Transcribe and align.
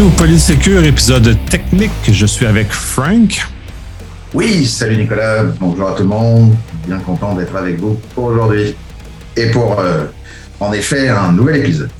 bienvenue 0.00 0.14
au 0.14 0.18
Polysecure, 0.18 0.84
épisode 0.84 1.36
technique. 1.50 1.90
Je 2.10 2.24
suis 2.24 2.46
avec 2.46 2.70
Frank. 2.70 3.46
Oui, 4.32 4.64
salut 4.66 4.96
Nicolas, 4.96 5.44
bonjour 5.60 5.88
à 5.88 5.92
tout 5.92 6.02
le 6.02 6.08
monde. 6.08 6.54
Bien 6.86 6.98
content 7.00 7.34
d'être 7.34 7.54
avec 7.54 7.78
vous 7.78 8.00
pour 8.14 8.24
aujourd'hui. 8.24 8.74
Et 9.36 9.50
pour, 9.50 9.78
euh, 9.78 10.06
en 10.58 10.72
effet, 10.72 11.08
un 11.08 11.32
nouvel 11.32 11.56
épisode. 11.56 11.90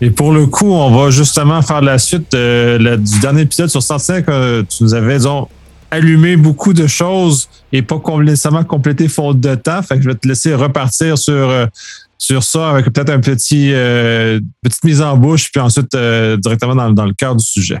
Et 0.00 0.10
pour 0.10 0.32
le 0.32 0.46
coup, 0.46 0.72
on 0.72 0.90
va 0.90 1.10
justement 1.10 1.62
faire 1.62 1.82
la 1.82 1.98
suite 1.98 2.34
euh, 2.34 2.96
du 2.96 3.20
dernier 3.20 3.42
épisode 3.42 3.68
sur 3.68 3.82
Sentinel 3.82 4.24
que 4.24 4.62
tu 4.62 4.82
nous 4.82 4.94
avais, 4.94 5.18
disons, 5.18 5.46
allumé 5.90 6.36
beaucoup 6.36 6.72
de 6.72 6.86
choses 6.86 7.48
et 7.72 7.82
pas 7.82 8.00
nécessairement 8.20 8.64
complété 8.64 9.08
faute 9.08 9.40
de 9.40 9.54
temps. 9.54 9.82
Fait 9.82 9.96
que 9.96 10.02
je 10.02 10.08
vais 10.08 10.16
te 10.16 10.26
laisser 10.26 10.54
repartir 10.54 11.16
sur, 11.16 11.32
euh, 11.32 11.66
sur 12.18 12.42
ça 12.42 12.70
avec 12.70 12.86
peut-être 12.86 13.10
un 13.10 13.20
petit 13.20 13.72
euh, 13.72 14.40
petite 14.62 14.84
mise 14.84 15.00
en 15.00 15.16
bouche, 15.16 15.50
puis 15.52 15.60
ensuite 15.60 15.94
euh, 15.94 16.36
directement 16.36 16.74
dans, 16.74 16.90
dans, 16.90 17.06
le 17.06 17.14
cœur 17.14 17.36
du 17.36 17.44
sujet. 17.44 17.78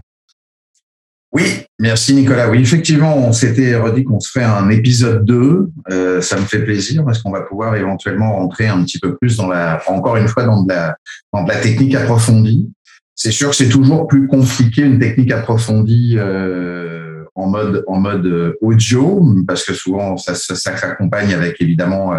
Oui, 1.32 1.64
merci 1.78 2.14
Nicolas. 2.14 2.48
Oui, 2.48 2.60
effectivement, 2.60 3.18
on 3.18 3.32
s'était 3.32 3.76
redit 3.76 4.04
qu'on 4.04 4.20
se 4.20 4.30
fait 4.30 4.44
un 4.44 4.70
épisode 4.70 5.26
2. 5.26 5.68
Euh, 5.90 6.22
ça 6.22 6.36
me 6.36 6.46
fait 6.46 6.60
plaisir 6.60 7.04
parce 7.04 7.20
qu'on 7.20 7.30
va 7.30 7.42
pouvoir 7.42 7.76
éventuellement 7.76 8.36
rentrer 8.36 8.68
un 8.68 8.82
petit 8.84 8.98
peu 8.98 9.16
plus 9.16 9.36
dans 9.36 9.48
la, 9.48 9.82
encore 9.88 10.16
une 10.16 10.28
fois, 10.28 10.44
dans 10.44 10.62
de 10.62 10.72
la, 10.72 10.96
dans 11.34 11.42
de 11.42 11.48
la 11.50 11.56
technique 11.56 11.94
approfondie. 11.96 12.70
C'est 13.14 13.32
sûr 13.32 13.50
que 13.50 13.56
c'est 13.56 13.68
toujours 13.68 14.06
plus 14.06 14.28
compliqué 14.28 14.82
une 14.82 15.00
technique 15.00 15.32
approfondie 15.32 16.16
en 17.34 17.46
mode 17.48 17.84
en 17.88 17.98
mode 17.98 18.56
audio 18.60 19.20
parce 19.46 19.64
que 19.64 19.74
souvent 19.74 20.16
ça 20.16 20.34
s'accompagne 20.36 21.34
avec 21.34 21.60
évidemment 21.60 22.12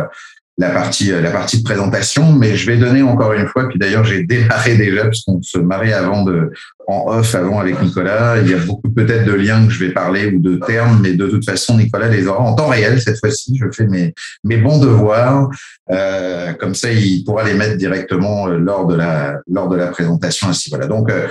la 0.60 0.70
partie 0.70 1.12
euh, 1.12 1.22
la 1.22 1.32
partie 1.32 1.60
de 1.60 1.64
présentation, 1.64 2.34
mais 2.34 2.56
je 2.56 2.70
vais 2.70 2.78
donner 2.78 3.02
encore 3.02 3.34
une 3.34 3.48
fois. 3.48 3.68
Puis 3.68 3.80
d'ailleurs, 3.80 4.04
j'ai 4.04 4.24
démarré 4.24 4.76
déjà 4.76 5.06
puisqu'on 5.06 5.42
se 5.42 5.58
marrait 5.58 5.94
avant 5.94 6.24
de 6.24 6.52
en 6.88 7.06
off 7.08 7.34
avant 7.34 7.60
avec 7.60 7.82
Nicolas. 7.82 8.38
Il 8.42 8.50
y 8.50 8.54
a 8.54 8.58
beaucoup 8.58 8.90
peut-être 8.90 9.26
de 9.26 9.34
liens 9.34 9.66
que 9.66 9.72
je 9.72 9.86
vais 9.86 9.92
parler 9.92 10.28
ou 10.28 10.40
de 10.40 10.58
termes, 10.58 11.00
mais 11.02 11.14
de 11.14 11.28
toute 11.28 11.46
façon, 11.46 11.78
Nicolas 11.78 12.10
les 12.10 12.28
aura 12.28 12.42
en 12.42 12.54
temps 12.56 12.68
réel 12.68 13.02
cette 13.02 13.20
fois-ci. 13.20 13.58
Je 13.60 13.66
fais 13.72 13.88
mes 13.88 14.14
mes 14.44 14.58
bons 14.58 14.80
devoirs, 14.80 15.50
euh, 15.92 16.54
comme 16.54 16.76
ça, 16.76 16.92
il 16.92 17.24
pourra 17.24 17.44
les 17.44 17.54
mettre 17.54 17.78
directement 17.78 18.50
euh, 18.50 18.58
lors 18.58 18.86
de 18.86 18.96
la 18.96 19.40
lors 19.50 19.70
de 19.70 19.78
la 19.78 19.88
présentation. 19.88 20.50
Ainsi 20.50 20.70
voilà. 20.70 20.88
Donc 20.88 21.10
euh, 21.10 21.28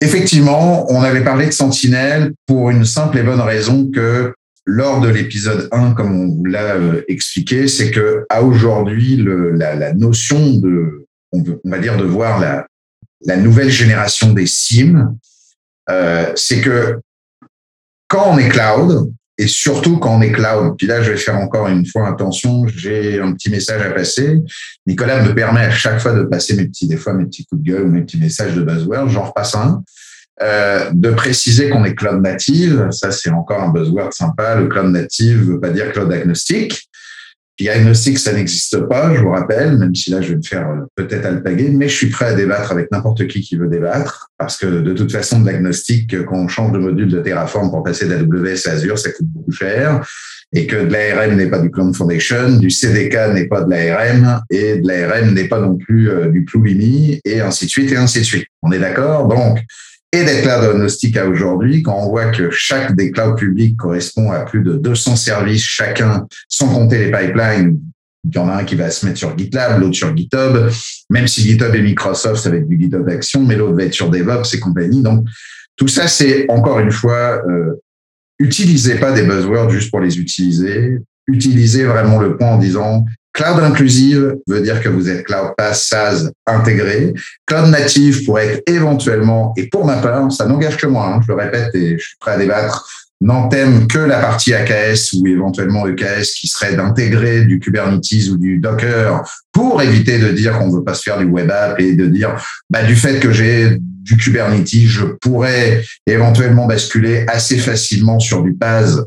Effectivement, 0.00 0.92
on 0.92 1.00
avait 1.02 1.24
parlé 1.24 1.46
de 1.46 1.52
Sentinelle 1.52 2.32
pour 2.46 2.68
une 2.68 2.84
simple 2.84 3.16
et 3.16 3.22
bonne 3.22 3.40
raison 3.40 3.90
que 3.90 4.34
lors 4.66 5.00
de 5.00 5.08
l'épisode 5.08 5.68
1, 5.72 5.92
comme 5.92 6.12
on 6.12 6.28
vous 6.36 6.44
l'a 6.44 6.74
euh, 6.76 7.02
expliqué, 7.08 7.68
c'est 7.68 7.90
que 7.90 8.24
à 8.30 8.42
aujourd'hui, 8.42 9.16
la, 9.16 9.74
la, 9.74 9.92
notion 9.92 10.56
de, 10.56 11.06
on, 11.32 11.42
va 11.64 11.78
dire, 11.78 11.96
de 11.96 12.04
voir 12.04 12.40
la, 12.40 12.66
la 13.26 13.36
nouvelle 13.36 13.70
génération 13.70 14.32
des 14.32 14.46
SIM, 14.46 15.16
euh, 15.90 16.32
c'est 16.34 16.60
que 16.60 16.98
quand 18.08 18.32
on 18.32 18.38
est 18.38 18.48
cloud, 18.48 19.12
et 19.36 19.48
surtout 19.48 19.98
quand 19.98 20.16
on 20.16 20.22
est 20.22 20.30
cloud, 20.30 20.76
puis 20.78 20.86
là, 20.86 21.02
je 21.02 21.10
vais 21.10 21.16
faire 21.16 21.36
encore 21.36 21.66
une 21.66 21.84
fois 21.84 22.08
attention, 22.08 22.66
j'ai 22.68 23.20
un 23.20 23.32
petit 23.32 23.50
message 23.50 23.82
à 23.82 23.90
passer. 23.90 24.38
Nicolas 24.86 25.22
me 25.24 25.34
permet 25.34 25.62
à 25.62 25.72
chaque 25.72 26.00
fois 26.00 26.12
de 26.12 26.22
passer 26.22 26.54
mes 26.54 26.66
petits, 26.66 26.86
des 26.86 26.96
fois, 26.96 27.14
mes 27.14 27.26
petits 27.26 27.44
coups 27.44 27.62
de 27.62 27.70
gueule 27.70 27.82
ou 27.82 27.88
mes 27.88 28.02
petits 28.02 28.20
messages 28.20 28.54
de 28.54 28.62
buzzword, 28.62 29.08
j'en 29.08 29.24
repasse 29.24 29.56
un. 29.56 29.82
Euh, 30.42 30.90
de 30.92 31.10
préciser 31.10 31.70
qu'on 31.70 31.84
est 31.84 31.94
cloud 31.94 32.20
native, 32.20 32.88
ça 32.90 33.12
c'est 33.12 33.30
encore 33.30 33.62
un 33.62 33.68
buzzword 33.68 34.12
sympa. 34.12 34.56
Le 34.56 34.66
cloud 34.66 34.90
native 34.90 35.50
veut 35.50 35.60
pas 35.60 35.70
dire 35.70 35.92
cloud 35.92 36.12
agnostique. 36.12 36.88
Puis 37.56 37.68
agnostique, 37.68 38.18
ça 38.18 38.32
n'existe 38.32 38.80
pas, 38.88 39.14
je 39.14 39.20
vous 39.20 39.30
rappelle, 39.30 39.78
même 39.78 39.94
si 39.94 40.10
là 40.10 40.20
je 40.20 40.30
vais 40.30 40.36
me 40.38 40.42
faire 40.42 40.68
euh, 40.68 40.86
peut-être 40.96 41.24
alpaguer, 41.24 41.70
mais 41.70 41.88
je 41.88 41.94
suis 41.94 42.08
prêt 42.08 42.26
à 42.26 42.34
débattre 42.34 42.72
avec 42.72 42.90
n'importe 42.90 43.28
qui 43.28 43.42
qui 43.42 43.54
veut 43.54 43.68
débattre, 43.68 44.32
parce 44.38 44.56
que 44.56 44.66
de 44.66 44.92
toute 44.92 45.12
façon, 45.12 45.38
de 45.38 45.46
l'agnostique, 45.46 46.24
quand 46.24 46.36
on 46.36 46.48
change 46.48 46.72
de 46.72 46.78
module 46.78 47.06
de 47.06 47.20
Terraform 47.20 47.70
pour 47.70 47.84
passer 47.84 48.08
d'AWS 48.08 48.66
à 48.66 48.72
Azure, 48.72 48.98
ça 48.98 49.12
coûte 49.12 49.28
beaucoup 49.28 49.52
cher, 49.52 50.04
et 50.52 50.66
que 50.66 50.74
de 50.74 50.92
l'ARM 50.92 51.36
n'est 51.36 51.46
pas 51.46 51.60
du 51.60 51.70
Cloud 51.70 51.94
Foundation, 51.94 52.56
du 52.56 52.70
CDK 52.70 53.32
n'est 53.32 53.46
pas 53.46 53.62
de 53.62 53.70
l'ARM, 53.70 54.42
et 54.50 54.78
de 54.78 54.88
l'ARM 54.88 55.32
n'est 55.32 55.46
pas 55.46 55.60
non 55.60 55.76
plus 55.76 56.10
euh, 56.10 56.30
du 56.30 56.44
Plulimi, 56.44 57.20
et 57.24 57.40
ainsi 57.40 57.66
de 57.66 57.70
suite, 57.70 57.92
et 57.92 57.96
ainsi 57.96 58.18
de 58.18 58.24
suite. 58.24 58.46
On 58.62 58.72
est 58.72 58.80
d'accord? 58.80 59.28
Donc, 59.28 59.60
et 60.14 60.24
des 60.24 60.42
clouds 60.42 60.70
agnostiques 60.70 61.18
aujourd'hui, 61.18 61.82
quand 61.82 61.98
on 61.98 62.08
voit 62.08 62.30
que 62.30 62.50
chaque 62.50 62.94
des 62.94 63.10
clouds 63.10 63.34
publics 63.34 63.76
correspond 63.76 64.30
à 64.30 64.40
plus 64.40 64.62
de 64.62 64.74
200 64.74 65.16
services 65.16 65.64
chacun, 65.64 66.26
sans 66.48 66.68
compter 66.68 66.98
les 66.98 67.10
pipelines, 67.10 67.80
il 68.24 68.34
y 68.34 68.38
en 68.38 68.48
a 68.48 68.54
un 68.54 68.64
qui 68.64 68.74
va 68.74 68.90
se 68.90 69.04
mettre 69.04 69.18
sur 69.18 69.36
GitLab, 69.36 69.80
l'autre 69.80 69.96
sur 69.96 70.16
GitHub, 70.16 70.70
même 71.10 71.26
si 71.26 71.42
GitHub 71.42 71.74
est 71.74 71.82
Microsoft, 71.82 72.42
ça 72.42 72.50
va 72.50 72.56
être 72.56 72.68
du 72.68 72.80
GitHub 72.80 73.08
Action, 73.08 73.42
mais 73.42 73.56
l'autre 73.56 73.74
va 73.74 73.84
être 73.84 73.92
sur 73.92 74.08
DevOps 74.08 74.54
et 74.54 74.60
compagnie. 74.60 75.02
Donc, 75.02 75.26
tout 75.76 75.88
ça, 75.88 76.06
c'est 76.06 76.46
encore 76.48 76.78
une 76.78 76.92
fois, 76.92 77.42
euh, 77.48 77.74
utilisez 78.38 78.94
pas 78.96 79.12
des 79.12 79.22
buzzwords 79.22 79.70
juste 79.70 79.90
pour 79.90 80.00
les 80.00 80.18
utiliser. 80.18 80.98
Utilisez 81.26 81.84
vraiment 81.84 82.20
le 82.20 82.36
point 82.36 82.52
en 82.52 82.58
disant 82.58 83.04
Cloud 83.34 83.58
inclusive 83.62 84.36
veut 84.46 84.60
dire 84.60 84.80
que 84.80 84.88
vous 84.88 85.08
êtes 85.08 85.26
Cloud 85.26 85.50
Pass 85.56 85.88
SaaS 85.88 86.30
intégré. 86.46 87.12
Cloud 87.46 87.68
native 87.68 88.24
pour 88.24 88.38
être 88.38 88.62
éventuellement, 88.68 89.52
et 89.56 89.68
pour 89.68 89.84
ma 89.84 89.96
part, 89.96 90.30
ça 90.30 90.46
n'engage 90.46 90.76
que 90.76 90.86
moi, 90.86 91.14
hein, 91.14 91.20
je 91.20 91.32
le 91.32 91.38
répète 91.38 91.74
et 91.74 91.98
je 91.98 92.04
suis 92.04 92.16
prêt 92.18 92.32
à 92.32 92.38
débattre, 92.38 92.88
n'entame 93.20 93.88
que 93.88 93.98
la 93.98 94.20
partie 94.20 94.54
AKS 94.54 95.14
ou 95.14 95.26
éventuellement 95.26 95.86
EKS 95.86 96.34
qui 96.38 96.46
serait 96.46 96.76
d'intégrer 96.76 97.44
du 97.44 97.58
Kubernetes 97.58 98.28
ou 98.30 98.36
du 98.36 98.58
Docker 98.58 99.22
pour 99.52 99.82
éviter 99.82 100.18
de 100.18 100.28
dire 100.28 100.58
qu'on 100.58 100.68
ne 100.68 100.76
veut 100.76 100.84
pas 100.84 100.94
se 100.94 101.02
faire 101.02 101.18
du 101.18 101.24
web 101.24 101.50
app 101.50 101.80
et 101.80 101.94
de 101.94 102.06
dire 102.06 102.36
bah, 102.70 102.84
du 102.84 102.94
fait 102.94 103.18
que 103.18 103.32
j'ai 103.32 103.78
du 103.80 104.16
Kubernetes, 104.16 104.86
je 104.86 105.04
pourrais 105.20 105.82
éventuellement 106.06 106.66
basculer 106.66 107.24
assez 107.26 107.56
facilement 107.56 108.20
sur 108.20 108.42
du 108.42 108.52
PaaS 108.52 109.00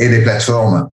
et 0.00 0.08
des 0.08 0.22
plateformes 0.22 0.88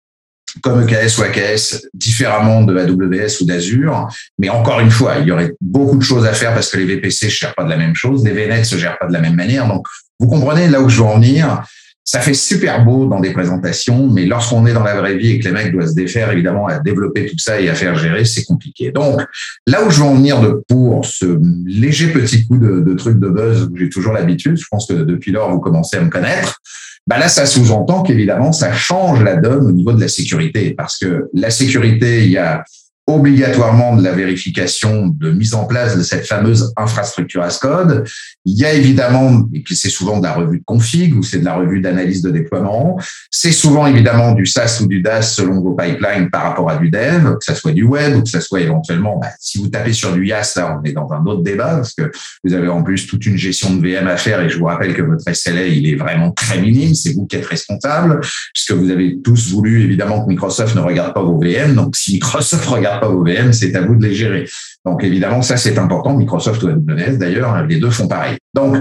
comme 0.61 0.81
EKS 0.81 1.17
ou 1.17 1.23
AKS 1.23 1.87
différemment 1.93 2.63
de 2.63 2.77
AWS 2.77 3.41
ou 3.41 3.45
d'Azure. 3.45 4.07
Mais 4.37 4.49
encore 4.49 4.79
une 4.79 4.91
fois, 4.91 5.17
il 5.19 5.27
y 5.27 5.31
aurait 5.31 5.53
beaucoup 5.61 5.97
de 5.97 6.03
choses 6.03 6.25
à 6.25 6.33
faire 6.33 6.53
parce 6.53 6.69
que 6.69 6.77
les 6.77 6.85
VPC 6.85 7.27
ne 7.27 7.31
gèrent 7.31 7.55
pas 7.55 7.63
de 7.63 7.69
la 7.69 7.77
même 7.77 7.95
chose, 7.95 8.23
les 8.23 8.31
VNet 8.31 8.63
se 8.63 8.77
gèrent 8.77 8.97
pas 8.97 9.07
de 9.07 9.13
la 9.13 9.21
même 9.21 9.35
manière. 9.35 9.67
Donc, 9.67 9.85
vous 10.19 10.27
comprenez 10.27 10.67
là 10.67 10.81
où 10.81 10.89
je 10.89 10.97
veux 10.97 11.07
en 11.07 11.15
venir. 11.15 11.63
Ça 12.03 12.21
fait 12.21 12.33
super 12.33 12.83
beau 12.83 13.05
dans 13.05 13.19
des 13.19 13.33
présentations, 13.33 14.09
mais 14.09 14.25
lorsqu'on 14.25 14.65
est 14.65 14.73
dans 14.73 14.83
la 14.83 14.99
vraie 14.99 15.15
vie 15.15 15.29
et 15.29 15.39
que 15.39 15.45
les 15.45 15.51
mecs 15.51 15.71
doivent 15.71 15.89
se 15.89 15.93
défaire, 15.93 16.31
évidemment, 16.31 16.65
à 16.65 16.79
développer 16.79 17.27
tout 17.27 17.37
ça 17.37 17.61
et 17.61 17.69
à 17.69 17.75
faire 17.75 17.95
gérer, 17.95 18.25
c'est 18.25 18.45
compliqué. 18.45 18.91
Donc, 18.91 19.21
là 19.67 19.85
où 19.85 19.91
je 19.91 19.99
veux 19.99 20.07
en 20.07 20.15
venir 20.15 20.41
de, 20.41 20.63
pour 20.67 21.05
ce 21.05 21.39
léger 21.67 22.07
petit 22.07 22.47
coup 22.47 22.57
de, 22.57 22.93
truc 22.95 23.19
de 23.19 23.29
buzz 23.29 23.69
j'ai 23.75 23.89
toujours 23.89 24.13
l'habitude, 24.13 24.57
je 24.57 24.65
pense 24.71 24.87
que 24.87 24.93
depuis 24.93 25.31
lors, 25.31 25.51
vous 25.51 25.59
commencez 25.59 25.97
à 25.97 26.01
me 26.01 26.09
connaître, 26.09 26.59
bah 27.09 27.17
là, 27.17 27.27
ça 27.27 27.47
sous-entend 27.47 28.03
qu'évidemment, 28.03 28.51
ça 28.51 28.71
change 28.71 29.23
la 29.23 29.35
donne 29.35 29.65
au 29.65 29.71
niveau 29.71 29.93
de 29.93 29.99
la 29.99 30.07
sécurité, 30.07 30.75
parce 30.77 30.95
que 30.95 31.27
la 31.33 31.49
sécurité, 31.49 32.23
il 32.23 32.29
y 32.29 32.37
a 32.37 32.63
obligatoirement 33.09 33.95
de 33.95 34.03
la 34.03 34.11
vérification 34.11 35.07
de 35.07 35.31
mise 35.31 35.53
en 35.53 35.65
place 35.65 35.97
de 35.97 36.03
cette 36.03 36.25
fameuse 36.25 36.73
infrastructure 36.77 37.41
as 37.41 37.57
code. 37.57 38.05
Il 38.45 38.57
y 38.57 38.65
a 38.65 38.73
évidemment, 38.73 39.47
et 39.53 39.61
puis 39.61 39.75
c'est 39.75 39.89
souvent 39.89 40.19
de 40.19 40.23
la 40.23 40.33
revue 40.33 40.59
de 40.59 40.63
config 40.63 41.15
ou 41.15 41.23
c'est 41.23 41.39
de 41.39 41.45
la 41.45 41.55
revue 41.55 41.81
d'analyse 41.81 42.21
de 42.21 42.31
déploiement. 42.31 42.99
C'est 43.31 43.51
souvent 43.51 43.87
évidemment 43.87 44.33
du 44.33 44.45
SaaS 44.45 44.79
ou 44.81 44.87
du 44.87 45.01
DAS 45.01 45.21
selon 45.35 45.61
vos 45.61 45.73
pipelines 45.73 46.29
par 46.29 46.43
rapport 46.43 46.69
à 46.69 46.77
du 46.77 46.89
dev, 46.89 47.37
que 47.37 47.45
ça 47.45 47.55
soit 47.55 47.71
du 47.71 47.83
web 47.83 48.15
ou 48.15 48.23
que 48.23 48.29
ça 48.29 48.41
soit 48.41 48.61
éventuellement, 48.61 49.17
bah, 49.19 49.29
si 49.39 49.57
vous 49.57 49.67
tapez 49.67 49.93
sur 49.93 50.13
du 50.13 50.27
IaaS, 50.27 50.53
là, 50.55 50.79
on 50.79 50.85
est 50.85 50.93
dans 50.93 51.11
un 51.11 51.25
autre 51.25 51.43
débat 51.43 51.75
parce 51.75 51.93
que 51.93 52.11
vous 52.43 52.53
avez 52.53 52.67
en 52.67 52.83
plus 52.83 53.07
toute 53.07 53.25
une 53.25 53.37
gestion 53.37 53.75
de 53.75 53.81
VM 53.85 54.07
à 54.07 54.17
faire 54.17 54.41
et 54.41 54.49
je 54.49 54.57
vous 54.57 54.65
rappelle 54.65 54.93
que 54.93 55.01
votre 55.01 55.23
SLA, 55.33 55.67
il 55.67 55.87
est 55.87 55.95
vraiment 55.95 56.31
très 56.31 56.61
minime. 56.61 56.93
C'est 56.95 57.13
vous 57.13 57.25
qui 57.25 57.35
êtes 57.35 57.45
responsable 57.45 58.21
puisque 58.53 58.71
vous 58.71 58.89
avez 58.91 59.19
tous 59.21 59.51
voulu 59.51 59.83
évidemment 59.83 60.23
que 60.23 60.29
Microsoft 60.29 60.75
ne 60.75 60.81
regarde 60.81 61.13
pas 61.13 61.23
vos 61.23 61.39
VM. 61.39 61.75
Donc, 61.75 61.95
si 61.95 62.13
Microsoft 62.13 62.65
regarde 62.65 62.98
pas 62.99 63.07
vos 63.07 63.23
VM, 63.23 63.53
c'est 63.53 63.75
à 63.75 63.81
vous 63.81 63.95
de 63.95 64.05
les 64.05 64.13
gérer. 64.13 64.47
Donc 64.85 65.03
évidemment, 65.03 65.41
ça 65.41 65.57
c'est 65.57 65.77
important. 65.77 66.15
Microsoft 66.15 66.61
ou 66.63 66.67
AWS 66.67 67.17
d'ailleurs, 67.17 67.65
les 67.65 67.77
deux 67.77 67.91
font 67.91 68.07
pareil. 68.07 68.37
Donc 68.53 68.77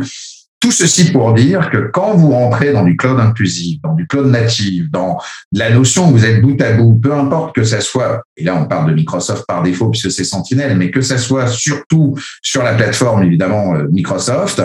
tout 0.61 0.73
ceci 0.73 1.13
pour 1.13 1.35
dire 1.35 1.71
que 1.71 1.91
quand 1.93 2.15
vous 2.15 2.33
rentrez 2.33 2.73
dans 2.73 2.83
du 2.83 2.97
cloud 2.97 3.21
inclusif, 3.21 3.81
dans 3.83 3.95
du 3.95 4.07
cloud 4.07 4.27
natif, 4.27 4.91
dans 4.91 5.19
la 5.53 5.71
notion 5.71 6.09
où 6.09 6.13
vous 6.13 6.25
êtes 6.25 6.43
bout 6.43 6.61
à 6.61 6.73
bout, 6.73 6.95
peu 6.95 7.15
importe 7.15 7.55
que 7.55 7.63
ça 7.63 7.81
soit, 7.81 8.23
et 8.37 8.45
là 8.45 8.57
on 8.61 8.67
parle 8.67 8.91
de 8.91 8.95
Microsoft 8.95 9.45
par 9.47 9.63
défaut 9.63 9.89
puisque 9.89 10.11
c'est 10.11 10.25
Sentinel, 10.25 10.77
mais 10.77 10.91
que 10.91 11.01
ça 11.01 11.17
soit 11.17 11.47
surtout 11.47 12.17
sur 12.43 12.65
la 12.65 12.75
plateforme 12.75 13.23
évidemment 13.23 13.77
euh, 13.77 13.87
Microsoft, 13.91 14.61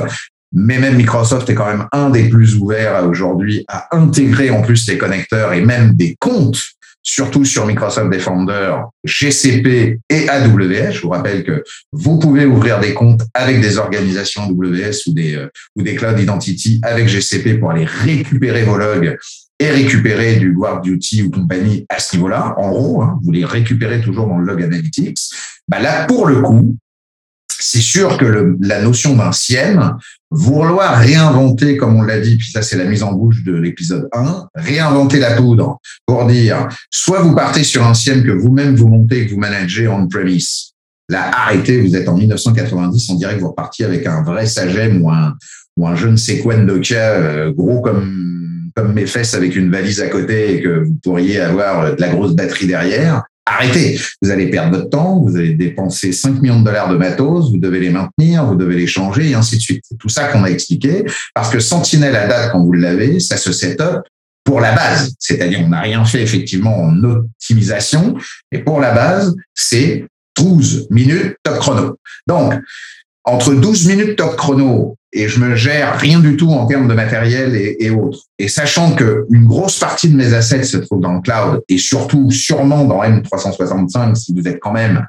mais 0.52 0.80
même 0.80 0.96
Microsoft 0.96 1.50
est 1.50 1.56
quand 1.56 1.68
même 1.68 1.88
un 1.92 2.10
des 2.10 2.30
plus 2.30 2.56
ouverts 2.56 3.04
aujourd'hui 3.08 3.64
à 3.68 3.96
intégrer 3.96 4.50
en 4.50 4.62
plus 4.62 4.88
les 4.88 4.98
connecteurs 4.98 5.54
et 5.54 5.62
même 5.62 5.94
des 5.94 6.16
comptes 6.20 6.62
surtout 7.04 7.46
sur 7.46 7.66
Microsoft 7.66 8.10
Defender, 8.10 8.76
GCP 9.04 10.00
et 10.10 10.30
AWS. 10.30 10.94
Je 10.94 11.02
vous 11.02 11.10
rappelle 11.10 11.44
que 11.44 11.64
vous 11.92 12.18
pouvez 12.18 12.46
ouvrir 12.46 12.80
des 12.80 12.94
comptes 12.94 13.22
avec 13.34 13.62
des 13.62 13.78
organisations 13.78 14.44
AWS 14.44 15.08
ou 15.08 15.14
des, 15.14 15.36
euh, 15.36 15.50
ou 15.76 15.84
des 15.84 15.96
Cloud 15.96 16.20
Identity 16.20 16.80
avec 16.82 17.08
GCP 17.08 17.60
pour 17.60 17.72
aller 17.72 17.86
récupérer 17.86 18.64
vos 18.64 18.78
logs 18.78 19.18
et 19.60 19.70
récupérer 19.70 20.38
du 20.38 20.52
Guard 20.52 20.82
Duty 20.82 21.24
ou 21.24 21.30
compagnie 21.30 21.86
à 21.90 22.00
ce 22.00 22.16
niveau-là. 22.16 22.56
En 22.58 22.70
gros, 22.70 23.02
hein, 23.02 23.20
vous 23.24 23.32
les 23.32 23.46
récupérez 23.46 24.02
toujours 24.02 24.28
dans 24.28 24.38
le 24.38 24.46
log 24.46 24.64
analytics. 24.64 25.20
Bah 25.68 25.80
là, 25.80 26.06
pour 26.06 26.26
le 26.26 26.42
coup, 26.42 26.76
c'est 27.66 27.82
sûr 27.82 28.18
que 28.18 28.58
la 28.62 28.82
notion 28.82 29.16
d'un 29.16 29.32
SIEM, 29.32 29.96
vouloir 30.30 30.98
réinventer, 30.98 31.78
comme 31.78 31.96
on 31.96 32.02
l'a 32.02 32.20
dit, 32.20 32.36
puis 32.36 32.52
ça 32.52 32.62
c'est 32.62 32.76
la 32.76 32.84
mise 32.84 33.04
en 33.04 33.14
bouche 33.14 33.42
de 33.44 33.54
l'épisode 33.54 34.10
1, 34.12 34.48
réinventer 34.54 35.20
la 35.20 35.36
poudre 35.36 35.80
pour 36.06 36.26
dire, 36.26 36.68
soit 36.92 37.22
vous 37.22 37.34
partez 37.34 37.64
sur 37.64 37.86
un 37.86 37.94
SIEM 37.94 38.24
que 38.26 38.32
vous-même 38.32 38.76
vous 38.76 38.90
montez, 38.90 39.26
que 39.26 39.32
vous 39.32 39.40
managez 39.40 39.88
on-premise. 39.88 40.74
Là, 41.08 41.32
arrêtez, 41.34 41.80
vous 41.80 41.96
êtes 41.96 42.10
en 42.10 42.18
1990, 42.18 43.10
on 43.10 43.16
dirait 43.16 43.36
que 43.36 43.42
vous 43.42 43.50
repartiez 43.50 43.86
avec 43.86 44.06
un 44.08 44.24
vrai 44.24 44.46
Sagem 44.46 45.02
ou 45.02 45.10
un, 45.10 45.34
ou 45.78 45.88
un 45.88 45.96
je 45.96 46.10
ne 46.10 46.18
sais 46.18 46.40
quoi 46.40 46.58
de 46.58 46.64
Nokia, 46.64 47.12
euh, 47.12 47.54
gros 47.54 47.80
comme, 47.80 48.72
comme 48.76 48.94
mes 48.94 49.06
fesses 49.06 49.36
avec 49.36 49.56
une 49.56 49.72
valise 49.72 50.02
à 50.02 50.10
côté 50.10 50.56
et 50.56 50.62
que 50.62 50.84
vous 50.84 50.98
pourriez 51.02 51.40
avoir 51.40 51.96
de 51.96 52.02
la 52.02 52.10
grosse 52.10 52.36
batterie 52.36 52.68
derrière. 52.68 53.24
Arrêtez, 53.46 54.00
vous 54.22 54.32
allez 54.32 54.50
perdre 54.50 54.78
votre 54.78 54.90
temps, 54.90 55.20
vous 55.20 55.36
allez 55.36 55.54
dépenser 55.54 56.14
5 56.14 56.42
millions 56.42 56.62
de 56.62 56.66
dollars 56.66 56.90
de 56.90 56.96
matos, 56.96 57.52
vous 57.52 57.58
devez 57.58 57.82
les 57.82 57.90
maintenir, 57.90 58.46
vous 58.46 58.56
devez 58.56 58.78
les 58.78 58.88
changer 58.88 59.32
et 59.32 59.34
ainsi 59.34 59.58
de 59.58 59.62
suite. 59.62 59.84
C'est 59.88 59.98
tout 59.98 60.10
ça 60.10 60.30
qu'on 60.30 60.46
a 60.46 60.50
expliqué 60.50 61.04
parce 61.36 61.50
que 61.50 61.60
Sentinel 61.60 62.16
à 62.16 62.28
date, 62.28 62.52
quand 62.52 62.64
vous 62.64 62.72
l'avez, 62.72 63.20
ça 63.20 63.36
se 63.36 63.52
set 63.52 63.82
up 63.82 64.02
pour 64.46 64.62
la 64.62 64.74
base. 64.74 65.14
C'est-à-dire, 65.20 65.60
on 65.64 65.70
n'a 65.70 65.82
rien 65.82 66.06
fait 66.06 66.22
effectivement 66.22 66.76
en 66.76 67.04
optimisation, 67.04 68.16
mais 68.52 68.60
pour 68.60 68.80
la 68.80 68.94
base, 68.94 69.36
c'est 69.54 70.06
12 70.38 70.88
minutes 70.90 71.36
top 71.44 71.60
chrono. 71.60 71.98
Donc, 72.28 72.54
entre 73.26 73.54
12 73.54 73.88
minutes 73.88 74.16
top 74.18 74.36
chrono 74.36 74.98
et 75.14 75.28
je 75.28 75.40
me 75.40 75.56
gère 75.56 75.98
rien 75.98 76.20
du 76.20 76.36
tout 76.36 76.50
en 76.50 76.66
termes 76.66 76.88
de 76.88 76.94
matériel 76.94 77.56
et, 77.56 77.90
autres. 77.92 78.20
Et 78.40 78.48
sachant 78.48 78.94
que 78.96 79.26
une 79.30 79.46
grosse 79.46 79.80
partie 79.80 80.10
de 80.10 80.16
mes 80.16 80.34
assets 80.34 80.64
se 80.64 80.78
trouve 80.78 81.02
dans 81.02 81.14
le 81.14 81.22
cloud 81.22 81.62
et 81.70 81.78
surtout 81.78 82.32
sûrement 82.32 82.84
dans 82.86 83.04
M365 83.04 84.16
si 84.16 84.34
vous 84.34 84.48
êtes 84.48 84.60
quand 84.60 84.72
même 84.72 85.06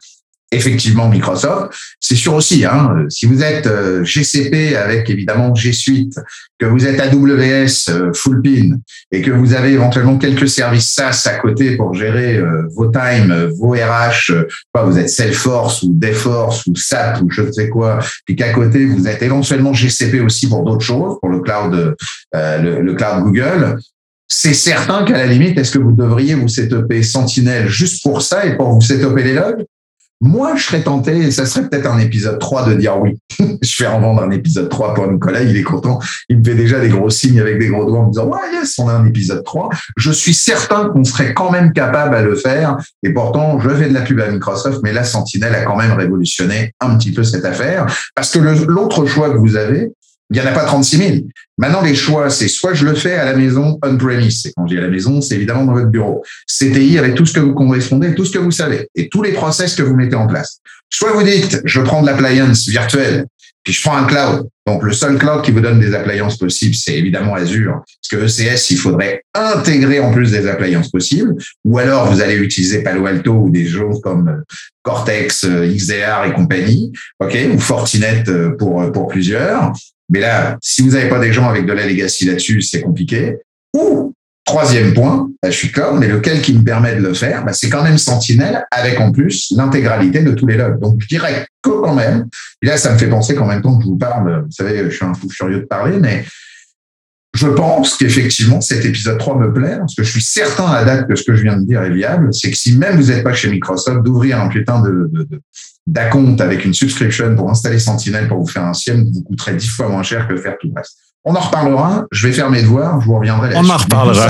effectivement 0.55 1.09
Microsoft. 1.09 1.73
C'est 2.01 2.15
sûr 2.15 2.35
aussi, 2.35 2.65
hein, 2.65 3.06
si 3.09 3.27
vous 3.27 3.43
êtes 3.43 3.67
euh, 3.67 4.05
GCP 4.05 4.77
avec 4.77 5.09
évidemment 5.11 5.55
G 5.55 5.73
Suite, 5.73 6.19
que 6.59 6.67
vous 6.67 6.87
êtes 6.87 7.01
AWS 7.01 7.91
euh, 7.91 8.12
full 8.15 8.43
pin 8.43 8.79
et 9.11 9.23
que 9.23 9.31
vous 9.31 9.55
avez 9.55 9.73
éventuellement 9.73 10.19
quelques 10.19 10.49
services 10.49 10.95
SaaS 10.95 11.27
à 11.27 11.39
côté 11.39 11.77
pour 11.77 11.95
gérer 11.95 12.37
euh, 12.37 12.69
vos 12.75 12.91
times, 12.91 13.51
vos 13.59 13.73
RH, 13.73 14.33
vous 14.85 14.99
êtes 14.99 15.11
Salesforce 15.11 15.83
ou 15.83 15.93
Dayforce 15.93 16.67
ou 16.67 16.77
SAP 16.77 17.23
ou 17.23 17.31
je 17.31 17.43
ne 17.43 17.53
sais 17.53 17.69
quoi, 17.69 17.99
puis 18.25 18.37
qu'à 18.37 18.53
côté 18.53 18.87
vous 18.87 19.06
êtes 19.06 19.23
éventuellement 19.23 19.73
GCP 19.73 20.21
aussi 20.21 20.49
pour 20.49 20.65
d'autres 20.65 20.85
choses, 20.85 21.19
pour 21.21 21.31
le 21.31 21.41
cloud, 21.41 21.97
le 22.33 22.93
cloud 22.93 23.25
Google 23.25 23.79
c'est 24.29 24.55
certain 24.55 25.05
qu'à 25.05 25.19
la 25.19 25.27
limite, 25.27 25.59
est-ce 25.59 25.71
que 25.71 25.79
vous 25.79 25.93
devriez 25.93 26.35
vous 26.35 26.49
setuper 26.49 27.03
Sentinel 27.03 27.69
juste 27.69 28.03
pour 28.03 28.23
ça 28.23 28.47
et 28.47 28.56
pour 28.56 28.73
vous 28.73 28.81
setuper 28.81 29.23
les 29.23 29.35
logs? 29.35 29.65
Moi, 30.25 30.56
je 30.56 30.65
serais 30.65 30.82
tenté, 30.82 31.19
et 31.19 31.31
ça 31.31 31.44
serait 31.44 31.69
peut-être 31.69 31.87
un 31.87 31.99
épisode 31.99 32.38
3 32.38 32.71
de 32.71 32.75
dire 32.75 32.99
oui. 32.99 33.19
je 33.62 33.82
vais 33.82 33.91
en 33.91 34.00
vendre 34.00 34.23
un 34.23 34.31
épisode 34.31 34.71
3 34.71 34.94
pour 34.94 35.06
Nicolas, 35.06 35.43
il 35.43 35.55
est 35.55 35.62
content. 35.62 35.99
Il 36.31 36.38
me 36.38 36.44
fait 36.44 36.55
déjà 36.55 36.81
des 36.81 36.88
gros 36.88 37.11
signes 37.11 37.41
avec 37.41 37.59
des 37.59 37.69
gros 37.69 37.85
doigts 37.85 37.99
en 37.99 38.06
me 38.06 38.11
disant, 38.11 38.29
ouais, 38.29 38.38
yes, 38.55 38.79
on 38.79 38.88
a 38.88 38.94
un 38.94 39.05
épisode 39.05 39.44
3. 39.44 39.69
Je 39.99 40.11
suis 40.11 40.32
certain 40.32 40.88
qu'on 40.88 41.05
serait 41.05 41.35
quand 41.35 41.50
même 41.50 41.75
capable 41.75 42.15
à 42.15 42.23
le 42.23 42.37
faire. 42.37 42.79
Et 43.03 43.12
pourtant, 43.12 43.61
je 43.61 43.69
fais 43.69 43.91
de 43.91 43.93
la 43.93 44.00
pub 44.00 44.19
à 44.19 44.31
Microsoft, 44.31 44.81
mais 44.82 44.94
la 44.94 45.05
Sentinelle 45.05 45.55
a 45.55 45.62
quand 45.62 45.76
même 45.76 45.93
révolutionné 45.93 46.73
un 46.81 46.97
petit 46.97 47.12
peu 47.12 47.23
cette 47.23 47.44
affaire. 47.44 47.85
Parce 48.15 48.31
que 48.31 48.38
l'autre 48.38 49.05
choix 49.05 49.29
que 49.29 49.37
vous 49.37 49.56
avez, 49.56 49.93
il 50.34 50.40
n'y 50.40 50.46
en 50.48 50.50
a 50.50 50.54
pas 50.54 50.64
36 50.64 50.96
000. 50.96 51.10
Maintenant, 51.58 51.81
les 51.81 51.94
choix, 51.94 52.28
c'est 52.28 52.48
soit 52.48 52.75
je 52.75 52.84
le 52.84 52.94
fais 52.94 53.14
à 53.14 53.25
la 53.25 53.36
maison 53.36 53.78
on-premise. 53.84 54.46
Et 54.46 54.52
quand 54.56 54.66
je 54.66 54.75
dis 54.75 54.78
à 54.78 54.82
la 54.82 54.88
maison, 54.88 55.20
c'est 55.20 55.36
évidemment 55.36 55.64
dans 55.64 55.75
votre 55.75 55.90
bureau. 55.90 56.25
CTI 56.48 56.98
avec 56.98 57.14
tout 57.14 57.25
ce 57.25 57.32
que 57.32 57.40
vous 57.40 57.54
correspondez, 57.54 58.14
tout 58.14 58.25
ce 58.25 58.32
que 58.32 58.38
vous 58.38 58.50
savez 58.50 58.88
et 58.96 59.08
tous 59.08 59.22
les 59.22 59.32
process 59.32 59.76
que 59.76 59.82
vous 59.82 59.94
mettez 59.94 60.16
en 60.16 60.26
place. 60.26 60.58
Soit 60.90 61.12
vous 61.12 61.22
dites, 61.22 61.60
je 61.64 61.81
prends 61.81 62.02
de 62.02 62.06
l'appliance 62.06 62.69
virtuelle, 62.69 63.26
puis 63.62 63.72
je 63.72 63.82
prends 63.82 63.96
un 63.96 64.04
cloud. 64.04 64.48
Donc, 64.66 64.82
le 64.82 64.92
seul 64.92 65.19
cloud 65.19 65.42
qui 65.42 65.52
vous 65.52 65.60
donne 65.60 65.78
des 65.78 65.94
appliances 65.94 66.38
possibles, 66.38 66.75
c'est 66.75 66.96
évidemment 66.96 67.34
Azure. 67.34 67.82
Parce 67.84 68.08
que 68.10 68.26
ECS, 68.26 68.70
il 68.70 68.76
faudrait 68.76 69.22
intégrer 69.34 70.00
en 70.00 70.12
plus 70.12 70.32
des 70.32 70.48
appliances 70.48 70.90
possibles. 70.90 71.34
Ou 71.64 71.78
alors, 71.78 72.10
vous 72.12 72.20
allez 72.20 72.36
utiliser 72.36 72.82
Palo 72.82 73.06
Alto 73.06 73.32
ou 73.32 73.50
des 73.50 73.66
choses 73.66 74.00
comme 74.02 74.42
Cortex, 74.82 75.46
XDR 75.46 76.25
et 76.26 76.32
compagnie. 76.32 76.92
OK? 77.20 77.36
Ou 77.54 77.58
Fortinet 77.58 78.25
euh, 78.28 78.56
pour, 78.56 78.90
pour 78.90 79.06
plusieurs. 79.06 79.72
Mais 80.14 80.20
là, 80.20 80.56
si 80.62 80.82
vous 80.82 80.90
n'avez 80.90 81.08
pas 81.08 81.19
des 81.19 81.32
gens 81.32 81.49
avec 81.49 81.66
de 81.66 81.72
la 81.72 81.88
legacy 81.88 82.25
là-dessus, 82.26 82.62
c'est 82.62 82.81
compliqué. 82.81 83.38
Ou, 83.72 84.14
troisième 84.44 84.94
point, 84.94 85.28
je 85.43 85.50
suis 85.50 85.72
comme, 85.72 85.99
mais 85.99 86.06
lequel 86.06 86.40
qui 86.40 86.56
me 86.56 86.62
permet 86.62 86.94
de 86.94 87.02
le 87.02 87.14
faire, 87.14 87.44
bah, 87.44 87.52
c'est 87.52 87.69
quand 87.69 87.82
même 87.82 87.99
Sentinel 87.99 88.64
avec 88.70 89.00
en 89.00 89.11
plus 89.11 89.52
l'intégralité 89.56 90.22
de 90.22 90.31
tous 90.31 90.46
les 90.46 90.56
logs. 90.56 90.78
Donc, 90.78 91.00
je 91.00 91.08
dirais 91.08 91.49
que 91.62 91.70
quand 91.70 91.96
même, 91.96 92.28
et 92.62 92.66
là, 92.66 92.76
ça 92.76 92.93
me 92.93 92.99
fait 92.99 93.08
penser 93.08 93.34
qu'en 93.34 93.46
même 93.46 93.61
temps 93.61 93.76
que 93.76 93.82
je 93.82 93.88
vous 93.88 93.99
parle, 93.99 94.44
vous 94.44 94.52
savez, 94.52 94.84
je 94.84 94.94
suis 94.94 95.05
un 95.05 95.14
fou 95.14 95.28
furieux 95.28 95.58
de 95.58 95.64
parler, 95.64 95.99
mais 95.99 96.25
je 97.34 97.49
pense 97.49 97.96
qu'effectivement, 97.96 98.60
cet 98.60 98.84
épisode 98.84 99.19
3 99.19 99.37
me 99.40 99.52
plaît, 99.52 99.78
parce 99.78 99.96
que 99.96 100.05
je 100.05 100.10
suis 100.12 100.22
certain 100.22 100.67
à 100.67 100.84
date 100.84 101.08
que 101.08 101.17
ce 101.17 101.25
que 101.25 101.34
je 101.34 101.43
viens 101.43 101.56
de 101.56 101.67
dire 101.67 101.82
est 101.82 101.93
viable. 101.93 102.32
C'est 102.32 102.52
que 102.52 102.56
si 102.56 102.76
même 102.76 102.94
vous 102.94 103.08
n'êtes 103.10 103.25
pas 103.25 103.32
chez 103.32 103.50
Microsoft, 103.50 104.05
d'ouvrir 104.05 104.40
un 104.40 104.46
putain 104.46 104.81
de, 104.81 105.10
d'acompte 105.86 106.40
avec 106.40 106.64
une 106.64 106.75
subscription 106.75 107.34
pour 107.36 107.50
installer 107.50 107.78
Sentinel 107.78 108.28
pour 108.28 108.38
vous 108.40 108.46
faire 108.46 108.64
un 108.64 108.72
SIEM 108.72 109.04
vous 109.12 109.22
coûterait 109.22 109.54
dix 109.54 109.69
fois 109.69 109.88
moins 109.88 110.02
cher 110.02 110.26
que 110.26 110.36
faire 110.36 110.56
tout 110.60 110.69
le 110.69 110.75
reste. 110.76 110.96
On 111.25 111.34
en 111.34 111.40
reparlera. 111.40 112.06
Je 112.12 112.28
vais 112.28 112.32
faire 112.34 112.50
mes 112.50 112.62
devoirs. 112.62 113.00
Je 113.00 113.06
vous 113.06 113.14
reviendrai 113.16 113.50
là 113.50 113.60
On 113.62 113.69
en 113.69 113.76
reparlera. 113.76 114.28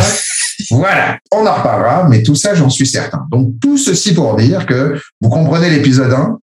voilà. 0.71 1.19
On 1.33 1.45
en 1.47 1.53
reparlera. 1.55 2.09
Mais 2.09 2.23
tout 2.23 2.37
ça, 2.37 2.55
j'en 2.55 2.71
suis 2.71 2.87
certain. 2.87 3.27
Donc, 3.31 3.55
tout 3.61 3.79
ceci 3.79 4.15
pour 4.15 4.37
dire 4.37 4.65
que 4.67 5.01
vous 5.21 5.29
comprenez 5.29 5.71
l'épisode 5.71 6.13
1. 6.13 6.39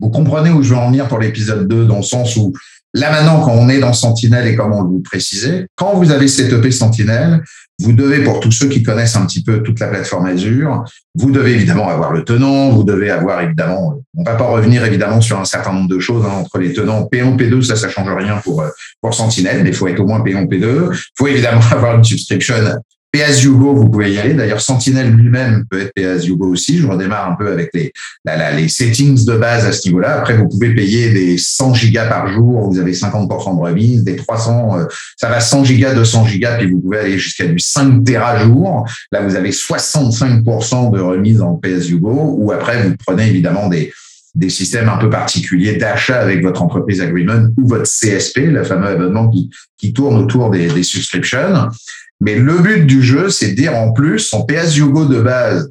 Vous 0.00 0.10
comprenez 0.10 0.50
où 0.50 0.62
je 0.62 0.70
veux 0.70 0.80
en 0.80 0.88
venir 0.88 1.08
pour 1.08 1.18
l'épisode 1.18 1.66
2 1.68 1.86
dans 1.86 1.96
le 1.98 2.02
sens 2.02 2.36
où 2.36 2.52
Là 2.94 3.10
maintenant, 3.10 3.40
quand 3.40 3.52
on 3.52 3.70
est 3.70 3.80
dans 3.80 3.94
Sentinel 3.94 4.46
et 4.46 4.54
comme 4.54 4.72
on 4.72 4.84
vous 4.84 5.00
précisait, 5.00 5.66
quand 5.76 5.94
vous 5.94 6.10
avez 6.10 6.28
setupé 6.28 6.70
Sentinel, 6.70 7.42
vous 7.80 7.92
devez, 7.92 8.22
pour 8.22 8.40
tous 8.40 8.52
ceux 8.52 8.68
qui 8.68 8.82
connaissent 8.82 9.16
un 9.16 9.26
petit 9.26 9.42
peu 9.42 9.62
toute 9.62 9.80
la 9.80 9.88
plateforme 9.88 10.26
Azure, 10.26 10.84
vous 11.14 11.30
devez 11.30 11.52
évidemment 11.52 11.88
avoir 11.88 12.12
le 12.12 12.24
tenant, 12.24 12.70
vous 12.70 12.84
devez 12.84 13.10
avoir 13.10 13.40
évidemment, 13.40 14.00
on 14.16 14.22
va 14.22 14.34
pas 14.34 14.44
revenir 14.44 14.84
évidemment 14.84 15.20
sur 15.20 15.38
un 15.38 15.44
certain 15.44 15.72
nombre 15.72 15.88
de 15.88 15.98
choses 15.98 16.24
hein, 16.24 16.32
entre 16.32 16.58
les 16.58 16.72
tenants 16.72 17.08
P1, 17.12 17.36
P2, 17.36 17.62
ça, 17.62 17.76
ça 17.76 17.88
change 17.88 18.08
rien 18.10 18.36
pour 18.38 18.62
euh, 18.62 18.68
pour 19.00 19.14
Sentinel, 19.14 19.62
mais 19.62 19.70
il 19.70 19.74
faut 19.74 19.88
être 19.88 20.00
au 20.00 20.06
moins 20.06 20.20
P1, 20.20 20.48
P2. 20.48 20.92
Il 20.92 20.98
faut 21.16 21.26
évidemment 21.26 21.62
avoir 21.70 21.96
une 21.96 22.04
subscription 22.04 22.54
Pay 23.12 23.24
as 23.24 23.42
you 23.42 23.58
go, 23.58 23.74
vous 23.74 23.90
pouvez 23.90 24.14
y 24.14 24.18
aller. 24.18 24.32
D'ailleurs, 24.32 24.62
Sentinel 24.62 25.10
lui-même 25.10 25.66
peut 25.70 25.82
être 25.82 25.92
Pay 25.92 26.06
as 26.06 26.24
you 26.24 26.38
go 26.38 26.46
aussi. 26.46 26.78
Je 26.78 26.86
redémarre 26.86 27.30
un 27.30 27.34
peu 27.34 27.52
avec 27.52 27.68
les, 27.74 27.92
les 28.24 28.68
settings 28.68 29.26
de 29.26 29.36
base 29.36 29.66
à 29.66 29.72
ce 29.72 29.86
niveau-là. 29.86 30.20
Après, 30.20 30.34
vous 30.38 30.48
pouvez 30.48 30.74
payer 30.74 31.10
des 31.10 31.36
100 31.36 31.74
gigas 31.74 32.06
par 32.06 32.28
jour. 32.28 32.70
Vous 32.70 32.78
avez 32.78 32.92
50% 32.92 33.56
de 33.56 33.60
remise, 33.60 34.02
des 34.02 34.16
300, 34.16 34.78
euh, 34.78 34.84
ça 35.16 35.28
va 35.28 35.40
100 35.40 35.64
gigas, 35.64 35.94
200 35.94 36.26
gigas, 36.26 36.56
puis 36.56 36.70
vous 36.70 36.80
pouvez 36.80 37.00
aller 37.00 37.18
jusqu'à 37.18 37.46
du 37.46 37.58
5 37.58 38.02
Tera 38.02 38.38
jour. 38.38 38.88
Là, 39.12 39.20
vous 39.20 39.36
avez 39.36 39.50
65% 39.50 40.90
de 40.90 41.00
remise 41.00 41.42
en 41.42 41.56
Pay 41.56 41.74
as 41.74 41.84
you 41.88 42.00
go. 42.00 42.36
Ou 42.38 42.50
après, 42.52 42.82
vous 42.82 42.94
prenez 42.96 43.26
évidemment 43.26 43.68
des, 43.68 43.92
des 44.34 44.48
systèmes 44.48 44.88
un 44.88 44.96
peu 44.96 45.10
particuliers 45.10 45.76
d'achat 45.76 46.18
avec 46.20 46.42
votre 46.42 46.62
entreprise 46.62 47.02
agreement 47.02 47.48
ou 47.58 47.68
votre 47.68 47.84
CSP, 47.84 48.38
le 48.46 48.64
fameux 48.64 48.88
abonnement 48.88 49.28
qui, 49.28 49.50
qui 49.76 49.92
tourne 49.92 50.16
autour 50.16 50.48
des, 50.48 50.68
des 50.68 50.82
subscriptions. 50.82 51.68
Mais 52.22 52.36
le 52.36 52.56
but 52.58 52.86
du 52.86 53.02
jeu, 53.02 53.30
c'est 53.30 53.50
de 53.50 53.56
dire 53.56 53.74
en 53.76 53.92
plus 53.92 54.20
son 54.20 54.46
PS 54.46 54.76
Yugo 54.76 55.06
de 55.06 55.20
base 55.20 55.68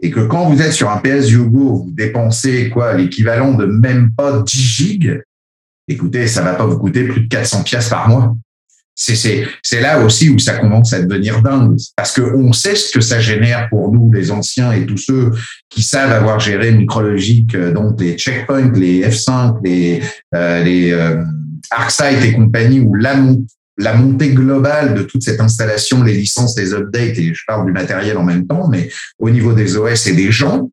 et 0.00 0.10
que 0.10 0.20
quand 0.20 0.48
vous 0.48 0.62
êtes 0.62 0.72
sur 0.72 0.90
un 0.90 0.96
PS 0.96 1.28
Yugo, 1.28 1.84
vous 1.84 1.90
dépensez 1.92 2.70
quoi 2.70 2.94
l'équivalent 2.94 3.52
de 3.52 3.66
même 3.66 4.10
pas 4.16 4.40
10 4.40 4.56
gigs. 4.56 5.20
Écoutez, 5.86 6.26
ça 6.28 6.40
va 6.40 6.54
pas 6.54 6.64
vous 6.64 6.78
coûter 6.78 7.04
plus 7.04 7.20
de 7.20 7.28
400 7.28 7.62
pièces 7.64 7.90
par 7.90 8.08
mois. 8.08 8.34
C'est 8.94 9.80
là 9.80 10.02
aussi 10.02 10.30
où 10.30 10.38
ça 10.38 10.58
commence 10.58 10.94
à 10.94 11.02
devenir 11.02 11.42
dingue 11.42 11.76
parce 11.94 12.12
que 12.12 12.22
on 12.22 12.54
sait 12.54 12.74
ce 12.74 12.92
que 12.92 13.00
ça 13.02 13.20
génère 13.20 13.68
pour 13.68 13.92
nous 13.92 14.10
les 14.12 14.30
anciens 14.30 14.72
et 14.72 14.86
tous 14.86 14.96
ceux 14.96 15.30
qui 15.68 15.82
savent 15.82 16.12
avoir 16.12 16.40
géré 16.40 16.72
micrologique 16.72 17.54
euh, 17.54 17.72
donc 17.72 18.00
les 18.00 18.16
checkpoints, 18.16 18.72
les 18.72 19.02
F5, 19.08 19.56
les 19.64 20.02
euh, 20.34 20.62
les 20.62 20.92
euh, 20.92 21.24
ArcSight 21.70 22.22
et 22.22 22.32
compagnie 22.32 22.80
où 22.80 22.94
la 22.94 23.16
la 23.78 23.94
montée 23.94 24.30
globale 24.30 24.94
de 24.94 25.02
toute 25.02 25.22
cette 25.22 25.40
installation, 25.40 26.02
les 26.02 26.14
licences, 26.14 26.58
les 26.58 26.74
updates, 26.74 27.18
et 27.18 27.34
je 27.34 27.42
parle 27.46 27.66
du 27.66 27.72
matériel 27.72 28.18
en 28.18 28.24
même 28.24 28.46
temps, 28.46 28.68
mais 28.68 28.90
au 29.18 29.30
niveau 29.30 29.52
des 29.52 29.76
OS 29.76 30.06
et 30.06 30.14
des 30.14 30.30
gens, 30.30 30.70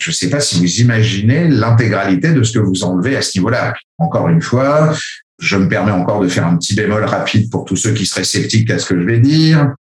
je 0.00 0.10
ne 0.10 0.14
sais 0.14 0.30
pas 0.30 0.40
si 0.40 0.58
vous 0.58 0.80
imaginez 0.80 1.48
l'intégralité 1.48 2.32
de 2.32 2.42
ce 2.42 2.52
que 2.52 2.58
vous 2.58 2.82
enlevez 2.84 3.16
à 3.16 3.22
ce 3.22 3.38
niveau-là. 3.38 3.74
Encore 3.98 4.28
une 4.28 4.42
fois, 4.42 4.96
je 5.38 5.56
me 5.56 5.68
permets 5.68 5.92
encore 5.92 6.20
de 6.20 6.28
faire 6.28 6.46
un 6.46 6.56
petit 6.56 6.74
bémol 6.74 7.04
rapide 7.04 7.50
pour 7.50 7.64
tous 7.64 7.76
ceux 7.76 7.92
qui 7.92 8.06
seraient 8.06 8.24
sceptiques 8.24 8.70
à 8.70 8.78
ce 8.78 8.86
que 8.86 8.98
je 8.98 9.04
vais 9.04 9.20
dire. 9.20 9.74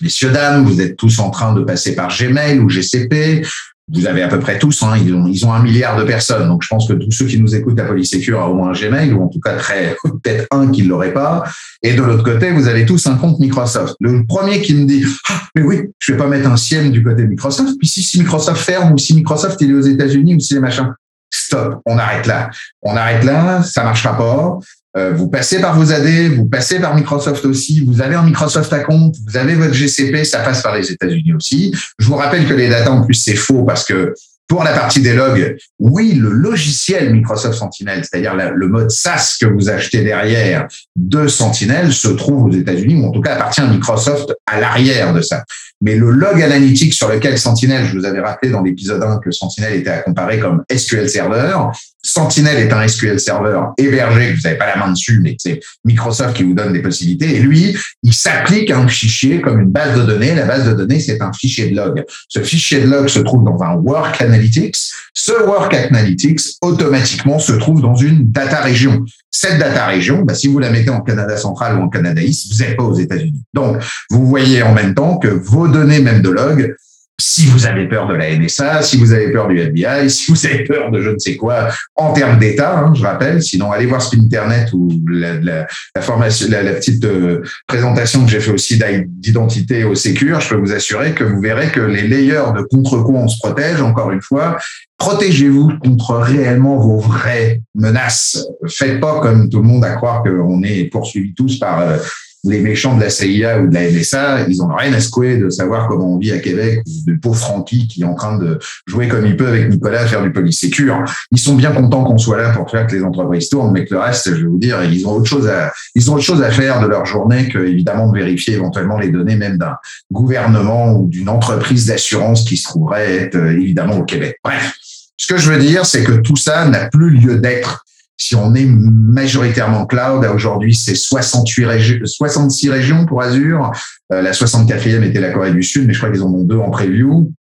Messieurs, 0.00 0.30
dames, 0.30 0.64
vous 0.64 0.80
êtes 0.80 0.96
tous 0.96 1.18
en 1.18 1.30
train 1.30 1.54
de 1.54 1.62
passer 1.62 1.94
par 1.94 2.08
Gmail 2.08 2.58
ou 2.58 2.68
GCP 2.68 3.44
vous 3.90 4.06
avez 4.06 4.22
à 4.22 4.28
peu 4.28 4.38
près 4.38 4.58
tous, 4.58 4.82
hein, 4.82 4.96
ils, 5.02 5.14
ont, 5.14 5.26
ils 5.26 5.46
ont 5.46 5.52
un 5.52 5.62
milliard 5.62 5.96
de 5.96 6.04
personnes. 6.04 6.46
Donc, 6.46 6.62
je 6.62 6.68
pense 6.68 6.86
que 6.86 6.92
tous 6.92 7.10
ceux 7.10 7.26
qui 7.26 7.40
nous 7.40 7.54
écoutent, 7.54 7.78
la 7.78 7.84
police 7.84 8.10
sécure 8.10 8.40
a 8.40 8.48
au 8.48 8.54
moins 8.54 8.70
un 8.70 8.72
Gmail, 8.72 9.12
ou 9.12 9.22
en 9.22 9.28
tout 9.28 9.40
cas 9.40 9.56
très 9.56 9.96
peut-être 10.04 10.46
un 10.50 10.70
qui 10.70 10.82
ne 10.82 10.88
l'aurait 10.88 11.12
pas. 11.12 11.44
Et 11.82 11.94
de 11.94 12.02
l'autre 12.02 12.24
côté, 12.24 12.50
vous 12.50 12.68
avez 12.68 12.84
tous 12.84 13.06
un 13.06 13.16
compte 13.16 13.38
Microsoft. 13.40 13.96
Le 14.00 14.26
premier 14.26 14.60
qui 14.60 14.74
me 14.74 14.84
dit, 14.84 15.04
ah, 15.28 15.42
mais 15.54 15.62
oui, 15.62 15.82
je 15.98 16.12
vais 16.12 16.18
pas 16.18 16.26
mettre 16.26 16.48
un 16.50 16.56
SIEM 16.56 16.90
du 16.90 17.02
côté 17.02 17.22
de 17.22 17.28
Microsoft. 17.28 17.78
Puis 17.78 17.88
si, 17.88 18.02
si 18.02 18.18
Microsoft 18.18 18.60
ferme, 18.60 18.92
ou 18.92 18.98
si 18.98 19.14
Microsoft 19.14 19.60
est 19.62 19.72
aux 19.72 19.80
États-Unis, 19.80 20.34
ou 20.34 20.40
si 20.40 20.54
les 20.54 20.60
machins. 20.60 20.92
stop, 21.30 21.80
on 21.86 21.98
arrête 21.98 22.26
là. 22.26 22.50
On 22.82 22.96
arrête 22.96 23.24
là, 23.24 23.62
ça 23.62 23.84
marchera 23.84 24.16
pas. 24.16 24.58
Euh, 24.96 25.12
vous 25.12 25.28
passez 25.28 25.60
par 25.60 25.78
vos 25.78 25.92
AD, 25.92 26.06
vous 26.34 26.46
passez 26.46 26.80
par 26.80 26.94
Microsoft 26.94 27.44
aussi, 27.44 27.84
vous 27.84 28.00
avez 28.00 28.14
un 28.14 28.22
Microsoft 28.22 28.72
à 28.72 28.80
compte, 28.80 29.16
vous 29.26 29.36
avez 29.36 29.54
votre 29.54 29.74
GCP, 29.74 30.24
ça 30.24 30.40
passe 30.40 30.62
par 30.62 30.74
les 30.74 30.90
États-Unis 30.90 31.34
aussi. 31.34 31.74
Je 31.98 32.06
vous 32.06 32.16
rappelle 32.16 32.48
que 32.48 32.54
les 32.54 32.68
datas 32.68 32.90
en 32.90 33.02
plus 33.02 33.14
c'est 33.14 33.36
faux 33.36 33.64
parce 33.64 33.84
que 33.84 34.14
pour 34.48 34.64
la 34.64 34.72
partie 34.72 35.02
des 35.02 35.12
logs, 35.12 35.58
oui, 35.78 36.14
le 36.14 36.30
logiciel 36.30 37.12
Microsoft 37.12 37.58
Sentinel, 37.58 38.02
c'est-à-dire 38.02 38.34
le 38.34 38.68
mode 38.68 38.90
SaaS 38.90 39.36
que 39.38 39.44
vous 39.44 39.68
achetez 39.68 40.02
derrière 40.02 40.66
de 40.96 41.28
Sentinel, 41.28 41.92
se 41.92 42.08
trouve 42.08 42.44
aux 42.44 42.52
États-Unis, 42.52 42.96
ou 42.96 43.08
en 43.08 43.10
tout 43.10 43.20
cas 43.20 43.34
appartient 43.34 43.60
à 43.60 43.66
Microsoft 43.66 44.32
à 44.46 44.58
l'arrière 44.58 45.12
de 45.12 45.20
ça. 45.20 45.44
Mais 45.80 45.96
le 45.96 46.10
log 46.10 46.42
analytique 46.42 46.92
sur 46.92 47.08
lequel 47.08 47.38
Sentinel, 47.38 47.86
je 47.86 47.96
vous 47.96 48.04
avais 48.04 48.20
rappelé 48.20 48.50
dans 48.50 48.62
l'épisode 48.62 49.02
1 49.02 49.18
que 49.18 49.30
Sentinel 49.30 49.74
était 49.74 49.90
à 49.90 49.98
comparer 49.98 50.38
comme 50.38 50.64
SQL 50.70 51.08
Server, 51.08 51.56
Sentinel 52.02 52.58
est 52.58 52.72
un 52.72 52.86
SQL 52.86 53.20
Server 53.20 53.60
hébergé, 53.76 54.30
que 54.30 54.36
vous 54.36 54.42
n'avez 54.42 54.56
pas 54.56 54.66
la 54.66 54.76
main 54.76 54.92
dessus, 54.92 55.20
mais 55.22 55.36
c'est 55.38 55.60
Microsoft 55.84 56.34
qui 56.34 56.44
vous 56.44 56.54
donne 56.54 56.72
des 56.72 56.80
possibilités. 56.80 57.36
Et 57.36 57.40
lui, 57.40 57.76
il 58.02 58.14
s'applique 58.14 58.70
à 58.70 58.78
un 58.78 58.88
fichier 58.88 59.40
comme 59.40 59.60
une 59.60 59.70
base 59.70 59.98
de 59.98 60.04
données. 60.04 60.34
La 60.34 60.46
base 60.46 60.66
de 60.66 60.74
données, 60.74 61.00
c'est 61.00 61.20
un 61.20 61.32
fichier 61.32 61.68
de 61.68 61.76
log. 61.76 62.04
Ce 62.28 62.40
fichier 62.40 62.80
de 62.80 62.88
log 62.88 63.08
se 63.08 63.18
trouve 63.18 63.44
dans 63.44 63.62
un 63.62 63.74
Work 63.74 64.22
Analytics. 64.22 64.76
Ce 65.12 65.32
Work 65.32 65.74
Analytics, 65.74 66.40
automatiquement, 66.62 67.38
se 67.38 67.52
trouve 67.52 67.82
dans 67.82 67.96
une 67.96 68.30
data 68.30 68.60
région. 68.60 69.04
Cette 69.30 69.58
data 69.58 69.86
région, 69.86 70.22
bah, 70.22 70.34
si 70.34 70.48
vous 70.48 70.58
la 70.58 70.70
mettez 70.70 70.90
en 70.90 71.00
Canada 71.00 71.36
central 71.36 71.78
ou 71.78 71.82
en 71.82 71.88
Canada 71.88 72.20
East, 72.20 72.52
vous 72.52 72.64
n'êtes 72.64 72.76
pas 72.76 72.82
aux 72.82 72.94
États-Unis. 72.94 73.42
Donc, 73.52 73.76
vous 74.10 74.26
voyez 74.26 74.62
en 74.62 74.72
même 74.72 74.94
temps 74.94 75.18
que 75.18 75.28
vos 75.28 75.68
données, 75.68 76.00
même 76.00 76.22
de 76.22 76.30
log, 76.30 76.74
si 77.20 77.46
vous 77.46 77.66
avez 77.66 77.88
peur 77.88 78.06
de 78.06 78.14
la 78.14 78.36
NSA, 78.36 78.82
si 78.82 78.96
vous 78.96 79.12
avez 79.12 79.32
peur 79.32 79.48
du 79.48 79.58
FBI, 79.58 80.08
si 80.08 80.30
vous 80.30 80.46
avez 80.46 80.62
peur 80.64 80.90
de 80.92 81.00
je 81.00 81.10
ne 81.10 81.18
sais 81.18 81.36
quoi 81.36 81.68
en 81.96 82.12
termes 82.12 82.38
d'État, 82.38 82.78
hein, 82.78 82.94
je 82.94 83.02
rappelle. 83.02 83.42
Sinon, 83.42 83.72
allez 83.72 83.86
voir 83.86 84.00
sur 84.00 84.18
Internet 84.20 84.72
ou 84.72 84.88
la, 85.10 85.66
formation, 86.00 86.46
la, 86.48 86.72
petite 86.74 87.04
euh, 87.04 87.42
présentation 87.66 88.24
que 88.24 88.30
j'ai 88.30 88.40
fait 88.40 88.52
aussi 88.52 88.80
d'identité 89.06 89.82
au 89.82 89.96
Sécure. 89.96 90.40
Je 90.40 90.50
peux 90.50 90.60
vous 90.60 90.72
assurer 90.72 91.12
que 91.12 91.24
vous 91.24 91.40
verrez 91.40 91.70
que 91.70 91.80
les 91.80 92.06
layers 92.06 92.52
de 92.56 92.62
contre 92.62 93.02
quoi 93.02 93.18
on 93.18 93.28
se 93.28 93.38
protège. 93.38 93.80
Encore 93.82 94.12
une 94.12 94.22
fois, 94.22 94.56
protégez-vous 94.98 95.72
contre 95.82 96.14
réellement 96.14 96.76
vos 96.76 96.98
vraies 96.98 97.62
menaces. 97.74 98.46
Faites 98.68 99.00
pas 99.00 99.18
comme 99.20 99.48
tout 99.48 99.60
le 99.60 99.66
monde 99.66 99.84
à 99.84 99.94
croire 99.94 100.22
qu'on 100.22 100.62
est 100.62 100.84
poursuivis 100.84 101.34
tous 101.34 101.58
par 101.58 101.80
euh, 101.80 101.96
les 102.44 102.60
méchants 102.60 102.96
de 102.96 103.02
la 103.02 103.10
CIA 103.10 103.60
ou 103.60 103.68
de 103.68 103.74
la 103.74 103.90
NSA, 103.90 104.48
ils 104.48 104.62
ont 104.62 104.68
rien 104.68 104.92
à 104.92 105.00
secouer 105.00 105.38
de 105.38 105.50
savoir 105.50 105.88
comment 105.88 106.14
on 106.14 106.18
vit 106.18 106.32
à 106.32 106.38
Québec, 106.38 106.82
ou 106.86 107.10
le 107.10 107.18
pauvre 107.18 107.36
Francky 107.36 107.88
qui 107.88 108.02
est 108.02 108.04
en 108.04 108.14
train 108.14 108.38
de 108.38 108.58
jouer 108.86 109.08
comme 109.08 109.26
il 109.26 109.36
peut 109.36 109.48
avec 109.48 109.68
Nicolas 109.70 110.06
faire 110.06 110.22
du 110.22 110.32
police 110.32 110.60
sécure. 110.60 111.04
Ils 111.32 111.38
sont 111.38 111.56
bien 111.56 111.72
contents 111.72 112.04
qu'on 112.04 112.18
soit 112.18 112.38
là 112.38 112.50
pour 112.50 112.70
faire 112.70 112.86
que 112.86 112.94
les 112.94 113.02
entreprises 113.02 113.48
tournent, 113.48 113.72
mais 113.72 113.84
que 113.84 113.94
le 113.94 114.00
reste, 114.00 114.30
je 114.30 114.42
vais 114.42 114.48
vous 114.48 114.58
dire, 114.58 114.82
ils 114.84 115.06
ont 115.06 115.12
autre 115.12 115.28
chose 115.28 115.48
à, 115.48 115.72
ils 115.94 116.10
ont 116.10 116.14
autre 116.14 116.24
chose 116.24 116.42
à 116.42 116.50
faire 116.50 116.80
de 116.80 116.86
leur 116.86 117.06
journée 117.06 117.48
que, 117.48 117.58
évidemment, 117.58 118.10
de 118.10 118.18
vérifier 118.18 118.54
éventuellement 118.54 118.98
les 118.98 119.10
données 119.10 119.36
même 119.36 119.58
d'un 119.58 119.76
gouvernement 120.12 120.92
ou 120.92 121.08
d'une 121.08 121.28
entreprise 121.28 121.86
d'assurance 121.86 122.44
qui 122.44 122.56
se 122.56 122.64
trouverait 122.64 123.30
euh, 123.34 123.52
évidemment, 123.52 123.98
au 123.98 124.04
Québec. 124.04 124.38
Bref. 124.44 124.74
Ce 125.16 125.26
que 125.26 125.38
je 125.38 125.50
veux 125.50 125.58
dire, 125.58 125.84
c'est 125.84 126.04
que 126.04 126.12
tout 126.12 126.36
ça 126.36 126.66
n'a 126.66 126.86
plus 126.86 127.10
lieu 127.10 127.38
d'être 127.38 127.84
si 128.18 128.34
on 128.34 128.52
est 128.54 128.66
majoritairement 128.66 129.86
cloud, 129.86 130.24
aujourd'hui, 130.34 130.74
c'est 130.74 130.96
68 130.96 131.64
régions, 131.64 131.98
66 132.04 132.68
régions 132.68 133.06
pour 133.06 133.22
Azure. 133.22 133.70
Euh, 134.12 134.20
la 134.20 134.32
64e 134.32 135.04
était 135.04 135.20
la 135.20 135.30
Corée 135.30 135.52
du 135.52 135.62
Sud, 135.62 135.86
mais 135.86 135.94
je 135.94 135.98
crois 136.00 136.10
qu'ils 136.10 136.22
en 136.24 136.34
ont 136.34 136.42
deux 136.42 136.58
en 136.58 136.70
preview. 136.70 137.32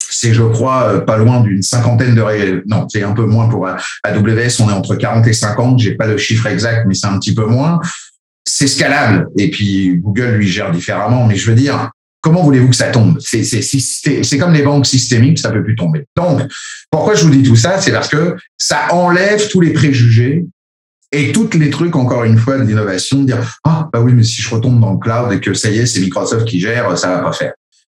C'est, 0.00 0.32
je 0.32 0.42
crois, 0.42 0.84
euh, 0.84 1.00
pas 1.00 1.18
loin 1.18 1.42
d'une 1.42 1.62
cinquantaine 1.62 2.14
de 2.14 2.22
régions. 2.22 2.62
Non, 2.66 2.86
c'est 2.88 3.02
un 3.02 3.12
peu 3.12 3.26
moins 3.26 3.48
pour 3.48 3.68
AWS. 3.68 4.60
On 4.60 4.70
est 4.70 4.72
entre 4.72 4.96
40 4.96 5.26
et 5.26 5.32
50. 5.34 5.78
J'ai 5.78 5.94
pas 5.94 6.06
le 6.06 6.16
chiffre 6.16 6.46
exact, 6.46 6.86
mais 6.86 6.94
c'est 6.94 7.06
un 7.06 7.18
petit 7.18 7.34
peu 7.34 7.44
moins. 7.44 7.78
C'est 8.46 8.66
scalable. 8.66 9.28
Et 9.36 9.50
puis, 9.50 9.98
Google 9.98 10.36
lui 10.36 10.48
gère 10.48 10.70
différemment. 10.70 11.26
Mais 11.26 11.36
je 11.36 11.50
veux 11.50 11.56
dire, 11.56 11.90
comment 12.22 12.42
voulez-vous 12.42 12.70
que 12.70 12.76
ça 12.76 12.90
tombe? 12.90 13.18
C'est 13.20 14.38
comme 14.38 14.54
les 14.54 14.62
banques 14.62 14.86
systémiques, 14.86 15.38
ça 15.38 15.50
peut 15.50 15.62
plus 15.62 15.76
tomber. 15.76 16.06
Donc, 16.16 16.40
pourquoi 16.90 17.14
je 17.14 17.24
vous 17.24 17.30
dis 17.30 17.42
tout 17.42 17.56
ça? 17.56 17.80
C'est 17.80 17.92
parce 17.92 18.08
que 18.08 18.36
ça 18.56 18.86
enlève 18.92 19.48
tous 19.48 19.60
les 19.60 19.72
préjugés 19.72 20.46
et 21.14 21.32
tous 21.32 21.50
les 21.58 21.68
trucs, 21.68 21.94
encore 21.94 22.24
une 22.24 22.38
fois, 22.38 22.58
d'innovation, 22.58 23.18
de 23.18 23.26
dire 23.26 23.58
ah 23.64 23.90
bah 23.92 24.00
oui, 24.00 24.14
mais 24.14 24.22
si 24.22 24.40
je 24.40 24.48
retombe 24.54 24.80
dans 24.80 24.92
le 24.92 24.98
cloud 24.98 25.30
et 25.32 25.40
que 25.40 25.52
ça 25.52 25.68
y 25.68 25.78
est, 25.78 25.86
c'est 25.86 26.00
Microsoft 26.00 26.46
qui 26.46 26.58
gère, 26.58 26.96
ça 26.96 27.08
va 27.08 27.18
pas 27.18 27.32
faire. 27.32 27.52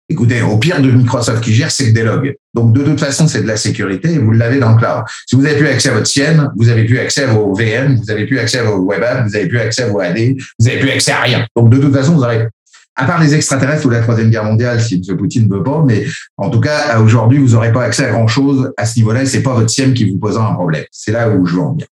Écoutez, 0.08 0.44
au 0.44 0.58
pire 0.60 0.82
de 0.82 0.92
Microsoft 0.92 1.44
qui 1.44 1.54
gère, 1.54 1.72
c'est 1.72 1.88
le 1.88 1.92
délog. 1.92 2.36
Donc, 2.54 2.74
de 2.74 2.84
toute 2.84 3.00
façon, 3.00 3.28
c'est 3.28 3.42
de 3.42 3.48
la 3.48 3.58
sécurité 3.58 4.12
et 4.12 4.20
vous 4.20 4.32
l'avez 4.32 4.60
dans 4.60 4.74
le 4.74 4.78
cloud. 4.78 5.04
Si 5.26 5.36
vous 5.36 5.46
avez 5.46 5.58
plus 5.58 5.68
accès 5.68 5.90
à 5.90 5.94
votre 5.94 6.06
sienne, 6.06 6.52
vous 6.58 6.70
avez 6.70 6.84
plus 6.84 7.00
accès 7.00 7.24
à 7.24 7.28
vos 7.28 7.56
VM, 7.56 7.96
vous 7.96 8.12
avez 8.12 8.28
plus 8.28 8.38
accès 8.38 8.60
à 8.60 8.64
vos 8.66 8.78
web 8.78 9.02
apps, 9.02 9.30
vous 9.30 9.36
avez 9.36 9.48
plus 9.48 9.60
accès 9.60 9.82
à 9.82 9.88
vos 9.88 10.00
AD, 10.00 10.36
vous 10.60 10.68
avez 10.68 10.80
plus 10.80 10.92
accès 10.92 11.12
à 11.12 11.22
rien. 11.22 11.48
Donc, 11.56 11.72
de 11.72 11.78
toute 11.78 11.92
façon, 11.92 12.14
vous 12.14 12.24
aurez 12.24 12.48
à 12.96 13.06
part 13.06 13.22
les 13.22 13.36
extraterrestres 13.36 13.86
ou 13.86 13.90
la 13.90 14.02
troisième 14.02 14.30
guerre 14.30 14.46
mondiale, 14.46 14.82
si 14.82 15.02
M. 15.08 15.18
Poutine 15.18 15.48
ne 15.48 15.56
veut 15.56 15.64
pas, 15.64 15.84
mais 15.86 16.06
en 16.38 16.50
tout 16.50 16.62
cas, 16.62 17.00
aujourd'hui, 17.00 17.40
vous 17.40 17.50
n'aurez 17.50 17.72
pas 17.72 17.84
accès 17.84 18.06
à 18.06 18.12
grand 18.12 18.28
chose 18.28 18.72
à 18.78 18.86
ce 18.86 18.98
niveau-là 18.98 19.24
et 19.24 19.26
c'est 19.26 19.44
pas 19.44 19.54
votre 19.54 19.70
SIEM 19.70 19.94
qui 19.94 20.10
vous 20.10 20.18
posera 20.18 20.50
un 20.50 20.54
problème. 20.54 20.86
C'est 20.92 21.12
là 21.12 21.30
où 21.30 21.46
je 21.46 21.56
veux 21.56 21.62
en 21.62 21.74
venir. 21.74 21.88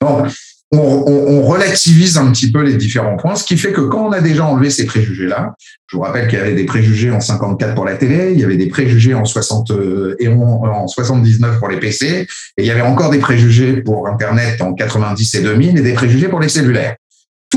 Donc, 0.00 0.26
on, 0.70 1.42
relativise 1.42 2.18
un 2.18 2.30
petit 2.30 2.52
peu 2.52 2.62
les 2.62 2.74
différents 2.74 3.16
points, 3.16 3.34
ce 3.36 3.44
qui 3.44 3.56
fait 3.56 3.72
que 3.72 3.80
quand 3.80 4.08
on 4.08 4.12
a 4.12 4.20
déjà 4.20 4.44
enlevé 4.44 4.68
ces 4.68 4.84
préjugés-là, 4.84 5.54
je 5.86 5.96
vous 5.96 6.02
rappelle 6.02 6.28
qu'il 6.28 6.38
y 6.38 6.42
avait 6.42 6.54
des 6.54 6.66
préjugés 6.66 7.10
en 7.10 7.20
54 7.20 7.74
pour 7.74 7.86
la 7.86 7.94
télé, 7.94 8.32
il 8.32 8.40
y 8.40 8.44
avait 8.44 8.58
des 8.58 8.68
préjugés 8.68 9.14
en 9.14 9.24
60 9.24 9.70
euh, 9.70 10.16
en 10.28 10.86
79 10.86 11.58
pour 11.58 11.68
les 11.68 11.78
PC, 11.78 12.06
et 12.06 12.28
il 12.58 12.66
y 12.66 12.70
avait 12.70 12.82
encore 12.82 13.10
des 13.10 13.18
préjugés 13.18 13.78
pour 13.78 14.08
Internet 14.08 14.60
en 14.60 14.74
90 14.74 15.34
et 15.36 15.40
2000 15.40 15.78
et 15.78 15.80
des 15.80 15.94
préjugés 15.94 16.28
pour 16.28 16.40
les 16.40 16.50
cellulaires. 16.50 16.96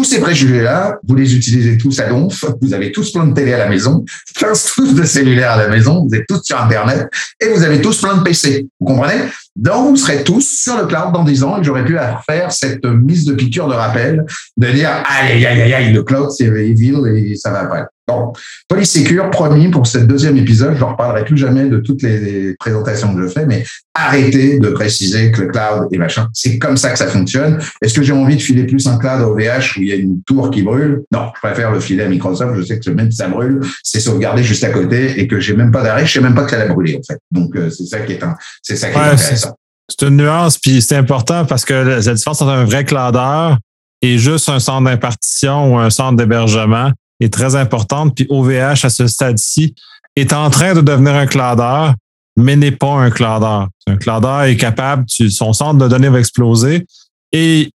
Tous 0.01 0.05
ces 0.05 0.19
préjugés-là, 0.19 0.97
vous 1.07 1.13
les 1.13 1.35
utilisez 1.35 1.77
tous 1.77 1.99
à 1.99 2.09
donf, 2.09 2.43
vous 2.59 2.73
avez 2.73 2.91
tous 2.91 3.11
plein 3.11 3.27
de 3.27 3.35
télé 3.35 3.53
à 3.53 3.59
la 3.59 3.69
maison, 3.69 4.03
tous 4.75 4.95
de 4.95 5.03
cellulaires 5.03 5.51
à 5.51 5.57
la 5.57 5.67
maison, 5.67 6.07
vous 6.07 6.15
êtes 6.15 6.25
tous 6.27 6.41
sur 6.41 6.59
Internet 6.59 7.07
et 7.39 7.49
vous 7.49 7.61
avez 7.61 7.81
tous 7.81 8.01
plein 8.01 8.17
de 8.17 8.23
PC. 8.23 8.65
Vous 8.79 8.87
comprenez? 8.87 9.25
Donc, 9.55 9.89
vous 9.89 9.97
serez 9.97 10.23
tous 10.23 10.47
sur 10.63 10.77
le 10.77 10.85
cloud 10.85 11.11
dans 11.13 11.23
10 11.23 11.43
ans 11.43 11.59
et 11.59 11.63
j'aurais 11.63 11.83
pu 11.83 11.97
faire 12.25 12.51
cette 12.51 12.85
mise 12.85 13.25
de 13.25 13.33
piqûre 13.33 13.67
de 13.67 13.73
rappel 13.73 14.25
de 14.57 14.67
dire 14.67 14.89
aïe, 15.05 15.45
aïe, 15.45 15.61
aïe, 15.61 15.73
aïe, 15.73 15.93
le 15.93 16.03
cloud, 16.03 16.31
c'est 16.31 16.45
evil 16.45 17.01
et 17.15 17.35
ça 17.35 17.51
va 17.51 17.65
pas. 17.65 17.87
Bon, 18.07 18.33
Polysecure, 18.67 19.29
promis, 19.29 19.69
pour 19.69 19.85
ce 19.85 19.99
deuxième 19.99 20.35
épisode, 20.37 20.73
je 20.75 20.83
ne 20.83 20.89
reparlerai 20.89 21.23
plus 21.23 21.37
jamais 21.37 21.65
de 21.65 21.77
toutes 21.77 22.01
les 22.01 22.55
présentations 22.59 23.13
que 23.15 23.21
je 23.21 23.27
fais, 23.27 23.45
mais 23.45 23.63
arrêtez 23.93 24.59
de 24.59 24.69
préciser 24.69 25.31
que 25.31 25.41
le 25.41 25.47
cloud 25.47 25.87
est 25.91 25.97
machin. 25.97 26.27
C'est 26.33 26.57
comme 26.57 26.77
ça 26.77 26.89
que 26.89 26.97
ça 26.97 27.07
fonctionne. 27.07 27.59
Est-ce 27.81 27.93
que 27.93 28.01
j'ai 28.01 28.13
envie 28.13 28.35
de 28.35 28.41
filer 28.41 28.65
plus 28.65 28.87
un 28.87 28.97
cloud 28.97 29.21
à 29.21 29.27
OVH 29.27 29.77
où 29.77 29.81
il 29.81 29.87
y 29.87 29.91
a 29.91 29.95
une 29.95 30.21
tour 30.23 30.49
qui 30.49 30.63
brûle? 30.63 31.03
Non, 31.11 31.27
je 31.35 31.47
préfère 31.47 31.71
le 31.71 31.79
filer 31.79 32.03
à 32.03 32.09
Microsoft. 32.09 32.55
Je 32.55 32.63
sais 32.63 32.79
que 32.79 32.89
même 32.89 33.11
si 33.11 33.17
ça 33.17 33.27
brûle, 33.27 33.61
c'est 33.83 33.99
sauvegardé 33.99 34.43
juste 34.43 34.63
à 34.63 34.69
côté 34.69 35.19
et 35.19 35.27
que 35.27 35.39
j'ai 35.39 35.55
même 35.55 35.71
pas 35.71 35.83
d'arrêt. 35.83 36.05
Je 36.05 36.13
sais 36.13 36.21
même 36.21 36.35
pas 36.35 36.43
que 36.43 36.51
ça 36.51 36.59
a 36.59 36.65
brûlé, 36.65 36.97
en 36.97 37.03
fait. 37.03 37.19
Donc, 37.31 37.55
euh, 37.55 37.69
c'est 37.69 37.85
ça 37.85 37.99
qui 37.99 38.13
est, 38.13 38.23
un, 38.23 38.35
c'est 38.61 38.75
ça 38.75 38.89
qui 38.89 38.97
est 38.97 39.01
intéressant. 39.01 39.50
C'est 39.91 40.07
une 40.07 40.17
nuance, 40.17 40.57
puis 40.57 40.81
c'est 40.81 40.95
important 40.95 41.45
parce 41.45 41.65
que 41.65 41.73
la 41.73 41.99
différence 41.99 42.41
entre 42.41 42.51
un 42.51 42.65
vrai 42.65 42.85
cloudeur 42.85 43.57
et 44.01 44.17
juste 44.17 44.49
un 44.49 44.59
centre 44.59 44.89
d'impartition 44.89 45.73
ou 45.73 45.77
un 45.77 45.89
centre 45.89 46.17
d'hébergement, 46.17 46.91
est 47.19 47.31
très 47.31 47.55
importante. 47.55 48.15
Puis 48.15 48.25
OVH, 48.29 48.85
à 48.85 48.89
ce 48.89 49.07
stade-ci, 49.07 49.75
est 50.15 50.33
en 50.33 50.49
train 50.49 50.73
de 50.73 50.81
devenir 50.81 51.15
un 51.15 51.27
cloudeur, 51.27 51.93
mais 52.35 52.55
n'est 52.55 52.71
pas 52.71 52.93
un 52.93 53.11
cloudeur. 53.11 53.69
Un 53.87 53.97
cloudeur 53.97 54.43
est 54.43 54.57
capable, 54.57 55.05
son 55.07 55.53
centre 55.53 55.77
de 55.77 55.87
données 55.87 56.09
va 56.09 56.19
exploser 56.19 56.85
et 57.31 57.69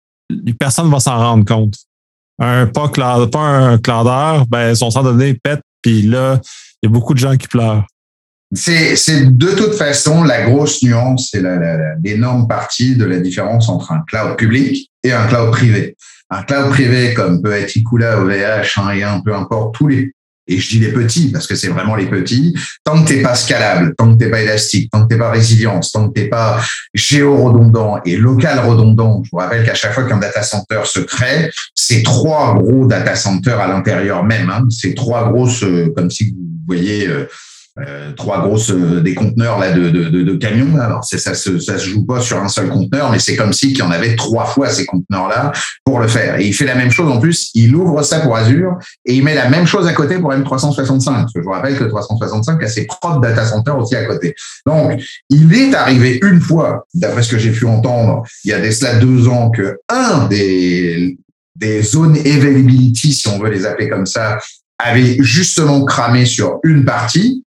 personne 0.58 0.86
ne 0.86 0.90
va 0.90 1.00
s'en 1.00 1.18
rendre 1.18 1.44
compte. 1.44 1.74
Un 2.40 2.66
pas, 2.66 2.88
cloud, 2.88 3.30
pas 3.30 3.40
un 3.40 3.78
cloudeur, 3.78 4.46
ben, 4.48 4.74
son 4.74 4.90
centre 4.90 5.12
de 5.12 5.12
données 5.12 5.34
pète, 5.34 5.60
puis 5.82 6.02
là, 6.02 6.40
il 6.82 6.86
y 6.86 6.88
a 6.88 6.90
beaucoup 6.90 7.14
de 7.14 7.18
gens 7.18 7.36
qui 7.36 7.46
pleurent. 7.46 7.84
C'est, 8.54 9.36
de 9.36 9.50
toute 9.50 9.74
façon 9.74 10.22
la 10.22 10.42
grosse 10.42 10.82
nuance, 10.82 11.30
c'est 11.32 11.42
l'énorme 12.02 12.46
partie 12.46 12.96
de 12.96 13.04
la 13.04 13.18
différence 13.18 13.68
entre 13.68 13.92
un 13.92 14.02
cloud 14.06 14.36
public 14.36 14.90
et 15.02 15.12
un 15.12 15.26
cloud 15.26 15.50
privé. 15.50 15.96
Un 16.30 16.42
cloud 16.42 16.70
privé 16.70 17.14
comme 17.14 17.42
peut 17.42 17.52
être 17.52 17.74
Ikula, 17.76 18.20
OVH, 18.20 18.78
1 18.78 19.20
peu 19.20 19.34
importe, 19.34 19.74
tous 19.74 19.88
les, 19.88 20.12
et 20.46 20.58
je 20.58 20.68
dis 20.68 20.78
les 20.78 20.92
petits 20.92 21.30
parce 21.30 21.46
que 21.46 21.54
c'est 21.54 21.68
vraiment 21.68 21.96
les 21.96 22.06
petits, 22.06 22.54
tant 22.84 23.02
que 23.02 23.08
t'es 23.08 23.22
pas 23.22 23.34
scalable, 23.34 23.94
tant 23.96 24.12
que 24.12 24.18
t'es 24.18 24.30
pas 24.30 24.40
élastique, 24.40 24.90
tant 24.90 25.04
que 25.04 25.08
t'es 25.08 25.18
pas 25.18 25.30
résilient, 25.30 25.80
tant 25.80 26.08
que 26.08 26.20
t'es 26.20 26.28
pas 26.28 26.60
géo-redondant 26.92 28.00
et 28.04 28.16
local 28.16 28.58
redondant, 28.60 29.22
je 29.24 29.30
vous 29.30 29.38
rappelle 29.38 29.64
qu'à 29.64 29.74
chaque 29.74 29.94
fois 29.94 30.04
qu'un 30.04 30.18
data 30.18 30.42
center 30.42 30.82
se 30.84 31.00
crée, 31.00 31.50
c'est 31.74 32.02
trois 32.02 32.54
gros 32.54 32.86
data 32.86 33.14
centers 33.16 33.58
à 33.58 33.68
l'intérieur 33.68 34.24
même, 34.24 34.50
hein, 34.50 34.66
c'est 34.70 34.94
trois 34.94 35.30
grosses, 35.30 35.62
euh, 35.62 35.92
comme 35.96 36.10
si 36.10 36.30
vous 36.30 36.36
voyez, 36.66 37.08
euh, 37.80 38.12
trois 38.12 38.40
grosses 38.42 38.70
euh, 38.70 39.00
des 39.00 39.14
conteneurs 39.14 39.58
là 39.58 39.72
de, 39.72 39.90
de, 39.90 40.08
de, 40.08 40.34
camions. 40.36 40.78
Alors 40.78 41.02
c'est 41.02 41.18
ça, 41.18 41.34
se, 41.34 41.58
ça 41.58 41.76
se 41.76 41.88
joue 41.88 42.06
pas 42.06 42.20
sur 42.20 42.38
un 42.38 42.46
seul 42.46 42.68
conteneur, 42.68 43.10
mais 43.10 43.18
c'est 43.18 43.34
comme 43.34 43.52
si 43.52 43.68
qu'il 43.72 43.80
y 43.80 43.82
en 43.82 43.90
avait 43.90 44.14
trois 44.14 44.44
fois 44.44 44.68
ces 44.68 44.86
conteneurs 44.86 45.28
là 45.28 45.50
pour 45.84 45.98
le 45.98 46.06
faire. 46.06 46.38
Et 46.38 46.46
il 46.46 46.54
fait 46.54 46.66
la 46.66 46.76
même 46.76 46.92
chose 46.92 47.10
en 47.10 47.18
plus. 47.18 47.50
Il 47.54 47.74
ouvre 47.74 48.00
ça 48.02 48.20
pour 48.20 48.36
Azure 48.36 48.78
et 49.04 49.14
il 49.14 49.24
met 49.24 49.34
la 49.34 49.48
même 49.48 49.66
chose 49.66 49.88
à 49.88 49.92
côté 49.92 50.18
pour 50.18 50.32
M365. 50.32 51.04
Parce 51.04 51.32
que 51.32 51.40
je 51.40 51.44
vous 51.44 51.50
rappelle 51.50 51.76
que 51.76 51.82
365 51.82 52.62
a 52.62 52.68
ses 52.68 52.86
propres 52.86 53.20
data 53.20 53.44
centers 53.44 53.76
aussi 53.76 53.96
à 53.96 54.04
côté. 54.04 54.36
Donc 54.64 55.02
il 55.28 55.52
est 55.52 55.74
arrivé 55.74 56.20
une 56.22 56.40
fois, 56.40 56.86
d'après 56.94 57.24
ce 57.24 57.32
que 57.32 57.38
j'ai 57.38 57.50
pu 57.50 57.66
entendre, 57.66 58.22
il 58.44 58.50
y 58.50 58.54
a 58.54 58.60
des 58.60 58.70
cela 58.70 58.94
deux 59.00 59.26
ans, 59.26 59.50
que 59.50 59.80
un 59.88 60.28
des 60.28 61.18
des 61.56 61.82
zones 61.82 62.18
availability, 62.18 63.12
si 63.12 63.26
on 63.28 63.38
veut 63.38 63.50
les 63.50 63.66
appeler 63.66 63.88
comme 63.88 64.06
ça, 64.06 64.38
avait 64.78 65.16
justement 65.20 65.84
cramé 65.84 66.24
sur 66.24 66.58
une 66.62 66.84
partie 66.84 67.43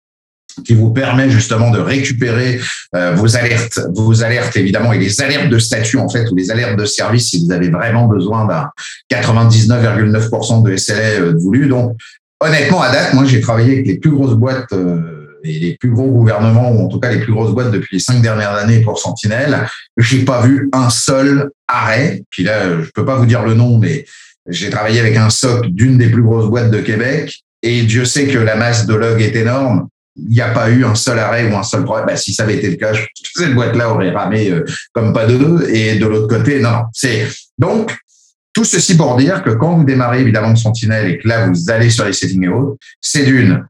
qui 0.63 0.73
vous 0.73 0.91
permet 0.91 1.29
justement 1.29 1.71
de 1.71 1.79
récupérer 1.79 2.61
euh, 2.95 3.13
vos 3.15 3.35
alertes, 3.35 3.79
vos 3.93 4.23
alertes 4.23 4.55
évidemment 4.55 4.93
et 4.93 4.99
les 4.99 5.21
alertes 5.21 5.49
de 5.49 5.59
statut 5.59 5.97
en 5.97 6.07
fait 6.07 6.29
ou 6.29 6.35
les 6.35 6.51
alertes 6.51 6.77
de 6.77 6.85
service 6.85 7.29
si 7.29 7.45
vous 7.45 7.51
avez 7.51 7.69
vraiment 7.69 8.07
besoin 8.07 8.45
d'un 8.45 8.69
99,9% 9.11 10.63
de 10.63 10.77
SLA 10.77 10.97
euh, 10.97 11.33
voulu. 11.37 11.67
Donc 11.67 11.97
honnêtement 12.39 12.81
à 12.81 12.91
date, 12.91 13.13
moi 13.13 13.25
j'ai 13.25 13.41
travaillé 13.41 13.73
avec 13.73 13.87
les 13.87 13.97
plus 13.97 14.11
grosses 14.11 14.35
boîtes 14.35 14.73
les 15.53 15.77
plus 15.77 15.91
gros 15.91 16.09
gouvernements, 16.09 16.71
ou 16.71 16.85
en 16.85 16.87
tout 16.87 16.99
cas 16.99 17.11
les 17.11 17.19
plus 17.19 17.33
grosses 17.33 17.51
boîtes 17.51 17.71
depuis 17.71 17.97
les 17.97 17.99
cinq 17.99 18.21
dernières 18.21 18.53
années 18.53 18.81
pour 18.81 18.99
Sentinelle, 18.99 19.67
j'ai 19.97 20.25
pas 20.25 20.41
vu 20.41 20.69
un 20.73 20.89
seul 20.89 21.51
arrêt. 21.67 22.23
Puis 22.29 22.43
là, 22.43 22.81
je 22.81 22.89
peux 22.91 23.05
pas 23.05 23.15
vous 23.15 23.25
dire 23.25 23.43
le 23.43 23.53
nom, 23.53 23.77
mais 23.77 24.05
j'ai 24.47 24.69
travaillé 24.69 24.99
avec 24.99 25.15
un 25.17 25.29
SOC 25.29 25.67
d'une 25.67 25.97
des 25.97 26.09
plus 26.09 26.23
grosses 26.23 26.49
boîtes 26.49 26.71
de 26.71 26.79
Québec, 26.79 27.43
et 27.61 27.83
Dieu 27.83 28.05
sait 28.05 28.27
que 28.27 28.37
la 28.37 28.55
masse 28.55 28.85
de 28.85 28.93
logs 28.93 29.21
est 29.21 29.35
énorme. 29.35 29.87
Il 30.17 30.29
n'y 30.29 30.41
a 30.41 30.49
pas 30.49 30.69
eu 30.69 30.85
un 30.85 30.95
seul 30.95 31.19
arrêt 31.19 31.51
ou 31.51 31.57
un 31.57 31.63
seul 31.63 31.83
problème. 31.83 32.05
Bah, 32.05 32.15
si 32.15 32.33
ça 32.33 32.43
avait 32.43 32.55
été 32.55 32.69
le 32.69 32.77
cas, 32.77 32.93
cette 33.35 33.53
boîte-là 33.53 33.91
aurait 33.91 34.11
ramé 34.11 34.49
euh, 34.49 34.63
comme 34.93 35.11
pas 35.11 35.25
deux. 35.25 35.67
Et 35.69 35.95
de 35.95 36.05
l'autre 36.05 36.27
côté, 36.27 36.61
non. 36.61 36.83
C'est 36.93 37.27
donc 37.57 37.93
tout 38.53 38.63
ceci 38.63 38.95
pour 38.95 39.17
dire 39.17 39.43
que 39.43 39.49
quand 39.49 39.75
vous 39.75 39.83
démarrez 39.83 40.21
évidemment 40.21 40.55
Sentinelle 40.55 41.11
et 41.11 41.17
que 41.17 41.27
là 41.27 41.47
vous 41.47 41.69
allez 41.69 41.89
sur 41.89 42.05
les 42.05 42.13
settings 42.13 42.45
et 42.45 42.47
autres, 42.47 42.77
c'est 43.01 43.25
d'une 43.25 43.65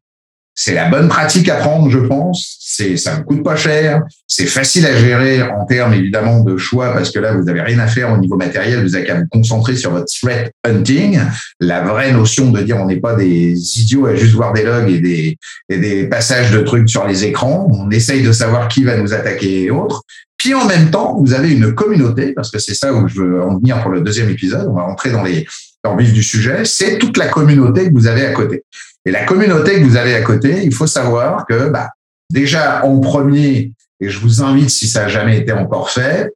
c'est 0.57 0.73
la 0.73 0.87
bonne 0.87 1.09
pratique 1.09 1.49
à 1.49 1.55
prendre, 1.55 1.89
je 1.89 1.99
pense. 1.99 2.57
C'est, 2.61 2.95
ça 2.95 3.17
ne 3.17 3.23
coûte 3.23 3.43
pas 3.43 3.57
cher. 3.57 4.01
C'est 4.25 4.45
facile 4.45 4.85
à 4.85 4.95
gérer 4.95 5.43
en 5.43 5.65
termes 5.65 5.93
évidemment 5.93 6.41
de 6.43 6.55
choix 6.55 6.93
parce 6.93 7.11
que 7.11 7.19
là, 7.19 7.33
vous 7.33 7.43
n'avez 7.43 7.61
rien 7.61 7.79
à 7.79 7.87
faire 7.87 8.11
au 8.13 8.17
niveau 8.17 8.37
matériel. 8.37 8.81
Vous 8.81 8.95
avez 8.95 9.05
qu'à 9.05 9.15
vous 9.15 9.27
concentrer 9.29 9.75
sur 9.75 9.91
votre 9.91 10.05
threat 10.05 10.51
hunting. 10.63 11.19
La 11.59 11.81
vraie 11.81 12.13
notion 12.13 12.51
de 12.51 12.61
dire 12.61 12.77
on 12.77 12.85
n'est 12.85 13.01
pas 13.01 13.15
des 13.15 13.51
idiots 13.81 14.05
à 14.05 14.15
juste 14.15 14.33
voir 14.33 14.53
des 14.53 14.63
logs 14.63 14.89
et 14.89 14.99
des, 14.99 15.37
et 15.67 15.77
des 15.77 16.07
passages 16.07 16.51
de 16.51 16.61
trucs 16.61 16.89
sur 16.89 17.05
les 17.05 17.25
écrans. 17.25 17.67
On 17.71 17.91
essaye 17.91 18.23
de 18.23 18.31
savoir 18.31 18.69
qui 18.69 18.85
va 18.85 18.95
nous 18.95 19.13
attaquer 19.13 19.63
et 19.63 19.71
autres. 19.71 20.03
Puis 20.37 20.53
en 20.53 20.65
même 20.65 20.89
temps, 20.89 21.17
vous 21.19 21.33
avez 21.33 21.51
une 21.51 21.75
communauté 21.75 22.31
parce 22.31 22.49
que 22.49 22.59
c'est 22.59 22.75
ça 22.75 22.93
où 22.93 23.09
je 23.09 23.21
veux 23.21 23.43
en 23.43 23.57
venir 23.57 23.81
pour 23.81 23.91
le 23.91 23.99
deuxième 23.99 24.29
épisode. 24.29 24.67
On 24.69 24.75
va 24.75 24.83
rentrer 24.83 25.11
dans 25.11 25.23
les, 25.23 25.45
dans 25.83 25.95
le 25.95 26.03
vif 26.03 26.13
du 26.13 26.23
sujet. 26.23 26.63
C'est 26.63 26.97
toute 26.97 27.17
la 27.17 27.27
communauté 27.27 27.89
que 27.89 27.93
vous 27.93 28.07
avez 28.07 28.25
à 28.25 28.31
côté. 28.31 28.63
Et 29.05 29.11
la 29.11 29.25
communauté 29.25 29.79
que 29.79 29.85
vous 29.85 29.97
avez 29.97 30.15
à 30.15 30.21
côté, 30.21 30.63
il 30.63 30.73
faut 30.73 30.87
savoir 30.87 31.45
que 31.45 31.69
bah, 31.69 31.89
déjà 32.31 32.85
en 32.85 32.99
premier, 32.99 33.73
et 33.99 34.09
je 34.09 34.19
vous 34.19 34.41
invite 34.41 34.69
si 34.69 34.87
ça 34.87 35.03
n'a 35.03 35.07
jamais 35.07 35.37
été 35.37 35.51
encore 35.51 35.89
fait, 35.89 36.31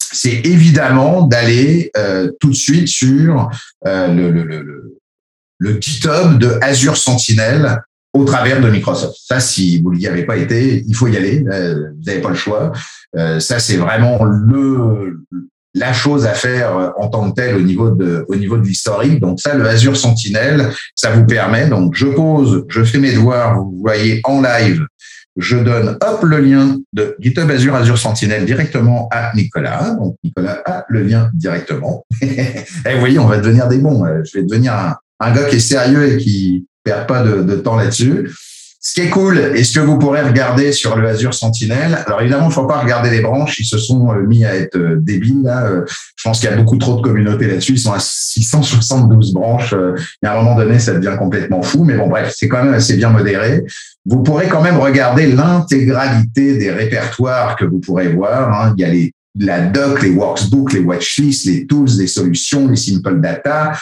c'est 0.00 0.44
évidemment 0.44 1.22
d'aller 1.22 1.90
euh, 1.96 2.30
tout 2.40 2.50
de 2.50 2.54
suite 2.54 2.88
sur 2.88 3.48
euh, 3.86 4.08
le, 4.08 4.30
le, 4.30 4.42
le, 4.44 4.98
le 5.58 5.80
GitHub 5.80 6.38
de 6.38 6.58
Azure 6.60 6.96
Sentinel 6.96 7.80
au 8.12 8.24
travers 8.24 8.60
de 8.60 8.68
Microsoft. 8.68 9.16
Ça, 9.26 9.40
si 9.40 9.80
vous 9.80 9.94
n'y 9.94 10.06
avez 10.06 10.24
pas 10.24 10.36
été, 10.36 10.84
il 10.86 10.94
faut 10.94 11.06
y 11.06 11.16
aller. 11.16 11.44
Euh, 11.50 11.92
vous 11.96 12.04
n'avez 12.04 12.20
pas 12.20 12.28
le 12.28 12.34
choix. 12.34 12.72
Euh, 13.16 13.40
ça, 13.40 13.58
c'est 13.58 13.76
vraiment 13.76 14.22
le, 14.24 15.20
la 15.74 15.92
chose 15.92 16.26
à 16.26 16.34
faire 16.34 16.76
euh, 16.76 16.88
en 16.98 17.08
tant 17.08 17.30
que 17.30 17.34
telle 17.34 17.56
au 17.56 17.60
niveau 17.60 17.90
de 17.90 18.24
au 18.28 18.36
niveau 18.36 18.56
de 18.56 18.66
l'historique. 18.66 19.20
Donc 19.20 19.40
ça, 19.40 19.54
le 19.54 19.66
Azure 19.66 19.96
Sentinel, 19.96 20.70
ça 20.94 21.10
vous 21.10 21.24
permet. 21.24 21.68
Donc 21.68 21.94
je 21.94 22.06
pose, 22.06 22.64
je 22.68 22.84
fais 22.84 22.98
mes 22.98 23.12
devoirs. 23.12 23.56
Vous 23.56 23.78
voyez 23.80 24.20
en 24.24 24.42
live, 24.42 24.84
je 25.36 25.56
donne 25.56 25.96
hop 26.00 26.22
le 26.24 26.40
lien 26.40 26.78
de 26.92 27.16
GitHub 27.20 27.50
Azure 27.50 27.74
Azure 27.74 27.98
Sentinel 27.98 28.44
directement 28.44 29.08
à 29.10 29.32
Nicolas. 29.34 29.94
Donc 29.98 30.16
Nicolas 30.22 30.60
a 30.66 30.84
le 30.88 31.02
lien 31.02 31.30
directement. 31.34 32.04
et 32.22 32.94
vous 32.94 33.00
voyez, 33.00 33.18
on 33.18 33.26
va 33.26 33.38
devenir 33.38 33.68
des 33.68 33.78
bons. 33.78 34.04
Je 34.24 34.38
vais 34.38 34.44
devenir 34.44 34.74
un, 35.20 35.32
gars 35.32 35.44
qui 35.44 35.56
est 35.56 35.60
sérieux 35.60 36.12
et 36.12 36.16
qui 36.18 36.66
perd 36.84 37.06
pas 37.06 37.22
de 37.22 37.54
temps 37.56 37.76
là-dessus. 37.76 38.28
Ce 38.84 38.94
qui 38.94 39.02
est 39.02 39.10
cool, 39.10 39.38
et 39.38 39.62
ce 39.62 39.78
que 39.78 39.84
vous 39.84 39.96
pourrez 39.96 40.22
regarder 40.22 40.72
sur 40.72 40.96
le 40.96 41.06
Azure 41.06 41.34
Sentinel, 41.34 42.02
alors 42.04 42.20
évidemment, 42.20 42.46
il 42.46 42.48
ne 42.48 42.52
faut 42.52 42.66
pas 42.66 42.80
regarder 42.80 43.10
les 43.10 43.20
branches, 43.20 43.60
ils 43.60 43.64
se 43.64 43.78
sont 43.78 44.10
euh, 44.10 44.26
mis 44.26 44.44
à 44.44 44.56
être 44.56 44.76
euh, 44.76 44.96
débiles. 44.98 45.44
Là. 45.44 45.66
Euh, 45.66 45.84
je 46.16 46.24
pense 46.24 46.40
qu'il 46.40 46.50
y 46.50 46.52
a 46.52 46.56
beaucoup 46.56 46.76
trop 46.78 46.96
de 46.96 47.00
communautés 47.00 47.46
là-dessus, 47.46 47.74
ils 47.74 47.78
sont 47.78 47.92
à 47.92 48.00
672 48.00 49.34
branches. 49.34 49.72
Et 50.20 50.26
à 50.26 50.32
un 50.32 50.42
moment 50.42 50.56
donné, 50.56 50.80
ça 50.80 50.94
devient 50.94 51.16
complètement 51.16 51.62
fou, 51.62 51.84
mais 51.84 51.94
bon, 51.96 52.08
bref, 52.08 52.34
c'est 52.36 52.48
quand 52.48 52.64
même 52.64 52.74
assez 52.74 52.96
bien 52.96 53.10
modéré. 53.10 53.62
Vous 54.04 54.20
pourrez 54.24 54.48
quand 54.48 54.62
même 54.62 54.78
regarder 54.78 55.28
l'intégralité 55.30 56.58
des 56.58 56.72
répertoires 56.72 57.54
que 57.54 57.64
vous 57.64 57.78
pourrez 57.78 58.08
voir. 58.08 58.52
Hein. 58.52 58.74
Il 58.76 58.82
y 58.82 58.84
a 58.84 59.46
la 59.46 59.60
doc, 59.60 60.02
les 60.02 60.10
workbooks, 60.10 60.72
les 60.72 60.80
watchlists, 60.80 61.46
les 61.46 61.68
tools, 61.68 61.88
les 61.98 62.08
solutions, 62.08 62.66
les 62.66 62.74
simple 62.74 63.20
data 63.20 63.74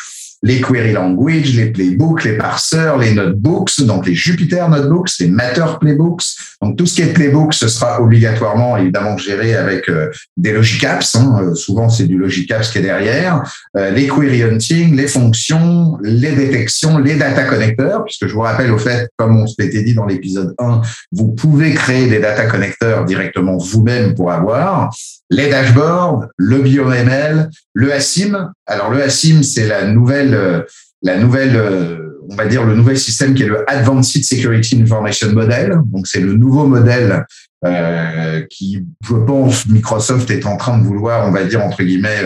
les 0.42 0.60
query 0.60 0.92
language, 0.92 1.54
les 1.54 1.70
playbooks, 1.70 2.24
les 2.24 2.36
parseurs, 2.36 2.98
les 2.98 3.12
notebooks, 3.12 3.82
donc 3.82 4.06
les 4.06 4.14
Jupyter 4.14 4.64
notebooks, 4.68 5.10
les 5.20 5.28
Matter 5.28 5.66
playbooks. 5.80 6.24
Donc 6.62 6.76
tout 6.76 6.86
ce 6.86 6.94
qui 6.94 7.02
est 7.02 7.12
playbook, 7.12 7.54
ce 7.54 7.68
sera 7.68 8.02
obligatoirement 8.02 8.76
évidemment 8.76 9.16
géré 9.16 9.54
avec 9.54 9.88
euh, 9.88 10.10
des 10.36 10.52
logic 10.52 10.84
apps. 10.84 11.14
Hein. 11.14 11.40
Euh, 11.42 11.54
souvent 11.54 11.88
c'est 11.88 12.06
du 12.06 12.18
logic 12.18 12.50
apps 12.50 12.70
qui 12.70 12.78
est 12.78 12.82
derrière. 12.82 13.42
Euh, 13.76 13.90
les 13.90 14.06
query 14.06 14.42
hunting, 14.42 14.94
les 14.94 15.08
fonctions, 15.08 15.98
les 16.02 16.32
détections, 16.32 16.98
les 16.98 17.16
data 17.16 17.44
connectors, 17.44 18.04
puisque 18.04 18.26
je 18.26 18.34
vous 18.34 18.40
rappelle 18.40 18.72
au 18.72 18.78
fait, 18.78 19.08
comme 19.16 19.38
on 19.38 19.46
s'était 19.46 19.82
dit 19.82 19.94
dans 19.94 20.06
l'épisode 20.06 20.54
1, 20.58 20.82
vous 21.12 21.28
pouvez 21.28 21.72
créer 21.72 22.08
des 22.08 22.18
data 22.18 22.46
connectors 22.46 23.04
directement 23.04 23.56
vous-même 23.56 24.14
pour 24.14 24.30
avoir 24.30 24.90
les 25.30 25.48
dashboards, 25.48 26.26
le 26.36 26.58
BioML, 26.58 27.50
le 27.72 27.92
ASIM. 27.92 28.52
Alors 28.66 28.90
le 28.90 29.02
ASIM, 29.02 29.42
c'est 29.42 29.66
la 29.66 29.86
nouvelle, 29.86 30.34
euh, 30.34 30.62
la 31.02 31.18
nouvelle, 31.18 31.56
euh, 31.56 32.18
on 32.28 32.34
va 32.34 32.46
dire 32.46 32.64
le 32.64 32.74
nouvel 32.74 32.98
système 32.98 33.34
qui 33.34 33.44
est 33.44 33.46
le 33.46 33.68
Advanced 33.70 34.24
Security 34.24 34.80
Information 34.82 35.32
Model. 35.32 35.78
Donc 35.86 36.06
c'est 36.06 36.20
le 36.20 36.34
nouveau 36.34 36.66
modèle 36.66 37.24
euh, 37.64 38.42
qui, 38.50 38.84
je 39.06 39.14
pense, 39.14 39.66
Microsoft 39.66 40.30
est 40.30 40.46
en 40.46 40.56
train 40.56 40.78
de 40.78 40.84
vouloir, 40.84 41.26
on 41.28 41.30
va 41.30 41.44
dire 41.44 41.64
entre 41.64 41.82
guillemets, 41.82 42.22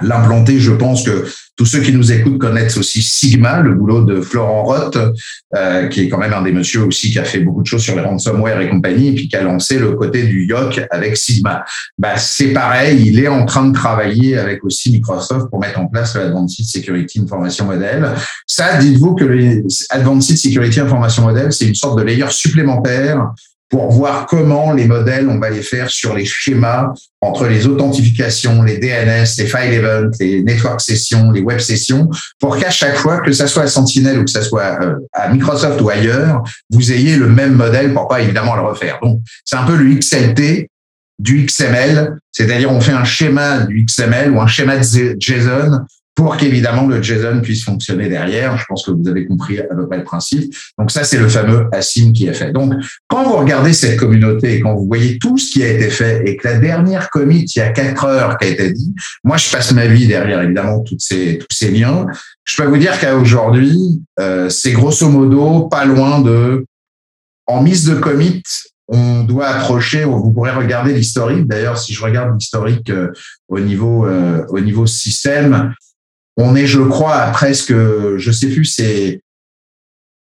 l'implanter. 0.00 0.58
Je 0.58 0.72
pense 0.72 1.02
que 1.04 1.26
tous 1.56 1.66
ceux 1.66 1.80
qui 1.80 1.92
nous 1.92 2.10
écoutent 2.10 2.38
connaissent 2.38 2.76
aussi 2.76 3.00
Sigma, 3.00 3.60
le 3.60 3.74
boulot 3.74 4.04
de 4.04 4.20
Florent 4.20 4.64
Roth, 4.64 4.98
euh, 5.54 5.86
qui 5.86 6.00
est 6.00 6.08
quand 6.08 6.18
même 6.18 6.32
un 6.32 6.42
des 6.42 6.50
messieurs 6.50 6.82
aussi 6.82 7.12
qui 7.12 7.18
a 7.20 7.24
fait 7.24 7.40
beaucoup 7.40 7.62
de 7.62 7.66
choses 7.66 7.82
sur 7.82 7.94
les 7.94 8.02
ransomware 8.02 8.60
et 8.60 8.68
compagnie, 8.68 9.08
et 9.08 9.14
puis 9.14 9.28
qui 9.28 9.36
a 9.36 9.42
lancé 9.42 9.78
le 9.78 9.92
côté 9.92 10.24
du 10.24 10.46
YOC 10.46 10.80
avec 10.90 11.16
Sigma. 11.16 11.64
Bah, 11.96 12.16
c'est 12.16 12.52
pareil, 12.52 13.06
il 13.06 13.20
est 13.20 13.28
en 13.28 13.44
train 13.46 13.68
de 13.68 13.72
travailler 13.72 14.36
avec 14.36 14.64
aussi 14.64 14.90
Microsoft 14.90 15.48
pour 15.48 15.60
mettre 15.60 15.78
en 15.78 15.86
place 15.86 16.16
le 16.16 16.22
Advanced 16.22 16.64
Security 16.64 17.20
Information 17.20 17.66
Model. 17.66 18.10
Ça, 18.46 18.76
dites-vous 18.78 19.14
que 19.14 19.24
le 19.24 19.62
Advanced 19.90 20.36
Security 20.36 20.80
Information 20.80 21.22
Model, 21.22 21.52
c'est 21.52 21.66
une 21.66 21.74
sorte 21.76 21.98
de 21.98 22.04
layer 22.04 22.26
supplémentaire 22.30 23.30
pour 23.74 23.90
voir 23.90 24.26
comment 24.26 24.72
les 24.72 24.86
modèles, 24.86 25.28
on 25.28 25.40
va 25.40 25.50
les 25.50 25.60
faire 25.60 25.90
sur 25.90 26.14
les 26.14 26.24
schémas 26.24 26.92
entre 27.20 27.48
les 27.48 27.66
authentifications, 27.66 28.62
les 28.62 28.78
DNS, 28.78 29.24
les 29.36 29.46
file 29.46 29.72
events, 29.72 30.12
les 30.20 30.44
network 30.44 30.80
sessions, 30.80 31.32
les 31.32 31.40
web 31.40 31.58
sessions, 31.58 32.08
pour 32.38 32.56
qu'à 32.56 32.70
chaque 32.70 32.94
fois, 32.94 33.18
que 33.18 33.32
ça 33.32 33.48
soit 33.48 33.64
à 33.64 33.66
Sentinel 33.66 34.20
ou 34.20 34.24
que 34.24 34.30
ça 34.30 34.42
soit 34.42 34.80
euh, 34.80 34.94
à 35.12 35.28
Microsoft 35.28 35.80
ou 35.80 35.90
ailleurs, 35.90 36.44
vous 36.70 36.92
ayez 36.92 37.16
le 37.16 37.26
même 37.26 37.54
modèle 37.54 37.92
pour 37.92 38.06
pas 38.06 38.20
évidemment 38.20 38.54
le 38.54 38.62
refaire. 38.62 39.00
Donc, 39.02 39.18
c'est 39.44 39.56
un 39.56 39.64
peu 39.64 39.74
le 39.74 39.92
XLT 39.92 40.70
du 41.18 41.44
XML, 41.44 42.16
c'est-à-dire 42.30 42.70
on 42.70 42.80
fait 42.80 42.92
un 42.92 43.04
schéma 43.04 43.66
du 43.66 43.84
XML 43.84 44.30
ou 44.30 44.40
un 44.40 44.46
schéma 44.46 44.76
de 44.76 45.16
JSON 45.18 45.80
pour 46.14 46.36
qu'évidemment 46.36 46.86
le 46.86 47.02
JSON 47.02 47.40
puisse 47.40 47.64
fonctionner 47.64 48.08
derrière. 48.08 48.56
Je 48.56 48.64
pense 48.68 48.86
que 48.86 48.92
vous 48.92 49.08
avez 49.08 49.26
compris 49.26 49.58
à 49.58 49.74
peu 49.74 49.86
près 49.88 49.98
le 49.98 50.04
principe. 50.04 50.54
Donc 50.78 50.90
ça, 50.90 51.02
c'est 51.04 51.18
le 51.18 51.28
fameux 51.28 51.66
ASIM 51.72 52.12
qui 52.12 52.26
est 52.26 52.34
fait. 52.34 52.52
Donc, 52.52 52.72
quand 53.08 53.24
vous 53.24 53.36
regardez 53.36 53.72
cette 53.72 53.98
communauté 53.98 54.54
et 54.54 54.60
quand 54.60 54.74
vous 54.74 54.86
voyez 54.86 55.18
tout 55.18 55.38
ce 55.38 55.52
qui 55.52 55.62
a 55.62 55.68
été 55.68 55.90
fait 55.90 56.22
et 56.26 56.36
que 56.36 56.46
la 56.46 56.58
dernière 56.58 57.10
commit, 57.10 57.42
il 57.42 57.58
y 57.58 57.62
a 57.62 57.70
quatre 57.70 58.04
heures 58.04 58.38
qui 58.38 58.46
a 58.46 58.50
été 58.50 58.72
dit, 58.72 58.94
moi, 59.24 59.36
je 59.36 59.50
passe 59.50 59.72
ma 59.72 59.86
vie 59.86 60.06
derrière, 60.06 60.42
évidemment, 60.42 60.80
toutes 60.80 61.00
ces, 61.00 61.38
tous 61.38 61.54
ces 61.54 61.70
liens. 61.70 62.06
Je 62.44 62.62
peux 62.62 62.68
vous 62.68 62.78
dire 62.78 62.98
qu'à 63.00 63.16
aujourd'hui, 63.16 64.02
euh, 64.20 64.48
c'est 64.48 64.72
grosso 64.72 65.08
modo 65.08 65.68
pas 65.68 65.84
loin 65.84 66.20
de, 66.20 66.64
en 67.46 67.62
mise 67.62 67.86
de 67.86 67.94
commit, 67.94 68.42
on 68.88 69.24
doit 69.24 69.46
approcher, 69.46 70.04
vous 70.04 70.30
pourrez 70.30 70.50
regarder 70.50 70.92
l'historique. 70.92 71.46
D'ailleurs, 71.46 71.78
si 71.78 71.94
je 71.94 72.02
regarde 72.02 72.34
l'historique 72.34 72.90
euh, 72.90 73.12
au 73.48 73.58
niveau 73.58 74.06
euh, 74.06 74.44
au 74.48 74.60
niveau 74.60 74.86
système, 74.86 75.74
on 76.36 76.56
est, 76.56 76.66
je 76.66 76.80
crois, 76.80 77.16
à 77.16 77.30
presque, 77.30 77.72
je 77.72 78.30
sais 78.32 78.48
plus, 78.48 78.64
c'est 78.64 79.20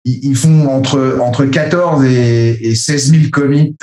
ils 0.05 0.35
font 0.35 0.67
entre 0.67 1.19
entre 1.21 1.45
14 1.45 2.05
et, 2.05 2.69
et 2.69 2.75
16 2.75 3.11
000 3.13 3.23
commits 3.31 3.77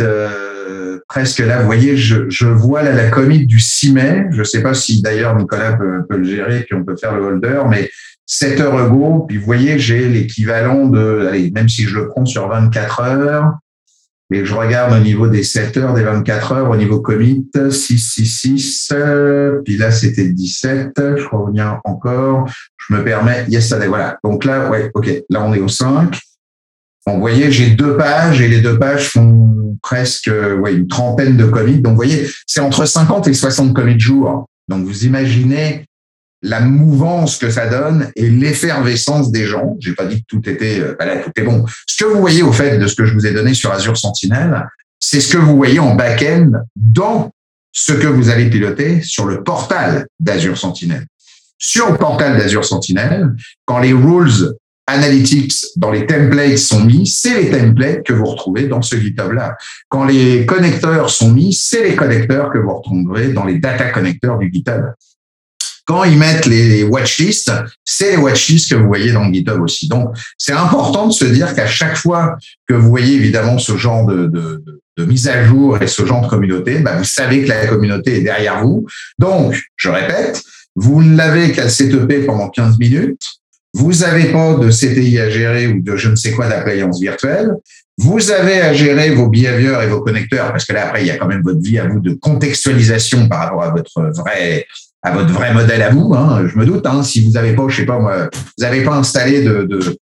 presque 1.09 1.39
là. 1.39 1.59
Vous 1.59 1.65
voyez, 1.65 1.97
je, 1.97 2.29
je 2.29 2.47
vois 2.47 2.83
là 2.83 2.93
la 2.93 3.09
commit 3.09 3.45
du 3.45 3.59
6 3.59 3.91
mai. 3.91 4.25
Je 4.31 4.43
sais 4.43 4.61
pas 4.61 4.73
si 4.73 5.01
d'ailleurs 5.01 5.35
Nicolas 5.35 5.73
peut, 5.73 6.05
peut, 6.07 6.17
le 6.17 6.23
gérer 6.23 6.61
puis 6.61 6.75
on 6.75 6.85
peut 6.85 6.95
faire 6.95 7.15
le 7.15 7.23
holder, 7.23 7.63
mais 7.67 7.89
7 8.25 8.61
heures 8.61 8.77
ago. 8.77 9.25
Puis 9.27 9.37
vous 9.37 9.45
voyez, 9.45 9.79
j'ai 9.79 10.07
l'équivalent 10.07 10.87
de, 10.87 11.27
allez, 11.27 11.51
même 11.51 11.67
si 11.67 11.83
je 11.83 11.95
le 11.95 12.07
prends 12.07 12.25
sur 12.25 12.47
24 12.47 13.01
heures, 13.01 13.53
et 14.31 14.45
je 14.45 14.53
regarde 14.53 14.93
au 14.93 14.99
niveau 14.99 15.27
des 15.27 15.43
7 15.43 15.77
heures, 15.77 15.93
des 15.93 16.03
24 16.03 16.51
heures, 16.51 16.69
au 16.69 16.75
niveau 16.75 17.01
commit, 17.01 17.49
6, 17.53 17.97
6, 17.97 18.25
6, 18.25 18.93
puis 19.65 19.77
là 19.77 19.91
c'était 19.91 20.29
17, 20.29 20.91
je 20.95 21.27
reviens 21.31 21.79
encore, 21.83 22.47
je 22.77 22.93
me 22.93 23.03
permets, 23.03 23.45
yes, 23.49 23.73
voilà. 23.87 24.17
Donc 24.23 24.45
là, 24.45 24.69
ouais, 24.69 24.91
ok, 24.93 25.09
là 25.29 25.43
on 25.43 25.53
est 25.53 25.59
au 25.59 25.67
5. 25.67 26.19
Donc, 27.07 27.15
vous 27.15 27.21
voyez, 27.21 27.51
j'ai 27.51 27.71
deux 27.71 27.97
pages 27.97 28.39
et 28.39 28.47
les 28.47 28.61
deux 28.61 28.77
pages 28.77 29.09
font 29.09 29.77
presque 29.81 30.29
ouais, 30.59 30.73
une 30.73 30.87
trentaine 30.87 31.37
de 31.37 31.45
commits. 31.45 31.79
Donc, 31.79 31.93
vous 31.93 31.97
voyez, 31.97 32.29
c'est 32.45 32.59
entre 32.59 32.85
50 32.85 33.27
et 33.27 33.33
60 33.33 33.73
commits 33.73 33.99
jour. 33.99 34.45
Donc, 34.67 34.85
vous 34.85 35.05
imaginez 35.05 35.85
la 36.41 36.62
mouvance 36.62 37.38
que 37.38 37.49
ça 37.49 37.67
donne 37.67 38.12
et 38.15 38.30
l'effervescence 38.30 39.32
des 39.32 39.45
gens. 39.45 39.75
J'ai 39.80 39.93
pas 39.93 40.06
dit 40.06 40.21
que 40.21 40.28
tout 40.28 40.49
était, 40.49 40.80
euh, 40.80 40.95
là, 40.99 41.17
tout 41.17 41.32
est 41.36 41.43
bon. 41.43 41.65
Ce 41.86 42.04
que 42.04 42.10
vous 42.10 42.19
voyez 42.19 42.43
au 42.43 42.54
fait 42.54 42.78
de 42.78 42.88
ce 42.88 42.95
que 42.95 43.06
je 43.06 43.13
vous 43.13 43.25
ai 43.25 43.34
donné 43.34 43.54
sur 43.54 43.71
Azure 43.71 43.97
Sentinel, 43.97 44.67
c'est 44.99 45.21
ce 45.21 45.34
que 45.34 45.38
vous 45.38 45.56
voyez 45.56 45.80
en 45.80 45.95
back-end 45.95 46.52
dans 46.75 47.32
ce 47.71 47.93
que 47.93 48.08
vous 48.08 48.30
allez 48.30 48.49
piloter 48.49 49.02
sur 49.02 49.25
le 49.25 49.43
portal 49.43 50.08
d'Azure 50.19 50.58
Sentinel. 50.58 51.06
Sur 51.58 51.91
le 51.91 51.97
portal 51.97 52.38
d'Azure 52.38 52.65
Sentinel, 52.65 53.36
quand 53.65 53.80
les 53.80 53.93
rules 53.93 54.56
analytics 54.88 55.54
dans 55.75 55.91
les 55.91 56.06
templates 56.06 56.58
sont 56.58 56.84
mis, 56.84 57.06
c'est 57.06 57.41
les 57.41 57.49
templates 57.52 58.04
que 58.04 58.13
vous 58.13 58.25
retrouvez 58.25 58.67
dans 58.67 58.82
ce 58.82 58.95
GitHub-là. 58.95 59.56
Quand 59.88 60.06
les 60.06 60.45
connecteurs 60.45 61.10
sont 61.10 61.32
mis, 61.32 61.54
c'est 61.54 61.84
les 61.84 61.95
connecteurs 61.95 62.52
que 62.52 62.58
vous 62.58 62.73
retrouverez 62.73 63.34
dans 63.34 63.45
les 63.45 63.60
data 63.60 63.89
connecteurs 63.89 64.39
du 64.39 64.52
GitHub. 64.52 64.86
Quand 65.89 66.04
ils 66.04 66.19
mettent 66.19 66.45
les 66.45 66.84
watchlists, 66.84 67.52
c'est 67.84 68.12
les 68.12 68.17
watchlists 68.17 68.69
que 68.69 68.75
vous 68.75 68.86
voyez 68.86 69.12
dans 69.12 69.34
GitHub 69.34 69.60
aussi. 69.60 69.88
Donc, 69.88 70.15
c'est 70.38 70.54
important 70.54 71.08
de 71.08 71.13
se 71.13 71.25
dire 71.25 71.56
qu'à 71.56 71.65
chaque 71.65 71.97
fois 71.97 72.38
que 72.67 72.75
vous 72.75 72.89
voyez 72.89 73.15
évidemment 73.15 73.58
ce 73.58 73.75
genre 73.75 74.06
de, 74.06 74.28
de, 74.28 74.63
de, 74.97 75.06
mise 75.06 75.28
à 75.28 75.43
jour 75.43 75.82
et 75.82 75.88
ce 75.88 76.06
genre 76.06 76.21
de 76.21 76.28
communauté, 76.28 76.78
bah, 76.78 76.95
vous 76.95 77.06
savez 77.06 77.43
que 77.43 77.49
la 77.49 77.65
communauté 77.65 78.17
est 78.17 78.21
derrière 78.21 78.63
vous. 78.63 78.86
Donc, 79.17 79.60
je 79.78 79.89
répète, 79.89 80.43
vous 80.75 81.02
ne 81.02 81.17
l'avez 81.17 81.54
qu'à 81.54 81.67
setuper 81.69 82.19
pendant 82.19 82.49
15 82.49 82.78
minutes. 82.78 83.23
Vous 83.73 83.91
n'avez 83.91 84.25
pas 84.25 84.54
de 84.54 84.69
CTI 84.69 85.17
à 85.17 85.32
gérer 85.32 85.65
ou 85.69 85.82
de 85.82 85.95
je 85.95 86.10
ne 86.10 86.15
sais 86.15 86.34
quoi 86.34 86.49
d'appliance 86.49 86.99
virtuelle. 86.99 87.56
Vous 87.97 88.30
avez 88.30 88.62
à 88.62 88.73
gérer 88.73 89.10
vos 89.15 89.28
behaviors 89.28 89.82
et 89.82 89.88
vos 89.88 90.02
connecteurs, 90.02 90.52
parce 90.52 90.65
que 90.65 90.73
là, 90.73 90.86
après, 90.86 91.02
il 91.02 91.08
y 91.08 91.12
a 91.12 91.17
quand 91.17 91.28
même 91.28 91.41
votre 91.41 91.62
vie 91.62 91.80
à 91.80 91.88
vous 91.88 91.99
de 91.99 92.13
contextualisation 92.13 93.28
par 93.28 93.39
rapport 93.39 93.63
à 93.63 93.71
votre 93.71 94.02
vrai 94.21 94.67
à 95.01 95.12
votre 95.12 95.31
vrai 95.31 95.53
modèle 95.53 95.81
à 95.81 95.89
vous. 95.89 96.13
Hein, 96.13 96.47
je 96.47 96.57
me 96.57 96.65
doute, 96.65 96.85
hein, 96.85 97.03
si 97.03 97.25
vous 97.25 97.31
n'avez 97.31 97.53
pas, 97.53 97.67
je 97.67 97.77
sais 97.77 97.85
pas 97.85 97.99
moi, 97.99 98.29
vous 98.33 98.63
n'avez 98.63 98.83
pas 98.83 98.95
installé 98.95 99.43
de, 99.43 99.97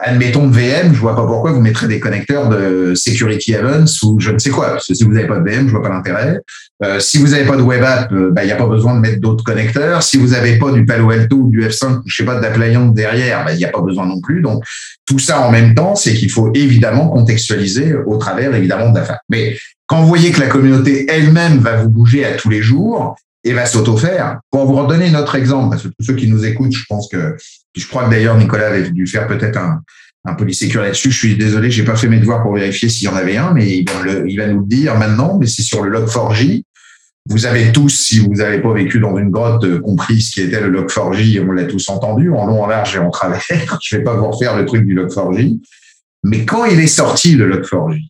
admettons 0.00 0.48
de 0.48 0.54
VM, 0.54 0.94
je 0.94 1.00
vois 1.00 1.14
pas 1.14 1.26
pourquoi 1.26 1.52
vous 1.52 1.60
mettrez 1.60 1.86
des 1.86 2.00
connecteurs 2.00 2.48
de 2.48 2.94
security 2.94 3.52
events 3.52 4.02
ou 4.02 4.18
je 4.18 4.30
ne 4.30 4.38
sais 4.38 4.50
quoi. 4.50 4.70
Parce 4.70 4.86
que 4.86 4.94
si 4.94 5.04
vous 5.04 5.12
n'avez 5.12 5.26
pas 5.26 5.38
de 5.38 5.48
VM, 5.48 5.66
je 5.66 5.72
vois 5.72 5.82
pas 5.82 5.88
l'intérêt. 5.88 6.40
Euh, 6.82 6.98
si 6.98 7.18
vous 7.18 7.28
n'avez 7.28 7.44
pas 7.44 7.56
de 7.56 7.62
web 7.62 7.82
app, 7.82 8.12
euh, 8.12 8.30
bah, 8.32 8.42
il 8.42 8.46
n'y 8.46 8.52
a 8.52 8.56
pas 8.56 8.66
besoin 8.66 8.94
de 8.96 9.00
mettre 9.00 9.20
d'autres 9.20 9.44
connecteurs. 9.44 10.02
Si 10.02 10.16
vous 10.16 10.28
n'avez 10.28 10.58
pas 10.58 10.72
du 10.72 10.84
Palo 10.84 11.10
Alto 11.10 11.36
ou 11.36 11.50
du 11.50 11.62
F5, 11.62 12.02
je 12.06 12.16
sais 12.16 12.24
pas, 12.24 12.40
d'appliance 12.40 12.92
derrière, 12.92 13.44
bah, 13.44 13.52
il 13.52 13.58
n'y 13.58 13.64
a 13.64 13.70
pas 13.70 13.80
besoin 13.80 14.06
non 14.06 14.20
plus. 14.20 14.42
Donc, 14.42 14.64
tout 15.06 15.18
ça 15.18 15.40
en 15.40 15.50
même 15.50 15.74
temps, 15.74 15.94
c'est 15.94 16.14
qu'il 16.14 16.30
faut 16.30 16.50
évidemment 16.54 17.08
contextualiser 17.08 17.94
au 17.94 18.16
travers, 18.16 18.54
évidemment, 18.54 18.90
de 18.90 18.98
la 18.98 19.20
Mais 19.28 19.56
quand 19.86 20.00
vous 20.00 20.08
voyez 20.08 20.32
que 20.32 20.40
la 20.40 20.48
communauté 20.48 21.06
elle-même 21.08 21.58
va 21.58 21.76
vous 21.76 21.90
bouger 21.90 22.24
à 22.24 22.32
tous 22.32 22.48
les 22.48 22.62
jours, 22.62 23.16
et 23.44 23.52
va 23.52 23.66
s'auto-faire. 23.66 24.38
Pour 24.50 24.66
vous 24.66 24.74
redonner 24.74 25.10
notre 25.10 25.34
exemple, 25.34 25.70
parce 25.70 25.82
que 25.82 25.88
tous 25.88 26.04
ceux 26.04 26.14
qui 26.14 26.28
nous 26.28 26.44
écoutent, 26.44 26.74
je 26.74 26.84
pense 26.88 27.08
que, 27.08 27.36
je 27.76 27.86
crois 27.86 28.04
que 28.04 28.10
d'ailleurs 28.10 28.36
Nicolas 28.36 28.68
avait 28.68 28.90
dû 28.90 29.06
faire 29.06 29.26
peut-être 29.26 29.58
un, 29.58 29.80
un 30.24 30.34
là-dessus. 30.34 31.10
Je 31.10 31.16
suis 31.16 31.36
désolé, 31.36 31.70
j'ai 31.70 31.84
pas 31.84 31.96
fait 31.96 32.08
mes 32.08 32.18
devoirs 32.18 32.42
pour 32.42 32.54
vérifier 32.54 32.88
s'il 32.88 33.06
y 33.06 33.10
en 33.10 33.16
avait 33.16 33.36
un, 33.36 33.52
mais 33.52 33.78
il 33.78 33.90
va, 33.90 34.02
le, 34.02 34.28
il 34.28 34.36
va 34.38 34.46
nous 34.46 34.60
le 34.60 34.66
dire 34.66 34.96
maintenant. 34.96 35.38
Mais 35.38 35.46
c'est 35.46 35.62
sur 35.62 35.82
le 35.82 35.98
Log4j. 35.98 36.64
Vous 37.26 37.46
avez 37.46 37.72
tous, 37.72 37.88
si 37.88 38.18
vous 38.18 38.34
n'avez 38.34 38.60
pas 38.60 38.72
vécu 38.72 39.00
dans 39.00 39.16
une 39.16 39.30
grotte, 39.30 39.64
euh, 39.64 39.80
compris 39.80 40.20
ce 40.20 40.32
qui 40.32 40.40
était 40.42 40.60
le 40.60 40.70
Log4j. 40.70 41.42
On 41.46 41.52
l'a 41.52 41.64
tous 41.64 41.88
entendu 41.88 42.30
en 42.30 42.46
long, 42.46 42.62
en 42.62 42.66
large 42.66 42.96
et 42.96 42.98
en 42.98 43.10
travers. 43.10 43.42
je 43.82 43.96
vais 43.96 44.02
pas 44.02 44.14
vous 44.14 44.30
refaire 44.30 44.56
le 44.56 44.64
truc 44.64 44.86
du 44.86 44.94
Log4j. 44.94 45.60
Mais 46.22 46.44
quand 46.44 46.64
il 46.64 46.80
est 46.80 46.86
sorti, 46.86 47.34
le 47.34 47.50
Log4j, 47.50 48.06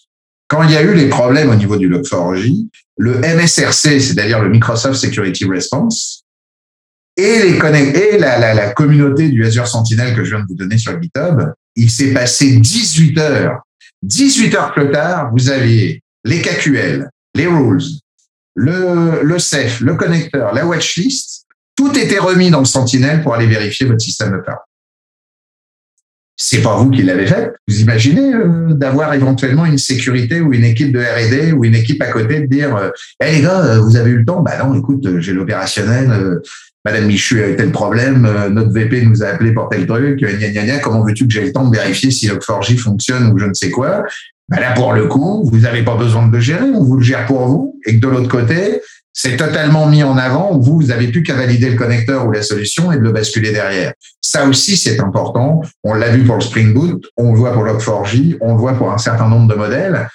quand 0.49 0.63
il 0.63 0.71
y 0.71 0.77
a 0.77 0.83
eu 0.83 0.95
les 0.95 1.09
problèmes 1.09 1.51
au 1.51 1.55
niveau 1.55 1.77
du 1.77 1.89
Log4j, 1.89 2.69
le 2.97 3.19
MSRC, 3.19 4.01
c'est-à-dire 4.01 4.41
le 4.43 4.51
Microsoft 4.51 4.97
Security 4.97 5.47
Response, 5.47 6.25
et, 7.17 7.59
la, 8.19 8.73
communauté 8.73 9.29
du 9.29 9.45
Azure 9.45 9.69
Sentinel 9.69 10.15
que 10.17 10.25
je 10.25 10.31
viens 10.31 10.41
de 10.41 10.47
vous 10.49 10.57
donner 10.57 10.79
sur 10.79 11.01
GitHub, 11.01 11.41
il 11.77 11.91
s'est 11.91 12.13
passé 12.13 12.57
18 12.57 13.19
heures. 13.19 13.61
18 14.03 14.55
heures 14.55 14.75
plus 14.75 14.91
tard, 14.91 15.31
vous 15.33 15.49
aviez 15.49 16.03
les 16.25 16.43
KQL, 16.43 17.09
les 17.35 17.47
rules, 17.47 17.83
le, 18.55 19.39
CEF, 19.39 19.81
le 19.81 19.95
connecteur, 19.95 20.53
la 20.53 20.67
watchlist, 20.67 21.47
tout 21.77 21.97
était 21.97 22.19
remis 22.19 22.51
dans 22.51 22.61
le 22.61 22.65
Sentinel 22.65 23.23
pour 23.23 23.35
aller 23.35 23.47
vérifier 23.47 23.87
votre 23.87 24.01
système 24.01 24.33
de 24.33 24.39
cloud 24.39 24.59
c'est 26.37 26.63
pas 26.63 26.77
vous 26.77 26.91
qui 26.91 27.03
l'avez 27.03 27.27
fait. 27.27 27.53
Vous 27.69 27.81
imaginez 27.81 28.35
euh, 28.35 28.73
d'avoir 28.75 29.15
éventuellement 29.15 29.67
une 29.67 29.79
sécurité 29.79 30.41
ou 30.41 30.53
une 30.53 30.65
équipe 30.65 30.93
de 30.93 30.99
R&D 30.99 31.53
ou 31.53 31.65
une 31.65 31.75
équipe 31.75 32.03
à 32.03 32.07
côté 32.07 32.41
de 32.41 32.47
dire 32.47 32.75
euh, 32.77 32.91
hey 33.21 33.37
les 33.37 33.43
gars, 33.43 33.65
euh, 33.65 33.81
vous 33.81 33.97
avez 33.97 34.11
eu 34.11 34.19
le 34.19 34.25
temps? 34.25 34.43
Bah 34.43 34.53
non, 34.63 34.75
écoute, 34.75 35.21
j'ai 35.21 35.33
l'opérationnel. 35.33 36.41
Madame 36.85 37.07
Michu 37.07 37.43
a 37.43 37.49
eu 37.49 37.57
tel 37.57 37.71
problème, 37.71 38.29
notre 38.51 38.71
VP 38.71 39.07
nous 39.07 39.23
a 39.23 39.29
appelé 39.29 39.55
pour 39.55 39.71
tel 39.71 39.87
truc, 39.87 40.21
gna 40.21 40.51
gna 40.51 40.67
gna, 40.67 40.79
comment 40.81 41.03
veux-tu 41.03 41.27
que 41.27 41.33
j'ai 41.33 41.41
le 41.41 41.51
temps 41.51 41.67
de 41.67 41.75
vérifier 41.75 42.11
si 42.11 42.29
Log4j 42.29 42.77
fonctionne 42.77 43.33
ou 43.33 43.39
je 43.39 43.47
ne 43.47 43.55
sais 43.55 43.71
quoi? 43.71 44.05
Bah 44.51 44.61
Là, 44.61 44.73
pour 44.73 44.93
le 44.93 45.07
coup, 45.07 45.49
vous 45.51 45.61
n'avez 45.61 45.83
pas 45.83 45.97
besoin 45.97 46.27
de 46.27 46.33
le 46.33 46.41
gérer, 46.41 46.69
on 46.75 46.85
vous 46.85 46.99
le 46.99 47.03
gère 47.03 47.25
pour 47.25 47.47
vous. 47.47 47.81
Et 47.87 47.95
que 47.95 48.01
de 48.01 48.09
l'autre 48.09 48.29
côté, 48.29 48.83
c'est 49.15 49.37
totalement 49.37 49.87
mis 49.87 50.03
en 50.03 50.19
avant. 50.19 50.59
Vous, 50.59 50.81
vous 50.81 50.91
avez 50.91 51.09
plus 51.09 51.23
qu'à 51.23 51.35
valider 51.35 51.71
le 51.71 51.77
connecteur 51.77 52.27
ou 52.27 52.33
la 52.33 52.43
solution 52.43 52.91
et 52.91 52.97
de 52.97 53.03
le 53.03 53.13
basculer 53.13 53.53
derrière. 53.53 53.93
Ça 54.21 54.45
aussi, 54.45 54.77
c'est 54.77 54.99
important. 55.01 55.63
On 55.85 55.95
l'a 55.95 56.11
vu 56.11 56.25
pour 56.25 56.35
le 56.35 56.41
Spring 56.41 56.75
Boot, 56.75 57.07
on 57.17 57.33
le 57.33 57.39
voit 57.39 57.53
pour 57.53 57.65
Log4j, 57.65 58.39
on 58.41 58.55
le 58.55 58.59
voit 58.59 58.75
pour 58.75 58.93
un 58.93 58.99
certain 58.99 59.29
nombre 59.29 59.47
de 59.47 59.55
modèles. 59.55 60.09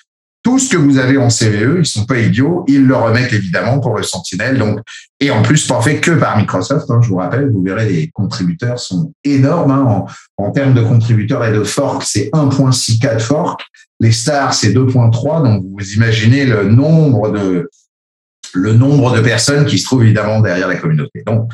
Tout 0.43 0.59
ce 0.59 0.69
que 0.69 0.77
vous 0.77 0.97
avez 0.97 1.17
en 1.17 1.29
CVE, 1.29 1.79
ils 1.79 1.85
sont 1.85 2.05
pas 2.05 2.17
idiots. 2.17 2.65
Ils 2.67 2.85
le 2.85 2.95
remettent 2.95 3.33
évidemment 3.33 3.79
pour 3.79 3.95
le 3.95 4.03
Sentinel. 4.03 4.57
Donc, 4.57 4.79
et 5.19 5.31
en 5.31 5.41
plus, 5.41 5.65
pas 5.67 5.81
fait 5.81 5.99
que 5.99 6.11
par 6.11 6.37
Microsoft. 6.37 6.89
Hein, 6.89 6.99
je 7.01 7.09
vous 7.09 7.17
rappelle, 7.17 7.51
vous 7.51 7.63
verrez, 7.63 7.89
les 7.89 8.09
contributeurs 8.09 8.79
sont 8.79 9.13
énormes 9.23 9.71
hein, 9.71 10.05
en, 10.37 10.43
en, 10.43 10.51
termes 10.51 10.73
de 10.73 10.81
contributeurs 10.81 11.45
et 11.45 11.51
de 11.51 11.63
fork. 11.63 12.03
C'est 12.05 12.29
1.64 12.33 13.19
fork. 13.19 13.61
Les 13.99 14.13
stars, 14.13 14.53
c'est 14.53 14.71
2.3. 14.71 15.43
Donc, 15.43 15.63
vous 15.63 15.93
imaginez 15.93 16.45
le 16.45 16.69
nombre 16.69 17.31
de 17.31 17.69
le 18.53 18.73
nombre 18.73 19.15
de 19.15 19.21
personnes 19.21 19.65
qui 19.65 19.79
se 19.79 19.85
trouvent 19.85 20.03
évidemment 20.03 20.39
derrière 20.39 20.67
la 20.67 20.75
communauté. 20.75 21.23
Donc, 21.25 21.51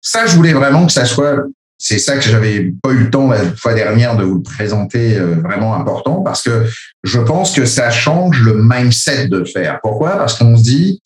ça, 0.00 0.26
je 0.26 0.36
voulais 0.36 0.52
vraiment 0.52 0.86
que 0.86 0.92
ça 0.92 1.04
soit 1.04 1.44
c'est 1.78 2.00
ça 2.00 2.16
que 2.16 2.22
j'avais 2.22 2.72
pas 2.82 2.90
eu 2.90 3.04
le 3.04 3.10
temps 3.10 3.28
la 3.28 3.38
fois 3.54 3.72
dernière 3.72 4.16
de 4.16 4.24
vous 4.24 4.42
présenter 4.42 5.16
euh, 5.16 5.36
vraiment 5.36 5.76
important 5.76 6.22
parce 6.22 6.42
que 6.42 6.66
je 7.04 7.20
pense 7.20 7.54
que 7.54 7.66
ça 7.66 7.90
change 7.90 8.42
le 8.42 8.60
mindset 8.60 9.28
de 9.28 9.44
faire. 9.44 9.78
Pourquoi? 9.80 10.16
Parce 10.16 10.36
qu'on 10.36 10.56
se 10.56 10.62
dit, 10.64 11.00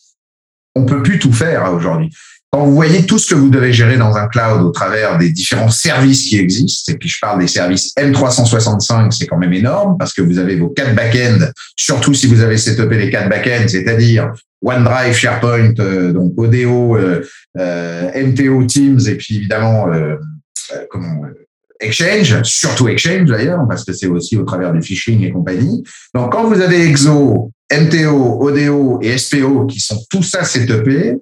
on 0.75 0.87
peut 0.87 1.03
plus 1.03 1.19
tout 1.19 1.33
faire 1.33 1.71
aujourd'hui. 1.75 2.11
Quand 2.55 2.67
vous 2.67 2.75
voyez 2.75 3.07
tout 3.07 3.19
ce 3.19 3.35
que 3.35 3.35
vous 3.35 3.49
devez 3.49 3.73
gérer 3.73 3.97
dans 3.97 4.15
un 4.15 4.29
cloud 4.29 4.61
au 4.61 4.71
travers 4.73 5.17
des 5.17 5.31
différents 5.31 5.71
services 5.71 6.29
qui 6.29 6.39
existent, 6.39 6.93
et 6.93 6.99
puis 6.99 7.09
je 7.09 7.19
parle 7.19 7.41
des 7.41 7.47
services 7.47 7.95
M365, 7.99 9.11
c'est 9.11 9.27
quand 9.27 9.39
même 9.39 9.55
énorme 9.55 9.97
parce 9.99 10.13
que 10.13 10.21
vous 10.21 10.39
avez 10.39 10.57
vos 10.57 10.69
quatre 10.69 10.95
back-ends, 10.95 11.47
surtout 11.77 12.13
si 12.13 12.27
vous 12.27 12.43
avez 12.43 12.59
setupé 12.59 12.99
les 12.99 13.09
quatre 13.09 13.31
back-ends, 13.31 13.67
c'est-à-dire 13.67 14.33
OneDrive, 14.63 15.15
SharePoint, 15.15 15.73
euh, 15.79 16.13
donc 16.13 16.35
ODO, 16.37 16.99
euh, 16.99 17.25
euh 17.59 18.27
MTO, 18.27 18.65
Teams, 18.65 19.01
et 19.09 19.15
puis 19.15 19.39
évidemment 19.39 19.91
euh, 19.91 20.17
comment 20.91 21.23
Exchange, 21.81 22.43
surtout 22.43 22.87
Exchange 22.87 23.31
d'ailleurs, 23.31 23.67
parce 23.67 23.83
que 23.83 23.95
c'est 23.95 24.09
aussi 24.09 24.37
au 24.37 24.45
travers 24.45 24.75
du 24.75 24.83
phishing 24.83 25.23
et 25.23 25.31
compagnie. 25.31 25.83
Donc 26.15 26.33
quand 26.33 26.45
vous 26.45 26.61
avez 26.61 26.87
Exo, 26.87 27.51
MTO, 27.73 28.43
ODO 28.43 29.01
et 29.01 29.17
SPO 29.17 29.65
qui 29.67 29.81
sont 29.81 29.99
tout 30.11 30.23
ça 30.23 30.45
setupé, 30.45 31.17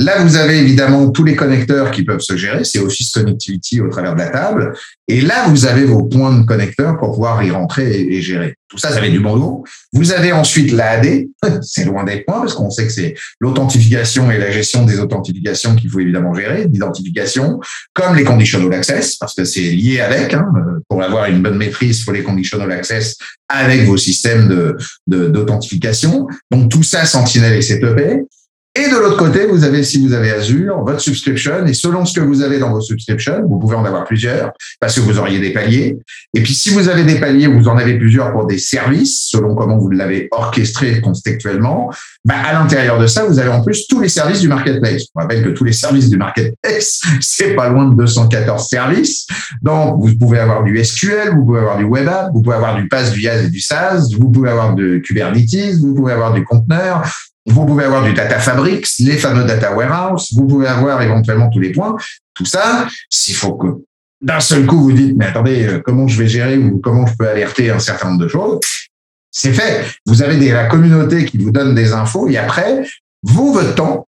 Là, 0.00 0.22
vous 0.22 0.36
avez 0.36 0.56
évidemment 0.56 1.10
tous 1.10 1.24
les 1.24 1.36
connecteurs 1.36 1.90
qui 1.90 2.04
peuvent 2.04 2.20
se 2.20 2.34
gérer, 2.34 2.64
c'est 2.64 2.78
Office 2.78 3.12
Connectivity 3.12 3.82
au 3.82 3.88
travers 3.90 4.14
de 4.14 4.20
la 4.20 4.30
table. 4.30 4.72
Et 5.08 5.20
là, 5.20 5.46
vous 5.48 5.66
avez 5.66 5.84
vos 5.84 6.04
points 6.04 6.38
de 6.38 6.46
connecteurs 6.46 6.96
pour 6.96 7.12
pouvoir 7.12 7.42
y 7.44 7.50
rentrer 7.50 8.00
et, 8.00 8.22
gérer. 8.22 8.54
Tout 8.68 8.78
ça, 8.78 8.92
ça 8.92 9.00
fait 9.00 9.10
du 9.10 9.20
bon 9.20 9.36
lot. 9.36 9.64
Vous 9.92 10.12
avez 10.12 10.32
ensuite 10.32 10.72
l'AD, 10.72 11.26
c'est 11.60 11.84
loin 11.84 12.04
d'être 12.04 12.26
moins 12.26 12.40
parce 12.40 12.54
qu'on 12.54 12.70
sait 12.70 12.86
que 12.86 12.92
c'est 12.92 13.14
l'authentification 13.40 14.30
et 14.30 14.38
la 14.38 14.50
gestion 14.50 14.86
des 14.86 15.00
authentifications 15.00 15.76
qu'il 15.76 15.90
faut 15.90 16.00
évidemment 16.00 16.32
gérer, 16.32 16.66
l'identification, 16.72 17.60
comme 17.92 18.16
les 18.16 18.24
conditional 18.24 18.72
access, 18.72 19.16
parce 19.16 19.34
que 19.34 19.44
c'est 19.44 19.60
lié 19.60 20.00
avec. 20.00 20.32
Hein, 20.32 20.46
pour 20.88 21.02
avoir 21.02 21.26
une 21.26 21.42
bonne 21.42 21.58
maîtrise, 21.58 22.00
il 22.00 22.04
faut 22.04 22.12
les 22.12 22.22
conditional 22.22 22.72
access 22.72 23.16
avec 23.50 23.82
vos 23.82 23.98
systèmes 23.98 24.48
de 24.48 25.28
d'authentification. 25.28 26.26
Donc 26.50 26.70
tout 26.70 26.82
ça, 26.82 27.04
Sentinel 27.04 27.52
et 27.52 27.60
CTP. 27.60 28.26
Et 28.80 28.88
de 28.88 28.96
l'autre 28.96 29.18
côté, 29.18 29.44
vous 29.44 29.64
avez, 29.64 29.82
si 29.82 30.00
vous 30.00 30.14
avez 30.14 30.30
Azure, 30.30 30.82
votre 30.82 31.00
subscription, 31.00 31.66
et 31.66 31.74
selon 31.74 32.06
ce 32.06 32.18
que 32.18 32.24
vous 32.24 32.40
avez 32.40 32.58
dans 32.58 32.70
vos 32.70 32.80
subscriptions, 32.80 33.42
vous 33.46 33.58
pouvez 33.58 33.76
en 33.76 33.84
avoir 33.84 34.04
plusieurs, 34.04 34.52
parce 34.80 34.94
que 34.94 35.00
vous 35.00 35.18
auriez 35.18 35.38
des 35.38 35.52
paliers. 35.52 35.98
Et 36.32 36.42
puis, 36.42 36.54
si 36.54 36.70
vous 36.70 36.88
avez 36.88 37.04
des 37.04 37.20
paliers, 37.20 37.46
vous 37.46 37.68
en 37.68 37.76
avez 37.76 37.98
plusieurs 37.98 38.32
pour 38.32 38.46
des 38.46 38.56
services, 38.56 39.26
selon 39.28 39.54
comment 39.54 39.76
vous 39.76 39.90
l'avez 39.90 40.28
orchestré 40.30 40.98
contextuellement, 41.02 41.92
bah, 42.24 42.36
à 42.42 42.54
l'intérieur 42.54 42.98
de 42.98 43.06
ça, 43.06 43.24
vous 43.24 43.38
avez 43.38 43.50
en 43.50 43.62
plus 43.62 43.86
tous 43.86 44.00
les 44.00 44.08
services 44.08 44.40
du 44.40 44.48
marketplace. 44.48 45.02
Je 45.02 45.20
rappelle 45.20 45.44
que 45.44 45.50
tous 45.50 45.64
les 45.64 45.74
services 45.74 46.08
du 46.08 46.16
marketplace, 46.16 47.02
c'est 47.20 47.54
pas 47.54 47.68
loin 47.68 47.84
de 47.86 47.94
214 47.96 48.66
services. 48.66 49.26
Donc, 49.60 49.96
vous 50.00 50.16
pouvez 50.16 50.38
avoir 50.38 50.64
du 50.64 50.82
SQL, 50.82 51.34
vous 51.34 51.44
pouvez 51.44 51.60
avoir 51.60 51.76
du 51.76 51.84
web 51.84 52.08
app, 52.08 52.30
vous 52.32 52.40
pouvez 52.40 52.56
avoir 52.56 52.76
du 52.76 52.88
PaaS, 52.88 53.10
du 53.10 53.20
IaaS 53.20 53.44
et 53.44 53.50
du 53.50 53.60
SaaS, 53.60 54.08
vous 54.18 54.30
pouvez 54.30 54.48
avoir 54.48 54.74
de 54.74 54.96
Kubernetes, 55.04 55.76
vous 55.80 55.94
pouvez 55.94 56.14
avoir 56.14 56.32
du 56.32 56.44
conteneur, 56.44 57.02
vous 57.50 57.66
pouvez 57.66 57.84
avoir 57.84 58.04
du 58.04 58.12
data 58.12 58.38
fabrics, 58.38 58.86
les 59.00 59.16
fameux 59.16 59.44
data 59.44 59.74
warehouse, 59.74 60.32
vous 60.36 60.46
pouvez 60.46 60.66
avoir 60.66 61.02
éventuellement 61.02 61.48
tous 61.50 61.60
les 61.60 61.72
points. 61.72 61.96
Tout 62.34 62.44
ça, 62.44 62.86
s'il 63.08 63.34
faut 63.34 63.54
que 63.54 63.66
d'un 64.20 64.40
seul 64.40 64.66
coup 64.66 64.80
vous 64.80 64.92
dites, 64.92 65.16
mais 65.16 65.26
attendez, 65.26 65.66
euh, 65.66 65.82
comment 65.84 66.06
je 66.06 66.18
vais 66.18 66.28
gérer 66.28 66.58
ou 66.58 66.78
comment 66.78 67.06
je 67.06 67.14
peux 67.16 67.28
alerter 67.28 67.70
un 67.70 67.78
certain 67.78 68.08
nombre 68.10 68.22
de 68.22 68.28
choses, 68.28 68.60
c'est 69.30 69.52
fait. 69.52 69.86
Vous 70.06 70.22
avez 70.22 70.36
la 70.50 70.66
communauté 70.66 71.24
qui 71.24 71.38
vous 71.38 71.50
donne 71.50 71.74
des 71.74 71.92
infos 71.92 72.28
et 72.28 72.36
après, 72.36 72.82
vous, 73.22 73.52
votre 73.52 73.74
temps, 73.74 74.06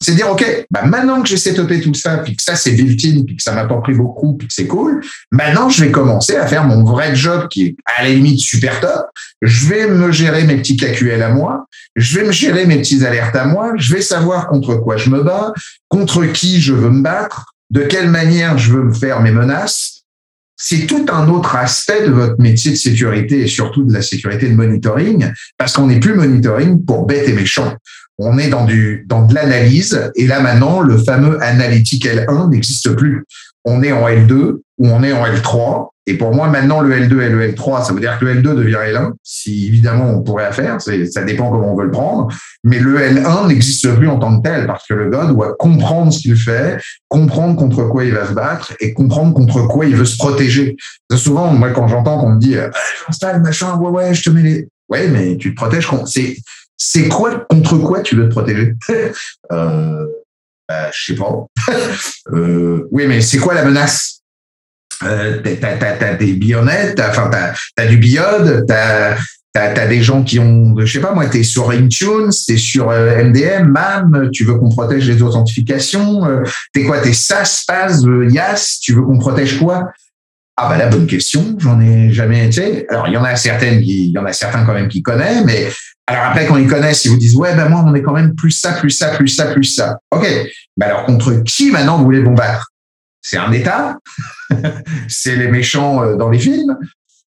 c'est 0.00 0.14
dire, 0.14 0.30
OK, 0.30 0.44
bah 0.70 0.82
maintenant 0.84 1.22
que 1.22 1.28
j'ai 1.28 1.36
setupé 1.36 1.80
tout 1.80 1.94
ça, 1.94 2.18
puis 2.18 2.36
que 2.36 2.42
ça 2.42 2.56
c'est 2.56 2.72
built-in, 2.72 3.24
puis 3.24 3.36
que 3.36 3.42
ça 3.42 3.52
m'a 3.52 3.64
pas 3.64 3.76
pris 3.76 3.94
beaucoup, 3.94 4.36
puis 4.36 4.48
que 4.48 4.54
c'est 4.54 4.66
cool, 4.66 5.02
maintenant 5.30 5.68
je 5.68 5.84
vais 5.84 5.90
commencer 5.90 6.36
à 6.36 6.46
faire 6.46 6.64
mon 6.64 6.84
vrai 6.84 7.14
job 7.14 7.48
qui 7.48 7.66
est 7.66 7.76
à 7.84 8.02
la 8.02 8.10
limite 8.10 8.40
super 8.40 8.80
top. 8.80 9.06
Je 9.40 9.68
vais 9.68 9.86
me 9.86 10.12
gérer 10.12 10.44
mes 10.44 10.56
petits 10.56 10.76
KQL 10.76 11.22
à 11.22 11.30
moi, 11.30 11.66
je 11.96 12.18
vais 12.18 12.26
me 12.26 12.32
gérer 12.32 12.66
mes 12.66 12.78
petits 12.78 13.04
alertes 13.04 13.36
à 13.36 13.46
moi, 13.46 13.72
je 13.76 13.94
vais 13.94 14.02
savoir 14.02 14.48
contre 14.48 14.76
quoi 14.76 14.96
je 14.96 15.10
me 15.10 15.22
bats, 15.22 15.52
contre 15.88 16.24
qui 16.26 16.60
je 16.60 16.72
veux 16.72 16.90
me 16.90 17.02
battre, 17.02 17.54
de 17.70 17.82
quelle 17.82 18.10
manière 18.10 18.58
je 18.58 18.72
veux 18.72 18.92
faire 18.92 19.20
mes 19.20 19.32
menaces. 19.32 19.93
C'est 20.66 20.86
tout 20.86 21.04
un 21.12 21.28
autre 21.28 21.56
aspect 21.56 22.06
de 22.06 22.10
votre 22.10 22.40
métier 22.40 22.70
de 22.70 22.76
sécurité 22.76 23.40
et 23.40 23.46
surtout 23.46 23.84
de 23.84 23.92
la 23.92 24.00
sécurité 24.00 24.48
de 24.48 24.54
monitoring, 24.54 25.30
parce 25.58 25.74
qu'on 25.74 25.88
n'est 25.88 26.00
plus 26.00 26.14
monitoring 26.14 26.82
pour 26.86 27.04
bêtes 27.04 27.28
et 27.28 27.34
méchants 27.34 27.76
on 28.18 28.38
est 28.38 28.48
dans 28.48 28.64
du 28.64 29.04
dans 29.08 29.26
de 29.26 29.34
l'analyse 29.34 30.10
et 30.14 30.26
là 30.26 30.40
maintenant 30.40 30.80
le 30.80 30.98
fameux 30.98 31.42
analytique 31.42 32.06
L1 32.06 32.50
n'existe 32.50 32.94
plus. 32.94 33.24
On 33.64 33.82
est 33.82 33.92
en 33.92 34.06
L2 34.08 34.60
ou 34.78 34.88
on 34.88 35.02
est 35.02 35.12
en 35.12 35.24
L3 35.24 35.88
et 36.06 36.18
pour 36.18 36.34
moi 36.34 36.48
maintenant 36.48 36.80
le 36.80 36.94
L2 36.94 37.20
et 37.22 37.28
le 37.28 37.52
L3 37.52 37.86
ça 37.86 37.92
veut 37.92 38.00
dire 38.00 38.18
que 38.18 38.24
le 38.24 38.34
L2 38.34 38.54
devient 38.54 38.78
L1 38.92 39.12
si 39.22 39.68
évidemment 39.68 40.10
on 40.10 40.22
pourrait 40.22 40.44
la 40.44 40.52
faire, 40.52 40.80
ça 40.80 41.24
dépend 41.24 41.50
comment 41.50 41.72
on 41.72 41.76
veut 41.76 41.84
le 41.84 41.90
prendre, 41.90 42.28
mais 42.62 42.78
le 42.78 42.98
L1 42.98 43.48
n'existe 43.48 43.94
plus 43.94 44.08
en 44.08 44.18
tant 44.18 44.40
que 44.40 44.48
tel 44.48 44.66
parce 44.66 44.86
que 44.86 44.94
le 44.94 45.10
gars 45.10 45.26
doit 45.26 45.54
comprendre 45.54 46.12
ce 46.12 46.20
qu'il 46.20 46.36
fait, 46.36 46.78
comprendre 47.08 47.56
contre 47.56 47.84
quoi 47.88 48.04
il 48.04 48.12
va 48.12 48.26
se 48.26 48.32
battre 48.32 48.74
et 48.80 48.92
comprendre 48.92 49.34
contre 49.34 49.66
quoi 49.66 49.86
il 49.86 49.96
veut 49.96 50.04
se 50.04 50.16
protéger. 50.16 50.76
Souvent 51.14 51.52
moi 51.52 51.70
quand 51.70 51.88
j'entends 51.88 52.18
qu'on 52.18 52.30
me 52.30 52.40
dit 52.40 52.56
ah, 52.58 52.70
j'installe 53.06 53.42
machin 53.42 53.76
ouais 53.76 53.90
ouais 53.90 54.14
je 54.14 54.22
te 54.22 54.30
mets 54.30 54.42
les 54.42 54.68
ouais 54.88 55.08
mais 55.08 55.36
tu 55.36 55.54
te 55.54 55.56
protèges 55.56 55.88
c'est 56.06 56.36
c'est 56.76 57.08
quoi, 57.08 57.46
contre 57.48 57.78
quoi 57.78 58.00
tu 58.00 58.16
veux 58.16 58.28
te 58.28 58.32
protéger? 58.32 58.74
Euh, 59.52 60.06
bah, 60.68 60.90
Je 60.92 61.12
sais 61.12 61.14
pas. 61.14 61.46
euh, 62.32 62.88
oui, 62.90 63.06
mais 63.06 63.20
c'est 63.20 63.38
quoi 63.38 63.54
la 63.54 63.64
menace? 63.64 64.22
Euh, 65.02 65.40
T'as 65.42 66.14
des 66.14 66.32
bionnettes, 66.32 67.00
enfin 67.00 67.30
t'as 67.30 67.52
as 67.82 67.86
du 67.86 67.96
biode, 67.96 68.64
t'as 68.66 69.16
as, 69.54 69.86
des 69.86 70.02
gens 70.02 70.22
qui 70.22 70.38
ont, 70.38 70.74
je 70.78 70.92
sais 70.92 71.00
pas 71.00 71.12
moi, 71.12 71.26
t'es 71.26 71.42
sur 71.42 71.70
Intune, 71.70 72.30
t'es 72.46 72.56
sur 72.56 72.86
MDM, 72.88 72.92
euh, 72.92 73.64
MAM, 73.64 74.30
tu 74.32 74.44
veux 74.44 74.54
qu'on 74.54 74.70
protège 74.70 75.08
les 75.08 75.22
authentifications, 75.22 76.26
euh, 76.26 76.42
t'es 76.72 76.84
quoi, 76.84 77.00
t'es 77.00 77.12
SAS, 77.12 77.64
PAS, 77.66 78.02
YAS, 78.30 78.78
tu 78.82 78.94
veux 78.94 79.02
qu'on 79.02 79.18
protège 79.18 79.58
quoi? 79.58 79.90
Ah 80.56 80.68
bah 80.68 80.76
la 80.76 80.86
bonne 80.86 81.06
question, 81.06 81.56
j'en 81.58 81.80
ai 81.80 82.12
jamais 82.12 82.46
été. 82.46 82.88
Alors 82.88 83.08
il 83.08 83.14
y 83.14 83.16
en 83.16 83.24
a 83.24 83.34
certaines 83.34 83.82
il 83.82 84.12
y 84.12 84.18
en 84.18 84.24
a 84.24 84.32
certains 84.32 84.64
quand 84.64 84.74
même 84.74 84.88
qui 84.88 85.02
connaissent, 85.02 85.44
mais 85.44 85.68
alors 86.06 86.24
après 86.26 86.46
quand 86.46 86.56
ils 86.56 86.68
connaissent, 86.68 87.04
ils 87.04 87.10
vous 87.10 87.16
disent 87.16 87.34
ouais 87.34 87.56
ben 87.56 87.68
moi 87.68 87.84
on 87.84 87.94
est 87.94 88.02
quand 88.02 88.12
même 88.12 88.34
plus 88.36 88.52
ça, 88.52 88.72
plus 88.72 88.90
ça, 88.90 89.08
plus 89.16 89.28
ça, 89.28 89.46
plus 89.46 89.64
ça. 89.64 89.98
Ok. 90.12 90.26
Mais 90.76 90.86
alors 90.86 91.06
contre 91.06 91.42
qui 91.44 91.70
maintenant 91.70 91.98
vous 91.98 92.04
voulez 92.04 92.22
vous 92.22 92.34
battre? 92.34 92.70
C'est 93.24 93.38
un 93.38 93.50
État 93.52 93.98
C'est 95.08 95.34
les 95.34 95.48
méchants 95.48 96.04
euh, 96.04 96.16
dans 96.16 96.28
les 96.28 96.38
films 96.38 96.76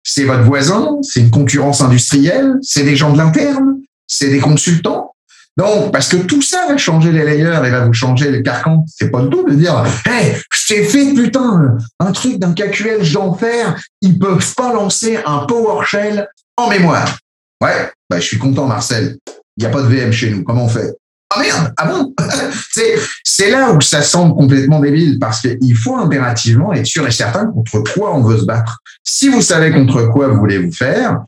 C'est 0.03 0.25
votre 0.25 0.43
voisin 0.43 0.97
C'est 1.01 1.21
une 1.21 1.31
concurrence 1.31 1.81
industrielle 1.81 2.55
C'est 2.61 2.83
des 2.83 2.95
gens 2.95 3.13
de 3.13 3.17
l'interne 3.17 3.77
C'est 4.05 4.29
des 4.29 4.39
consultants 4.39 5.13
donc, 5.57 5.93
parce 5.93 6.09
que 6.09 6.17
tout 6.17 6.41
ça 6.41 6.67
va 6.67 6.75
changer 6.75 7.13
les 7.13 7.23
layers 7.23 7.61
et 7.65 7.69
va 7.69 7.85
vous 7.85 7.93
changer 7.93 8.29
les 8.29 8.43
carcans. 8.43 8.83
C'est 8.87 9.09
pas 9.09 9.21
le 9.21 9.29
tout 9.29 9.47
de 9.47 9.55
dire, 9.55 9.85
hey, 10.05 10.35
je 10.51 10.83
fait 10.83 11.13
putain 11.13 11.77
un 11.99 12.11
truc 12.11 12.39
d'un 12.39 12.53
KQL 12.53 13.09
d'enfer. 13.13 13.81
Ils 14.01 14.19
peuvent 14.19 14.53
pas 14.55 14.73
lancer 14.73 15.17
un 15.25 15.45
PowerShell 15.45 16.27
en 16.57 16.69
mémoire. 16.69 17.19
Ouais, 17.63 17.89
bah, 18.09 18.19
je 18.19 18.25
suis 18.25 18.37
content, 18.37 18.65
Marcel. 18.65 19.17
Il 19.55 19.61
n'y 19.61 19.65
a 19.65 19.69
pas 19.69 19.81
de 19.81 19.87
VM 19.87 20.11
chez 20.11 20.29
nous. 20.29 20.43
Comment 20.43 20.65
on 20.65 20.69
fait? 20.69 20.93
Ah 21.35 21.41
merde, 21.41 21.73
ah 21.77 21.85
bon 21.87 22.13
C'est 23.23 23.49
là 23.49 23.71
où 23.71 23.81
ça 23.81 24.01
semble 24.01 24.35
complètement 24.35 24.79
débile 24.79 25.19
parce 25.19 25.41
qu'il 25.41 25.75
faut 25.75 25.97
impérativement 25.97 26.71
être 26.73 26.85
sûr 26.85 27.05
et 27.05 27.11
certain 27.11 27.47
contre 27.47 27.83
quoi 27.93 28.15
on 28.15 28.21
veut 28.21 28.37
se 28.37 28.45
battre. 28.45 28.79
Si 29.03 29.27
vous 29.27 29.41
savez 29.41 29.71
contre 29.71 30.07
quoi 30.07 30.29
vous 30.29 30.37
voulez 30.37 30.59
vous 30.59 30.71
faire, 30.71 31.19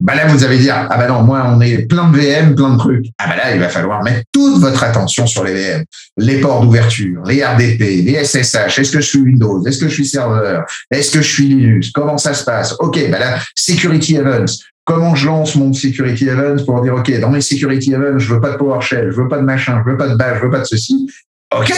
bah 0.00 0.14
là, 0.14 0.26
vous 0.28 0.44
allez 0.44 0.58
dire, 0.58 0.86
ah 0.88 0.96
bah 0.96 1.08
non, 1.08 1.22
moi, 1.22 1.44
on 1.48 1.60
est 1.60 1.88
plein 1.88 2.08
de 2.08 2.16
VM, 2.16 2.54
plein 2.54 2.74
de 2.74 2.78
trucs. 2.78 3.06
Ah 3.18 3.26
bah 3.26 3.36
là, 3.36 3.54
il 3.54 3.60
va 3.60 3.68
falloir 3.68 4.04
mettre 4.04 4.22
toute 4.32 4.60
votre 4.60 4.84
attention 4.84 5.26
sur 5.26 5.42
les 5.42 5.54
VM, 5.54 5.84
les 6.18 6.40
ports 6.40 6.62
d'ouverture, 6.62 7.20
les 7.24 7.44
RDP, 7.44 7.80
les 8.04 8.24
SSH. 8.24 8.78
Est-ce 8.78 8.92
que 8.92 9.00
je 9.00 9.06
suis 9.06 9.18
Windows? 9.18 9.64
Est-ce 9.66 9.78
que 9.78 9.88
je 9.88 9.94
suis 9.94 10.06
serveur? 10.06 10.64
Est-ce 10.92 11.10
que 11.10 11.20
je 11.20 11.28
suis 11.28 11.48
Linux? 11.48 11.90
Comment 11.90 12.16
ça 12.16 12.32
se 12.32 12.44
passe? 12.44 12.76
OK, 12.78 13.10
bah 13.10 13.18
là, 13.18 13.38
security 13.56 14.14
events. 14.14 14.62
Comment 14.88 15.14
je 15.14 15.26
lance 15.26 15.54
mon 15.54 15.74
security 15.74 16.28
events 16.28 16.64
pour 16.64 16.80
dire, 16.80 16.94
OK, 16.94 17.12
dans 17.20 17.28
mes 17.28 17.42
security 17.42 17.92
events, 17.92 18.18
je 18.18 18.32
veux 18.32 18.40
pas 18.40 18.52
de 18.52 18.56
PowerShell, 18.56 19.10
je 19.10 19.20
veux 19.20 19.28
pas 19.28 19.36
de 19.36 19.42
machin, 19.42 19.82
je 19.84 19.90
veux 19.90 19.98
pas 19.98 20.08
de 20.08 20.14
bash, 20.14 20.38
je 20.38 20.44
veux 20.44 20.50
pas 20.50 20.60
de 20.60 20.64
ceci. 20.64 21.06
OK, 21.54 21.70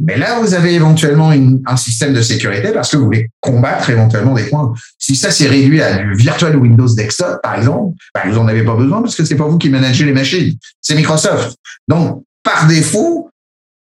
mais 0.00 0.18
là, 0.18 0.40
vous 0.40 0.52
avez 0.52 0.74
éventuellement 0.74 1.30
un 1.30 1.76
système 1.76 2.12
de 2.12 2.20
sécurité 2.20 2.72
parce 2.72 2.90
que 2.90 2.96
vous 2.96 3.04
voulez 3.04 3.30
combattre 3.38 3.88
éventuellement 3.90 4.34
des 4.34 4.46
points. 4.46 4.74
Si 4.98 5.14
ça 5.14 5.30
s'est 5.30 5.46
réduit 5.46 5.80
à 5.80 5.98
du 5.98 6.14
virtual 6.14 6.56
Windows 6.56 6.92
Desktop, 6.92 7.40
par 7.40 7.54
exemple, 7.54 7.94
bah, 8.12 8.22
vous 8.26 8.34
n'en 8.34 8.48
avez 8.48 8.64
pas 8.64 8.74
besoin 8.74 9.00
parce 9.00 9.14
que 9.14 9.24
c'est 9.24 9.36
pas 9.36 9.46
vous 9.46 9.58
qui 9.58 9.70
managez 9.70 10.04
les 10.04 10.12
machines, 10.12 10.52
c'est 10.80 10.96
Microsoft. 10.96 11.54
Donc, 11.86 12.24
par 12.42 12.66
défaut, 12.66 13.30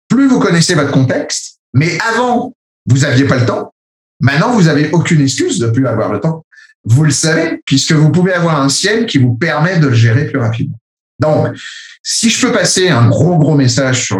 plus 0.09 0.27
vous 0.27 0.40
connaissez 0.40 0.75
votre 0.75 0.90
contexte, 0.90 1.61
mais 1.73 1.99
avant, 2.12 2.53
vous 2.87 3.05
aviez 3.05 3.27
pas 3.27 3.37
le 3.37 3.47
temps. 3.47 3.73
Maintenant, 4.18 4.51
vous 4.51 4.66
avez 4.66 4.90
aucune 4.90 5.21
excuse 5.21 5.61
de 5.61 5.68
plus 5.68 5.87
avoir 5.87 6.12
le 6.12 6.18
temps. 6.18 6.45
Vous 6.85 7.05
le 7.05 7.11
savez, 7.11 7.61
puisque 7.64 7.92
vous 7.92 8.11
pouvez 8.11 8.33
avoir 8.33 8.61
un 8.61 8.68
ciel 8.68 9.07
qui 9.07 9.18
vous 9.18 9.35
permet 9.35 9.79
de 9.79 9.87
le 9.87 9.95
gérer 9.95 10.27
plus 10.27 10.38
rapidement. 10.38 10.79
Donc, 11.21 11.57
si 12.03 12.31
je 12.31 12.45
peux 12.45 12.53
passer 12.53 12.88
un 12.88 13.09
gros, 13.09 13.38
gros 13.38 13.55
message 13.55 14.05
sur 14.05 14.18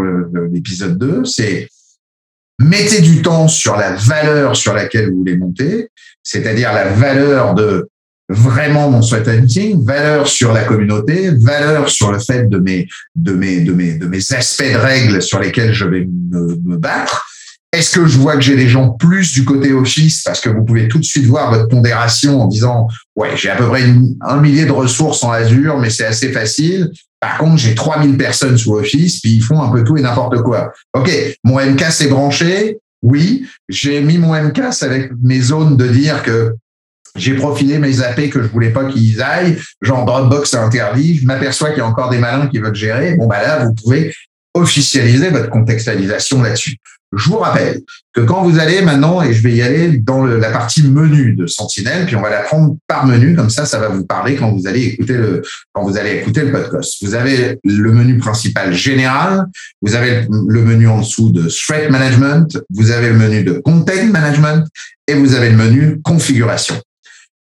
l'épisode 0.53 0.99
2, 0.99 1.25
c'est 1.25 1.69
Mettez 2.59 3.01
du 3.01 3.23
temps 3.23 3.49
sur 3.49 3.77
la 3.77 3.93
valeur 3.93 4.55
sur 4.55 4.73
laquelle 4.73 5.11
vous 5.11 5.19
voulez 5.19 5.37
monter, 5.37 5.89
c'est-à-dire 6.23 6.73
la 6.73 6.91
valeur 6.91 7.55
de 7.55 7.89
vraiment 8.29 8.91
mon 8.91 9.03
sweat 9.03 9.27
hunting, 9.27 9.85
valeur 9.85 10.29
sur 10.29 10.53
la 10.53 10.65
communauté, 10.65 11.31
valeur 11.41 11.89
sur 11.89 12.13
le 12.13 12.19
fait 12.19 12.49
de 12.49 12.59
mes, 12.59 12.87
de 13.17 13.33
mes, 13.33 13.61
de 13.61 13.73
mes, 13.73 13.95
de 13.95 14.07
mes 14.07 14.33
aspects 14.33 14.63
de 14.63 14.77
règles 14.77 15.23
sur 15.23 15.41
lesquels 15.41 15.73
je 15.73 15.87
vais 15.87 16.07
me, 16.07 16.57
me 16.65 16.77
battre. 16.77 17.27
Est-ce 17.73 17.99
que 17.99 18.07
je 18.07 18.19
vois 18.19 18.35
que 18.35 18.43
j'ai 18.43 18.55
des 18.55 18.69
gens 18.69 18.91
plus 18.91 19.33
du 19.33 19.45
côté 19.45 19.73
Office? 19.73 20.23
Parce 20.23 20.41
que 20.41 20.51
vous 20.51 20.63
pouvez 20.63 20.89
tout 20.89 20.99
de 20.99 21.05
suite 21.05 21.25
voir 21.25 21.51
votre 21.51 21.69
pondération 21.69 22.43
en 22.43 22.47
disant 22.47 22.87
ouais 23.17 23.31
j'ai 23.37 23.49
à 23.51 23.57
peu 23.57 23.67
près 23.67 23.85
un 24.21 24.37
millier 24.37 24.67
de 24.67 24.73
ressources 24.73 25.25
en 25.25 25.31
Azure 25.31 25.79
mais 25.79 25.89
c'est 25.89 26.05
assez 26.05 26.33
facile. 26.33 26.91
Par 27.19 27.39
contre 27.39 27.57
j'ai 27.57 27.75
3000 27.75 28.19
personnes 28.19 28.59
sous 28.59 28.75
Office 28.75 29.21
puis 29.21 29.31
ils 29.33 29.43
font 29.43 29.63
un 29.63 29.71
peu 29.71 29.85
tout 29.85 29.97
et 29.97 30.03
n'importe 30.03 30.43
quoi. 30.43 30.73
Ok 30.95 31.11
mon 31.45 31.59
MK 31.59 31.85
s'est 31.85 32.09
branché? 32.09 32.79
Oui, 33.03 33.47
j'ai 33.69 34.01
mis 34.01 34.19
mon 34.19 34.35
MCAS 34.35 34.83
avec 34.83 35.11
mes 35.23 35.41
zones 35.41 35.77
de 35.77 35.89
dire 35.89 36.23
que 36.23 36.55
j'ai 37.17 37.35
profilé 37.35 37.79
mes 37.79 38.03
AP 38.03 38.31
que 38.31 38.43
je 38.43 38.49
voulais 38.49 38.71
pas 38.71 38.85
qu'ils 38.85 39.21
aillent, 39.23 39.59
genre 39.83 40.05
Dropbox 40.05 40.55
interdit, 40.55 41.19
je 41.19 41.27
m'aperçois 41.27 41.71
qu'il 41.71 41.79
y 41.79 41.83
a 41.83 41.87
encore 41.87 42.11
des 42.11 42.19
malins 42.19 42.47
qui 42.47 42.59
veulent 42.59 42.75
gérer. 42.75 43.17
Bon, 43.17 43.27
bah 43.27 43.43
là, 43.43 43.65
vous 43.65 43.75
pouvez 43.75 44.15
officialiser 44.55 45.31
votre 45.31 45.51
contextualisation 45.51 46.43
là-dessus. 46.43 46.77
Je 47.15 47.29
vous 47.29 47.39
rappelle 47.39 47.83
que 48.15 48.23
quand 48.23 48.43
vous 48.43 48.59
allez 48.59 48.81
maintenant, 48.81 49.23
et 49.23 49.35
je 49.35 49.43
vais 49.43 49.53
y 49.53 49.61
aller 49.61 49.99
dans 49.99 50.25
la 50.25 50.51
partie 50.51 50.83
menu 50.83 51.35
de 51.35 51.47
Sentinel, 51.47 52.07
puis 52.07 52.17
on 52.17 52.23
va 52.23 52.31
la 52.31 52.41
prendre 52.41 52.77
par 52.87 53.07
menu, 53.07 53.37
comme 53.37 53.51
ça, 53.51 53.67
ça 53.67 53.79
va 53.79 53.89
vous 53.89 54.07
parler 54.07 54.37
quand 54.37 54.51
vous 54.51 54.67
allez 54.67 54.85
écouter 54.85 55.15
le, 55.15 55.43
quand 55.73 55.85
vous 55.85 55.99
allez 55.99 56.21
écouter 56.21 56.41
le 56.41 56.53
podcast. 56.53 56.95
Vous 57.03 57.15
avez 57.15 57.59
le 57.65 57.93
menu 57.93 58.17
principal 58.17 58.73
général, 58.73 59.45
vous 59.83 59.95
avez 59.95 60.27
le 60.31 60.63
menu 60.63 60.89
en 60.89 61.01
dessous 61.01 61.31
de 61.31 61.49
Threat 61.49 61.91
Management, 61.91 62.59
vous 62.71 62.91
avez 62.91 63.09
le 63.11 63.17
menu 63.17 63.45
de 63.45 63.53
Content 63.53 64.07
Management, 64.07 64.67
et 65.07 65.15
vous 65.15 65.35
avez 65.35 65.51
le 65.51 65.57
menu 65.57 66.01
configuration. 66.03 66.81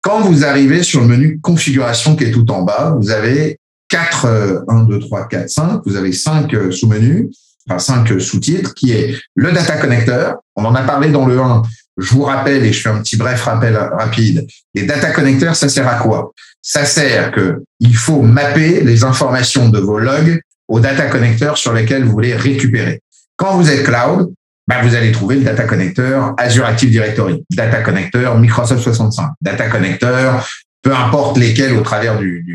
Quand 0.01 0.21
vous 0.21 0.45
arrivez 0.45 0.81
sur 0.81 1.01
le 1.01 1.07
menu 1.07 1.39
configuration 1.41 2.15
qui 2.15 2.23
est 2.23 2.31
tout 2.31 2.49
en 2.51 2.63
bas, 2.63 2.95
vous 2.99 3.11
avez 3.11 3.58
4, 3.89 4.65
1, 4.67 4.83
2, 4.83 4.99
3, 4.99 5.27
4, 5.27 5.49
5, 5.49 5.81
vous 5.85 5.95
avez 5.95 6.13
5 6.13 6.53
euh, 6.53 6.71
sous-menus, 6.71 7.27
enfin 7.67 7.79
5 7.79 8.11
euh, 8.11 8.19
sous-titres, 8.19 8.73
qui 8.73 8.91
est 8.91 9.15
le 9.35 9.51
data 9.51 9.77
connector. 9.77 10.35
On 10.55 10.65
en 10.65 10.75
a 10.75 10.83
parlé 10.83 11.09
dans 11.09 11.25
le 11.25 11.39
1. 11.39 11.63
Je 11.97 12.13
vous 12.13 12.23
rappelle, 12.23 12.63
et 12.65 12.71
je 12.71 12.81
fais 12.81 12.89
un 12.89 13.01
petit 13.01 13.17
bref 13.17 13.43
rappel 13.43 13.75
rapide, 13.75 14.47
les 14.73 14.83
data 14.83 15.11
connecteurs, 15.11 15.55
ça 15.55 15.67
sert 15.67 15.87
à 15.87 15.95
quoi? 15.95 16.31
Ça 16.61 16.85
sert 16.85 17.31
que 17.31 17.63
il 17.79 17.95
faut 17.95 18.21
mapper 18.21 18.81
les 18.83 19.03
informations 19.03 19.69
de 19.69 19.79
vos 19.79 19.99
logs 19.99 20.39
aux 20.67 20.79
data 20.79 21.07
connecteurs 21.07 21.57
sur 21.57 21.73
lesquels 21.73 22.05
vous 22.05 22.11
voulez 22.11 22.35
récupérer. 22.35 23.01
Quand 23.35 23.57
vous 23.57 23.69
êtes 23.69 23.83
cloud, 23.83 24.31
bah, 24.67 24.83
vous 24.83 24.93
allez 24.95 25.11
trouver 25.11 25.37
le 25.37 25.43
data 25.43 25.63
connector 25.63 26.35
Azure 26.37 26.65
Active 26.65 26.91
Directory, 26.91 27.43
data 27.49 27.81
connector 27.81 28.37
Microsoft 28.37 28.83
65, 28.83 29.31
data 29.41 29.67
connector, 29.67 30.47
peu 30.83 30.95
importe 30.95 31.37
lesquels 31.37 31.73
au 31.73 31.81
travers 31.81 32.19
du, 32.19 32.45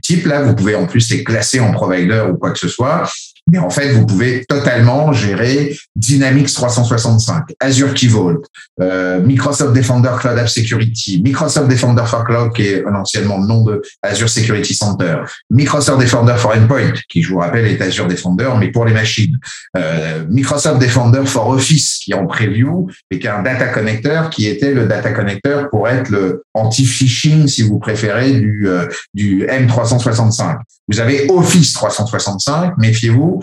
type. 0.00 0.26
Là, 0.26 0.42
vous 0.42 0.54
pouvez 0.54 0.74
en 0.74 0.86
plus 0.86 1.10
les 1.10 1.24
classer 1.24 1.60
en 1.60 1.72
provider 1.72 2.24
ou 2.30 2.36
quoi 2.36 2.52
que 2.52 2.58
ce 2.58 2.68
soit. 2.68 3.08
Mais 3.48 3.58
en 3.58 3.70
fait, 3.70 3.92
vous 3.92 4.04
pouvez 4.04 4.44
totalement 4.44 5.12
gérer 5.12 5.76
Dynamics 5.94 6.52
365, 6.52 7.44
Azure 7.60 7.94
Key 7.94 8.08
Vault, 8.08 8.42
euh, 8.80 9.20
Microsoft 9.20 9.72
Defender 9.72 10.10
Cloud 10.18 10.36
App 10.36 10.48
Security, 10.48 11.22
Microsoft 11.22 11.68
Defender 11.68 12.02
for 12.06 12.24
Cloud, 12.24 12.52
qui 12.52 12.66
est 12.66 12.84
anciennement 12.84 13.38
le 13.38 13.46
nom 13.46 13.62
de 13.62 13.82
Azure 14.02 14.28
Security 14.28 14.74
Center, 14.74 15.18
Microsoft 15.50 16.00
Defender 16.00 16.34
for 16.36 16.56
Endpoint, 16.56 16.94
qui, 17.08 17.22
je 17.22 17.28
vous 17.28 17.38
rappelle, 17.38 17.66
est 17.66 17.80
Azure 17.80 18.08
Defender, 18.08 18.50
mais 18.58 18.72
pour 18.72 18.84
les 18.84 18.92
machines, 18.92 19.38
euh, 19.76 20.24
Microsoft 20.28 20.80
Defender 20.80 21.24
for 21.24 21.48
Office, 21.48 22.00
qui 22.02 22.10
est 22.10 22.16
en 22.16 22.26
preview, 22.26 22.88
et 23.12 23.20
qui 23.20 23.28
est 23.28 23.30
un 23.30 23.42
data 23.42 23.68
connector, 23.68 24.28
qui 24.30 24.48
était 24.48 24.74
le 24.74 24.86
data 24.86 25.12
connector 25.12 25.70
pour 25.70 25.88
être 25.88 26.10
le 26.10 26.42
anti-phishing, 26.52 27.46
si 27.46 27.62
vous 27.62 27.78
préférez, 27.78 28.32
du, 28.32 28.68
euh, 28.68 28.86
du 29.14 29.46
M365. 29.46 30.56
Vous 30.88 31.00
avez 31.00 31.26
Office 31.30 31.72
365, 31.72 32.74
méfiez-vous. 32.78 33.42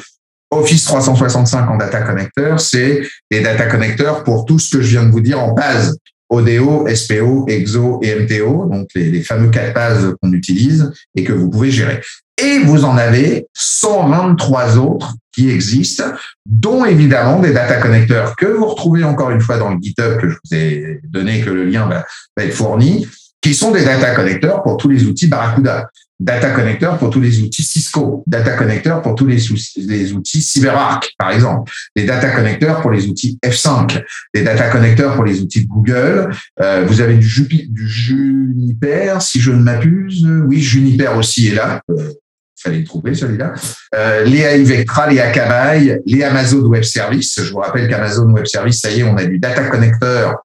Office 0.52 0.86
365 0.86 1.70
en 1.70 1.78
data 1.78 2.02
connector, 2.02 2.60
c'est 2.60 3.02
des 3.32 3.42
data 3.42 3.66
connecteurs 3.66 4.24
pour 4.24 4.46
tout 4.46 4.60
ce 4.60 4.78
que 4.78 4.84
je 4.84 4.90
viens 4.90 5.06
de 5.06 5.12
vous 5.12 5.22
dire 5.22 5.40
en 5.40 5.54
base. 5.54 5.98
ODO, 6.30 6.88
SPO, 6.88 7.46
EXO 7.48 8.00
et 8.02 8.16
MTO, 8.16 8.68
donc 8.72 8.88
les, 8.96 9.12
les 9.12 9.22
fameux 9.22 9.50
quatre 9.50 9.74
bases 9.74 10.16
qu'on 10.22 10.32
utilise 10.32 10.92
et 11.16 11.24
que 11.24 11.34
vous 11.34 11.50
pouvez 11.50 11.70
gérer. 11.70 12.02
Et 12.42 12.60
vous 12.60 12.86
en 12.86 12.98
avez 12.98 13.48
123 13.54 14.78
autres 14.78 15.16
qui 15.34 15.50
existent, 15.50 16.06
dont 16.46 16.86
évidemment 16.86 17.40
des 17.40 17.52
data 17.52 17.76
connecteurs 17.76 18.36
que 18.36 18.46
vous 18.46 18.66
retrouvez 18.66 19.04
encore 19.04 19.32
une 19.32 19.42
fois 19.42 19.58
dans 19.58 19.70
le 19.70 19.78
GitHub 19.82 20.18
que 20.20 20.30
je 20.30 20.36
vous 20.36 20.56
ai 20.56 21.00
donné, 21.04 21.42
que 21.42 21.50
le 21.50 21.66
lien 21.66 21.88
va, 21.88 22.06
va 22.38 22.44
être 22.44 22.54
fourni, 22.54 23.08
qui 23.42 23.54
sont 23.54 23.72
des 23.72 23.84
data 23.84 24.16
connecteurs 24.16 24.64
pour 24.64 24.78
tous 24.78 24.90
les 24.90 25.06
outils 25.06 25.28
Barracuda. 25.28 25.90
Data 26.24 26.52
Connector 26.52 26.98
pour 26.98 27.10
tous 27.10 27.20
les 27.20 27.42
outils 27.42 27.64
Cisco, 27.64 28.24
Data 28.26 28.56
Connector 28.56 29.02
pour 29.02 29.14
tous 29.16 29.28
les, 29.28 29.52
outils 30.14 30.42
CyberArk, 30.42 31.12
par 31.18 31.32
exemple, 31.32 31.70
les 31.98 32.06
Data 32.06 32.30
Connectors 32.30 32.82
pour 32.82 32.92
les 32.92 33.08
outils 33.08 33.38
F5, 33.46 34.02
les 34.34 34.42
Data 34.42 34.70
Connectors 34.70 35.16
pour 35.16 35.26
les 35.26 35.42
outils 35.42 35.66
Google. 35.66 36.34
Euh, 36.62 36.86
vous 36.88 37.02
avez 37.02 37.16
du, 37.16 37.28
Juniper, 37.28 39.22
si 39.22 39.42
je 39.42 39.52
ne 39.52 39.62
m'abuse. 39.62 40.26
Oui, 40.48 40.62
Juniper 40.62 41.10
aussi 41.18 41.50
est 41.50 41.56
là. 41.56 41.82
Euh, 41.90 42.14
fallait 42.58 42.80
le 42.80 42.86
trouver 42.86 43.14
celui-là. 43.14 43.54
Euh, 43.94 44.24
les 44.24 44.62
Ivectra, 44.62 45.10
les 45.10 45.20
Akamai, 45.20 46.00
les 46.06 46.24
Amazon 46.24 46.62
Web 46.62 46.84
Services. 46.84 47.42
Je 47.44 47.52
vous 47.52 47.60
rappelle 47.60 47.90
qu'Amazon 47.90 48.32
Web 48.32 48.46
Services, 48.46 48.80
ça 48.80 48.90
y 48.92 49.02
est, 49.02 49.04
on 49.04 49.18
a 49.18 49.26
du 49.26 49.40
Data 49.40 49.66
Connector 49.66 50.42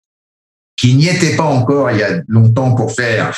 qui 0.76 0.94
n'y 0.94 1.08
était 1.08 1.36
pas 1.36 1.44
encore 1.44 1.90
il 1.92 1.98
y 1.98 2.02
a 2.02 2.20
longtemps 2.26 2.74
pour 2.74 2.92
faire 2.92 3.32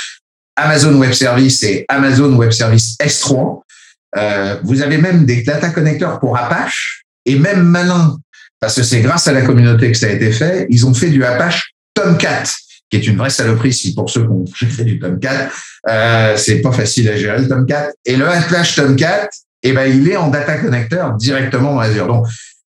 Amazon 0.61 0.94
Web 0.94 1.12
Service 1.12 1.62
et 1.62 1.85
Amazon 1.88 2.35
Web 2.35 2.51
Service 2.51 2.96
S3. 3.03 3.62
Euh, 4.16 4.57
vous 4.62 4.83
avez 4.83 4.99
même 4.99 5.25
des 5.25 5.42
data 5.42 5.70
connecteurs 5.70 6.20
pour 6.20 6.37
Apache 6.37 7.05
et 7.25 7.38
même 7.38 7.62
malin, 7.62 8.18
parce 8.61 8.75
que 8.75 8.83
c'est 8.83 9.01
grâce 9.01 9.27
à 9.27 9.33
la 9.33 9.42
communauté 9.42 9.90
que 9.90 9.96
ça 9.96 10.07
a 10.07 10.11
été 10.11 10.33
fait, 10.33 10.66
ils 10.68 10.87
ont 10.87 10.94
fait 10.94 11.11
du 11.11 11.25
Apache 11.25 11.73
Tomcat, 11.94 12.44
qui 12.90 12.96
est 12.96 13.07
une 13.07 13.16
vraie 13.16 13.31
saloperie 13.31 13.73
si 13.73 13.94
pour 13.94 14.11
ceux 14.11 14.23
qui 14.23 14.29
ont 14.29 14.44
fait 14.55 14.85
du 14.85 14.99
Tomcat, 14.99 15.51
euh, 15.88 16.37
c'est 16.37 16.61
pas 16.61 16.73
facile 16.73 17.09
à 17.09 17.16
gérer 17.16 17.40
le 17.40 17.49
Tomcat. 17.49 17.92
Et 18.05 18.16
le 18.16 18.29
Apache 18.29 18.77
Tomcat, 18.77 19.29
eh 19.62 19.73
ben, 19.73 19.85
il 19.85 20.09
est 20.09 20.16
en 20.16 20.29
data 20.29 20.59
connecteur 20.59 21.14
directement 21.14 21.75
dans 21.75 21.81
Azure. 21.81 22.07
Donc, 22.07 22.27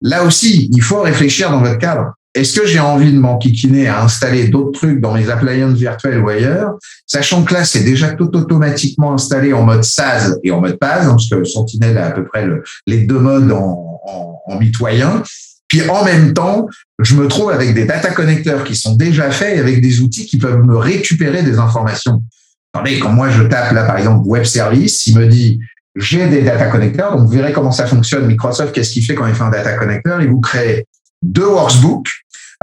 là 0.01 0.23
aussi, 0.23 0.69
il 0.71 0.81
faut 0.81 1.01
réfléchir 1.01 1.49
dans 1.49 1.59
votre 1.59 1.79
cadre 1.79 2.13
est-ce 2.35 2.59
que 2.59 2.65
j'ai 2.65 2.79
envie 2.79 3.13
de 3.13 3.19
m'enquiquiner 3.19 3.87
à 3.87 4.03
installer 4.03 4.47
d'autres 4.47 4.79
trucs 4.79 4.99
dans 4.99 5.13
mes 5.13 5.29
appliances 5.29 5.77
virtuelles 5.77 6.19
ou 6.19 6.29
ailleurs, 6.29 6.73
sachant 7.05 7.43
que 7.43 7.53
là, 7.53 7.63
c'est 7.63 7.83
déjà 7.83 8.13
tout 8.13 8.35
automatiquement 8.35 9.13
installé 9.13 9.53
en 9.53 9.63
mode 9.63 9.83
SaaS 9.83 10.33
et 10.43 10.51
en 10.51 10.59
mode 10.59 10.79
PaaS, 10.79 11.05
parce 11.05 11.29
que 11.29 11.43
Sentinel 11.43 11.97
a 11.97 12.07
à 12.07 12.11
peu 12.11 12.25
près 12.25 12.47
les 12.87 13.05
deux 13.05 13.19
modes 13.19 13.51
en, 13.51 14.01
en, 14.03 14.41
en 14.47 14.59
mitoyen. 14.59 15.21
Puis 15.67 15.87
en 15.89 16.03
même 16.03 16.33
temps, 16.33 16.67
je 16.99 17.15
me 17.15 17.27
trouve 17.27 17.51
avec 17.51 17.73
des 17.73 17.85
data 17.85 18.11
connecteurs 18.11 18.63
qui 18.63 18.75
sont 18.75 18.95
déjà 18.95 19.29
faits 19.31 19.57
et 19.57 19.59
avec 19.59 19.81
des 19.81 20.01
outils 20.01 20.25
qui 20.25 20.37
peuvent 20.37 20.63
me 20.63 20.77
récupérer 20.77 21.43
des 21.43 21.59
informations. 21.59 22.23
Attendez, 22.73 22.99
quand 22.99 23.11
moi 23.11 23.29
je 23.29 23.43
tape 23.43 23.71
là, 23.73 23.83
par 23.83 23.97
exemple, 23.97 24.27
web 24.27 24.43
service, 24.43 25.05
il 25.05 25.17
me 25.17 25.27
dit 25.27 25.59
j'ai 25.95 26.27
des 26.27 26.41
data 26.41 26.65
connecteurs, 26.65 27.15
donc 27.15 27.27
vous 27.27 27.33
verrez 27.33 27.53
comment 27.53 27.71
ça 27.71 27.85
fonctionne. 27.85 28.25
Microsoft, 28.25 28.73
qu'est-ce 28.73 28.91
qu'il 28.91 29.05
fait 29.05 29.13
quand 29.13 29.27
il 29.27 29.35
fait 29.35 29.43
un 29.43 29.51
data 29.51 29.73
connector 29.73 30.21
Il 30.21 30.29
vous 30.29 30.41
crée 30.41 30.87
deux 31.23 31.47
workbooks 31.47 32.09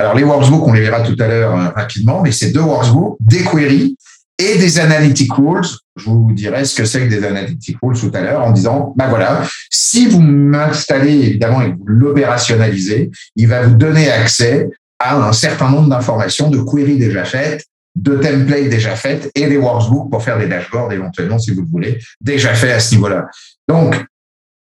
alors, 0.01 0.14
les 0.14 0.23
workbooks, 0.23 0.66
on 0.66 0.73
les 0.73 0.81
verra 0.81 1.03
tout 1.03 1.16
à 1.18 1.29
l'heure 1.29 1.55
euh, 1.55 1.68
rapidement, 1.77 2.23
mais 2.23 2.33
c'est 2.33 2.53
deux 2.53 2.62
workbooks, 2.62 3.18
des 3.20 3.44
queries 3.44 3.99
et 4.38 4.57
des 4.57 4.81
analytic 4.81 5.31
rules. 5.31 5.66
Je 5.94 6.07
vous 6.07 6.33
dirai 6.33 6.64
ce 6.64 6.75
que 6.75 6.87
c'est 6.87 7.01
que 7.01 7.11
des 7.11 7.23
analytic 7.23 7.77
rules 7.83 7.99
tout 7.99 8.11
à 8.14 8.23
l'heure 8.23 8.40
en 8.40 8.51
disant, 8.51 8.94
ben 8.96 9.09
voilà, 9.09 9.42
si 9.70 10.07
vous 10.07 10.23
m'installez 10.23 11.12
évidemment 11.12 11.61
et 11.61 11.73
que 11.73 11.77
vous 11.77 11.85
l'opérationnalisez, 11.85 13.11
il 13.37 13.46
va 13.46 13.61
vous 13.61 13.75
donner 13.75 14.11
accès 14.11 14.70
à 14.99 15.16
un 15.16 15.35
certain 15.35 15.68
nombre 15.68 15.90
d'informations, 15.90 16.49
de 16.49 16.62
queries 16.62 16.96
déjà 16.96 17.27
faites, 17.27 17.66
de 17.94 18.16
templates 18.16 18.70
déjà 18.70 18.96
faites 18.96 19.31
et 19.35 19.49
des 19.49 19.59
workbooks 19.59 20.11
pour 20.11 20.23
faire 20.23 20.38
des 20.38 20.46
dashboards 20.46 20.92
éventuellement, 20.92 21.38
si 21.38 21.51
vous 21.51 21.61
le 21.61 21.68
voulez, 21.68 21.99
déjà 22.23 22.55
faits 22.55 22.73
à 22.73 22.81
ce 22.81 22.94
niveau-là. 22.94 23.27
Donc, 23.68 24.03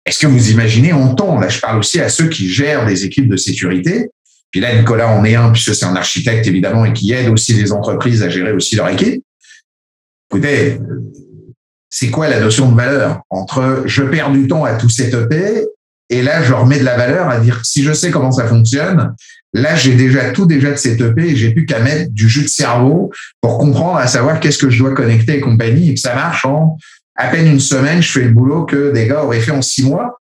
est-ce 0.06 0.18
que 0.18 0.26
vous 0.26 0.50
imaginez, 0.50 0.92
on 0.92 1.14
tombe, 1.14 1.40
là 1.40 1.48
je 1.48 1.60
parle 1.60 1.78
aussi 1.78 2.00
à 2.00 2.08
ceux 2.08 2.28
qui 2.28 2.48
gèrent 2.48 2.86
des 2.86 3.04
équipes 3.04 3.28
de 3.28 3.36
sécurité, 3.36 4.10
puis 4.54 4.60
là, 4.60 4.72
Nicolas 4.72 5.08
en 5.08 5.24
est 5.24 5.34
un, 5.34 5.50
puisque 5.50 5.74
c'est 5.74 5.84
un 5.84 5.96
architecte, 5.96 6.46
évidemment, 6.46 6.84
et 6.84 6.92
qui 6.92 7.12
aide 7.12 7.28
aussi 7.28 7.54
les 7.54 7.72
entreprises 7.72 8.22
à 8.22 8.28
gérer 8.28 8.52
aussi 8.52 8.76
leur 8.76 8.88
équipe. 8.88 9.24
Écoutez, 10.30 10.78
c'est 11.90 12.08
quoi 12.08 12.28
la 12.28 12.38
notion 12.38 12.70
de 12.70 12.76
valeur 12.76 13.22
entre 13.30 13.82
je 13.86 14.04
perds 14.04 14.30
du 14.30 14.46
temps 14.46 14.64
à 14.64 14.74
tout 14.74 14.88
setuper 14.88 15.66
et 16.08 16.22
là, 16.22 16.40
je 16.44 16.52
remets 16.52 16.78
de 16.78 16.84
la 16.84 16.96
valeur 16.96 17.28
à 17.28 17.40
dire 17.40 17.64
si 17.64 17.82
je 17.82 17.92
sais 17.92 18.12
comment 18.12 18.30
ça 18.30 18.46
fonctionne, 18.46 19.16
là, 19.54 19.74
j'ai 19.74 19.96
déjà 19.96 20.30
tout 20.30 20.46
déjà 20.46 20.70
de 20.70 20.76
setuper 20.76 21.30
et 21.30 21.36
j'ai 21.36 21.50
plus 21.50 21.66
qu'à 21.66 21.80
mettre 21.80 22.12
du 22.12 22.28
jus 22.28 22.42
de 22.42 22.48
cerveau 22.48 23.10
pour 23.40 23.58
comprendre 23.58 23.96
à 23.96 24.06
savoir 24.06 24.38
qu'est-ce 24.38 24.58
que 24.58 24.70
je 24.70 24.78
dois 24.78 24.94
connecter 24.94 25.38
et 25.38 25.40
compagnie 25.40 25.90
et 25.90 25.94
que 25.94 26.00
ça 26.00 26.14
marche 26.14 26.44
en 26.46 26.76
à 27.16 27.28
peine 27.28 27.46
une 27.46 27.60
semaine, 27.60 28.02
je 28.02 28.10
fais 28.10 28.24
le 28.24 28.30
boulot 28.30 28.64
que 28.64 28.92
des 28.92 29.06
gars 29.06 29.24
auraient 29.24 29.40
fait 29.40 29.52
en 29.52 29.62
six 29.62 29.84
mois. 29.84 30.18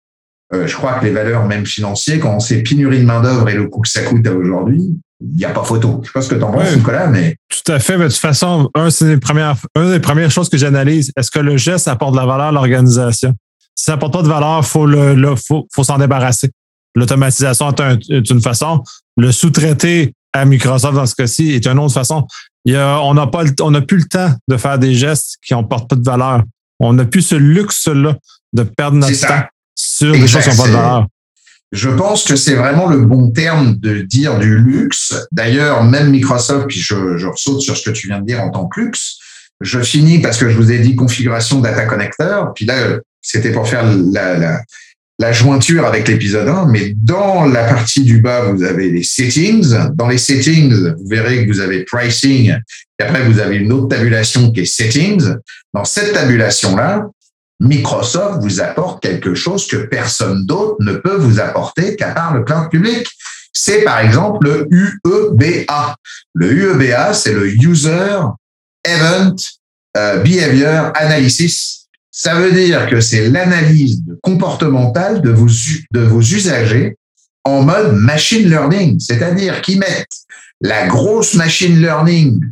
euh, 0.53 0.67
je 0.67 0.75
crois 0.75 0.95
que 0.95 1.05
les 1.05 1.13
valeurs 1.13 1.47
même 1.47 1.65
financières, 1.65 2.19
quand 2.21 2.35
on 2.35 2.41
sait 2.41 2.63
pénurie 2.63 2.99
de 3.01 3.05
main 3.05 3.21
d'œuvre 3.21 3.49
et 3.49 3.55
le 3.55 3.69
coût 3.69 3.81
que 3.83 3.89
ça 3.89 4.03
coûte 4.03 4.27
à 4.27 4.33
aujourd'hui, 4.33 4.99
il 5.21 5.37
n'y 5.37 5.45
a 5.45 5.51
pas 5.51 5.63
photo. 5.63 6.01
Je 6.03 6.07
sais 6.09 6.13
pas 6.13 6.23
ce 6.23 6.29
que 6.31 6.35
tu 6.35 6.43
en 6.43 6.51
penses, 6.51 6.75
Nicolas, 6.75 7.07
mais. 7.07 7.37
Tout 7.49 7.73
à 7.73 7.79
fait. 7.79 7.99
Mais 7.99 8.05
de 8.07 8.11
toute 8.11 8.19
façon, 8.19 8.71
un, 8.75 8.91
c'est 8.91 9.07
les 9.07 9.17
premières, 9.19 9.57
une 9.77 9.91
des 9.93 10.01
premières 10.01 10.31
choses 10.31 10.49
que 10.49 10.57
j'analyse. 10.57 11.13
Est-ce 11.17 11.31
que 11.31 11.39
le 11.39 11.57
geste 11.57 11.89
apporte 11.89 12.13
de 12.13 12.17
la 12.17 12.27
valeur 12.27 12.47
à 12.47 12.53
l'organisation? 12.53 13.35
Si 13.75 13.85
ça 13.85 13.93
n'apporte 13.93 14.15
pas 14.15 14.23
de 14.23 14.29
valeur, 14.29 14.65
faut 14.65 14.87
le, 14.87 15.37
faut, 15.37 15.69
faut 15.73 15.85
s'en 15.85 15.99
débarrasser. 15.99 16.51
L'automatisation 16.95 17.71
est, 17.71 18.31
une 18.31 18.41
façon. 18.41 18.83
Le 19.17 19.31
sous-traiter 19.31 20.15
à 20.33 20.45
Microsoft 20.45 20.95
dans 20.95 21.07
ce 21.07 21.15
cas-ci 21.15 21.51
est 21.51 21.67
une 21.67 21.79
autre 21.79 21.95
façon. 21.95 22.27
Il 22.65 22.73
y 22.73 22.77
a, 22.77 23.01
on 23.01 23.15
n'a 23.15 23.27
pas, 23.27 23.45
on 23.61 23.71
n'a 23.71 23.81
plus 23.83 23.99
le 23.99 24.05
temps 24.05 24.35
de 24.49 24.57
faire 24.57 24.79
des 24.79 24.95
gestes 24.95 25.37
qui 25.47 25.55
n'apportent 25.55 25.89
pas 25.89 25.97
de 25.97 26.05
valeur. 26.05 26.43
On 26.81 26.95
n'a 26.95 27.05
plus 27.05 27.23
ce 27.23 27.35
luxe-là 27.37 28.17
de 28.53 28.63
perdre 28.63 28.97
notre 28.97 29.21
temps 29.21 29.45
sur 29.75 30.13
des 30.13 30.27
choses 30.27 30.43
qui 30.43 30.51
n'ont 30.51 30.57
pas 30.57 30.69
de 30.69 30.73
valeur. 30.73 31.07
Je 31.73 31.89
pense 31.89 32.25
que 32.25 32.35
c'est 32.35 32.55
vraiment 32.55 32.89
le 32.89 33.03
bon 33.03 33.31
terme 33.31 33.77
de 33.77 34.01
dire 34.01 34.39
du 34.41 34.59
luxe. 34.59 35.15
D'ailleurs, 35.31 35.85
même 35.85 36.11
Microsoft, 36.11 36.67
puis 36.67 36.81
je, 36.81 37.17
je 37.17 37.27
ressaute 37.29 37.61
sur 37.61 37.77
ce 37.77 37.89
que 37.89 37.95
tu 37.95 38.09
viens 38.09 38.21
de 38.21 38.27
dire 38.27 38.41
en 38.43 38.51
tant 38.51 38.67
que 38.67 38.81
luxe, 38.81 39.19
je 39.61 39.79
finis 39.81 40.19
parce 40.19 40.37
que 40.37 40.49
je 40.49 40.57
vous 40.57 40.73
ai 40.73 40.79
dit 40.81 40.97
configuration 40.97 41.61
data 41.61 41.87
connector, 41.87 42.53
puis 42.55 42.65
là, 42.65 42.99
c'était 43.23 43.53
pour 43.53 43.69
faire 43.69 43.85
la, 43.85 44.37
la, 44.37 44.61
la 45.21 45.33
jointure 45.33 45.85
avec 45.85 46.09
l'épisode 46.09 46.49
1, 46.49 46.67
mais 46.67 46.95
dans 46.97 47.45
la 47.45 47.65
partie 47.65 48.03
du 48.03 48.23
bas, 48.23 48.51
vous 48.53 48.65
avez 48.65 48.89
les 48.89 49.03
settings. 49.03 49.77
Dans 49.95 50.09
les 50.09 50.17
settings, 50.17 50.73
vous 50.73 51.09
verrez 51.09 51.45
que 51.45 51.53
vous 51.53 51.61
avez 51.61 51.85
pricing, 51.85 52.57
et 52.99 53.03
après, 53.03 53.23
vous 53.25 53.39
avez 53.39 53.57
une 53.57 53.71
autre 53.71 53.89
tabulation 53.89 54.51
qui 54.51 54.61
est 54.61 54.65
settings. 54.65 55.35
Dans 55.75 55.85
cette 55.85 56.15
tabulation-là, 56.15 57.07
Microsoft 57.61 58.41
vous 58.41 58.63
apporte 58.63 59.03
quelque 59.03 59.35
chose 59.35 59.67
que 59.67 59.77
personne 59.77 60.47
d'autre 60.47 60.77
ne 60.81 60.95
peut 60.95 61.17
vous 61.17 61.39
apporter 61.39 61.97
qu'à 61.97 62.13
part 62.13 62.35
le 62.35 62.43
cloud 62.43 62.71
public. 62.71 63.07
C'est 63.53 63.83
par 63.83 64.01
exemple 64.01 64.47
le 64.47 64.69
UEBA. 64.71 65.97
Le 66.33 66.51
UEBA, 66.51 67.13
c'est 67.13 67.35
le 67.35 67.47
User 67.47 68.21
Event 68.85 69.37
euh, 69.99 70.23
Behavior 70.23 70.93
Analysis. 70.95 71.80
Ça 72.11 72.35
veut 72.35 72.53
dire 72.53 72.89
que 72.89 73.01
c'est 73.01 73.29
l'analyse 73.29 74.03
comportementale 74.23 75.23
de 75.23 75.31
vos, 75.31 76.21
usagers 76.21 76.97
en 77.45 77.63
mode 77.63 77.95
machine 77.95 78.49
learning, 78.49 78.99
c'est-à-dire 78.99 79.61
qu'ils 79.63 79.79
mettent 79.79 80.07
la 80.61 80.87
grosse 80.87 81.35
machine 81.35 81.81
learning 81.81 82.45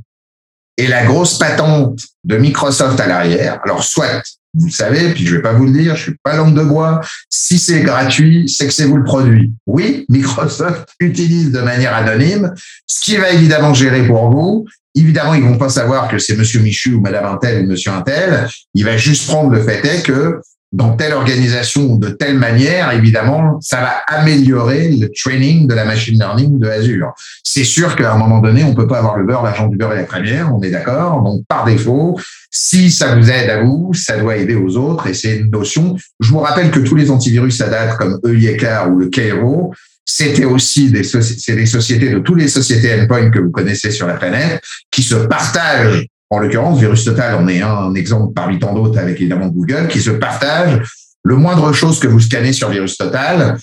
et 0.76 0.86
la 0.86 1.04
grosse 1.04 1.38
patente 1.38 2.00
de 2.24 2.36
Microsoft 2.36 2.98
à 3.00 3.06
l'arrière. 3.06 3.60
Alors, 3.64 3.84
soit 3.84 4.22
vous 4.54 4.66
le 4.66 4.72
savez, 4.72 5.12
puis 5.12 5.26
je 5.26 5.36
vais 5.36 5.42
pas 5.42 5.52
vous 5.52 5.66
le 5.66 5.72
dire, 5.72 5.94
je 5.94 6.04
suis 6.04 6.16
pas 6.22 6.36
langue 6.36 6.54
de 6.54 6.62
bois. 6.62 7.00
Si 7.28 7.58
c'est 7.58 7.82
gratuit, 7.82 8.48
c'est 8.48 8.66
que 8.66 8.72
c'est 8.72 8.86
vous 8.86 8.96
le 8.96 9.04
produit. 9.04 9.52
Oui, 9.66 10.06
Microsoft 10.08 10.88
utilise 11.00 11.52
de 11.52 11.60
manière 11.60 11.94
anonyme, 11.94 12.54
ce 12.86 13.00
qui 13.04 13.16
va 13.16 13.30
évidemment 13.30 13.74
gérer 13.74 14.06
pour 14.06 14.30
vous. 14.30 14.66
Évidemment, 14.98 15.34
ils 15.34 15.44
vont 15.44 15.58
pas 15.58 15.68
savoir 15.68 16.08
que 16.08 16.18
c'est 16.18 16.36
Monsieur 16.36 16.60
Michu 16.60 16.94
ou 16.94 17.00
Madame 17.00 17.24
Intel 17.26 17.64
ou 17.64 17.68
Monsieur 17.68 17.92
Intel. 17.92 18.48
Il 18.74 18.84
va 18.84 18.96
juste 18.96 19.28
prendre 19.28 19.50
le 19.50 19.62
fait 19.62 19.84
est 19.84 20.02
que 20.02 20.40
dans 20.72 20.96
telle 20.96 21.14
organisation 21.14 21.92
ou 21.92 21.98
de 21.98 22.10
telle 22.10 22.36
manière, 22.36 22.92
évidemment, 22.92 23.58
ça 23.62 23.80
va 23.80 23.92
améliorer 24.06 24.90
le 24.90 25.08
training 25.10 25.66
de 25.66 25.74
la 25.74 25.84
machine 25.84 26.18
learning 26.18 26.58
de 26.58 26.68
Azure. 26.68 27.12
C'est 27.42 27.64
sûr 27.64 27.96
qu'à 27.96 28.12
un 28.12 28.18
moment 28.18 28.40
donné, 28.40 28.64
on 28.64 28.74
peut 28.74 28.86
pas 28.86 28.98
avoir 28.98 29.16
le 29.16 29.24
beurre, 29.24 29.42
l'argent 29.42 29.68
du 29.68 29.76
beurre 29.76 29.94
et 29.94 29.98
la 29.98 30.04
première, 30.04 30.54
on 30.54 30.60
est 30.62 30.70
d'accord. 30.70 31.22
Donc, 31.22 31.42
par 31.48 31.64
défaut, 31.64 32.18
si 32.50 32.90
ça 32.90 33.14
vous 33.14 33.30
aide 33.30 33.48
à 33.48 33.62
vous, 33.62 33.94
ça 33.94 34.18
doit 34.18 34.36
aider 34.36 34.56
aux 34.56 34.76
autres 34.76 35.06
et 35.06 35.14
c'est 35.14 35.36
une 35.36 35.50
notion. 35.50 35.96
Je 36.20 36.30
vous 36.30 36.40
rappelle 36.40 36.70
que 36.70 36.80
tous 36.80 36.96
les 36.96 37.10
antivirus 37.10 37.60
à 37.62 37.68
date 37.68 37.96
comme 37.96 38.18
EIECAR 38.26 38.90
ou 38.90 38.98
le 38.98 39.06
Cairo, 39.08 39.72
c'était 40.10 40.46
aussi 40.46 40.90
des, 40.90 41.02
des 41.02 41.66
sociétés 41.66 42.08
de 42.08 42.18
toutes 42.20 42.38
les 42.38 42.48
sociétés 42.48 42.98
endpoint 42.98 43.30
que 43.30 43.40
vous 43.40 43.50
connaissez 43.50 43.90
sur 43.90 44.06
la 44.06 44.14
planète 44.14 44.62
qui 44.90 45.02
se 45.02 45.14
partagent 45.14 46.06
en 46.30 46.40
l'occurrence, 46.40 46.78
Virus 46.78 47.04
Total 47.04 47.34
en 47.34 47.48
est 47.48 47.62
un 47.62 47.94
exemple 47.94 48.32
parmi 48.34 48.58
tant 48.58 48.74
d'autres 48.74 48.98
avec 48.98 49.18
évidemment 49.18 49.48
Google, 49.48 49.88
qui 49.88 50.00
se 50.00 50.10
partagent 50.10 50.80
le 51.24 51.36
moindre 51.36 51.72
chose 51.72 51.98
que 52.00 52.06
vous 52.06 52.20
scannez 52.20 52.52
sur 52.52 52.68
Virus 52.68 52.96
Total. 52.96 53.58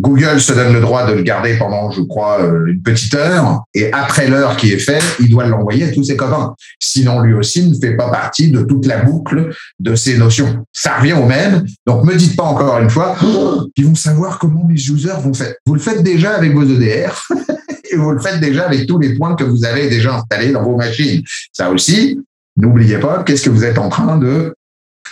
Google 0.00 0.40
se 0.40 0.54
donne 0.54 0.72
le 0.72 0.80
droit 0.80 1.06
de 1.06 1.12
le 1.12 1.22
garder 1.22 1.58
pendant, 1.58 1.90
je 1.90 2.00
crois, 2.00 2.40
euh, 2.40 2.66
une 2.66 2.80
petite 2.80 3.14
heure, 3.14 3.64
et 3.74 3.92
après 3.92 4.28
l'heure 4.28 4.56
qui 4.56 4.72
est 4.72 4.78
faite, 4.78 5.04
il 5.20 5.28
doit 5.28 5.46
l'envoyer 5.46 5.84
à 5.84 5.92
tous 5.92 6.04
ses 6.04 6.16
copains. 6.16 6.54
Sinon, 6.78 7.20
lui 7.20 7.34
aussi 7.34 7.68
ne 7.68 7.74
fait 7.74 7.96
pas 7.96 8.10
partie 8.10 8.50
de 8.50 8.62
toute 8.62 8.86
la 8.86 9.02
boucle 9.02 9.50
de 9.78 9.94
ces 9.94 10.16
notions. 10.16 10.64
Ça 10.72 10.98
revient 10.98 11.12
au 11.12 11.26
même. 11.26 11.66
Donc, 11.86 12.04
me 12.04 12.16
dites 12.16 12.34
pas 12.34 12.44
encore 12.44 12.78
une 12.78 12.88
fois, 12.88 13.14
ils 13.76 13.86
vont 13.86 13.94
savoir 13.94 14.38
comment 14.38 14.64
mes 14.64 14.74
users 14.74 15.20
vont 15.22 15.34
faire. 15.34 15.54
Vous 15.66 15.74
le 15.74 15.80
faites 15.80 16.02
déjà 16.02 16.30
avec 16.30 16.54
vos 16.54 16.64
EDR. 16.64 17.12
et 17.92 17.96
vous 17.96 18.12
le 18.12 18.20
faites 18.20 18.40
déjà 18.40 18.66
avec 18.66 18.86
tous 18.86 18.98
les 18.98 19.14
points 19.16 19.34
que 19.34 19.44
vous 19.44 19.64
avez 19.64 19.88
déjà 19.88 20.16
installés 20.16 20.52
dans 20.52 20.62
vos 20.62 20.76
machines. 20.76 21.22
Ça 21.52 21.70
aussi, 21.70 22.18
n'oubliez 22.56 22.98
pas, 22.98 23.22
qu'est-ce 23.22 23.42
que 23.42 23.50
vous 23.50 23.64
êtes 23.64 23.78
en 23.78 23.88
train 23.88 24.16
de 24.16 24.54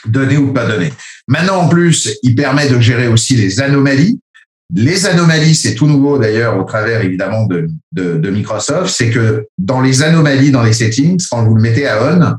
donner 0.07 0.37
ou 0.37 0.53
pas 0.53 0.67
donner. 0.67 0.93
Maintenant, 1.27 1.63
en 1.63 1.69
plus, 1.69 2.11
il 2.23 2.35
permet 2.35 2.69
de 2.69 2.79
gérer 2.81 3.09
aussi 3.09 3.35
les 3.35 3.61
anomalies. 3.61 4.21
Les 4.75 5.07
anomalies, 5.07 5.55
c'est 5.55 5.75
tout 5.75 5.87
nouveau 5.87 6.19
d'ailleurs 6.19 6.59
au 6.59 6.65
travers 6.65 7.01
évidemment 7.01 7.47
de, 7.47 8.31
Microsoft, 8.31 8.95
c'est 8.95 9.11
que 9.11 9.47
dans 9.57 9.81
les 9.81 10.03
anomalies, 10.03 10.51
dans 10.51 10.63
les 10.63 10.75
settings, 10.75 11.21
quand 11.31 11.43
vous 11.45 11.55
le 11.55 11.63
mettez 11.63 11.87
à 11.87 12.03
on, 12.05 12.37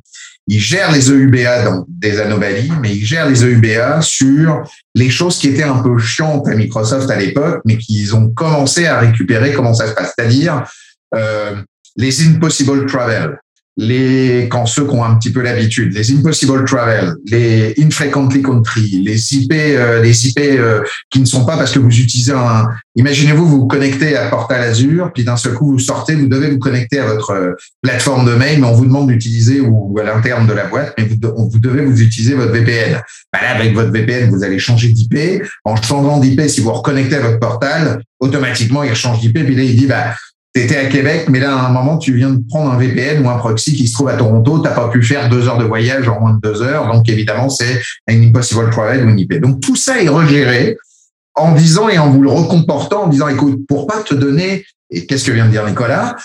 il 0.47 0.59
gère 0.59 0.91
les 0.91 1.11
EUBA 1.11 1.63
dans 1.63 1.85
des 1.87 2.19
anomalies, 2.19 2.71
mais 2.81 2.95
il 2.95 3.05
gère 3.05 3.27
les 3.27 3.43
EUBA 3.43 4.01
sur 4.01 4.63
les 4.95 5.09
choses 5.09 5.37
qui 5.37 5.47
étaient 5.47 5.63
un 5.63 5.79
peu 5.79 5.97
chiantes 5.97 6.47
à 6.47 6.55
Microsoft 6.55 7.09
à 7.09 7.17
l'époque, 7.17 7.61
mais 7.65 7.77
qu'ils 7.77 8.15
ont 8.15 8.29
commencé 8.29 8.85
à 8.85 8.99
récupérer. 8.99 9.53
Comment 9.53 9.73
ça 9.73 9.87
se 9.87 9.93
passe, 9.93 10.13
c'est-à-dire 10.17 10.63
euh, 11.15 11.55
les 11.97 12.27
impossible 12.27 12.85
travel 12.85 13.39
les 13.79 14.47
quand 14.49 14.65
ceux 14.65 14.85
qui 14.85 14.93
ont 14.93 15.05
un 15.05 15.15
petit 15.15 15.31
peu 15.31 15.41
l'habitude, 15.41 15.93
les 15.93 16.11
impossible 16.11 16.65
travel, 16.65 17.15
les 17.25 17.73
infrequently 17.79 18.41
country, 18.41 19.01
les 19.05 19.33
IP, 19.33 19.53
euh, 19.53 20.01
les 20.01 20.27
IP 20.27 20.37
euh, 20.39 20.81
qui 21.09 21.21
ne 21.21 21.25
sont 21.25 21.45
pas 21.45 21.55
parce 21.55 21.71
que 21.71 21.79
vous 21.79 21.87
utilisez 21.87 22.33
un. 22.33 22.67
Imaginez-vous 22.97 23.45
vous, 23.45 23.59
vous 23.61 23.67
connectez 23.67 24.17
à 24.17 24.27
Portal 24.27 24.61
Azure, 24.61 25.11
puis 25.13 25.23
d'un 25.23 25.37
seul 25.37 25.53
coup 25.53 25.71
vous 25.71 25.79
sortez, 25.79 26.15
vous 26.15 26.27
devez 26.27 26.49
vous 26.49 26.59
connecter 26.59 26.99
à 26.99 27.05
votre 27.05 27.31
euh, 27.31 27.53
plateforme 27.81 28.25
de 28.25 28.35
mail, 28.35 28.59
mais 28.59 28.67
on 28.67 28.73
vous 28.73 28.85
demande 28.85 29.07
d'utiliser 29.07 29.61
ou, 29.61 29.97
à 29.97 30.03
l'interne 30.03 30.45
de 30.45 30.53
la 30.53 30.65
boîte, 30.65 30.93
mais 30.97 31.05
vous, 31.05 31.59
devez 31.59 31.85
vous 31.85 32.01
utiliser 32.01 32.35
votre 32.35 32.51
VPN. 32.51 33.01
Bah 33.31 33.39
là, 33.41 33.55
avec 33.55 33.73
votre 33.73 33.91
VPN, 33.91 34.29
vous 34.29 34.43
allez 34.43 34.59
changer 34.59 34.89
d'IP. 34.89 35.41
En 35.63 35.77
changeant 35.77 36.19
d'IP, 36.19 36.41
si 36.49 36.59
vous 36.59 36.73
reconnectez 36.73 37.15
à 37.15 37.21
votre 37.21 37.39
portal, 37.39 38.01
automatiquement 38.19 38.83
il 38.83 38.93
change 38.93 39.21
d'IP, 39.21 39.45
puis 39.45 39.55
là 39.55 39.63
il 39.63 39.77
dit 39.77 39.85
bah 39.85 40.15
tu 40.55 40.61
étais 40.61 40.77
à 40.77 40.85
Québec, 40.85 41.25
mais 41.29 41.39
là, 41.39 41.55
à 41.55 41.67
un 41.67 41.69
moment, 41.69 41.97
tu 41.97 42.13
viens 42.13 42.31
de 42.31 42.41
prendre 42.47 42.71
un 42.71 42.77
VPN 42.77 43.23
ou 43.23 43.29
un 43.29 43.37
proxy 43.37 43.75
qui 43.75 43.87
se 43.87 43.93
trouve 43.93 44.09
à 44.09 44.17
Toronto, 44.17 44.59
tu 44.59 44.63
n'as 44.63 44.73
pas 44.73 44.89
pu 44.89 45.03
faire 45.03 45.29
deux 45.29 45.47
heures 45.47 45.57
de 45.57 45.65
voyage 45.65 46.07
en 46.09 46.19
moins 46.19 46.33
de 46.33 46.39
deux 46.41 46.61
heures. 46.61 46.91
Donc, 46.91 47.07
évidemment, 47.07 47.49
c'est 47.49 47.81
un 48.07 48.21
impossible 48.21 48.69
travel 48.71 49.05
ou 49.05 49.09
une 49.09 49.19
IP. 49.19 49.39
Donc, 49.39 49.61
tout 49.61 49.75
ça 49.75 50.01
est 50.01 50.09
regéré 50.09 50.77
en 51.35 51.53
disant 51.53 51.87
et 51.87 51.97
en 51.97 52.09
vous 52.09 52.21
le 52.21 52.29
recomportant, 52.29 53.03
en 53.03 53.07
disant, 53.07 53.27
écoute, 53.27 53.59
pour 53.67 53.87
pas 53.87 54.01
te 54.01 54.15
donner, 54.15 54.65
et 54.89 55.05
qu'est-ce 55.05 55.25
que 55.25 55.31
vient 55.31 55.45
de 55.45 55.51
dire 55.51 55.65
Nicolas, 55.65 56.15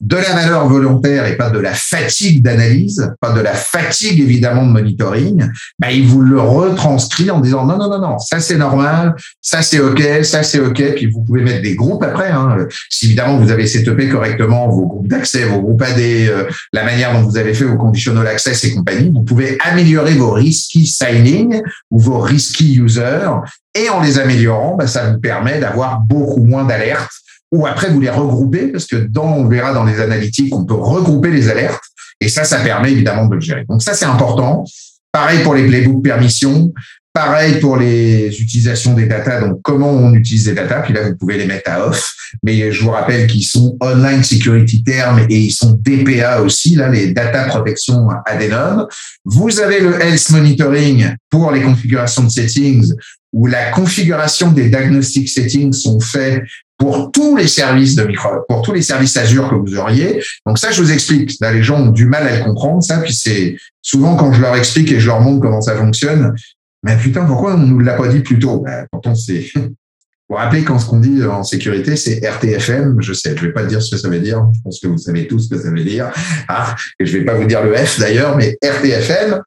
de 0.00 0.16
la 0.16 0.34
valeur 0.34 0.66
volontaire 0.66 1.26
et 1.26 1.36
pas 1.36 1.50
de 1.50 1.58
la 1.58 1.74
fatigue 1.74 2.42
d'analyse, 2.42 3.12
pas 3.20 3.32
de 3.32 3.40
la 3.40 3.52
fatigue 3.52 4.20
évidemment 4.20 4.66
de 4.66 4.72
monitoring, 4.72 5.46
bah, 5.78 5.92
il 5.92 6.06
vous 6.06 6.22
le 6.22 6.40
retranscrit 6.40 7.30
en 7.30 7.40
disant 7.40 7.66
non, 7.66 7.76
non, 7.76 7.90
non, 7.90 8.00
non, 8.00 8.18
ça 8.18 8.40
c'est 8.40 8.56
normal, 8.56 9.14
ça 9.42 9.60
c'est 9.60 9.78
OK, 9.80 10.02
ça 10.22 10.42
c'est 10.42 10.58
OK, 10.60 10.82
puis 10.94 11.06
vous 11.06 11.22
pouvez 11.22 11.42
mettre 11.42 11.62
des 11.62 11.74
groupes 11.74 12.02
après. 12.02 12.30
Hein. 12.30 12.66
Si 12.88 13.06
évidemment 13.06 13.36
vous 13.36 13.50
avez 13.50 13.66
setupé 13.66 14.08
correctement 14.08 14.68
vos 14.68 14.86
groupes 14.86 15.08
d'accès, 15.08 15.44
vos 15.44 15.60
groupes 15.60 15.82
AD, 15.82 15.98
euh, 15.98 16.44
la 16.72 16.84
manière 16.84 17.12
dont 17.12 17.22
vous 17.22 17.36
avez 17.36 17.52
fait 17.52 17.64
vos 17.64 17.76
conditional 17.76 18.26
access 18.26 18.64
et 18.64 18.74
compagnie, 18.74 19.10
vous 19.14 19.22
pouvez 19.22 19.58
améliorer 19.60 20.14
vos 20.14 20.30
risky 20.30 20.86
signing 20.86 21.60
ou 21.90 21.98
vos 21.98 22.20
risky 22.20 22.74
users 22.74 23.30
et 23.74 23.88
en 23.88 24.00
les 24.00 24.18
améliorant, 24.18 24.76
bah, 24.76 24.86
ça 24.86 25.10
vous 25.10 25.20
permet 25.20 25.60
d'avoir 25.60 26.00
beaucoup 26.00 26.44
moins 26.44 26.64
d'alertes 26.64 27.12
ou 27.52 27.66
après 27.66 27.90
vous 27.90 28.00
les 28.00 28.10
regroupez, 28.10 28.68
parce 28.68 28.86
que 28.86 28.96
dans, 28.96 29.32
on 29.34 29.48
verra 29.48 29.72
dans 29.72 29.84
les 29.84 30.00
analytiques, 30.00 30.54
on 30.54 30.64
peut 30.64 30.74
regrouper 30.74 31.30
les 31.30 31.48
alertes, 31.48 31.82
et 32.20 32.28
ça, 32.28 32.44
ça 32.44 32.58
permet 32.58 32.92
évidemment 32.92 33.26
de 33.26 33.34
le 33.34 33.40
gérer. 33.40 33.64
Donc 33.68 33.82
ça, 33.82 33.94
c'est 33.94 34.04
important. 34.04 34.64
Pareil 35.12 35.42
pour 35.42 35.54
les 35.54 35.66
playbook 35.66 36.04
permissions, 36.04 36.72
pareil 37.12 37.58
pour 37.58 37.76
les 37.76 38.28
utilisations 38.40 38.94
des 38.94 39.06
data, 39.06 39.40
donc 39.40 39.60
comment 39.62 39.90
on 39.90 40.14
utilise 40.14 40.48
les 40.48 40.54
data, 40.54 40.80
puis 40.80 40.94
là, 40.94 41.08
vous 41.08 41.16
pouvez 41.16 41.36
les 41.36 41.46
mettre 41.46 41.70
à 41.70 41.86
off, 41.86 42.14
mais 42.44 42.70
je 42.70 42.82
vous 42.84 42.90
rappelle 42.90 43.26
qu'ils 43.26 43.44
sont 43.44 43.76
online 43.80 44.22
security 44.22 44.84
term 44.84 45.18
et 45.28 45.36
ils 45.36 45.50
sont 45.50 45.76
DPA 45.80 46.42
aussi, 46.42 46.76
là, 46.76 46.88
les 46.88 47.12
data 47.12 47.44
protection 47.44 48.08
Adenon. 48.26 48.86
Vous 49.24 49.58
avez 49.58 49.80
le 49.80 50.00
health 50.00 50.30
monitoring 50.30 51.16
pour 51.28 51.50
les 51.50 51.62
configurations 51.62 52.22
de 52.22 52.30
settings, 52.30 52.92
où 53.32 53.46
la 53.46 53.70
configuration 53.70 54.50
des 54.50 54.68
diagnostic 54.68 55.28
settings 55.28 55.72
sont 55.72 56.00
faits 56.00 56.42
pour 56.80 57.12
tous 57.12 57.36
les 57.36 57.46
services 57.46 57.94
de 57.94 58.04
micro, 58.04 58.28
pour 58.48 58.62
tous 58.62 58.72
les 58.72 58.82
services 58.82 59.16
Azure 59.16 59.50
que 59.50 59.54
vous 59.54 59.76
auriez. 59.76 60.22
Donc 60.46 60.58
ça, 60.58 60.70
je 60.70 60.82
vous 60.82 60.90
explique. 60.90 61.38
Là, 61.40 61.52
les 61.52 61.62
gens 61.62 61.80
ont 61.80 61.90
du 61.90 62.06
mal 62.06 62.26
à 62.26 62.38
le 62.38 62.44
comprendre, 62.44 62.82
ça. 62.82 62.98
Puis 62.98 63.12
c'est 63.12 63.56
souvent 63.82 64.16
quand 64.16 64.32
je 64.32 64.40
leur 64.40 64.56
explique 64.56 64.90
et 64.90 64.98
je 64.98 65.06
leur 65.06 65.20
montre 65.20 65.40
comment 65.40 65.60
ça 65.60 65.76
fonctionne, 65.76 66.34
Mais 66.82 66.96
putain, 66.96 67.26
pourquoi 67.26 67.54
on 67.54 67.58
nous 67.58 67.78
l'a 67.80 67.94
pas 67.94 68.08
dit 68.08 68.20
plus 68.20 68.38
tôt? 68.38 68.60
Ben, 68.60 68.86
Pourtant, 68.90 69.14
c'est. 69.14 69.46
Vous 70.30 70.36
rappelez 70.36 70.62
quand 70.62 70.78
ce 70.78 70.86
qu'on 70.86 71.00
dit 71.00 71.24
en 71.24 71.42
sécurité, 71.42 71.96
c'est 71.96 72.24
RTFM. 72.24 72.98
Je 73.00 73.12
sais, 73.12 73.36
je 73.36 73.46
vais 73.46 73.52
pas 73.52 73.64
dire 73.64 73.82
ce 73.82 73.90
que 73.90 74.00
ça 74.00 74.08
veut 74.08 74.20
dire. 74.20 74.46
Je 74.54 74.60
pense 74.62 74.78
que 74.78 74.86
vous 74.86 74.96
savez 74.96 75.26
tous 75.26 75.40
ce 75.40 75.48
que 75.48 75.60
ça 75.60 75.70
veut 75.70 75.82
dire. 75.82 76.12
Ah, 76.46 76.76
et 77.00 77.04
je 77.04 77.18
vais 77.18 77.24
pas 77.24 77.34
vous 77.34 77.46
dire 77.46 77.64
le 77.64 77.74
F 77.74 77.98
d'ailleurs, 77.98 78.36
mais 78.36 78.56
RTFM. 78.62 79.42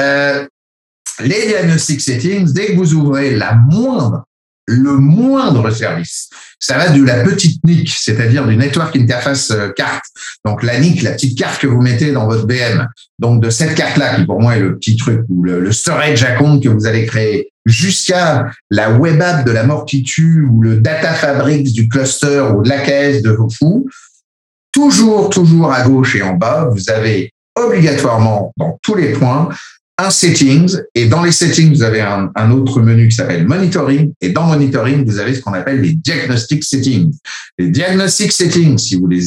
Euh, 0.00 0.46
les 1.20 1.46
diagnostic 1.46 2.00
settings, 2.00 2.52
dès 2.52 2.68
que 2.68 2.76
vous 2.76 2.94
ouvrez 2.94 3.34
la 3.34 3.54
moindre 3.54 4.24
le 4.66 4.96
moindre 4.96 5.70
service. 5.70 6.30
Ça 6.58 6.78
va 6.78 6.90
de 6.90 7.02
la 7.02 7.24
petite 7.24 7.62
NIC, 7.64 7.90
c'est-à-dire 7.90 8.46
du 8.46 8.56
Network 8.56 8.94
Interface 8.96 9.50
euh, 9.50 9.70
Carte. 9.70 10.04
Donc 10.44 10.62
la 10.62 10.78
NIC, 10.78 11.02
la 11.02 11.12
petite 11.12 11.36
carte 11.36 11.60
que 11.60 11.66
vous 11.66 11.80
mettez 11.80 12.12
dans 12.12 12.26
votre 12.26 12.46
BM. 12.46 12.86
Donc 13.18 13.42
de 13.42 13.50
cette 13.50 13.74
carte-là, 13.74 14.16
qui 14.16 14.24
pour 14.24 14.40
moi 14.40 14.56
est 14.56 14.60
le 14.60 14.76
petit 14.76 14.96
truc, 14.96 15.22
ou 15.28 15.42
le, 15.42 15.72
storage 15.72 16.22
à 16.22 16.32
compte 16.32 16.62
que 16.62 16.68
vous 16.68 16.86
allez 16.86 17.06
créer, 17.06 17.50
jusqu'à 17.66 18.46
la 18.70 18.92
web 18.92 19.20
app 19.20 19.44
de 19.44 19.50
la 19.50 19.64
mort 19.64 19.84
qui 19.84 20.02
tue, 20.02 20.46
ou 20.48 20.62
le 20.62 20.76
data 20.76 21.12
fabric 21.12 21.72
du 21.72 21.88
cluster, 21.88 22.44
ou 22.54 22.62
de 22.62 22.68
l'AKS 22.68 23.22
de 23.22 23.30
vos 23.30 23.50
fous, 23.50 23.88
toujours, 24.70 25.30
toujours 25.30 25.72
à 25.72 25.82
gauche 25.82 26.14
et 26.14 26.22
en 26.22 26.34
bas, 26.34 26.68
vous 26.72 26.90
avez 26.90 27.32
obligatoirement 27.56 28.52
dans 28.56 28.78
tous 28.82 28.94
les 28.94 29.12
points 29.12 29.48
un 29.98 30.10
settings 30.10 30.76
et 30.94 31.06
dans 31.06 31.22
les 31.22 31.32
settings, 31.32 31.72
vous 31.72 31.82
avez 31.82 32.00
un, 32.00 32.50
autre 32.50 32.80
menu 32.80 33.08
qui 33.08 33.14
s'appelle 33.14 33.46
monitoring 33.46 34.12
et 34.20 34.30
dans 34.30 34.46
monitoring, 34.46 35.04
vous 35.04 35.18
avez 35.18 35.34
ce 35.34 35.40
qu'on 35.40 35.52
appelle 35.52 35.80
les 35.80 35.92
diagnostic 35.92 36.64
settings. 36.64 37.12
Les 37.58 37.68
diagnostic 37.68 38.32
settings, 38.32 38.78
si 38.78 38.96
vous 38.96 39.06
les, 39.06 39.22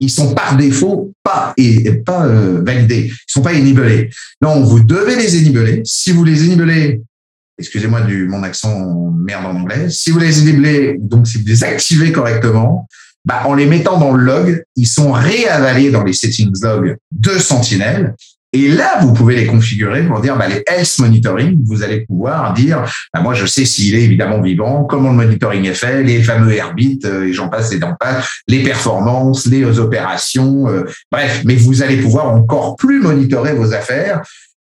ils 0.00 0.10
sont 0.10 0.34
par 0.34 0.56
défaut 0.56 1.12
pas 1.22 1.54
et 1.56 1.92
pas 1.92 2.26
euh, 2.26 2.62
validés, 2.64 3.10
ils 3.10 3.32
sont 3.32 3.42
pas 3.42 3.52
énibelés. 3.52 4.10
Non, 4.40 4.62
vous 4.62 4.80
devez 4.80 5.16
les 5.16 5.36
énibeler. 5.36 5.82
Si 5.84 6.10
vous 6.10 6.24
les 6.24 6.44
énibelez, 6.44 7.00
excusez-moi 7.58 8.02
du 8.02 8.26
mon 8.26 8.42
accent 8.42 9.12
merde 9.16 9.46
en 9.46 9.60
anglais, 9.60 9.88
si 9.88 10.10
vous 10.10 10.18
les 10.18 10.40
énibelez, 10.40 10.96
donc 11.00 11.26
si 11.28 11.38
vous 11.38 11.46
les 11.46 11.64
activez 11.64 12.10
correctement, 12.12 12.88
bah, 13.24 13.42
en 13.46 13.54
les 13.54 13.66
mettant 13.66 13.98
dans 13.98 14.12
le 14.12 14.24
log, 14.24 14.64
ils 14.74 14.86
sont 14.86 15.12
réavalés 15.12 15.90
dans 15.90 16.02
les 16.02 16.12
settings 16.12 16.52
log 16.60 16.96
de 17.12 17.38
Sentinel 17.38 18.16
et 18.54 18.68
là, 18.68 18.98
vous 19.00 19.14
pouvez 19.14 19.34
les 19.34 19.46
configurer 19.46 20.06
pour 20.06 20.20
dire 20.20 20.36
bah, 20.36 20.46
les 20.46 20.62
health 20.66 20.98
monitoring. 20.98 21.58
Vous 21.64 21.82
allez 21.82 22.00
pouvoir 22.00 22.52
dire, 22.52 22.84
bah, 23.14 23.20
moi 23.20 23.32
je 23.32 23.46
sais 23.46 23.64
s'il 23.64 23.94
est 23.94 24.02
évidemment 24.02 24.42
vivant, 24.42 24.84
comment 24.84 25.10
le 25.10 25.16
monitoring 25.16 25.64
est 25.64 25.74
fait, 25.74 26.02
les 26.02 26.22
fameux 26.22 26.52
herbits, 26.52 27.00
euh, 27.04 27.28
et 27.28 27.32
j'en 27.32 27.48
passe 27.48 27.72
et 27.72 27.80
j'en 27.80 27.94
passe, 27.94 28.26
les 28.48 28.62
performances, 28.62 29.46
les 29.46 29.78
opérations, 29.78 30.68
euh, 30.68 30.84
bref. 31.10 31.42
Mais 31.46 31.56
vous 31.56 31.82
allez 31.82 31.96
pouvoir 31.96 32.28
encore 32.28 32.76
plus 32.76 33.00
monitorer 33.00 33.54
vos 33.54 33.72
affaires 33.72 34.20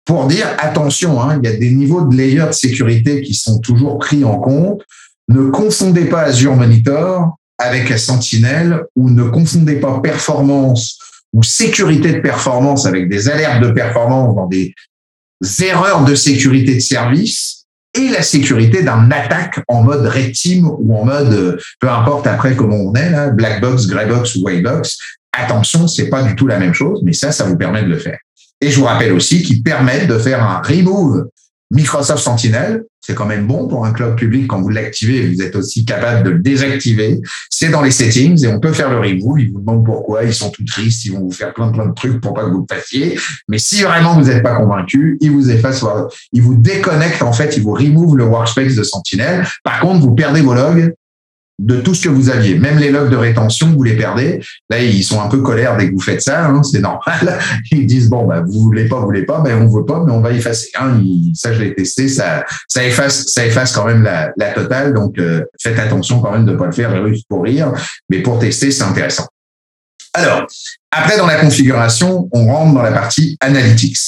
pour 0.05 0.27
dire 0.27 0.49
attention, 0.59 1.21
hein, 1.21 1.39
il 1.43 1.49
y 1.49 1.53
a 1.53 1.57
des 1.57 1.71
niveaux 1.71 2.05
de 2.05 2.17
layer 2.17 2.45
de 2.47 2.53
sécurité 2.53 3.23
qui 3.23 3.35
sont 3.35 3.61
toujours 3.61 3.99
pris 3.99 4.25
en 4.25 4.39
compte. 4.39 4.83
Ne 5.29 5.51
confondez 5.51 6.07
pas 6.07 6.23
Azure 6.23 6.57
Monitor 6.57 7.37
avec 7.59 7.97
Sentinel 7.99 8.83
ou 8.97 9.11
ne 9.11 9.25
confondez 9.25 9.77
pas 9.77 10.01
performance 10.01 10.99
ou 11.37 11.43
sécurité 11.43 12.15
de 12.15 12.21
performance 12.21 12.87
avec 12.87 13.11
des 13.11 13.29
alertes 13.29 13.63
de 13.63 13.71
performance 13.71 14.35
dans 14.35 14.47
des 14.47 14.75
erreurs 15.63 16.03
de 16.05 16.15
sécurité 16.15 16.75
de 16.75 16.81
service 16.81 17.67
et 17.93 18.09
la 18.09 18.23
sécurité 18.23 18.83
d'un 18.83 19.11
attaque 19.11 19.61
en 19.69 19.83
mode 19.83 20.07
red 20.07 20.33
ou 20.63 20.97
en 20.97 21.05
mode 21.05 21.33
euh, 21.35 21.59
peu 21.79 21.91
importe 21.91 22.27
après 22.27 22.57
comment 22.57 22.77
on 22.77 22.95
est 22.95 23.11
là, 23.11 23.31
black 23.31 23.61
box, 23.61 23.87
grey 23.87 24.07
box 24.07 24.35
ou 24.37 24.45
white 24.45 24.63
box. 24.63 24.97
Attention, 25.33 25.87
c'est 25.87 26.09
pas 26.09 26.23
du 26.23 26.35
tout 26.35 26.47
la 26.47 26.59
même 26.59 26.73
chose, 26.73 27.01
mais 27.05 27.13
ça, 27.13 27.33
ça 27.33 27.45
vous 27.45 27.59
permet 27.59 27.83
de 27.83 27.89
le 27.89 27.99
faire. 27.99 28.19
Et 28.63 28.71
je 28.71 28.79
vous 28.79 28.87
rappelle 28.87 29.13
aussi 29.13 29.43
qu'ils 29.43 29.63
permettent 29.63 30.09
de 30.09 30.19
faire 30.19 30.43
un 30.43 30.63
remove 30.63 31.27
Microsoft 31.71 32.23
Sentinel, 32.23 32.85
c'est 33.01 33.15
quand 33.15 33.27
même 33.27 33.47
bon 33.47 33.67
pour 33.69 33.85
un 33.85 33.93
cloud 33.93 34.17
public 34.17 34.47
quand 34.49 34.61
vous 34.61 34.69
l'activez, 34.69 35.33
vous 35.33 35.43
êtes 35.43 35.57
aussi 35.57 35.85
capable 35.85 36.25
de 36.25 36.31
le 36.31 36.39
désactiver. 36.39 37.21
C'est 37.51 37.69
dans 37.69 37.83
les 37.83 37.91
settings 37.91 38.45
et 38.45 38.49
on 38.49 38.61
peut 38.61 38.73
faire 38.73 38.91
le 38.91 38.99
remove. 38.99 39.41
Ils 39.41 39.53
vous 39.53 39.61
demandent 39.61 39.85
pourquoi, 39.85 40.25
ils 40.25 40.35
sont 40.35 40.51
tout 40.51 40.65
tristes, 40.65 41.05
ils 41.05 41.13
vont 41.13 41.21
vous 41.21 41.33
faire 41.33 41.55
plein 41.55 41.69
plein 41.69 41.87
de 41.87 41.95
trucs 41.95 42.21
pour 42.21 42.35
pas 42.35 42.45
que 42.45 42.51
vous 42.51 42.67
le 42.69 42.75
fassiez. 42.75 43.19
Mais 43.49 43.59
si 43.59 43.83
vraiment 43.83 44.15
vous 44.15 44.27
n'êtes 44.27 44.43
pas 44.43 44.57
convaincu, 44.57 45.19
ils 45.21 45.31
vous 45.31 45.51
effacent, 45.51 45.85
ils 46.33 46.43
vous 46.43 46.57
déconnectent 46.57 47.23
en 47.23 47.33
fait, 47.33 47.57
ils 47.57 47.63
vous 47.63 47.75
remove 47.75 48.17
le 48.17 48.25
workspace 48.25 48.75
de 48.75 48.83
Sentinel. 48.83 49.47
Par 49.65 49.81
contre, 49.81 50.01
vous 50.01 50.15
perdez 50.15 50.41
vos 50.41 50.55
logs 50.55 50.95
de 51.59 51.81
tout 51.81 51.95
ce 51.95 52.05
que 52.05 52.09
vous 52.09 52.29
aviez. 52.29 52.59
Même 52.59 52.79
les 52.79 52.91
logs 52.91 53.11
de 53.11 53.17
rétention, 53.17 53.73
vous 53.73 53.83
les 53.83 53.97
perdez. 53.97 54.43
Là, 54.69 54.83
ils 54.83 55.03
sont 55.03 55.21
un 55.21 55.29
peu 55.29 55.41
colères 55.41 55.77
dès 55.77 55.89
que 55.89 55.95
vous 55.95 56.01
faites 56.01 56.21
ça. 56.21 56.47
Hein, 56.47 56.63
c'est 56.63 56.81
normal. 56.81 57.39
Ils 57.73 57.87
disent 57.87 58.09
bon, 58.09 58.27
bah, 58.27 58.43
vous 58.47 58.63
voulez 58.63 58.89
pas, 58.89 58.97
vous 58.97 59.07
voulez 59.07 59.25
pas, 59.25 59.43
mais 59.43 59.55
on 59.55 59.69
veut 59.69 59.85
pas, 59.85 60.03
mais 60.05 60.13
on 60.13 60.21
va 60.21 60.33
effacer. 60.33 60.69
Hein, 60.79 61.01
ça, 61.35 61.53
je 61.53 61.63
l'ai 61.63 61.75
testé. 61.75 62.09
Ça, 62.09 62.45
ça 62.69 62.85
efface, 62.85 63.27
ça 63.29 63.47
efface 63.47 63.73
quand 63.73 63.87
même 63.87 64.03
la, 64.03 64.33
totale. 64.53 64.93
Donc, 64.93 65.19
euh, 65.19 65.45
faites 65.61 65.79
attention 65.79 66.21
quand 66.21 66.33
même 66.33 66.45
de 66.45 66.55
pas 66.55 66.67
le 66.67 66.73
faire 66.73 67.07
juste 67.09 67.27
pour 67.29 67.43
rire, 67.45 67.73
mais 68.11 68.21
pour 68.21 68.39
tester, 68.39 68.71
c'est 68.71 68.85
intéressant. 68.85 69.27
Alors, 70.13 70.47
après 70.91 71.19
dans 71.19 71.27
la 71.27 71.37
configuration, 71.37 72.29
on 72.33 72.47
rentre 72.47 72.75
dans 72.75 72.83
la 72.83 72.93
partie 72.93 73.37
analytics. 73.41 73.99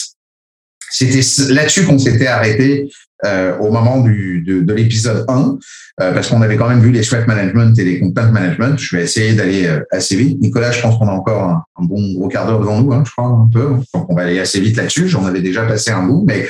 C'était 0.91 1.21
là-dessus 1.53 1.85
qu'on 1.85 1.99
s'était 1.99 2.27
arrêté 2.27 2.91
euh, 3.25 3.57
au 3.59 3.71
moment 3.71 4.01
du, 4.01 4.43
de, 4.47 4.61
de 4.61 4.75
l'épisode 4.75 5.25
1. 5.29 5.59
Euh, 6.01 6.13
parce 6.13 6.29
qu'on 6.29 6.43
avait 6.43 6.57
quand 6.57 6.69
même 6.69 6.79
vu 6.79 6.93
les 6.93 7.01
threat 7.01 7.27
management 7.27 7.77
et 7.77 7.85
les 7.85 7.99
content 7.99 8.31
management. 8.31 8.79
Je 8.79 8.97
vais 8.97 9.03
essayer 9.03 9.35
d'aller 9.35 9.67
euh, 9.67 9.81
assez 9.91 10.15
vite. 10.15 10.41
Nicolas, 10.41 10.71
je 10.71 10.81
pense 10.81 10.97
qu'on 10.97 11.09
a 11.09 11.13
encore 11.13 11.43
un, 11.43 11.85
bon 11.85 12.13
gros 12.13 12.29
quart 12.29 12.47
d'heure 12.47 12.61
devant 12.61 12.81
nous, 12.81 12.93
hein, 12.93 13.03
je 13.05 13.11
crois, 13.11 13.27
un 13.27 13.51
peu. 13.53 13.71
Donc, 13.93 14.09
on 14.09 14.15
va 14.15 14.23
aller 14.23 14.39
assez 14.39 14.61
vite 14.61 14.77
là-dessus. 14.77 15.09
J'en 15.09 15.25
avais 15.25 15.41
déjà 15.41 15.65
passé 15.65 15.91
un 15.91 16.05
bout, 16.05 16.25
mais 16.25 16.49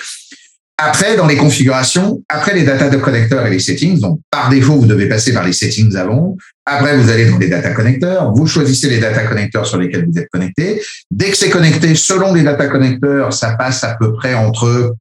après, 0.81 1.17
dans 1.17 1.27
les 1.27 1.37
configurations, 1.37 2.23
après 2.29 2.55
les 2.55 2.63
data 2.63 2.89
de 2.89 2.99
connecteurs 2.99 3.45
et 3.45 3.51
les 3.51 3.59
settings, 3.59 3.99
donc 3.99 4.21
par 4.31 4.49
défaut, 4.49 4.77
vous 4.77 4.87
devez 4.87 5.09
passer 5.09 5.35
par 5.35 5.45
les 5.45 5.53
settings 5.53 5.97
avant. 5.97 6.37
Après, 6.65 6.97
vous 6.97 7.11
allez 7.11 7.29
dans 7.29 7.39
les 7.39 7.49
data 7.49 7.71
connecteurs. 7.71 8.33
Vous 8.33 8.47
choisissez 8.47 8.89
les 8.89 9.01
data 9.01 9.25
connecteurs 9.25 9.67
sur 9.67 9.79
lesquels 9.79 10.07
vous 10.07 10.17
êtes 10.17 10.29
connecté. 10.29 10.81
Dès 11.11 11.31
que 11.31 11.37
c'est 11.37 11.51
connecté, 11.51 11.97
selon 11.97 12.33
les 12.33 12.45
data 12.45 12.69
connecteurs, 12.69 13.33
ça 13.33 13.57
passe 13.57 13.83
à 13.83 13.97
peu 13.99 14.13
près 14.13 14.35
entre 14.35 14.95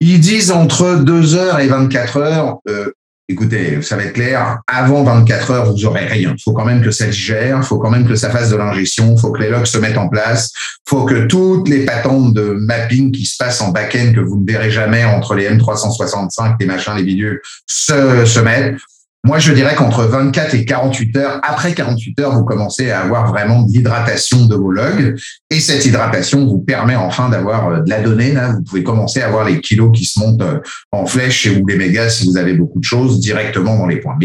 ils 0.00 0.20
disent 0.20 0.50
entre 0.50 0.96
2 0.96 1.34
heures 1.34 1.60
et 1.60 1.66
24 1.66 2.16
heures. 2.18 2.58
Euh, 2.68 2.92
écoutez, 3.30 3.80
ça 3.82 3.96
va 3.96 4.04
être 4.04 4.12
clair. 4.12 4.60
Avant 4.66 5.02
24 5.04 5.50
heures, 5.50 5.72
vous 5.72 5.84
aurez 5.84 6.06
rien. 6.06 6.34
Il 6.36 6.42
faut 6.42 6.52
quand 6.52 6.64
même 6.64 6.82
que 6.82 6.90
ça 6.90 7.06
digère. 7.06 7.58
Il 7.58 7.62
faut 7.62 7.78
quand 7.78 7.90
même 7.90 8.06
que 8.06 8.16
ça 8.16 8.30
fasse 8.30 8.50
de 8.50 8.56
l'ingestion. 8.56 9.14
Il 9.16 9.20
faut 9.20 9.32
que 9.32 9.40
les 9.40 9.48
logs 9.48 9.66
se 9.66 9.78
mettent 9.78 9.98
en 9.98 10.08
place. 10.08 10.50
Il 10.86 10.90
faut 10.90 11.04
que 11.04 11.26
toutes 11.26 11.68
les 11.68 11.84
patentes 11.84 12.34
de 12.34 12.52
mapping 12.52 13.12
qui 13.12 13.24
se 13.24 13.36
passent 13.38 13.60
en 13.60 13.70
back-end 13.70 14.12
que 14.14 14.20
vous 14.20 14.36
ne 14.36 14.50
verrez 14.50 14.70
jamais 14.70 15.04
entre 15.04 15.34
les 15.34 15.48
M365, 15.48 16.56
les 16.58 16.66
machins, 16.66 16.94
les 16.96 17.02
vidéos, 17.02 17.34
se, 17.66 18.24
se 18.24 18.40
mettent. 18.40 18.76
Moi, 19.22 19.38
je 19.38 19.52
dirais 19.52 19.74
qu'entre 19.74 20.04
24 20.04 20.54
et 20.54 20.64
48 20.64 21.16
heures, 21.18 21.40
après 21.42 21.74
48 21.74 22.20
heures, 22.20 22.34
vous 22.34 22.44
commencez 22.44 22.90
à 22.90 23.00
avoir 23.00 23.28
vraiment 23.28 23.62
de 23.62 23.70
l'hydratation 23.70 24.46
de 24.46 24.54
vos 24.54 24.70
logs. 24.70 25.14
Et 25.50 25.60
cette 25.60 25.84
hydratation 25.84 26.46
vous 26.46 26.58
permet 26.58 26.96
enfin 26.96 27.28
d'avoir 27.28 27.68
euh, 27.68 27.80
de 27.80 27.90
la 27.90 28.00
donnée. 28.00 28.32
Vous 28.56 28.62
pouvez 28.62 28.82
commencer 28.82 29.20
à 29.20 29.26
avoir 29.26 29.44
les 29.44 29.60
kilos 29.60 29.90
qui 29.94 30.06
se 30.06 30.18
montent 30.18 30.40
euh, 30.40 30.60
en 30.90 31.04
flèche 31.04 31.46
et 31.46 31.60
ou 31.60 31.66
les 31.66 31.76
mégas 31.76 32.08
si 32.08 32.26
vous 32.26 32.38
avez 32.38 32.54
beaucoup 32.54 32.80
de 32.80 32.84
choses 32.84 33.20
directement 33.20 33.76
dans 33.76 33.86
les 33.86 33.96
points. 33.96 34.16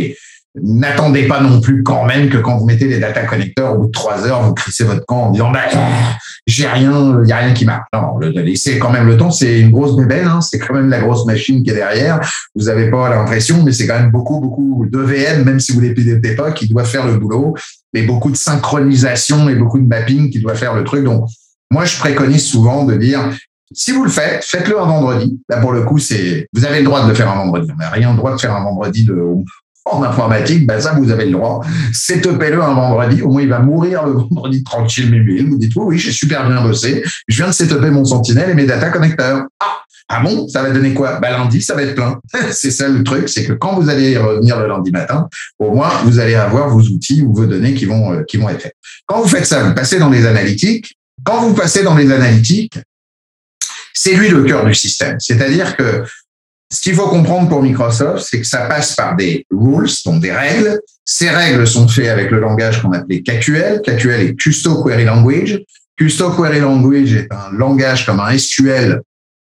N'attendez 0.62 1.28
pas 1.28 1.42
non 1.42 1.60
plus 1.60 1.84
quand 1.84 2.06
même 2.06 2.30
que 2.30 2.38
quand 2.38 2.58
vous 2.58 2.66
mettez 2.66 2.88
les 2.88 3.00
data 3.00 3.26
connecteurs 3.26 3.74
au 3.74 3.80
bout 3.80 3.88
de 3.88 3.92
trois 3.92 4.26
heures, 4.26 4.42
vous 4.44 4.54
crissez 4.54 4.84
votre 4.84 5.06
camp 5.06 5.24
en 5.24 5.32
disant 5.32 5.52
bah, 5.52 5.62
j'ai 6.48 6.68
rien, 6.68 7.22
il 7.24 7.30
y 7.30 7.32
a 7.32 7.38
rien 7.38 7.54
qui 7.54 7.66
marche. 7.66 7.88
Non, 7.94 8.20
laissez 8.20 8.80
quand 8.80 8.92
même 8.92 9.08
le 9.08 9.18
temps. 9.18 9.32
C'est 9.32 9.60
une 9.60 9.72
grosse 9.72 9.96
bébelle, 9.96 10.28
hein, 10.28 10.42
c'est 10.42 10.60
quand 10.60 10.74
même 10.74 10.90
la 10.90 11.00
grosse 11.00 11.26
machine 11.26 11.64
qui 11.64 11.72
est 11.72 11.76
derrière. 11.76 12.20
Vous 12.56 12.66
n'avez 12.66 12.90
pas 12.90 13.10
l'impression, 13.10 13.64
mais 13.64 13.72
c'est 13.72 13.88
quand 13.88 14.00
même 14.00 14.12
beaucoup, 14.12 14.40
beaucoup 14.40 14.86
de 14.90 15.00
VM, 15.00 15.44
même 15.44 15.60
si 15.60 15.74
vous 15.74 15.82
les 15.82 15.94
pilotez 15.94 16.36
pas, 16.36 16.52
qui 16.52 16.68
doit 16.68 16.86
faire 16.86 17.06
le 17.06 17.18
boulot, 17.18 17.56
et 17.94 18.04
beaucoup 18.04 18.32
de 18.32 18.38
synchronisation 18.38 19.50
et 19.50 19.56
beaucoup 19.56 19.80
de 19.80 19.88
mapping 19.88 20.30
qui 20.30 20.40
doit 20.40 20.56
faire 20.56 20.76
le 20.76 20.84
truc. 20.84 21.04
Donc, 21.04 21.26
moi, 21.72 21.86
je 21.86 21.98
préconise 21.98 22.46
souvent 22.46 22.86
de 22.86 22.96
dire 22.96 23.32
si 23.74 23.92
vous 23.92 24.04
le 24.04 24.12
faites, 24.12 24.44
faites-le 24.44 24.80
un 24.80 24.86
vendredi. 24.86 25.40
Là, 25.50 25.58
pour 25.58 25.74
le 25.74 25.82
coup, 25.84 25.98
c'est, 25.98 26.48
vous 26.54 26.66
avez 26.66 26.80
le 26.80 26.86
droit 26.86 27.04
de 27.04 27.10
le 27.10 27.16
faire 27.16 27.30
un 27.30 27.36
vendredi. 27.36 27.70
On 27.74 27.78
n'a 27.78 27.90
rien 27.90 28.12
le 28.12 28.18
droit 28.18 28.34
de 28.34 28.40
faire 28.40 28.56
un 28.56 28.64
vendredi 28.64 29.04
de, 29.04 29.16
en 29.86 30.02
informatique, 30.04 30.66
ben 30.66 30.80
ça, 30.80 30.94
vous 30.94 31.12
avez 31.12 31.26
le 31.26 31.34
droit. 31.34 31.64
Setupez-le 31.94 32.62
un 32.62 32.74
vendredi. 32.74 33.22
Au 33.22 33.30
moins, 33.30 33.44
il 33.44 33.50
va 33.50 33.60
mourir 33.60 34.06
le 34.06 34.14
vendredi 34.14 34.64
tranquille, 34.64 35.12
mais 35.12 35.44
Vous 35.44 35.58
dites, 35.58 35.74
oui, 35.76 35.84
oui, 35.88 35.98
j'ai 36.00 36.12
super 36.12 36.48
bien 36.48 36.62
bossé. 36.62 37.04
Je 37.28 37.38
viens 37.38 37.48
de 37.48 37.54
setuper 37.54 37.92
mon 37.92 38.04
sentinelle 38.04 38.50
et 38.50 38.56
mes 38.56 38.66
data 38.66 38.90
connecteurs. 38.90 39.44
Ah, 39.60 39.82
ah 40.10 40.22
bon, 40.22 40.48
ça 40.48 40.64
va 40.64 40.72
donner 40.72 40.94
quoi? 40.94 41.20
Ben, 41.20 41.32
Lundi, 41.32 41.62
ça 41.62 41.76
va 41.76 41.84
être 41.84 41.96
plein. 41.96 42.20
c'est 42.52 42.72
ça 42.72 42.88
le 42.88 43.04
truc, 43.04 43.30
c'est 43.30 43.46
que 43.46 43.54
quand 43.54 43.80
vous 43.80 43.90
allez 43.90 44.18
revenir 44.18 44.60
le 44.60 44.68
lundi 44.68 44.92
matin, 44.92 45.28
au 45.60 45.74
moins, 45.74 45.90
vous 46.04 46.20
allez 46.20 46.36
avoir 46.36 46.70
vos 46.70 46.82
outils 46.82 47.22
ou 47.22 47.34
vos 47.34 47.46
données 47.46 47.76
qui 47.76 47.86
vont, 47.86 48.14
euh, 48.14 48.24
qui 48.24 48.38
vont 48.38 48.50
être 48.50 48.62
faites. 48.62 48.76
Quand 49.06 49.22
vous 49.22 49.28
faites 49.28 49.46
ça, 49.46 49.64
vous 49.64 49.74
passez 49.74 50.00
dans 50.00 50.10
les 50.10 50.26
analytiques. 50.26 50.96
Quand 51.24 51.42
vous 51.42 51.54
passez 51.54 51.84
dans 51.84 51.96
les 51.96 52.12
analytiques, 52.12 52.80
c'est 53.94 54.14
lui 54.14 54.30
le 54.30 54.44
cœur 54.44 54.66
du 54.66 54.76
système. 54.76 55.20
C'est-à-dire 55.20 55.76
que 55.76 56.04
ce 56.76 56.82
qu'il 56.82 56.94
faut 56.94 57.08
comprendre 57.08 57.48
pour 57.48 57.64
Microsoft, 57.64 58.28
c'est 58.30 58.42
que 58.42 58.46
ça 58.46 58.66
passe 58.66 58.96
par 58.96 59.16
des 59.16 59.46
rules, 59.50 59.90
donc 60.06 60.22
des 60.22 60.34
règles. 60.34 60.82
Ces 61.06 61.30
règles 61.30 61.66
sont 61.66 61.88
faites 61.88 62.10
avec 62.10 62.32
le 62.32 62.42
langage 62.42 62.82
qu'on 62.82 62.92
appelait 62.92 63.22
KQL. 63.22 63.82
KQL 63.82 64.20
est 64.20 64.36
Custo 64.36 64.84
Query 64.84 65.06
Language. 65.06 65.62
Custo 65.96 66.32
Query 66.32 66.60
Language 66.60 67.14
est 67.14 67.32
un 67.32 67.54
langage 67.54 68.06
comme 68.06 68.20
un 68.20 68.38
SQL 68.38 69.00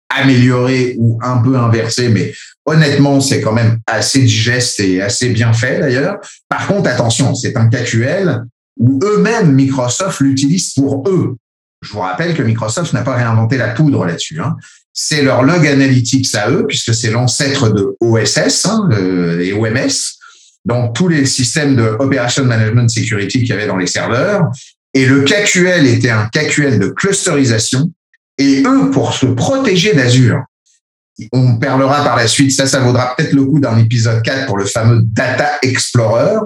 amélioré 0.08 0.96
ou 0.98 1.20
un 1.22 1.38
peu 1.38 1.56
inversé, 1.56 2.08
mais 2.08 2.34
honnêtement, 2.66 3.20
c'est 3.20 3.40
quand 3.40 3.52
même 3.52 3.78
assez 3.86 4.18
digeste 4.18 4.80
et 4.80 5.00
assez 5.00 5.28
bien 5.28 5.52
fait 5.52 5.78
d'ailleurs. 5.78 6.18
Par 6.48 6.66
contre, 6.66 6.90
attention, 6.90 7.36
c'est 7.36 7.56
un 7.56 7.68
KQL 7.68 8.42
où 8.78 8.98
eux-mêmes, 9.00 9.52
Microsoft 9.52 10.18
l'utilisent 10.18 10.74
pour 10.74 11.08
eux. 11.08 11.36
Je 11.82 11.92
vous 11.92 12.00
rappelle 12.00 12.34
que 12.34 12.42
Microsoft 12.42 12.92
n'a 12.94 13.02
pas 13.02 13.14
réinventé 13.14 13.58
la 13.58 13.68
poudre 13.68 14.04
là-dessus. 14.06 14.40
Hein. 14.40 14.56
C'est 14.92 15.22
leur 15.22 15.42
log 15.42 15.66
analytics 15.66 16.34
à 16.34 16.50
eux, 16.50 16.66
puisque 16.66 16.94
c'est 16.94 17.10
l'ancêtre 17.10 17.70
de 17.70 17.96
OSS 18.00 18.66
hein, 18.66 18.88
et 19.40 19.52
OMS. 19.52 20.18
Donc, 20.64 20.94
tous 20.94 21.08
les 21.08 21.26
systèmes 21.26 21.76
de 21.76 21.96
Operation 21.98 22.44
Management 22.44 22.88
Security 22.88 23.38
qu'il 23.38 23.48
y 23.48 23.52
avait 23.52 23.66
dans 23.66 23.78
les 23.78 23.86
serveurs. 23.86 24.44
Et 24.94 25.06
le 25.06 25.22
KQL 25.22 25.86
était 25.86 26.10
un 26.10 26.26
KQL 26.26 26.78
de 26.78 26.88
clusterisation. 26.88 27.90
Et 28.38 28.62
eux, 28.66 28.90
pour 28.90 29.14
se 29.14 29.26
protéger 29.26 29.94
d'Azure, 29.94 30.44
on 31.32 31.56
parlera 31.56 32.02
par 32.04 32.16
la 32.16 32.26
suite, 32.26 32.52
ça, 32.52 32.66
ça 32.66 32.80
vaudra 32.80 33.14
peut-être 33.14 33.32
le 33.32 33.44
coup 33.44 33.60
d'un 33.60 33.78
épisode 33.78 34.22
4 34.22 34.46
pour 34.46 34.56
le 34.56 34.64
fameux 34.64 35.00
Data 35.02 35.50
Explorer. 35.62 36.38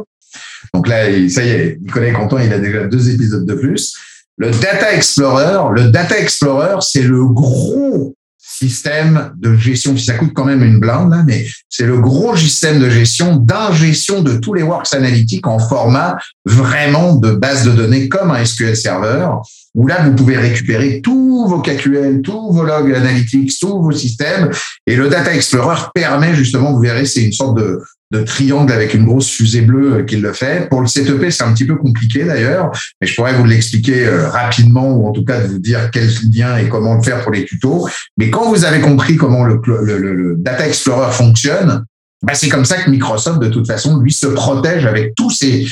Donc 0.74 0.88
là, 0.88 1.05
ça 1.28 1.42
y 1.42 1.49
est, 1.49 1.78
Nicolas 1.80 2.12
content, 2.12 2.38
il 2.38 2.53
a 2.53 2.59
déjà 2.59 2.84
deux 2.84 3.11
épisodes 3.11 3.47
de 3.47 3.55
plus. 3.55 3.94
Le 4.36 4.51
Data 4.51 4.92
Explorer, 4.92 5.72
le 5.74 5.90
Data 5.90 6.18
Explorer, 6.18 6.76
c'est 6.80 7.03
le 7.03 7.24
gros 7.26 8.14
système 8.59 9.32
de 9.36 9.54
gestion, 9.57 9.96
ça 9.96 10.14
coûte 10.14 10.32
quand 10.34 10.44
même 10.44 10.62
une 10.62 10.80
blinde, 10.80 11.11
là, 11.11 11.22
mais 11.26 11.46
c'est 11.68 11.86
le 11.86 12.00
gros 12.00 12.36
système 12.36 12.80
de 12.80 12.88
gestion, 12.88 13.36
d'ingestion 13.36 14.22
de 14.22 14.36
tous 14.36 14.54
les 14.54 14.62
works 14.62 14.94
analytiques 14.94 15.46
en 15.46 15.59
format 15.59 16.16
vraiment 16.46 17.16
de 17.16 17.32
base 17.32 17.64
de 17.64 17.72
données 17.72 18.09
comme 18.09 18.30
un 18.30 18.44
SQL 18.44 18.76
Server, 18.76 19.28
où 19.74 19.86
là, 19.86 20.02
vous 20.04 20.14
pouvez 20.14 20.38
récupérer 20.38 21.02
tous 21.02 21.46
vos 21.48 21.61
KQL, 21.61 22.22
tous 22.22 22.52
vos 22.52 22.64
logs 22.64 22.94
analytics, 22.94 23.52
tous 23.61 23.82
vos 23.82 23.92
systèmes, 23.92 24.50
et 24.86 24.96
le 24.96 25.09
Data 25.09 25.34
Explorer 25.34 25.82
permet 25.94 26.34
justement, 26.34 26.72
vous 26.72 26.80
verrez, 26.80 27.04
c'est 27.04 27.22
une 27.22 27.32
sorte 27.32 27.59
de, 27.59 27.82
de 28.12 28.20
triangle 28.20 28.72
avec 28.72 28.94
une 28.94 29.04
grosse 29.04 29.28
fusée 29.28 29.62
bleue 29.62 29.94
euh, 29.94 30.02
qui 30.04 30.16
le 30.16 30.32
fait. 30.32 30.68
Pour 30.68 30.80
le 30.80 30.86
CTP, 30.86 31.30
c'est 31.30 31.42
un 31.42 31.52
petit 31.52 31.66
peu 31.66 31.76
compliqué 31.76 32.24
d'ailleurs, 32.24 32.70
mais 33.00 33.07
je 33.07 33.14
pourrais 33.14 33.34
vous 33.34 33.44
l'expliquer 33.44 34.07
euh, 34.07 34.28
rapidement 34.28 34.92
ou 34.92 35.07
en 35.07 35.12
tout 35.12 35.24
cas 35.24 35.40
de 35.40 35.48
vous 35.48 35.59
dire 35.59 35.90
quel 35.90 36.09
lien 36.32 36.57
et 36.57 36.68
comment 36.68 36.94
le 36.94 37.02
faire 37.02 37.22
pour 37.22 37.32
les 37.32 37.44
tutos. 37.44 37.88
Mais 38.16 38.30
quand 38.30 38.48
vous 38.48 38.64
avez 38.64 38.80
compris 38.80 39.16
comment 39.16 39.44
le, 39.44 40.34
Data 40.38 40.66
Explorer 40.66 41.12
fonctionne, 41.12 41.84
bah 42.22 42.34
c'est 42.34 42.48
comme 42.48 42.64
ça 42.64 42.76
que 42.76 42.90
Microsoft, 42.90 43.40
de 43.40 43.48
toute 43.48 43.66
façon, 43.66 43.98
lui 43.98 44.12
se 44.12 44.26
protège 44.26 44.86
avec 44.86 45.14
tous 45.16 45.30
ces 45.30 45.66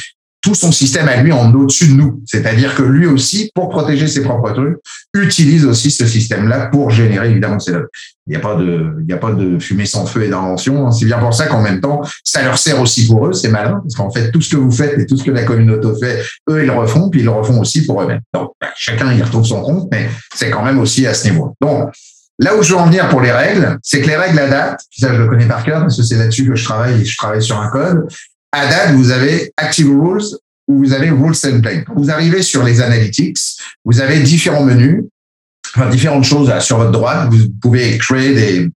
tout 0.44 0.54
son 0.54 0.72
système 0.72 1.08
à 1.08 1.16
lui 1.22 1.32
en 1.32 1.52
au-dessus 1.54 1.88
de 1.88 1.94
nous. 1.94 2.22
C'est-à-dire 2.26 2.74
que 2.74 2.82
lui 2.82 3.06
aussi, 3.06 3.50
pour 3.54 3.70
protéger 3.70 4.06
ses 4.06 4.22
propres 4.22 4.52
trucs, 4.52 4.76
utilise 5.14 5.64
aussi 5.64 5.90
ce 5.90 6.06
système-là 6.06 6.66
pour 6.66 6.90
générer 6.90 7.30
évidemment 7.30 7.58
ses 7.58 7.72
logs. 7.72 7.88
Il 8.26 8.30
n'y 8.30 8.36
a 8.36 8.40
pas 8.40 8.54
de, 8.54 8.94
il 9.00 9.06
n'y 9.06 9.12
a 9.14 9.16
pas 9.16 9.32
de 9.32 9.58
fumée 9.58 9.86
sans 9.86 10.04
feu 10.04 10.24
et 10.24 10.28
d'invention. 10.28 10.86
Hein. 10.86 10.90
C'est 10.90 11.06
bien 11.06 11.18
pour 11.18 11.32
ça 11.32 11.46
qu'en 11.46 11.62
même 11.62 11.80
temps, 11.80 12.02
ça 12.24 12.42
leur 12.42 12.58
sert 12.58 12.78
aussi 12.78 13.06
pour 13.06 13.26
eux. 13.26 13.32
C'est 13.32 13.48
malin 13.48 13.80
parce 13.82 13.94
qu'en 13.94 14.10
fait, 14.10 14.30
tout 14.32 14.42
ce 14.42 14.50
que 14.50 14.56
vous 14.58 14.70
faites 14.70 14.98
et 14.98 15.06
tout 15.06 15.16
ce 15.16 15.24
que 15.24 15.30
la 15.30 15.44
communauté 15.44 15.88
fait, 15.98 16.22
eux, 16.50 16.62
ils 16.62 16.66
le 16.66 16.72
refont, 16.72 17.08
puis 17.08 17.20
ils 17.20 17.24
le 17.24 17.30
refont 17.30 17.58
aussi 17.58 17.86
pour 17.86 18.02
eux-mêmes. 18.02 18.20
Donc, 18.34 18.52
bah, 18.60 18.68
chacun 18.76 19.14
y 19.14 19.22
retrouve 19.22 19.46
son 19.46 19.62
compte, 19.62 19.88
mais 19.90 20.10
c'est 20.34 20.50
quand 20.50 20.62
même 20.62 20.78
aussi 20.78 21.06
à 21.06 21.14
ce 21.14 21.26
niveau. 21.30 21.56
Donc, 21.62 21.90
Là 22.40 22.56
où 22.56 22.62
je 22.64 22.74
veux 22.74 22.80
en 22.80 22.86
venir 22.86 23.08
pour 23.10 23.20
les 23.20 23.30
règles, 23.30 23.78
c'est 23.80 24.00
que 24.00 24.08
les 24.08 24.16
règles 24.16 24.40
à 24.40 24.48
date, 24.48 24.80
ça 24.90 25.14
je 25.14 25.22
le 25.22 25.28
connais 25.28 25.46
par 25.46 25.62
cœur 25.62 25.82
parce 25.82 25.96
que 25.96 26.02
c'est 26.02 26.16
là-dessus 26.16 26.48
que 26.48 26.56
je 26.56 26.64
travaille 26.64 27.04
je 27.04 27.16
travaille 27.16 27.42
sur 27.42 27.60
un 27.60 27.68
code, 27.68 28.08
à 28.54 28.66
date, 28.68 28.94
vous 28.94 29.10
avez 29.10 29.52
Active 29.56 29.88
Rules 29.88 30.24
ou 30.68 30.78
vous 30.78 30.92
avez 30.92 31.10
Rules 31.10 31.38
Template. 31.38 31.84
Vous 31.96 32.10
arrivez 32.10 32.42
sur 32.42 32.62
les 32.62 32.80
analytics, 32.80 33.38
vous 33.84 34.00
avez 34.00 34.20
différents 34.20 34.64
menus, 34.64 35.04
enfin, 35.76 35.90
différentes 35.90 36.24
choses 36.24 36.52
sur 36.60 36.78
votre 36.78 36.92
droite. 36.92 37.28
Vous 37.30 37.48
pouvez 37.60 37.98
créer 37.98 38.34
des 38.34 38.70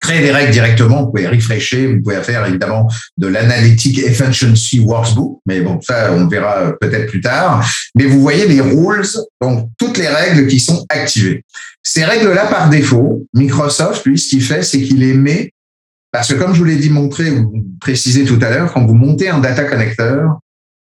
créer 0.00 0.22
des 0.22 0.30
règles 0.30 0.50
directement, 0.50 1.04
vous 1.04 1.10
pouvez 1.10 1.28
refresher, 1.28 1.86
vous 1.86 2.02
pouvez 2.02 2.22
faire 2.22 2.46
évidemment 2.46 2.90
de 3.18 3.26
l'analytic 3.26 3.98
efficiency 3.98 4.80
workbook, 4.80 5.40
mais 5.46 5.60
bon, 5.60 5.78
ça 5.82 6.10
on 6.12 6.26
verra 6.26 6.72
peut-être 6.80 7.06
plus 7.10 7.20
tard. 7.20 7.64
Mais 7.94 8.06
vous 8.06 8.20
voyez 8.20 8.48
les 8.48 8.62
rules, 8.62 9.06
donc 9.42 9.68
toutes 9.78 9.98
les 9.98 10.08
règles 10.08 10.46
qui 10.46 10.58
sont 10.58 10.86
activées. 10.88 11.44
Ces 11.82 12.04
règles-là, 12.04 12.46
par 12.46 12.70
défaut, 12.70 13.26
Microsoft, 13.34 14.04
lui, 14.06 14.18
ce 14.18 14.30
qu'il 14.30 14.42
fait, 14.42 14.62
c'est 14.62 14.80
qu'il 14.80 15.00
les 15.00 15.14
met 15.14 15.52
parce 16.12 16.32
que 16.32 16.38
comme 16.38 16.54
je 16.54 16.58
vous 16.58 16.64
l'ai 16.64 16.76
dit, 16.76 16.90
montré 16.90 17.30
ou 17.30 17.64
précisé 17.80 18.24
tout 18.24 18.38
à 18.42 18.50
l'heure, 18.50 18.72
quand 18.72 18.84
vous 18.84 18.94
montez 18.94 19.28
un 19.28 19.38
data 19.38 19.64
connecteur, 19.64 20.38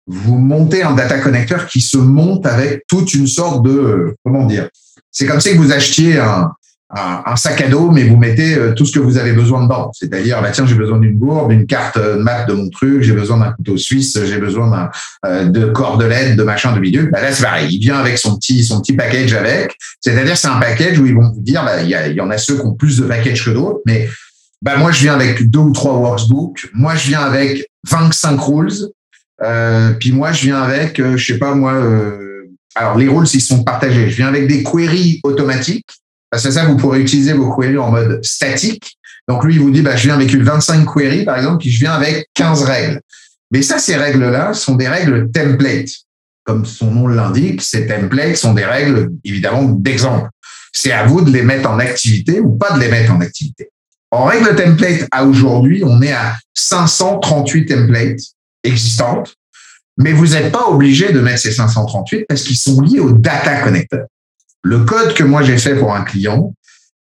vous 0.06 0.38
montez 0.38 0.82
un 0.82 0.94
data 0.94 1.18
connecteur 1.18 1.66
qui 1.66 1.80
se 1.80 1.98
monte 1.98 2.46
avec 2.46 2.84
toute 2.88 3.14
une 3.14 3.26
sorte 3.26 3.64
de, 3.64 4.14
comment 4.24 4.46
dire, 4.46 4.68
c'est 5.10 5.26
comme 5.26 5.40
si 5.40 5.54
vous 5.54 5.72
achetiez 5.72 6.18
un, 6.18 6.50
un, 6.90 7.36
sac 7.36 7.60
à 7.60 7.68
dos, 7.68 7.90
mais 7.90 8.04
vous 8.04 8.16
mettez 8.16 8.54
euh, 8.54 8.72
tout 8.74 8.84
ce 8.84 8.92
que 8.92 8.98
vous 8.98 9.18
avez 9.18 9.32
besoin 9.32 9.62
dedans. 9.62 9.90
C'est-à-dire, 9.92 10.42
bah, 10.42 10.50
tiens, 10.52 10.66
j'ai 10.66 10.74
besoin 10.74 10.98
d'une 10.98 11.16
gourde, 11.16 11.50
d'une 11.50 11.66
carte 11.66 11.96
euh, 11.96 12.18
map 12.18 12.44
de 12.44 12.52
mon 12.52 12.68
truc, 12.68 13.02
j'ai 13.02 13.12
besoin 13.12 13.38
d'un 13.38 13.52
couteau 13.52 13.76
suisse, 13.76 14.18
j'ai 14.24 14.38
besoin 14.38 14.90
euh, 15.24 15.44
de 15.44 15.66
cordelettes, 15.66 16.36
de 16.36 16.42
machin, 16.42 16.72
de 16.74 16.80
bidule. 16.80 17.10
Bah, 17.12 17.22
là, 17.22 17.32
c'est 17.32 17.44
pareil. 17.44 17.68
Il 17.70 17.78
vient 17.78 17.98
avec 17.98 18.18
son 18.18 18.36
petit 18.36 18.64
son 18.64 18.80
petit 18.80 18.94
package 18.94 19.34
avec. 19.34 19.76
C'est-à-dire, 20.00 20.36
c'est 20.36 20.48
un 20.48 20.58
package 20.58 20.98
où 20.98 21.06
ils 21.06 21.14
vont 21.14 21.30
vous 21.30 21.42
dire, 21.42 21.64
bah, 21.64 21.82
il 21.82 21.88
y, 21.88 22.14
y 22.14 22.20
en 22.20 22.30
a 22.30 22.38
ceux 22.38 22.56
qui 22.56 22.66
ont 22.66 22.74
plus 22.74 22.98
de 22.98 23.04
packages 23.04 23.44
que 23.44 23.50
d'autres, 23.50 23.80
mais 23.86 24.08
bah 24.62 24.76
moi 24.76 24.92
je 24.92 25.02
viens 25.02 25.14
avec 25.14 25.50
deux 25.50 25.60
ou 25.60 25.72
trois 25.72 25.94
workbooks, 25.94 26.68
moi 26.74 26.94
je 26.94 27.08
viens 27.08 27.20
avec 27.20 27.66
25 27.88 28.38
rules, 28.40 28.72
euh, 29.42 29.92
puis 29.92 30.12
moi 30.12 30.32
je 30.32 30.42
viens 30.42 30.60
avec, 30.60 31.00
euh, 31.00 31.16
je 31.16 31.32
sais 31.32 31.38
pas 31.38 31.54
moi, 31.54 31.72
euh, 31.72 32.50
alors 32.74 32.98
les 32.98 33.08
rules 33.08 33.26
ils 33.32 33.40
sont 33.40 33.64
partagés. 33.64 34.10
Je 34.10 34.16
viens 34.16 34.28
avec 34.28 34.46
des 34.46 34.62
queries 34.62 35.20
automatiques, 35.22 35.88
parce 36.30 36.44
que 36.44 36.50
ça 36.50 36.66
vous 36.66 36.76
pourrez 36.76 37.00
utiliser 37.00 37.32
vos 37.32 37.54
queries 37.54 37.78
en 37.78 37.90
mode 37.90 38.22
statique. 38.22 38.98
Donc 39.28 39.44
lui 39.44 39.54
il 39.54 39.60
vous 39.60 39.70
dit 39.70 39.82
bah 39.82 39.96
je 39.96 40.04
viens 40.04 40.14
avec 40.14 40.32
une 40.32 40.42
25 40.42 40.84
queries 40.84 41.24
par 41.24 41.38
exemple, 41.38 41.58
puis 41.58 41.70
je 41.70 41.80
viens 41.80 41.92
avec 41.92 42.28
15 42.34 42.62
règles. 42.64 43.00
Mais 43.50 43.62
ça 43.62 43.78
ces 43.78 43.96
règles 43.96 44.30
là 44.30 44.52
sont 44.52 44.74
des 44.74 44.88
règles 44.88 45.30
template, 45.32 45.88
comme 46.44 46.66
son 46.66 46.90
nom 46.90 47.08
l'indique. 47.08 47.62
Ces 47.62 47.86
templates 47.86 48.36
sont 48.36 48.52
des 48.52 48.64
règles 48.66 49.10
évidemment 49.24 49.64
d'exemple. 49.64 50.28
C'est 50.72 50.92
à 50.92 51.06
vous 51.06 51.22
de 51.22 51.30
les 51.30 51.42
mettre 51.42 51.68
en 51.68 51.78
activité 51.78 52.40
ou 52.40 52.56
pas 52.56 52.74
de 52.74 52.80
les 52.80 52.88
mettre 52.88 53.12
en 53.12 53.20
activité. 53.20 53.70
En 54.10 54.24
règle 54.24 54.56
template, 54.56 55.06
à 55.12 55.24
aujourd'hui, 55.24 55.82
on 55.84 56.02
est 56.02 56.12
à 56.12 56.36
538 56.54 57.66
templates 57.66 58.20
existantes, 58.64 59.34
mais 59.96 60.12
vous 60.12 60.28
n'êtes 60.28 60.50
pas 60.50 60.68
obligé 60.68 61.12
de 61.12 61.20
mettre 61.20 61.40
ces 61.40 61.52
538 61.52 62.24
parce 62.28 62.42
qu'ils 62.42 62.56
sont 62.56 62.80
liés 62.80 63.00
au 63.00 63.12
data 63.12 63.60
connector. 63.60 64.06
Le 64.62 64.84
code 64.84 65.14
que 65.14 65.24
moi 65.24 65.42
j'ai 65.42 65.58
fait 65.58 65.74
pour 65.76 65.94
un 65.94 66.02
client 66.02 66.52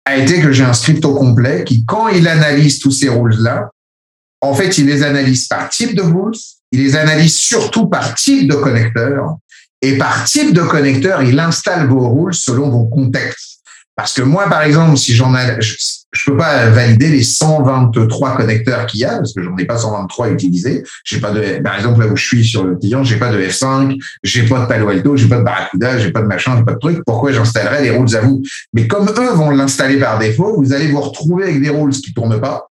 a 0.06 0.18
été 0.18 0.42
que 0.42 0.52
j'ai 0.52 0.64
un 0.64 0.74
script 0.74 1.04
au 1.06 1.16
complet 1.16 1.64
qui, 1.64 1.86
quand 1.86 2.08
il 2.10 2.28
analyse 2.28 2.80
tous 2.80 2.92
ces 2.92 3.10
rules-là, 3.10 3.70
en 4.42 4.54
fait, 4.54 4.78
il 4.78 4.86
les 4.86 5.04
analyse 5.04 5.48
par 5.48 5.70
type 5.70 5.96
de 5.96 6.02
rules, 6.02 6.36
il 6.72 6.84
les 6.84 6.96
analyse 6.96 7.36
surtout 7.36 7.88
par 7.88 8.14
type 8.16 8.50
de 8.50 8.56
connecteur, 8.56 9.38
et 9.82 9.98
par 9.98 10.24
type 10.26 10.54
de 10.54 10.62
connecteur, 10.62 11.24
il 11.24 11.40
installe 11.40 11.88
vos 11.88 12.10
rules 12.10 12.34
selon 12.34 12.70
vos 12.70 12.86
contextes. 12.86 13.57
Parce 13.98 14.14
que 14.14 14.22
moi, 14.22 14.48
par 14.48 14.62
exemple, 14.62 14.96
si 14.96 15.16
j'en 15.16 15.36
ai, 15.36 15.58
je 15.60 16.26
peux 16.28 16.38
pas 16.38 16.70
valider 16.70 17.10
les 17.10 17.24
123 17.24 18.38
connecteurs 18.38 18.86
qu'il 18.86 19.00
y 19.00 19.06
a 19.06 19.18
parce 19.18 19.34
que 19.34 19.42
j'en 19.42 19.58
ai 19.58 19.66
pas 19.66 19.80
123 19.80 20.30
utilisés. 20.30 20.84
J'ai 21.04 21.20
pas 21.20 21.32
de, 21.32 21.64
par 21.64 21.76
exemple 21.76 22.02
là 22.02 22.08
où 22.08 22.16
je 22.16 22.24
suis 22.24 22.46
sur 22.46 22.64
le 22.64 22.76
client, 22.76 23.04
j'ai 23.04 23.18
pas 23.18 23.32
de 23.32 23.42
F5, 23.42 23.98
j'ai 24.22 24.44
pas 24.44 24.60
de 24.60 24.66
Palo 24.68 24.90
Alto, 24.90 25.18
j'ai 25.18 25.28
pas 25.28 25.40
de 25.40 25.44
Barracuda, 25.44 25.98
j'ai 25.98 26.12
pas 26.12 26.22
de 26.22 26.28
machin, 26.28 26.56
j'ai 26.56 26.64
pas 26.64 26.74
de 26.74 26.80
truc. 26.80 27.00
Pourquoi 27.08 27.32
j'installerais 27.32 27.82
des 27.82 27.90
rules 27.90 28.16
à 28.16 28.22
vous? 28.22 28.44
Mais 28.72 28.86
comme 28.86 29.10
eux 29.10 29.34
vont 29.34 29.50
l'installer 29.50 29.98
par 29.98 30.20
défaut, 30.20 30.62
vous 30.62 30.74
allez 30.74 30.90
vous 30.90 31.02
retrouver 31.02 31.46
avec 31.46 31.60
des 31.60 31.70
rules 31.70 31.92
qui 31.92 32.14
tournent 32.14 32.40
pas 32.40 32.68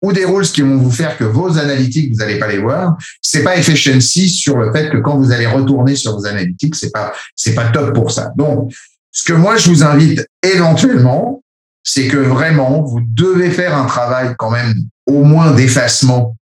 ou 0.00 0.12
des 0.12 0.24
rules 0.24 0.46
qui 0.46 0.62
vont 0.62 0.76
vous 0.76 0.92
faire 0.92 1.18
que 1.18 1.24
vos 1.24 1.58
analytiques, 1.58 2.12
vous 2.12 2.18
n'allez 2.18 2.38
pas 2.38 2.46
les 2.46 2.58
voir. 2.58 2.96
C'est 3.20 3.42
pas 3.42 3.56
efficiency 3.56 4.28
sur 4.28 4.56
le 4.56 4.72
fait 4.72 4.90
que 4.90 4.98
quand 4.98 5.18
vous 5.18 5.32
allez 5.32 5.46
retourner 5.46 5.96
sur 5.96 6.16
vos 6.16 6.24
analytiques, 6.24 6.76
c'est 6.76 6.92
pas, 6.92 7.12
c'est 7.34 7.56
pas 7.56 7.70
top 7.70 7.92
pour 7.94 8.12
ça. 8.12 8.30
Donc, 8.36 8.72
ce 9.10 9.24
que 9.24 9.32
moi, 9.32 9.56
je 9.56 9.68
vous 9.68 9.84
invite 9.84 10.26
éventuellement, 10.42 11.42
c'est 11.82 12.08
que 12.08 12.18
vraiment, 12.18 12.82
vous 12.82 13.00
devez 13.02 13.50
faire 13.50 13.76
un 13.76 13.86
travail 13.86 14.34
quand 14.38 14.50
même 14.50 14.74
au 15.06 15.24
moins 15.24 15.52
d'effacement 15.52 16.36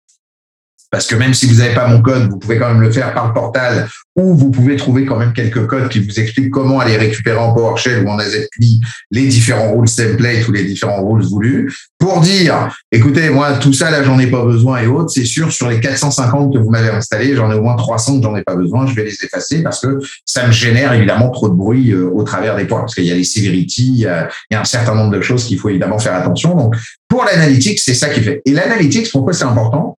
parce 0.91 1.07
que 1.07 1.17
même 1.17 1.35
si 1.35 1.47
vous 1.47 1.57
n'avez 1.57 1.75
pas 1.75 1.89
mon 1.89 2.01
code, 2.01 2.31
vous 2.31 2.39
pouvez 2.39 2.59
quand 2.59 2.69
même 2.69 2.81
le 2.81 2.91
faire 2.91 3.13
par 3.13 3.29
le 3.29 3.33
portal 3.33 3.89
ou 4.17 4.35
vous 4.35 4.51
pouvez 4.51 4.77
trouver 4.77 5.05
quand 5.05 5.19
même 5.19 5.33
quelques 5.33 5.67
codes 5.67 5.89
qui 5.89 6.01
vous 6.01 6.19
expliquent 6.19 6.51
comment 6.51 6.81
aller 6.81 6.97
récupérer 6.97 7.39
en 7.39 7.53
PowerShell 7.53 8.05
ou 8.05 8.09
en 8.09 8.19
AZPLI 8.19 8.81
les 9.11 9.27
différents 9.27 9.77
rules 9.77 9.91
templates 9.91 10.49
ou 10.49 10.53
les 10.53 10.65
différents 10.65 11.07
rules 11.07 11.23
voulus 11.23 11.75
pour 11.99 12.21
dire, 12.21 12.75
écoutez, 12.93 13.31
moi, 13.31 13.55
tout 13.55 13.73
ça, 13.73 13.91
là, 13.91 14.03
j'en 14.03 14.19
ai 14.19 14.29
pas 14.29 14.45
besoin 14.45 14.81
et 14.81 14.87
autres. 14.87 15.11
C'est 15.11 15.25
sûr, 15.25 15.53
sur 15.53 15.69
les 15.69 15.81
450 15.81 16.55
que 16.55 16.59
vous 16.59 16.71
m'avez 16.71 16.91
installés, 16.91 17.35
j'en 17.35 17.51
ai 17.51 17.55
au 17.55 17.63
moins 17.63 17.77
300 17.77 18.19
que 18.19 18.25
j'en 18.25 18.37
ai 18.37 18.43
pas 18.43 18.55
besoin. 18.55 18.87
Je 18.87 18.95
vais 18.95 19.05
les 19.05 19.25
effacer 19.25 19.63
parce 19.63 19.81
que 19.81 19.99
ça 20.25 20.47
me 20.47 20.53
génère 20.53 20.93
évidemment 20.93 21.31
trop 21.31 21.49
de 21.49 21.55
bruit 21.55 21.93
euh, 21.93 22.11
au 22.13 22.23
travers 22.23 22.57
des 22.57 22.65
points 22.65 22.81
parce 22.81 22.95
qu'il 22.95 23.05
y 23.05 23.13
a 23.13 23.15
les 23.15 23.25
severity, 23.25 23.89
il 23.89 23.99
y 23.99 24.07
a, 24.07 24.29
il 24.51 24.55
y 24.55 24.57
a 24.57 24.61
un 24.61 24.65
certain 24.65 24.95
nombre 24.95 25.11
de 25.11 25.21
choses 25.21 25.45
qu'il 25.45 25.59
faut 25.59 25.69
évidemment 25.69 25.99
faire 25.99 26.15
attention. 26.15 26.55
Donc, 26.55 26.77
pour 27.09 27.25
l'analytics, 27.25 27.79
c'est 27.79 27.95
ça 27.95 28.09
qui 28.09 28.21
fait. 28.21 28.43
Et 28.45 28.53
l'analytics, 28.53 29.11
pourquoi 29.11 29.33
c'est 29.33 29.45
important? 29.45 29.99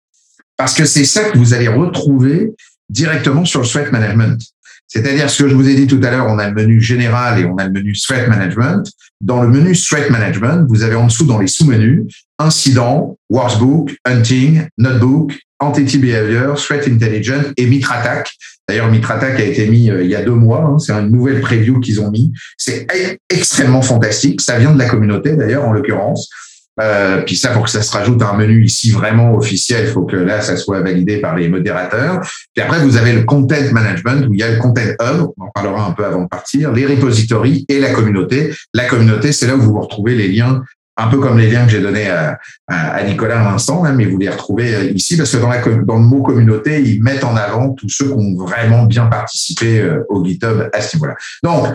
Parce 0.57 0.73
que 0.73 0.85
c'est 0.85 1.05
ça 1.05 1.25
que 1.25 1.37
vous 1.37 1.53
allez 1.53 1.67
retrouver 1.67 2.53
directement 2.89 3.45
sur 3.45 3.61
le 3.61 3.65
sweat 3.65 3.91
management. 3.91 4.41
C'est-à-dire 4.87 5.29
ce 5.29 5.43
que 5.43 5.49
je 5.49 5.55
vous 5.55 5.67
ai 5.67 5.75
dit 5.75 5.85
tout 5.85 5.99
à 6.01 6.11
l'heure, 6.11 6.27
on 6.27 6.39
a 6.39 6.47
le 6.47 6.55
menu 6.55 6.81
général 6.81 7.39
et 7.39 7.45
on 7.45 7.57
a 7.57 7.65
le 7.65 7.71
menu 7.71 7.93
threat 7.93 8.27
management. 8.29 8.89
Dans 9.19 9.43
le 9.43 9.49
menu 9.49 9.75
threat 9.75 10.09
management, 10.09 10.65
vous 10.69 10.83
avez 10.83 10.95
en 10.95 11.07
dessous 11.07 11.25
dans 11.25 11.39
les 11.39 11.47
sous-menus 11.47 12.05
incident, 12.39 13.17
workbook, 13.29 13.95
hunting, 14.05 14.67
notebook, 14.77 15.33
entity 15.59 15.97
behavior, 15.97 16.55
threat 16.57 16.87
intelligence 16.87 17.47
et 17.57 17.65
mitre 17.65 17.91
attack. 17.91 18.31
D'ailleurs, 18.69 18.89
mitre 18.89 19.11
attack 19.11 19.39
a 19.39 19.43
été 19.43 19.67
mis 19.67 19.89
euh, 19.89 20.03
il 20.03 20.09
y 20.09 20.15
a 20.15 20.21
deux 20.21 20.31
mois. 20.31 20.63
Hein, 20.63 20.79
c'est 20.79 20.93
une 20.93 21.11
nouvelle 21.11 21.41
preview 21.41 21.79
qu'ils 21.79 21.99
ont 21.99 22.11
mis. 22.11 22.31
C'est 22.57 22.87
extrêmement 23.29 23.81
fantastique. 23.81 24.39
Ça 24.39 24.57
vient 24.57 24.73
de 24.73 24.79
la 24.79 24.87
communauté 24.87 25.35
d'ailleurs 25.35 25.65
en 25.65 25.73
l'occurrence. 25.73 26.29
Euh, 26.79 27.21
puis 27.21 27.35
ça, 27.35 27.49
pour 27.49 27.63
que 27.63 27.69
ça 27.69 27.81
se 27.81 27.91
rajoute 27.91 28.21
à 28.21 28.29
un 28.29 28.37
menu 28.37 28.63
ici 28.63 28.91
vraiment 28.91 29.35
officiel, 29.35 29.85
il 29.87 29.91
faut 29.91 30.03
que 30.03 30.15
là, 30.15 30.41
ça 30.41 30.57
soit 30.57 30.81
validé 30.81 31.17
par 31.17 31.35
les 31.35 31.49
modérateurs. 31.49 32.21
Puis 32.53 32.63
après, 32.63 32.79
vous 32.79 32.97
avez 32.97 33.13
le 33.13 33.23
content 33.23 33.55
management 33.71 34.27
où 34.27 34.33
il 34.33 34.39
y 34.39 34.43
a 34.43 34.51
le 34.51 34.57
content 34.57 34.81
hub, 34.81 35.27
on 35.37 35.45
en 35.45 35.49
parlera 35.53 35.85
un 35.85 35.91
peu 35.91 36.05
avant 36.05 36.23
de 36.23 36.27
partir, 36.27 36.71
les 36.71 36.85
repositories 36.85 37.65
et 37.67 37.79
la 37.79 37.91
communauté. 37.91 38.53
La 38.73 38.85
communauté, 38.85 39.31
c'est 39.31 39.47
là 39.47 39.55
où 39.55 39.61
vous 39.61 39.79
retrouvez 39.79 40.15
les 40.15 40.27
liens 40.27 40.61
un 40.97 41.07
peu 41.07 41.19
comme 41.19 41.37
les 41.37 41.49
liens 41.49 41.65
que 41.65 41.71
j'ai 41.71 41.79
donnés 41.79 42.09
à, 42.09 42.39
à, 42.67 43.03
Nicolas 43.03 43.39
à 43.39 43.51
l'instant, 43.51 43.85
hein, 43.85 43.93
mais 43.93 44.05
vous 44.05 44.17
les 44.17 44.29
retrouvez 44.29 44.75
euh, 44.75 44.91
ici 44.91 45.15
parce 45.15 45.31
que 45.31 45.37
dans, 45.37 45.49
la, 45.49 45.61
dans 45.61 45.97
le 45.97 46.03
mot 46.03 46.23
communauté, 46.23 46.81
ils 46.81 47.01
mettent 47.03 47.23
en 47.23 47.35
avant 47.35 47.73
tous 47.73 47.89
ceux 47.89 48.07
qui 48.07 48.13
ont 48.13 48.35
vraiment 48.35 48.85
bien 48.85 49.05
participé 49.05 49.79
euh, 49.79 50.03
au 50.09 50.25
GitHub 50.25 50.69
à 50.73 50.81
ce 50.81 50.95
niveau-là. 50.95 51.15
Donc, 51.43 51.67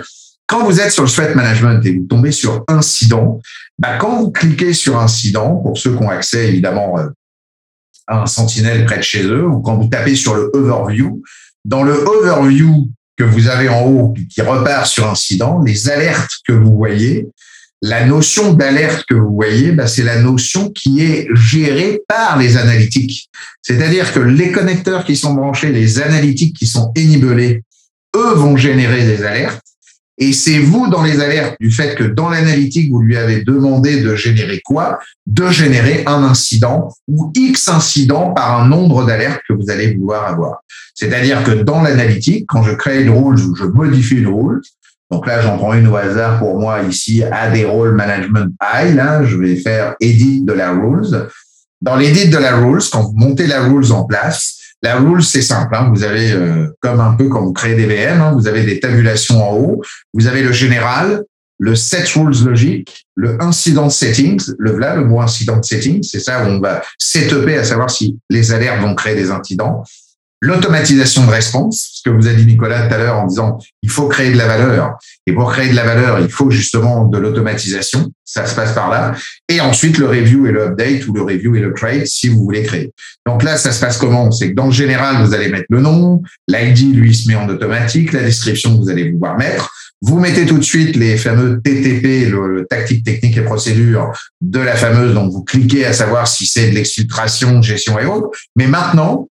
quand 0.52 0.64
vous 0.66 0.80
êtes 0.80 0.90
sur 0.90 1.04
le 1.04 1.08
threat 1.08 1.34
management 1.34 1.80
et 1.86 1.94
vous 1.94 2.04
tombez 2.04 2.30
sur 2.30 2.62
incident, 2.68 3.40
bah, 3.78 3.96
quand 3.96 4.20
vous 4.20 4.30
cliquez 4.30 4.74
sur 4.74 4.98
incident, 4.98 5.56
pour 5.56 5.78
ceux 5.78 5.96
qui 5.96 6.02
ont 6.02 6.10
accès 6.10 6.46
évidemment 6.46 6.98
euh, 6.98 7.06
à 8.06 8.20
un 8.20 8.26
sentinelle 8.26 8.84
près 8.84 8.98
de 8.98 9.02
chez 9.02 9.22
eux, 9.22 9.46
ou 9.46 9.62
quand 9.62 9.76
vous 9.76 9.88
tapez 9.88 10.14
sur 10.14 10.34
le 10.34 10.50
overview, 10.52 11.22
dans 11.64 11.82
le 11.82 11.94
overview 11.94 12.86
que 13.16 13.24
vous 13.24 13.48
avez 13.48 13.70
en 13.70 13.86
haut 13.86 14.12
qui 14.30 14.42
repart 14.42 14.84
sur 14.84 15.08
incident, 15.08 15.62
les 15.62 15.88
alertes 15.88 16.32
que 16.46 16.52
vous 16.52 16.76
voyez, 16.76 17.28
la 17.80 18.04
notion 18.04 18.52
d'alerte 18.52 19.06
que 19.08 19.14
vous 19.14 19.32
voyez, 19.34 19.72
bah, 19.72 19.86
c'est 19.86 20.04
la 20.04 20.20
notion 20.20 20.68
qui 20.68 21.02
est 21.02 21.28
gérée 21.32 22.02
par 22.06 22.36
les 22.36 22.58
analytiques. 22.58 23.30
C'est-à-dire 23.62 24.12
que 24.12 24.20
les 24.20 24.52
connecteurs 24.52 25.06
qui 25.06 25.16
sont 25.16 25.32
branchés, 25.32 25.72
les 25.72 26.02
analytiques 26.02 26.54
qui 26.58 26.66
sont 26.66 26.92
énibelés, 26.94 27.62
eux 28.14 28.34
vont 28.34 28.58
générer 28.58 29.06
des 29.06 29.24
alertes. 29.24 29.71
Et 30.18 30.32
c'est 30.32 30.58
vous, 30.58 30.88
dans 30.88 31.02
les 31.02 31.20
alertes, 31.20 31.56
du 31.58 31.70
fait 31.70 31.94
que 31.94 32.04
dans 32.04 32.28
l'analytique, 32.28 32.90
vous 32.90 33.00
lui 33.00 33.16
avez 33.16 33.42
demandé 33.42 34.02
de 34.02 34.14
générer 34.14 34.60
quoi? 34.62 34.98
De 35.26 35.48
générer 35.48 36.04
un 36.06 36.22
incident 36.22 36.92
ou 37.08 37.32
X 37.34 37.68
incidents 37.68 38.32
par 38.32 38.60
un 38.60 38.68
nombre 38.68 39.06
d'alertes 39.06 39.40
que 39.48 39.54
vous 39.54 39.70
allez 39.70 39.94
vouloir 39.94 40.26
avoir. 40.26 40.62
C'est-à-dire 40.94 41.42
que 41.42 41.52
dans 41.52 41.82
l'analytique, 41.82 42.44
quand 42.46 42.62
je 42.62 42.72
crée 42.72 43.02
une 43.02 43.10
rule 43.10 43.40
ou 43.40 43.56
je 43.56 43.64
modifie 43.64 44.16
une 44.16 44.28
rule, 44.28 44.60
donc 45.10 45.26
là, 45.26 45.42
j'en 45.42 45.58
prends 45.58 45.74
une 45.74 45.88
au 45.88 45.96
hasard 45.96 46.38
pour 46.38 46.58
moi 46.58 46.82
ici, 46.82 47.22
des 47.52 47.64
role 47.64 47.94
management 47.94 48.50
high, 48.62 48.94
là, 48.94 49.24
je 49.24 49.36
vais 49.36 49.56
faire 49.56 49.94
edit 50.00 50.42
de 50.42 50.52
la 50.52 50.72
rules. 50.72 51.28
Dans 51.82 51.96
l'edit 51.96 52.28
de 52.28 52.38
la 52.38 52.56
rules, 52.56 52.80
quand 52.90 53.02
vous 53.02 53.16
montez 53.16 53.46
la 53.46 53.62
rules 53.62 53.92
en 53.92 54.04
place, 54.04 54.58
la 54.82 54.96
rule, 54.96 55.22
c'est 55.22 55.42
simple. 55.42 55.74
Hein. 55.74 55.90
Vous 55.94 56.02
avez, 56.02 56.32
euh, 56.32 56.66
comme 56.80 57.00
un 57.00 57.12
peu 57.12 57.28
quand 57.28 57.42
vous 57.42 57.52
créez 57.52 57.74
des 57.74 57.86
VM, 57.86 58.20
hein, 58.20 58.32
vous 58.32 58.48
avez 58.48 58.64
des 58.64 58.80
tabulations 58.80 59.48
en 59.48 59.56
haut. 59.56 59.82
Vous 60.12 60.26
avez 60.26 60.42
le 60.42 60.52
général, 60.52 61.22
le 61.58 61.76
set 61.76 62.08
rules 62.08 62.44
logique, 62.44 63.06
le 63.14 63.40
incident 63.40 63.88
settings, 63.88 64.42
le 64.58 64.72
voilà, 64.72 64.96
le 64.96 65.04
mot 65.04 65.20
incident 65.20 65.62
settings, 65.62 66.02
c'est 66.02 66.18
ça 66.18 66.44
où 66.44 66.48
on 66.48 66.60
va 66.60 66.82
setuper 66.98 67.56
à 67.56 67.62
savoir 67.62 67.88
si 67.90 68.18
les 68.30 68.52
alertes 68.52 68.80
vont 68.80 68.96
créer 68.96 69.14
des 69.14 69.30
incidents. 69.30 69.84
L'automatisation 70.44 71.24
de 71.24 71.30
réponse, 71.30 71.90
ce 71.92 72.02
que 72.02 72.10
vous 72.10 72.26
a 72.26 72.32
dit 72.32 72.44
Nicolas 72.44 72.88
tout 72.88 72.94
à 72.94 72.98
l'heure 72.98 73.16
en 73.16 73.28
disant 73.28 73.58
il 73.80 73.88
faut 73.88 74.08
créer 74.08 74.32
de 74.32 74.36
la 74.36 74.48
valeur. 74.48 74.98
Et 75.28 75.32
pour 75.34 75.52
créer 75.52 75.70
de 75.70 75.76
la 75.76 75.84
valeur, 75.84 76.18
il 76.18 76.28
faut 76.28 76.50
justement 76.50 77.04
de 77.04 77.16
l'automatisation. 77.16 78.10
Ça 78.24 78.44
se 78.46 78.56
passe 78.56 78.72
par 78.72 78.90
là. 78.90 79.14
Et 79.48 79.60
ensuite, 79.60 79.98
le 79.98 80.06
review 80.08 80.48
et 80.48 80.50
le 80.50 80.64
update 80.64 81.06
ou 81.06 81.12
le 81.12 81.22
review 81.22 81.54
et 81.54 81.60
le 81.60 81.72
trade 81.72 82.06
si 82.06 82.28
vous 82.28 82.42
voulez 82.42 82.64
créer. 82.64 82.90
Donc 83.24 83.44
là, 83.44 83.56
ça 83.56 83.70
se 83.70 83.78
passe 83.78 83.98
comment? 83.98 84.32
C'est 84.32 84.50
que 84.50 84.56
dans 84.56 84.66
le 84.66 84.72
général, 84.72 85.24
vous 85.24 85.32
allez 85.32 85.48
mettre 85.48 85.66
le 85.70 85.80
nom. 85.80 86.22
L'ID, 86.48 86.96
lui, 86.96 87.14
se 87.14 87.28
met 87.28 87.36
en 87.36 87.48
automatique. 87.48 88.12
La 88.12 88.24
description, 88.24 88.76
vous 88.76 88.90
allez 88.90 89.12
pouvoir 89.12 89.38
mettre. 89.38 89.72
Vous 90.00 90.18
mettez 90.18 90.44
tout 90.44 90.58
de 90.58 90.64
suite 90.64 90.96
les 90.96 91.16
fameux 91.16 91.60
TTP, 91.62 92.28
le, 92.28 92.66
tactique, 92.68 93.04
technique 93.04 93.36
et 93.36 93.42
procédure 93.42 94.10
de 94.40 94.58
la 94.58 94.74
fameuse. 94.74 95.14
Donc, 95.14 95.30
vous 95.30 95.44
cliquez 95.44 95.86
à 95.86 95.92
savoir 95.92 96.26
si 96.26 96.46
c'est 96.46 96.70
de 96.70 96.74
l'exfiltration, 96.74 97.62
gestion 97.62 97.96
et 98.00 98.06
autres. 98.06 98.30
Mais 98.56 98.66
maintenant, 98.66 99.28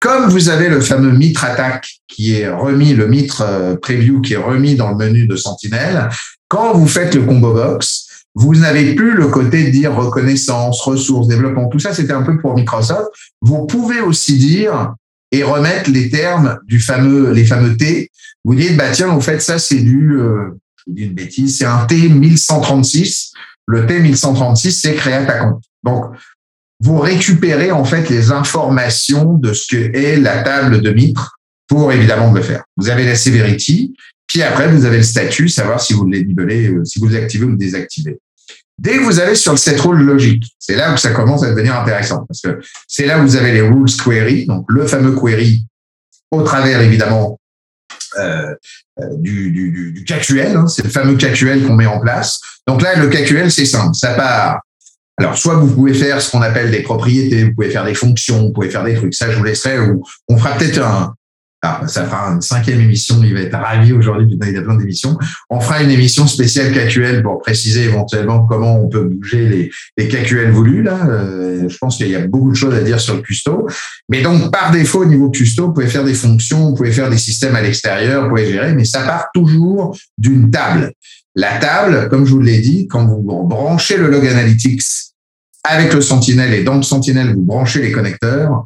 comme 0.00 0.30
vous 0.30 0.48
avez 0.48 0.68
le 0.68 0.80
fameux 0.80 1.12
mitre 1.12 1.44
attack 1.44 1.86
qui 2.08 2.32
est 2.32 2.48
remis, 2.48 2.94
le 2.94 3.06
mitre 3.06 3.42
euh, 3.42 3.76
preview 3.76 4.20
qui 4.20 4.32
est 4.32 4.38
remis 4.38 4.74
dans 4.74 4.90
le 4.90 4.96
menu 4.96 5.26
de 5.26 5.36
Sentinel, 5.36 6.08
quand 6.48 6.74
vous 6.74 6.88
faites 6.88 7.14
le 7.14 7.22
combo 7.22 7.52
box, 7.52 8.08
vous 8.34 8.54
n'avez 8.56 8.94
plus 8.94 9.14
le 9.14 9.28
côté 9.28 9.64
de 9.64 9.70
dire 9.70 9.94
reconnaissance, 9.94 10.80
ressources, 10.82 11.28
développement. 11.28 11.68
Tout 11.68 11.78
ça, 11.78 11.92
c'était 11.92 12.12
un 12.12 12.22
peu 12.22 12.38
pour 12.38 12.54
Microsoft. 12.54 13.08
Vous 13.42 13.66
pouvez 13.66 14.00
aussi 14.00 14.38
dire 14.38 14.94
et 15.32 15.42
remettre 15.42 15.90
les 15.90 16.10
termes 16.10 16.58
du 16.66 16.80
fameux, 16.80 17.32
les 17.32 17.44
fameux 17.44 17.76
T. 17.76 18.10
Vous 18.44 18.54
dites, 18.54 18.76
bah 18.76 18.90
tiens, 18.92 19.10
en 19.10 19.20
fait, 19.20 19.40
ça, 19.40 19.58
c'est 19.58 19.80
du, 19.80 20.14
euh, 20.14 20.58
je 20.78 20.84
vous 20.86 20.96
dis 20.96 21.04
une 21.04 21.14
bêtise, 21.14 21.58
c'est 21.58 21.66
un 21.66 21.84
T 21.86 22.08
1136. 22.08 23.32
Le 23.66 23.86
T 23.86 24.00
1136, 24.00 24.72
c'est 24.72 24.94
créer 24.94 25.26
ta 25.26 25.38
compte. 25.38 25.62
Donc, 25.82 26.06
vous 26.80 26.98
récupérez 26.98 27.70
en 27.70 27.84
fait 27.84 28.08
les 28.08 28.32
informations 28.32 29.34
de 29.34 29.52
ce 29.52 29.66
que 29.68 29.96
est 29.96 30.16
la 30.16 30.42
table 30.42 30.80
de 30.80 30.90
Mitre 30.90 31.38
pour 31.68 31.92
évidemment 31.92 32.32
le 32.32 32.42
faire. 32.42 32.64
Vous 32.76 32.88
avez 32.88 33.04
la 33.04 33.14
severity, 33.14 33.94
puis 34.26 34.42
après 34.42 34.68
vous 34.68 34.84
avez 34.84 34.98
le 34.98 35.02
statut, 35.02 35.48
savoir 35.48 35.80
si 35.80 35.92
vous 35.92 36.06
le 36.06 36.18
libellez, 36.18 36.68
euh, 36.68 36.84
si 36.84 36.98
vous 36.98 37.08
l'activez 37.08 37.44
ou 37.44 37.50
le 37.50 37.56
désactivez. 37.56 38.18
Dès 38.78 38.96
que 38.96 39.02
vous 39.02 39.20
allez 39.20 39.34
sur 39.34 39.52
le 39.52 39.58
set 39.58 39.78
rule 39.78 40.00
logique, 40.00 40.44
c'est 40.58 40.74
là 40.74 40.94
où 40.94 40.96
ça 40.96 41.10
commence 41.10 41.44
à 41.44 41.50
devenir 41.50 41.78
intéressant 41.78 42.24
parce 42.26 42.40
que 42.40 42.60
c'est 42.88 43.04
là 43.04 43.18
où 43.18 43.22
vous 43.22 43.36
avez 43.36 43.52
les 43.52 43.60
rules 43.60 43.94
query, 44.02 44.46
donc 44.46 44.64
le 44.68 44.86
fameux 44.86 45.14
query 45.14 45.66
au 46.30 46.42
travers 46.42 46.80
évidemment 46.80 47.38
euh, 48.18 48.54
euh 49.00 49.16
du, 49.16 49.50
du, 49.50 49.92
du, 49.92 50.04
KQL, 50.04 50.56
hein, 50.56 50.66
c'est 50.66 50.82
le 50.82 50.88
fameux 50.88 51.16
KQL 51.16 51.66
qu'on 51.66 51.74
met 51.74 51.86
en 51.86 52.00
place. 52.00 52.40
Donc 52.66 52.82
là, 52.82 52.96
le 52.96 53.08
KQL, 53.08 53.50
c'est 53.52 53.66
simple, 53.66 53.94
ça 53.94 54.14
part 54.14 54.60
alors, 55.20 55.36
soit 55.36 55.56
vous 55.56 55.66
pouvez 55.74 55.92
faire 55.92 56.22
ce 56.22 56.30
qu'on 56.30 56.40
appelle 56.40 56.70
des 56.70 56.80
propriétés, 56.80 57.44
vous 57.44 57.54
pouvez 57.54 57.68
faire 57.68 57.84
des 57.84 57.92
fonctions, 57.92 58.40
vous 58.40 58.52
pouvez 58.52 58.70
faire 58.70 58.84
des 58.84 58.94
trucs. 58.94 59.12
Ça, 59.14 59.30
je 59.30 59.36
vous 59.36 59.44
laisserai. 59.44 59.78
Ou 59.78 60.02
on 60.28 60.38
fera 60.38 60.56
peut-être 60.56 60.82
un. 60.82 61.14
Alors, 61.60 61.90
ça 61.90 62.06
fera 62.06 62.30
une 62.30 62.40
cinquième 62.40 62.80
émission. 62.80 63.22
Il 63.22 63.34
va 63.34 63.40
être 63.40 63.54
ravi 63.54 63.92
aujourd'hui. 63.92 64.38
Il 64.42 64.56
a 64.56 64.62
plein 64.62 64.76
d'émissions. 64.76 65.18
On 65.50 65.60
fera 65.60 65.82
une 65.82 65.90
émission 65.90 66.26
spéciale 66.26 66.72
KQL 66.72 67.22
pour 67.22 67.38
préciser 67.42 67.84
éventuellement 67.84 68.46
comment 68.46 68.82
on 68.82 68.88
peut 68.88 69.02
bouger 69.02 69.46
les, 69.46 69.70
les 69.98 70.08
KQL 70.08 70.52
voulus. 70.52 70.82
Là, 70.82 71.06
euh, 71.10 71.68
je 71.68 71.76
pense 71.76 71.98
qu'il 71.98 72.08
y 72.08 72.16
a 72.16 72.26
beaucoup 72.26 72.52
de 72.52 72.56
choses 72.56 72.74
à 72.74 72.80
dire 72.80 72.98
sur 72.98 73.14
le 73.14 73.20
custo. 73.20 73.68
Mais 74.08 74.22
donc, 74.22 74.50
par 74.50 74.70
défaut, 74.70 75.02
au 75.02 75.06
niveau 75.06 75.28
custo, 75.28 75.66
vous 75.66 75.74
pouvez 75.74 75.88
faire 75.88 76.04
des 76.04 76.14
fonctions, 76.14 76.70
vous 76.70 76.74
pouvez 76.74 76.92
faire 76.92 77.10
des 77.10 77.18
systèmes 77.18 77.54
à 77.54 77.60
l'extérieur, 77.60 78.22
vous 78.22 78.30
pouvez 78.30 78.50
gérer, 78.50 78.72
mais 78.72 78.86
ça 78.86 79.02
part 79.02 79.26
toujours 79.34 79.94
d'une 80.16 80.50
table. 80.50 80.94
La 81.34 81.58
table, 81.58 82.08
comme 82.08 82.24
je 82.24 82.32
vous 82.32 82.40
l'ai 82.40 82.60
dit, 82.60 82.88
quand 82.88 83.04
vous 83.04 83.20
branchez 83.20 83.98
le 83.98 84.10
log 84.10 84.26
analytics 84.26 85.09
avec 85.62 85.92
le 85.92 86.00
Sentinel 86.00 86.54
et 86.54 86.62
dans 86.62 86.76
le 86.76 86.82
Sentinel, 86.82 87.34
vous 87.34 87.42
branchez 87.42 87.82
les 87.82 87.92
connecteurs, 87.92 88.64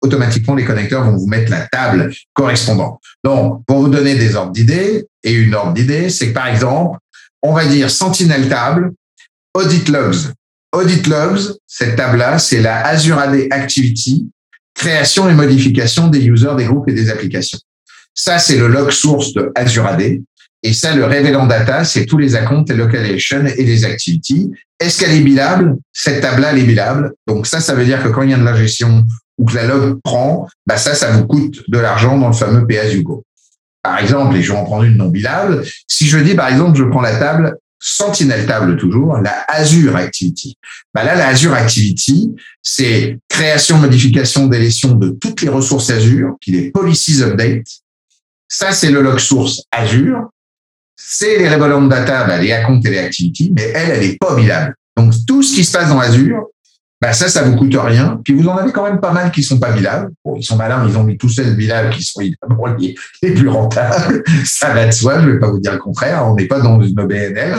automatiquement, 0.00 0.54
les 0.54 0.64
connecteurs 0.64 1.04
vont 1.04 1.16
vous 1.16 1.26
mettre 1.26 1.50
la 1.50 1.66
table 1.66 2.12
correspondante. 2.32 3.00
Donc, 3.22 3.62
pour 3.66 3.80
vous 3.80 3.88
donner 3.88 4.14
des 4.14 4.34
ordres 4.34 4.52
d'idées, 4.52 5.06
et 5.22 5.32
une 5.32 5.54
ordre 5.54 5.72
d'idée, 5.72 6.10
c'est 6.10 6.28
que 6.28 6.34
par 6.34 6.48
exemple, 6.48 6.98
on 7.42 7.52
va 7.52 7.66
dire 7.66 7.90
Sentinel 7.90 8.48
table, 8.48 8.92
audit 9.54 9.88
logs. 9.88 10.32
Audit 10.72 11.06
logs, 11.06 11.40
cette 11.66 11.96
table-là, 11.96 12.38
c'est 12.38 12.60
la 12.60 12.86
Azure 12.86 13.18
AD 13.18 13.46
Activity, 13.50 14.28
création 14.74 15.28
et 15.28 15.34
modification 15.34 16.08
des 16.08 16.24
users, 16.24 16.54
des 16.56 16.64
groupes 16.64 16.88
et 16.88 16.92
des 16.92 17.10
applications. 17.10 17.58
Ça, 18.14 18.38
c'est 18.38 18.56
le 18.56 18.68
log 18.68 18.90
source 18.90 19.32
de 19.32 19.50
Azure 19.54 19.86
AD. 19.86 20.20
Et 20.66 20.72
ça, 20.72 20.94
le 20.94 21.04
Revelant 21.04 21.46
Data, 21.46 21.84
c'est 21.84 22.06
tous 22.06 22.16
les 22.16 22.36
accounts, 22.36 22.64
les 22.68 22.74
localizations 22.74 23.44
et 23.44 23.64
les 23.64 23.84
activities. 23.84 24.50
Est-ce 24.80 24.98
qu'elle 24.98 25.14
est 25.14 25.20
bilable? 25.20 25.76
Cette 25.92 26.22
table-là, 26.22 26.52
elle 26.52 26.60
est 26.60 26.64
bilable. 26.64 27.12
Donc 27.26 27.46
ça, 27.46 27.60
ça 27.60 27.74
veut 27.74 27.84
dire 27.84 28.02
que 28.02 28.08
quand 28.08 28.22
il 28.22 28.30
y 28.30 28.34
a 28.34 28.38
de 28.38 28.44
la 28.44 28.56
gestion 28.56 29.04
ou 29.36 29.44
que 29.44 29.54
la 29.54 29.66
log 29.66 30.00
prend, 30.02 30.48
bah 30.66 30.78
ça, 30.78 30.94
ça 30.94 31.10
vous 31.10 31.26
coûte 31.26 31.62
de 31.68 31.78
l'argent 31.78 32.16
dans 32.16 32.28
le 32.28 32.34
fameux 32.34 32.66
pay 32.66 32.96
Hugo. 32.96 33.24
Par 33.82 33.98
exemple, 33.98 34.34
et 34.36 34.42
je 34.42 34.52
vais 34.52 34.58
en 34.58 34.64
prendre 34.64 34.84
une 34.84 34.96
non 34.96 35.08
bilable. 35.08 35.62
Si 35.86 36.06
je 36.06 36.18
dis, 36.18 36.34
par 36.34 36.48
exemple, 36.48 36.78
je 36.78 36.84
prends 36.84 37.02
la 37.02 37.16
table 37.16 37.58
Sentinel 37.78 38.46
table 38.46 38.78
toujours, 38.78 39.18
la 39.18 39.44
Azure 39.46 39.96
Activity. 39.96 40.56
Bah 40.94 41.04
là, 41.04 41.14
la 41.14 41.28
Azure 41.28 41.52
Activity, 41.52 42.34
c'est 42.62 43.18
création, 43.28 43.76
modification, 43.76 44.46
délétion 44.46 44.94
de 44.94 45.10
toutes 45.10 45.42
les 45.42 45.50
ressources 45.50 45.90
Azure, 45.90 46.36
qui 46.40 46.52
les 46.52 46.70
policies 46.70 47.22
update. 47.22 47.66
Ça, 48.48 48.72
c'est 48.72 48.90
le 48.90 49.02
log 49.02 49.18
source 49.18 49.64
Azure 49.70 50.30
c'est 50.96 51.38
les 51.38 51.48
Revolant 51.48 51.82
Data, 51.82 52.24
bah, 52.24 52.38
les 52.38 52.52
accounts 52.52 52.80
et 52.84 52.90
les 52.90 52.98
activities, 52.98 53.52
mais 53.54 53.72
elle, 53.74 53.90
elle 53.90 54.02
est 54.04 54.18
pas 54.18 54.34
bilable. 54.34 54.74
Donc, 54.96 55.12
tout 55.26 55.42
ce 55.42 55.54
qui 55.54 55.64
se 55.64 55.72
passe 55.72 55.88
dans 55.88 55.98
Azure, 55.98 56.46
bah 57.04 57.12
ça, 57.12 57.28
ça 57.28 57.42
vous 57.42 57.56
coûte 57.56 57.74
rien. 57.76 58.18
Puis 58.24 58.32
vous 58.32 58.48
en 58.48 58.56
avez 58.56 58.72
quand 58.72 58.84
même 58.84 58.98
pas 58.98 59.12
mal 59.12 59.30
qui 59.30 59.42
sont 59.42 59.58
pas 59.58 59.72
bilables. 59.72 60.10
Bon, 60.24 60.36
ils 60.36 60.42
sont 60.42 60.56
malins, 60.56 60.86
ils 60.88 60.96
ont 60.96 61.04
mis 61.04 61.18
tous 61.18 61.28
ces 61.28 61.44
bilables 61.50 61.90
qui 61.90 62.02
sont 62.02 62.22
évidemment 62.22 62.64
les, 62.78 62.94
plus 63.34 63.48
rentables. 63.48 64.22
ça 64.46 64.72
va 64.72 64.86
de 64.86 64.90
soi, 64.90 65.20
je 65.20 65.28
vais 65.28 65.38
pas 65.38 65.50
vous 65.50 65.58
dire 65.58 65.72
le 65.72 65.78
contraire. 65.78 66.26
On 66.26 66.34
n'est 66.34 66.46
pas 66.46 66.60
dans 66.60 66.80
une 66.80 66.98
OBNL. 66.98 67.56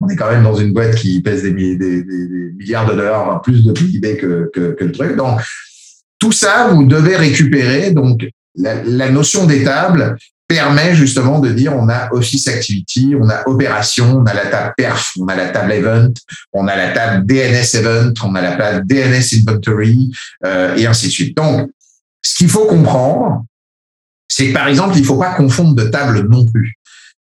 On 0.00 0.08
est 0.08 0.14
quand 0.14 0.30
même 0.30 0.44
dans 0.44 0.54
une 0.54 0.72
boîte 0.72 0.94
qui 0.94 1.20
pèse 1.20 1.42
des, 1.42 1.52
milliards 1.52 2.86
de 2.86 2.94
dollars, 2.94 3.42
plus 3.42 3.64
de 3.64 3.72
PIB 3.72 4.16
que, 4.16 4.48
que, 4.54 4.84
le 4.84 4.92
truc. 4.92 5.16
Donc, 5.16 5.40
tout 6.20 6.32
ça, 6.32 6.68
vous 6.68 6.84
devez 6.84 7.16
récupérer. 7.16 7.90
Donc, 7.90 8.28
la, 8.54 8.82
la 8.84 9.10
notion 9.10 9.44
d'étable, 9.44 10.16
permet 10.48 10.94
justement 10.94 11.40
de 11.40 11.50
dire 11.50 11.74
on 11.76 11.88
a 11.90 12.08
Office 12.12 12.48
Activity, 12.48 13.14
on 13.20 13.28
a 13.28 13.46
opération, 13.46 14.18
on 14.18 14.24
a 14.24 14.32
la 14.32 14.46
table 14.46 14.72
perf, 14.76 15.12
on 15.20 15.28
a 15.28 15.36
la 15.36 15.50
table 15.50 15.72
event, 15.72 16.14
on 16.54 16.66
a 16.66 16.74
la 16.74 16.92
table 16.92 17.26
DNS 17.26 17.74
event, 17.74 18.14
on 18.24 18.34
a 18.34 18.40
la 18.40 18.56
table 18.56 18.86
DNS 18.86 19.22
inventory 19.34 20.10
euh, 20.46 20.74
et 20.76 20.86
ainsi 20.86 21.06
de 21.06 21.12
suite. 21.12 21.36
Donc, 21.36 21.70
ce 22.22 22.34
qu'il 22.36 22.48
faut 22.48 22.64
comprendre, 22.64 23.44
c'est 24.26 24.48
que 24.48 24.54
par 24.54 24.68
exemple, 24.68 24.96
il 24.96 25.02
ne 25.02 25.06
faut 25.06 25.18
pas 25.18 25.34
confondre 25.34 25.74
de 25.74 25.84
table 25.84 26.26
non 26.28 26.46
plus. 26.46 26.74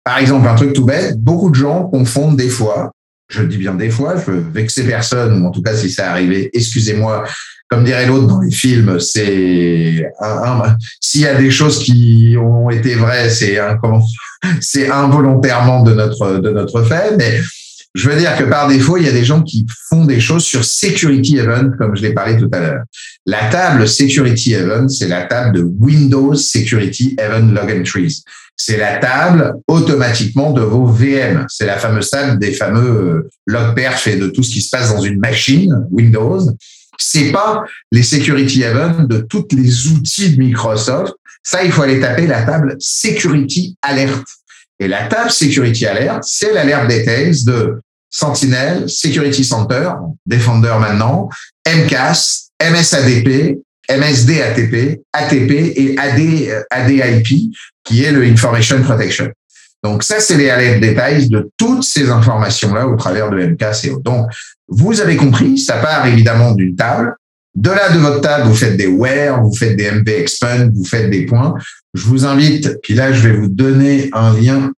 Par 0.06 0.20
exemple, 0.20 0.48
un 0.48 0.56
truc 0.56 0.72
tout 0.72 0.86
bête, 0.86 1.18
beaucoup 1.18 1.50
de 1.50 1.56
gens 1.56 1.84
confondent 1.84 2.38
des 2.38 2.50
fois, 2.50 2.94
je 3.30 3.44
dis 3.44 3.58
bien 3.58 3.76
des 3.76 3.90
fois, 3.90 4.16
je 4.16 4.32
veux 4.32 4.40
vexer 4.40 4.86
personne, 4.86 5.42
ou 5.42 5.48
en 5.48 5.52
tout 5.52 5.62
cas 5.62 5.76
si 5.76 5.92
ça 5.92 6.12
arrivé, 6.12 6.50
excusez-moi, 6.54 7.28
comme 7.70 7.84
dirait 7.84 8.06
l'autre 8.06 8.28
dans 8.28 8.42
les 8.42 8.52
films, 8.52 9.00
c'est 9.00 10.06
s'il 11.02 11.22
y 11.22 11.28
a 11.28 11.36
des 11.36 11.52
choses 11.52 11.80
qui 11.80 12.36
ont 12.40 12.70
été 12.70 12.96
vraies, 12.96 13.30
c'est 13.30 13.60
c'est 14.62 14.90
involontairement 14.90 15.84
de 15.84 15.94
notre 15.94 16.38
de 16.38 16.50
notre 16.50 16.84
fait, 16.84 17.16
mais 17.18 17.42
je 17.98 18.10
veux 18.10 18.16
dire 18.16 18.38
que 18.38 18.44
par 18.44 18.68
défaut, 18.68 18.98
il 18.98 19.06
y 19.06 19.10
a 19.10 19.12
des 19.12 19.26
gens 19.26 19.42
qui 19.42 19.66
font 19.90 20.06
des 20.06 20.20
choses 20.20 20.44
sur 20.44 20.64
Security 20.64 21.38
Event, 21.38 21.72
comme 21.80 21.96
je 21.96 22.04
l'ai 22.04 22.14
parlé 22.14 22.38
tout 22.38 22.50
à 22.52 22.60
l'heure. 22.60 22.84
La 23.26 23.50
table 23.50 23.88
Security 23.88 24.54
Event, 24.54 24.88
c'est 24.88 25.08
la 25.08 25.24
table 25.24 25.58
de 25.58 25.64
Windows 25.64 26.36
Security 26.36 27.16
Event 27.18 27.52
Log 27.52 27.72
Entries. 27.72 28.22
C'est 28.56 28.78
la 28.78 28.98
table 28.98 29.56
automatiquement 29.68 30.52
de 30.52 30.62
vos 30.62 30.86
VM. 30.86 31.46
C'est 31.50 31.66
la 31.66 31.78
fameuse 31.78 32.10
table 32.12 32.40
des 32.40 32.54
fameux 32.54 32.90
euh, 32.90 33.30
log 33.48 33.76
perf 33.76 34.06
et 34.06 34.16
de 34.16 34.28
tout 34.28 34.44
ce 34.44 34.52
qui 34.52 34.62
se 34.62 34.70
passe 34.70 34.94
dans 34.94 35.02
une 35.02 35.20
machine 35.20 35.88
Windows 35.90 36.42
c'est 36.98 37.32
pas 37.32 37.64
les 37.92 38.04
security 38.04 38.64
events 38.64 39.04
de 39.04 39.20
tous 39.20 39.48
les 39.52 39.88
outils 39.88 40.36
de 40.36 40.40
Microsoft. 40.40 41.14
Ça, 41.44 41.64
il 41.64 41.72
faut 41.72 41.84
aller 41.84 42.00
taper 42.00 42.28
la 42.28 42.44
table 42.44 42.76
security 42.80 43.78
alert. 43.82 44.24
Et 44.80 44.88
la 44.88 45.08
table 45.08 45.32
security 45.32 45.86
alert, 45.86 46.24
c'est 46.24 46.54
l'alerte 46.54 46.90
details 46.90 47.44
de 47.46 47.82
Sentinel, 48.10 48.90
Security 48.90 49.44
Center, 49.44 49.92
Defender 50.26 50.76
maintenant, 50.80 51.30
MCAS, 51.68 52.50
MSADP, 52.62 53.60
MSDATP, 53.90 55.02
ATP 55.14 55.52
et 55.52 55.96
AD, 55.98 56.66
ADIP, 56.70 57.52
qui 57.84 58.04
est 58.04 58.12
le 58.12 58.24
Information 58.24 58.82
Protection. 58.82 59.32
Donc 59.84 60.04
ça, 60.04 60.20
c'est 60.20 60.36
les 60.36 60.50
alertes 60.50 60.82
détails 60.82 61.30
de 61.30 61.50
toutes 61.58 61.84
ces 61.84 62.10
informations-là 62.10 62.88
au 62.88 62.96
travers 62.96 63.30
de 63.30 63.38
MCAS 63.38 63.82
et 63.84 63.92
autres. 63.92 64.04
Donc, 64.04 64.28
vous 64.68 65.02
avez 65.02 65.16
compris, 65.16 65.58
ça 65.58 65.78
part 65.82 66.06
évidemment 66.08 66.54
d'une 66.54 66.76
table. 66.76 67.16
De 67.56 67.72
là 67.72 67.92
de 67.92 67.98
votre 67.98 68.22
table, 68.22 68.48
vous 68.48 68.56
faites 68.56 68.78
des 68.78 68.86
where, 68.86 69.42
vous 69.42 69.54
faites 69.54 69.76
des 69.76 69.90
MV 69.90 70.08
expand, 70.10 70.72
vous 70.76 70.86
faites 70.86 71.10
des 71.10 71.26
points. 71.26 71.56
Je 71.96 72.06
vous 72.06 72.26
invite, 72.26 72.80
puis 72.84 72.94
là, 72.94 73.12
je 73.12 73.28
vais 73.28 73.36
vous 73.36 73.48
donner 73.48 74.10
un 74.14 74.32
lien. 74.40 74.72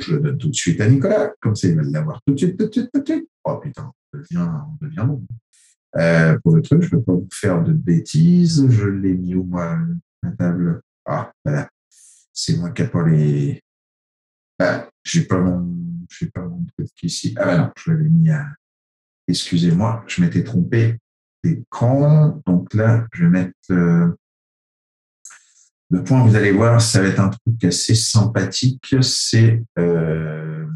Je 0.00 0.14
le 0.14 0.20
donne 0.20 0.38
tout 0.38 0.48
de 0.48 0.54
suite 0.54 0.80
à 0.80 0.88
Nicolas, 0.88 1.32
comme 1.40 1.54
ça, 1.54 1.68
il 1.68 1.76
va 1.76 1.82
l'avoir 1.82 2.20
tout 2.26 2.34
de 2.34 2.38
suite, 2.38 2.58
tout 2.58 2.66
de 2.66 2.72
suite, 2.72 2.90
tout 2.92 3.00
de 3.00 3.06
suite. 3.06 3.28
Oh 3.44 3.58
putain, 3.58 3.92
on 4.12 4.18
devient, 4.18 4.48
on 4.80 4.84
devient 4.84 5.04
bon. 5.06 5.22
Euh, 5.98 6.36
pour 6.42 6.56
le 6.56 6.62
truc, 6.62 6.82
je 6.82 6.86
ne 6.86 6.90
peux 6.90 7.02
pas 7.02 7.12
vous 7.12 7.28
faire 7.32 7.62
de 7.62 7.72
bêtises. 7.72 8.66
Je 8.68 8.86
l'ai 8.86 9.14
mis 9.14 9.34
où, 9.34 9.44
moi, 9.44 9.78
la 10.22 10.30
table 10.32 10.80
Ah, 11.06 11.30
voilà. 11.44 11.68
C'est 12.32 12.56
moi 12.56 12.70
qui 12.70 12.82
n'ai 12.82 12.88
pas 12.88 13.06
les... 13.06 13.62
Bah, 14.58 14.88
j'ai 15.04 15.22
pas 15.22 15.38
mon, 15.38 15.76
j'ai 16.10 16.26
pas 16.26 16.42
mon 16.42 16.64
truc 16.76 16.90
ici. 17.02 17.34
Ah 17.36 17.44
bah 17.44 17.58
non, 17.58 17.70
je 17.78 17.90
l'avais 17.90 18.08
mis 18.08 18.30
à, 18.30 18.46
excusez-moi, 19.28 20.04
je 20.06 20.22
m'étais 20.22 20.44
trompé 20.44 20.98
d'écran. 21.42 22.42
Donc 22.46 22.74
là, 22.74 23.06
je 23.12 23.24
vais 23.24 23.30
mettre 23.30 23.54
le, 23.68 24.16
le 25.90 26.04
point, 26.04 26.24
vous 26.24 26.36
allez 26.36 26.52
voir, 26.52 26.80
ça 26.80 27.00
va 27.00 27.08
être 27.08 27.20
un 27.20 27.30
truc 27.30 27.64
assez 27.64 27.94
sympathique. 27.94 28.94
C'est, 29.02 29.62
euh, 29.78 30.66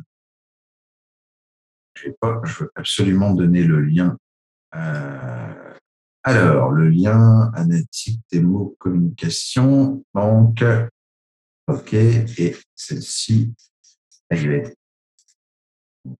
pas, 2.20 2.40
je 2.44 2.64
veux 2.64 2.72
absolument 2.74 3.34
donner 3.34 3.62
le 3.62 3.80
lien. 3.82 4.16
Euh, 4.74 5.74
alors, 6.22 6.70
le 6.70 6.88
lien 6.88 7.50
analytique 7.54 8.20
démo 8.30 8.76
communication. 8.78 10.04
Donc, 10.14 10.64
OK, 11.66 11.94
et 11.94 12.56
celle-ci, 12.74 13.54
elle 14.28 14.52
est. 14.52 14.76
il 16.04 16.14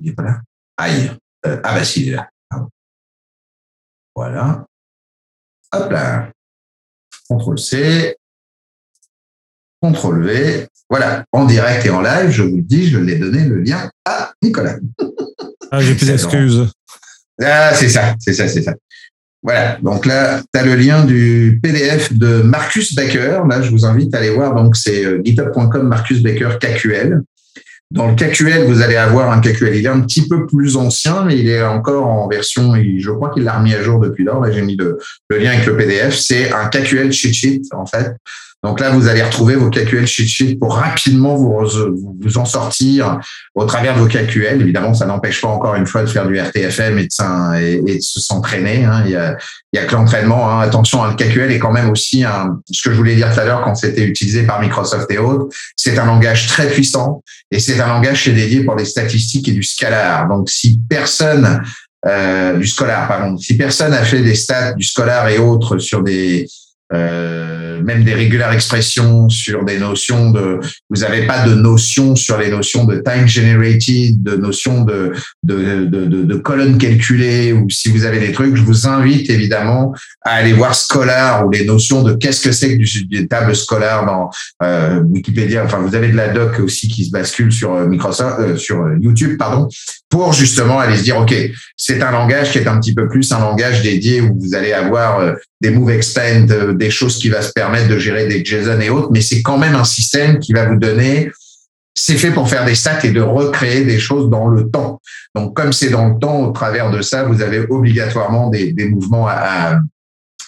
n'est 0.00 0.12
pas 0.14 0.22
là. 0.22 0.40
Aïe. 0.80 1.10
Euh, 1.44 1.60
ah 1.62 1.74
bah 1.74 1.84
si, 1.84 2.06
il 2.06 2.08
est 2.08 2.16
là. 2.16 2.30
Voilà. 4.16 4.64
Hop 5.72 5.90
là. 5.90 6.30
CTRL 7.28 7.58
C. 7.58 8.16
CTRL 9.82 10.22
V. 10.22 10.68
Voilà. 10.88 11.24
En 11.32 11.44
direct 11.44 11.84
et 11.84 11.90
en 11.90 12.00
live, 12.00 12.30
je 12.30 12.42
vous 12.42 12.56
le 12.56 12.62
dis, 12.62 12.88
je 12.88 12.98
l'ai 12.98 13.16
donné 13.16 13.44
le 13.44 13.60
lien 13.60 13.90
à 14.06 14.32
Nicolas. 14.42 14.76
Ah, 15.70 15.80
j'ai 15.80 15.94
plus 15.94 16.06
d'excuses. 16.06 16.72
Ah, 17.42 17.74
c'est 17.74 17.90
ça, 17.90 18.14
c'est 18.18 18.32
ça, 18.32 18.48
c'est 18.48 18.62
ça. 18.62 18.74
Voilà. 19.42 19.78
Donc 19.82 20.06
là, 20.06 20.42
tu 20.52 20.60
as 20.60 20.64
le 20.64 20.76
lien 20.76 21.04
du 21.04 21.60
PDF 21.62 22.12
de 22.12 22.40
Marcus 22.42 22.94
Baker. 22.94 23.42
Là, 23.48 23.60
je 23.60 23.70
vous 23.70 23.84
invite 23.84 24.14
à 24.14 24.18
aller 24.18 24.30
voir. 24.30 24.54
Donc, 24.54 24.76
c'est 24.76 25.04
euh, 25.04 25.20
github.com 25.22 25.86
Marcus 25.86 26.22
Baker 26.22 26.56
KQL. 26.58 27.22
Dans 27.90 28.06
le 28.06 28.14
KQL, 28.14 28.66
vous 28.66 28.82
allez 28.82 28.94
avoir 28.94 29.32
un 29.32 29.40
KQL. 29.40 29.74
Il 29.74 29.84
est 29.84 29.88
un 29.88 30.00
petit 30.00 30.28
peu 30.28 30.46
plus 30.46 30.76
ancien, 30.76 31.24
mais 31.24 31.36
il 31.36 31.48
est 31.48 31.62
encore 31.62 32.06
en 32.06 32.28
version, 32.28 32.74
je 32.76 33.10
crois 33.10 33.30
qu'il 33.30 33.42
l'a 33.42 33.58
remis 33.58 33.74
à 33.74 33.82
jour 33.82 33.98
depuis 33.98 34.22
lors. 34.22 34.44
J'ai 34.52 34.62
mis 34.62 34.76
le, 34.76 34.98
lien 35.28 35.50
avec 35.50 35.66
le 35.66 35.76
PDF. 35.76 36.16
C'est 36.16 36.52
un 36.52 36.68
KQL 36.68 37.12
cheat 37.12 37.34
sheet, 37.34 37.62
en 37.72 37.86
fait. 37.86 38.12
Donc 38.62 38.78
là, 38.78 38.90
vous 38.90 39.08
allez 39.08 39.22
retrouver 39.22 39.54
vos 39.54 39.70
KQL 39.70 40.06
cheat 40.06 40.28
sheet 40.28 40.56
pour 40.56 40.74
rapidement 40.74 41.34
vous, 41.34 41.66
vous 42.20 42.38
en 42.38 42.44
sortir 42.44 43.18
au 43.54 43.64
travers 43.64 43.94
de 43.94 44.00
vos 44.00 44.06
KQL. 44.06 44.60
Évidemment, 44.60 44.92
ça 44.92 45.06
n'empêche 45.06 45.40
pas 45.40 45.48
encore 45.48 45.76
une 45.76 45.86
fois 45.86 46.02
de 46.02 46.08
faire 46.08 46.26
du 46.26 46.38
RTFM 46.38 46.98
et 46.98 47.04
de, 47.04 47.88
et, 47.88 48.00
s'entraîner. 48.00 48.84
Hein. 48.84 49.02
Il 49.06 49.12
y 49.12 49.16
a, 49.16 49.36
il 49.72 49.80
y 49.80 49.82
a 49.82 49.86
que 49.86 49.94
l'entraînement. 49.94 50.50
Hein. 50.50 50.60
Attention, 50.60 51.02
le 51.06 51.14
KQL 51.14 51.50
est 51.52 51.58
quand 51.58 51.72
même 51.72 51.88
aussi 51.88 52.22
un, 52.22 52.60
ce 52.70 52.82
que 52.82 52.92
je 52.92 52.96
voulais 52.98 53.16
dire 53.16 53.32
tout 53.32 53.40
à 53.40 53.46
l'heure 53.46 53.62
quand 53.64 53.74
c'était 53.74 54.04
utilisé 54.04 54.42
par 54.42 54.60
Microsoft 54.60 55.10
et 55.10 55.16
autres. 55.16 55.48
C'est 55.74 55.98
un 55.98 56.04
langage 56.04 56.46
très 56.46 56.68
puissant 56.68 57.22
et 57.50 57.60
c'est 57.60 57.80
un 57.80 57.88
langage 57.88 58.22
qui 58.22 58.30
est 58.30 58.34
dédié 58.34 58.62
pour 58.64 58.76
des 58.76 58.84
statistiques 58.84 59.48
et 59.48 59.52
du 59.52 59.62
scalar. 59.62 60.28
Donc, 60.28 60.50
si 60.50 60.78
personne 60.86 61.62
euh, 62.06 62.58
du 62.58 62.66
Scholar, 62.66 63.08
pardon. 63.08 63.38
Si 63.38 63.56
personne 63.56 63.94
a 63.94 64.04
fait 64.04 64.20
des 64.20 64.34
stats 64.34 64.72
du 64.72 64.84
Scholar 64.84 65.28
et 65.28 65.38
autres 65.38 65.78
sur 65.78 66.02
des 66.02 66.46
euh, 66.92 67.82
même 67.82 68.04
des 68.04 68.14
régulaires 68.14 68.52
expressions 68.52 69.28
sur 69.28 69.64
des 69.64 69.78
notions 69.78 70.30
de, 70.30 70.60
vous 70.88 71.00
n'avez 71.00 71.26
pas 71.26 71.46
de 71.46 71.54
notion 71.54 72.16
sur 72.16 72.38
les 72.38 72.50
notions 72.50 72.84
de 72.84 72.96
time 72.96 73.26
generated, 73.26 74.22
de 74.22 74.36
notions 74.36 74.84
de, 74.84 75.12
de, 75.42 75.84
de, 75.86 76.04
de, 76.06 76.34
colonnes 76.36 76.78
calculées, 76.78 77.52
ou 77.52 77.68
si 77.70 77.90
vous 77.90 78.04
avez 78.04 78.18
des 78.18 78.32
trucs, 78.32 78.56
je 78.56 78.62
vous 78.62 78.86
invite 78.86 79.30
évidemment 79.30 79.94
à 80.22 80.34
aller 80.34 80.52
voir 80.52 80.74
Scholar 80.74 81.46
ou 81.46 81.50
les 81.50 81.64
notions 81.64 82.02
de 82.02 82.14
qu'est-ce 82.14 82.40
que 82.40 82.52
c'est 82.52 82.76
que 82.76 83.08
des 83.08 83.26
tables 83.26 83.54
Scholar 83.54 84.06
dans 84.06 84.30
euh, 84.62 85.00
Wikipédia. 85.00 85.64
Enfin, 85.64 85.78
vous 85.78 85.94
avez 85.94 86.08
de 86.08 86.16
la 86.16 86.28
doc 86.28 86.60
aussi 86.60 86.88
qui 86.88 87.04
se 87.04 87.10
bascule 87.10 87.52
sur 87.52 87.74
euh, 87.74 87.86
Microsoft, 87.86 88.40
euh, 88.40 88.56
sur 88.56 88.84
YouTube, 89.00 89.36
pardon, 89.38 89.68
pour 90.10 90.32
justement 90.32 90.78
aller 90.78 90.96
se 90.96 91.04
dire, 91.04 91.18
OK, 91.18 91.34
c'est 91.76 92.02
un 92.02 92.10
langage 92.10 92.50
qui 92.50 92.58
est 92.58 92.66
un 92.66 92.78
petit 92.78 92.94
peu 92.94 93.08
plus 93.08 93.30
un 93.32 93.38
langage 93.38 93.82
dédié 93.82 94.20
où 94.20 94.36
vous 94.38 94.54
allez 94.54 94.72
avoir 94.72 95.34
des 95.60 95.70
move 95.70 95.90
expand, 95.90 96.76
des 96.76 96.90
choses 96.90 97.16
qui 97.18 97.28
va 97.28 97.40
se 97.42 97.52
permettre 97.52 97.88
de 97.88 97.96
gérer 97.96 98.26
des 98.26 98.44
JSON 98.44 98.80
et 98.80 98.90
autres, 98.90 99.10
mais 99.12 99.20
c'est 99.20 99.40
quand 99.40 99.56
même 99.56 99.76
un 99.76 99.84
système 99.84 100.40
qui 100.40 100.52
va 100.52 100.66
vous 100.66 100.76
donner, 100.76 101.30
c'est 101.94 102.16
fait 102.16 102.32
pour 102.32 102.48
faire 102.48 102.64
des 102.64 102.74
stats 102.74 103.04
et 103.04 103.10
de 103.10 103.20
recréer 103.20 103.84
des 103.84 103.98
choses 103.98 104.28
dans 104.30 104.48
le 104.48 104.68
temps. 104.68 105.00
Donc, 105.34 105.54
comme 105.54 105.72
c'est 105.72 105.90
dans 105.90 106.08
le 106.08 106.18
temps, 106.18 106.40
au 106.40 106.50
travers 106.50 106.90
de 106.90 107.02
ça, 107.02 107.22
vous 107.22 107.40
avez 107.40 107.60
obligatoirement 107.68 108.50
des, 108.50 108.72
des 108.72 108.88
mouvements 108.88 109.28
à, 109.28 109.78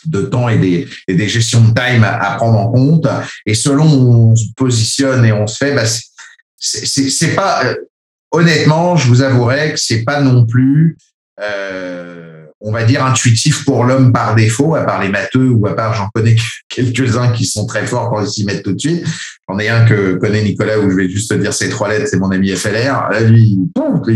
de 0.06 0.22
temps 0.22 0.48
et 0.48 0.58
des, 0.58 0.88
et 1.08 1.14
des 1.14 1.28
gestions 1.28 1.60
de 1.60 1.72
time 1.74 2.04
à, 2.04 2.36
prendre 2.36 2.58
en 2.58 2.72
compte. 2.72 3.06
Et 3.46 3.54
selon 3.54 3.86
où 3.86 4.30
on 4.30 4.36
se 4.36 4.46
positionne 4.56 5.24
et 5.24 5.32
on 5.32 5.46
se 5.46 5.56
fait, 5.56 5.74
bah 5.74 5.84
c'est 6.58 7.34
pas, 7.34 7.64
euh, 7.64 7.74
honnêtement, 8.32 8.96
je 8.96 9.08
vous 9.08 9.22
avouerai 9.22 9.72
que 9.72 9.78
c'est 9.78 10.04
pas 10.04 10.20
non 10.20 10.46
plus, 10.46 10.96
euh, 11.40 12.41
on 12.64 12.72
va 12.72 12.84
dire, 12.84 13.04
intuitif 13.04 13.64
pour 13.64 13.84
l'homme 13.84 14.12
par 14.12 14.34
défaut, 14.34 14.74
à 14.74 14.84
part 14.84 15.02
les 15.02 15.08
matheux 15.08 15.50
ou 15.50 15.66
à 15.66 15.74
part, 15.74 15.94
j'en 15.94 16.08
connais 16.14 16.36
quelques-uns 16.68 17.32
qui 17.32 17.44
sont 17.44 17.66
très 17.66 17.86
forts 17.86 18.10
quand 18.10 18.22
ils 18.22 18.30
s'y 18.30 18.44
mettent 18.44 18.62
tout 18.62 18.72
de 18.72 18.80
suite. 18.80 19.04
J'en 19.48 19.58
ai 19.58 19.68
un 19.68 19.84
que 19.84 20.14
connaît 20.14 20.42
Nicolas 20.42 20.78
où 20.78 20.88
je 20.88 20.96
vais 20.96 21.08
juste 21.08 21.30
te 21.30 21.34
dire 21.34 21.52
ces 21.52 21.68
trois 21.68 21.88
lettres, 21.88 22.06
c'est 22.08 22.18
mon 22.18 22.30
ami 22.30 22.50
FLR. 22.50 23.08
Là, 23.10 23.20
lui, 23.20 23.58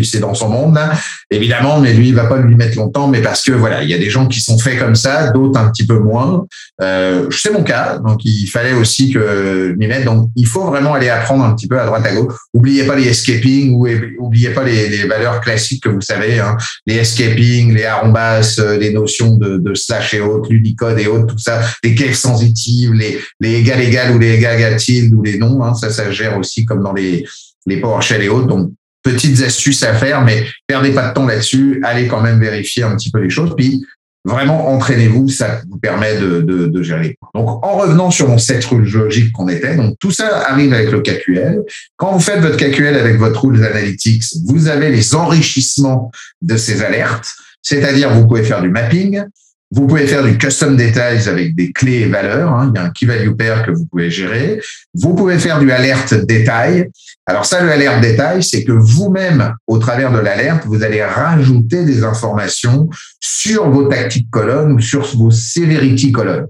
c'est 0.05 0.21
dans 0.21 0.35
son 0.35 0.49
monde, 0.49 0.75
là. 0.75 0.93
Évidemment, 1.31 1.81
mais 1.81 1.93
lui, 1.93 2.09
il 2.09 2.15
va 2.15 2.27
pas 2.27 2.39
lui 2.39 2.55
mettre 2.55 2.77
longtemps, 2.79 3.09
mais 3.09 3.21
parce 3.21 3.43
que 3.43 3.51
voilà, 3.51 3.83
il 3.83 3.91
y 3.91 3.95
a 3.95 3.99
des 3.99 4.09
gens 4.09 4.29
qui 4.29 4.41
sont 4.41 4.57
faits 4.59 4.79
comme 4.79 4.95
ça, 4.95 5.33
d'autres 5.33 5.59
un 5.59 5.69
petit 5.71 5.85
peu 5.85 5.99
moins. 5.99 6.47
Euh, 6.81 7.27
c'est 7.31 7.53
mon 7.53 7.65
cas, 7.65 7.99
donc 7.99 8.25
il 8.25 8.47
fallait 8.47 8.73
aussi 8.73 9.13
que 9.13 9.75
m'y 9.77 9.89
mette. 9.89 10.05
Donc, 10.05 10.31
il 10.37 10.47
faut 10.47 10.65
vraiment 10.65 10.95
aller 10.95 11.09
apprendre 11.09 11.45
un 11.45 11.55
petit 11.55 11.67
peu 11.67 11.81
à 11.81 11.87
droite 11.87 12.07
à 12.07 12.15
gauche. 12.15 12.35
Oubliez 12.55 12.85
pas 12.85 12.95
les 12.95 13.09
escaping 13.09 13.75
ou 13.75 13.89
oubliez 14.21 14.51
pas 14.51 14.63
les, 14.63 15.07
valeurs 15.07 15.41
classiques 15.41 15.83
que 15.83 15.89
vous 15.89 16.01
savez, 16.01 16.39
hein. 16.39 16.57
les 16.87 16.97
escaping, 16.97 17.75
les 17.75 17.85
arrombas, 17.85 18.36
euh, 18.59 18.79
les 18.79 18.93
notions 18.93 19.37
de, 19.37 19.59
de 19.59 19.75
slash 19.75 20.15
et 20.15 20.21
autres, 20.21 20.51
l'unicode 20.51 20.99
et 20.99 21.07
autres, 21.07 21.27
tout 21.27 21.39
ça, 21.39 21.61
les 21.83 21.95
caisses 21.95 22.21
sensitives, 22.21 22.93
les, 22.93 23.19
les 23.41 23.55
égal 23.55 23.81
égal 23.81 24.15
ou 24.15 24.19
les 24.19 24.35
égal 24.35 24.59
égal 24.59 24.77
ou 25.15 25.23
les 25.23 25.39
noms, 25.39 25.63
hein. 25.63 25.75
ça, 25.75 25.91
ça 25.91 26.11
gère 26.11 26.39
aussi 26.39 26.65
comme 26.65 26.83
dans 26.83 26.93
les, 26.93 27.25
les 27.67 27.81
PowerShell 27.81 28.23
et 28.23 28.29
autres. 28.29 28.47
Donc, 28.47 28.73
petites 29.03 29.41
astuces 29.43 29.83
à 29.83 29.95
faire, 29.95 30.23
mais 30.23 30.47
perdez 30.67 30.91
pas 30.91 31.09
de 31.09 31.15
temps 31.15 31.27
là-dessus. 31.27 31.81
Allez 31.85 32.09
quand 32.09 32.21
même 32.21 32.41
vérifier 32.41 32.83
un 32.83 32.97
petit 32.97 33.11
peu 33.11 33.21
les 33.21 33.31
choses. 33.31 33.55
Puis, 33.57 33.85
vraiment, 34.25 34.69
entraînez-vous. 34.69 35.29
Ça 35.29 35.61
vous 35.71 35.79
permet 35.79 36.19
de, 36.19 36.41
de, 36.41 36.67
de 36.67 36.83
gérer. 36.83 37.17
Donc, 37.35 37.65
en 37.65 37.77
revenant 37.79 38.11
sur 38.11 38.29
mon 38.29 38.39
set 38.39 38.65
rule 38.65 38.91
logique 38.91 39.33
qu'on 39.33 39.49
était, 39.49 39.77
donc 39.77 39.97
tout 40.01 40.11
ça 40.11 40.49
arrive 40.49 40.73
avec 40.73 40.91
le 40.91 41.01
KQL. 41.01 41.63
Quand 41.97 42.13
vous 42.13 42.21
faites 42.21 42.41
votre 42.41 42.57
KQL 42.57 42.97
avec 42.97 43.17
votre 43.19 43.45
rules 43.45 43.65
analytics, 43.65 44.25
vous 44.47 44.69
avez 44.69 44.91
les 44.91 45.15
enrichissements 45.15 46.11
de 46.43 46.57
ces 46.57 46.83
alertes. 46.83 47.29
C'est-à-dire, 47.67 48.15
vous 48.15 48.29
pouvez 48.29 48.45
faire 48.45 48.63
du 48.63 48.69
mapping, 48.69 49.25
vous 49.73 49.89
pouvez 49.89 50.07
faire 50.07 50.23
du 50.23 50.39
custom 50.39 50.77
details 50.77 51.29
avec 51.29 51.57
des 51.57 51.73
clés 51.73 52.03
et 52.03 52.07
valeurs. 52.07 52.53
Hein. 52.53 52.71
Il 52.73 52.79
y 52.79 52.81
a 52.81 52.87
un 52.87 52.91
key 52.91 53.07
value 53.07 53.33
pair 53.33 53.67
que 53.67 53.73
vous 53.73 53.87
pouvez 53.87 54.09
gérer. 54.09 54.61
Vous 54.95 55.17
pouvez 55.17 55.37
faire 55.37 55.59
du 55.59 55.73
alerte 55.73 56.15
détail. 56.15 56.89
Alors 57.27 57.45
ça, 57.45 57.61
le 57.65 57.73
alerte 57.73 58.01
détail, 58.01 58.45
c'est 58.45 58.63
que 58.63 58.71
vous-même, 58.71 59.53
au 59.67 59.79
travers 59.79 60.13
de 60.13 60.21
l'alerte, 60.21 60.65
vous 60.67 60.85
allez 60.85 61.05
rajouter 61.05 61.85
des 61.85 62.05
informations 62.05 62.89
sur 63.19 63.69
vos 63.69 63.89
tactiques 63.89 64.31
colonnes 64.31 64.75
ou 64.75 64.81
sur 64.81 65.03
vos 65.17 65.33
severity 65.33 66.13
colonnes. 66.13 66.47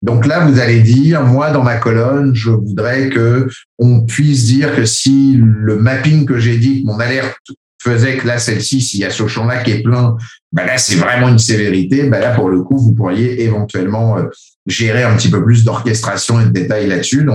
Donc 0.00 0.24
là, 0.24 0.46
vous 0.46 0.60
allez 0.60 0.80
dire, 0.80 1.24
moi, 1.24 1.50
dans 1.50 1.62
ma 1.62 1.76
colonne, 1.76 2.34
je 2.34 2.48
voudrais 2.48 3.10
que 3.10 3.48
on 3.78 4.00
puisse 4.00 4.46
dire 4.46 4.74
que 4.74 4.86
si 4.86 5.38
le 5.38 5.76
mapping 5.76 6.24
que 6.24 6.38
j'ai 6.38 6.56
dit, 6.56 6.82
mon 6.86 6.98
alerte 7.00 7.36
faisait 7.84 8.16
que 8.16 8.26
là, 8.26 8.38
celle-ci, 8.38 8.80
s'il 8.80 9.00
y 9.00 9.04
a 9.04 9.10
ce 9.10 9.26
champ-là 9.26 9.62
qui 9.62 9.72
est 9.72 9.82
plein, 9.82 10.16
ben 10.52 10.64
là, 10.64 10.78
c'est 10.78 10.96
vraiment 10.96 11.28
une 11.28 11.38
sévérité. 11.38 12.04
Ben 12.04 12.20
là, 12.20 12.34
pour 12.34 12.48
le 12.48 12.62
coup, 12.62 12.78
vous 12.78 12.94
pourriez 12.94 13.42
éventuellement 13.42 14.16
euh, 14.18 14.24
gérer 14.66 15.02
un 15.02 15.16
petit 15.16 15.30
peu 15.30 15.44
plus 15.44 15.64
d'orchestration 15.64 16.40
et 16.40 16.46
de 16.46 16.50
détails 16.50 16.88
là-dessus. 16.88 17.26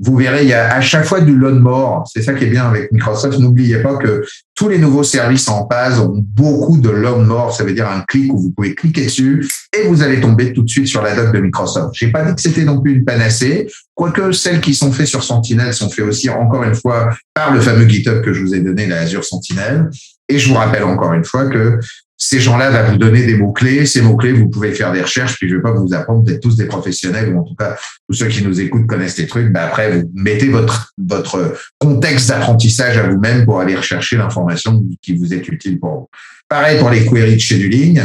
Vous 0.00 0.16
verrez, 0.16 0.42
il 0.42 0.48
y 0.48 0.52
a 0.52 0.74
à 0.74 0.80
chaque 0.80 1.04
fois 1.04 1.20
du 1.20 1.36
load 1.36 1.60
more. 1.60 2.04
C'est 2.12 2.22
ça 2.22 2.34
qui 2.34 2.44
est 2.44 2.50
bien 2.50 2.66
avec 2.66 2.90
Microsoft. 2.90 3.38
N'oubliez 3.38 3.78
pas 3.78 3.96
que 3.96 4.24
tous 4.54 4.68
les 4.68 4.78
nouveaux 4.78 5.04
services 5.04 5.48
en 5.48 5.66
base 5.66 6.00
ont 6.00 6.14
beaucoup 6.16 6.78
de 6.78 6.90
load 6.90 7.26
more. 7.26 7.54
Ça 7.54 7.62
veut 7.62 7.72
dire 7.72 7.88
un 7.88 8.00
clic 8.00 8.32
où 8.32 8.38
vous 8.38 8.50
pouvez 8.50 8.74
cliquer 8.74 9.04
dessus 9.04 9.48
et 9.72 9.86
vous 9.86 10.02
allez 10.02 10.20
tomber 10.20 10.52
tout 10.52 10.62
de 10.62 10.68
suite 10.68 10.88
sur 10.88 11.00
la 11.02 11.14
doc 11.14 11.32
de 11.32 11.40
Microsoft. 11.40 11.94
J'ai 11.94 12.10
pas 12.10 12.24
dit 12.24 12.34
que 12.34 12.40
c'était 12.40 12.64
non 12.64 12.80
plus 12.80 12.96
une 12.96 13.04
panacée. 13.04 13.68
Quoique 13.94 14.32
celles 14.32 14.60
qui 14.60 14.74
sont 14.74 14.90
faites 14.90 15.06
sur 15.06 15.22
Sentinel 15.22 15.72
sont 15.72 15.88
faites 15.88 16.04
aussi, 16.04 16.28
encore 16.28 16.64
une 16.64 16.74
fois, 16.74 17.10
par 17.32 17.54
le 17.54 17.60
fameux 17.60 17.88
GitHub 17.88 18.22
que 18.22 18.32
je 18.32 18.40
vous 18.40 18.54
ai 18.54 18.60
donné, 18.60 18.86
la 18.86 19.00
Azure 19.00 19.24
Sentinel. 19.24 19.90
Et 20.28 20.38
je 20.38 20.48
vous 20.48 20.54
rappelle 20.54 20.84
encore 20.84 21.12
une 21.12 21.24
fois 21.24 21.46
que 21.46 21.78
ces 22.16 22.40
gens-là 22.40 22.70
vont 22.70 22.92
vous 22.92 22.98
donner 22.98 23.26
des 23.26 23.36
mots-clés. 23.36 23.86
Ces 23.86 24.02
mots-clés, 24.02 24.32
vous 24.32 24.48
pouvez 24.48 24.72
faire 24.72 24.92
des 24.92 25.02
recherches, 25.02 25.36
puis 25.36 25.48
je 25.48 25.54
ne 25.54 25.58
vais 25.58 25.62
pas 25.62 25.72
vous 25.72 25.92
apprendre, 25.94 26.22
d'être 26.22 26.40
tous 26.40 26.56
des 26.56 26.66
professionnels, 26.66 27.34
ou 27.34 27.40
en 27.40 27.42
tout 27.42 27.54
cas, 27.54 27.76
tous 28.08 28.14
ceux 28.14 28.28
qui 28.28 28.44
nous 28.44 28.60
écoutent 28.60 28.86
connaissent 28.86 29.18
les 29.18 29.26
trucs. 29.26 29.52
Ben 29.52 29.62
après, 29.62 29.90
vous 29.90 30.10
mettez 30.14 30.48
votre, 30.48 30.92
votre 30.96 31.54
contexte 31.78 32.28
d'apprentissage 32.28 32.96
à 32.96 33.08
vous-même 33.08 33.44
pour 33.44 33.60
aller 33.60 33.74
rechercher 33.74 34.16
l'information 34.16 34.82
qui 35.02 35.16
vous 35.16 35.34
est 35.34 35.46
utile 35.48 35.78
pour 35.80 35.90
vous. 35.90 36.08
Pareil 36.48 36.78
pour 36.78 36.90
les 36.90 37.04
queries 37.04 37.34
de 37.34 37.40
scheduling. 37.40 38.00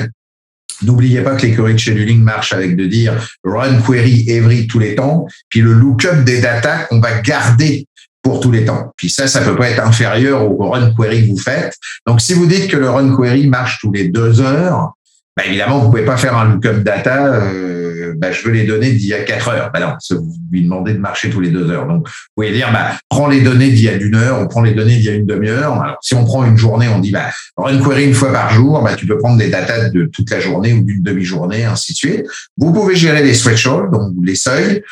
N'oubliez 0.82 1.22
pas 1.22 1.36
que 1.36 1.46
les 1.46 1.54
queries 1.54 1.74
de 1.74 1.80
scheduling 1.80 2.22
marchent 2.22 2.54
avec 2.54 2.78
de 2.78 2.86
dire 2.86 3.14
run 3.44 3.82
query 3.82 4.30
every 4.30 4.66
tous 4.66 4.80
les 4.80 4.96
temps, 4.96 5.28
puis 5.50 5.60
le 5.60 5.74
lookup 5.74 6.24
des 6.24 6.40
data 6.40 6.86
qu'on 6.86 7.02
va 7.02 7.20
garder 7.22 7.86
pour 8.22 8.40
tous 8.40 8.52
les 8.52 8.66
temps. 8.66 8.92
Puis 8.98 9.10
ça, 9.10 9.28
ça 9.28 9.42
peut 9.42 9.56
pas 9.56 9.70
être 9.70 9.84
inférieur 9.84 10.50
au 10.50 10.70
run 10.70 10.94
query 10.94 11.26
que 11.26 11.32
vous 11.32 11.38
faites. 11.38 11.76
Donc, 12.06 12.22
si 12.22 12.34
vous 12.34 12.46
dites 12.46 12.70
que 12.70 12.78
le 12.78 12.90
run 12.90 13.16
query 13.16 13.48
marche 13.48 13.80
tous 13.80 13.92
les 13.92 14.10
deux 14.10 14.42
heures, 14.42 14.94
bah, 15.38 15.46
évidemment, 15.46 15.80
vous 15.80 15.90
pouvez 15.90 16.04
pas 16.04 16.18
faire 16.18 16.38
un 16.38 16.54
lookup 16.54 16.84
data. 16.84 17.34
Euh, 17.34 18.14
bah, 18.18 18.32
je 18.32 18.44
veux 18.44 18.52
les 18.52 18.66
données 18.66 18.92
d'il 18.92 19.08
y 19.08 19.14
a 19.14 19.24
quatre 19.24 19.48
heures. 19.48 19.72
Bah 19.74 19.80
non, 19.80 19.94
vous 20.18 20.36
lui 20.52 20.64
demandez 20.64 20.94
de 20.94 21.00
marcher 21.00 21.30
tous 21.30 21.40
les 21.40 21.50
deux 21.50 21.72
heures. 21.72 21.88
Donc, 21.88 22.08
vous 22.08 22.14
pouvez 22.36 22.52
dire, 22.52 22.70
bah, 22.74 22.92
prends 23.08 23.28
les 23.28 23.40
données 23.40 23.70
d'il 23.70 23.84
y 23.84 23.90
a 23.90 23.94
une 23.94 24.16
heure, 24.16 24.38
on 24.40 24.48
prend 24.48 24.62
les 24.62 24.74
données 24.74 24.98
d'il 24.98 25.06
y 25.06 25.10
a 25.10 25.14
une 25.14 25.26
demi-heure. 25.26 25.98
Si 26.02 26.14
on 26.14 26.26
prend 26.26 26.46
une 26.46 26.58
journée, 26.58 26.90
on 26.90 27.00
dit, 27.00 27.12
bah, 27.12 27.30
run 27.56 27.82
query 27.82 28.06
une 28.06 28.14
fois 28.14 28.34
par 28.34 28.52
jour, 28.52 28.82
bah, 28.84 28.96
tu 28.96 29.08
peux 29.08 29.18
prendre 29.18 29.38
des 29.38 29.50
datas 29.50 29.90
de 29.90 30.06
toute 30.06 30.30
la 30.30 30.42
journée 30.42 30.74
ou 30.74 30.84
d'une 30.84 31.02
demi-journée, 31.02 31.64
ainsi 31.64 31.94
de 31.94 31.98
suite. 31.98 32.26
Vous 32.58 32.74
pouvez 32.74 32.96
gérer 32.96 33.24
les 33.24 33.34
thresholds, 33.34 33.90
donc 33.92 34.14
les 34.22 34.36
seuils. 34.36 34.84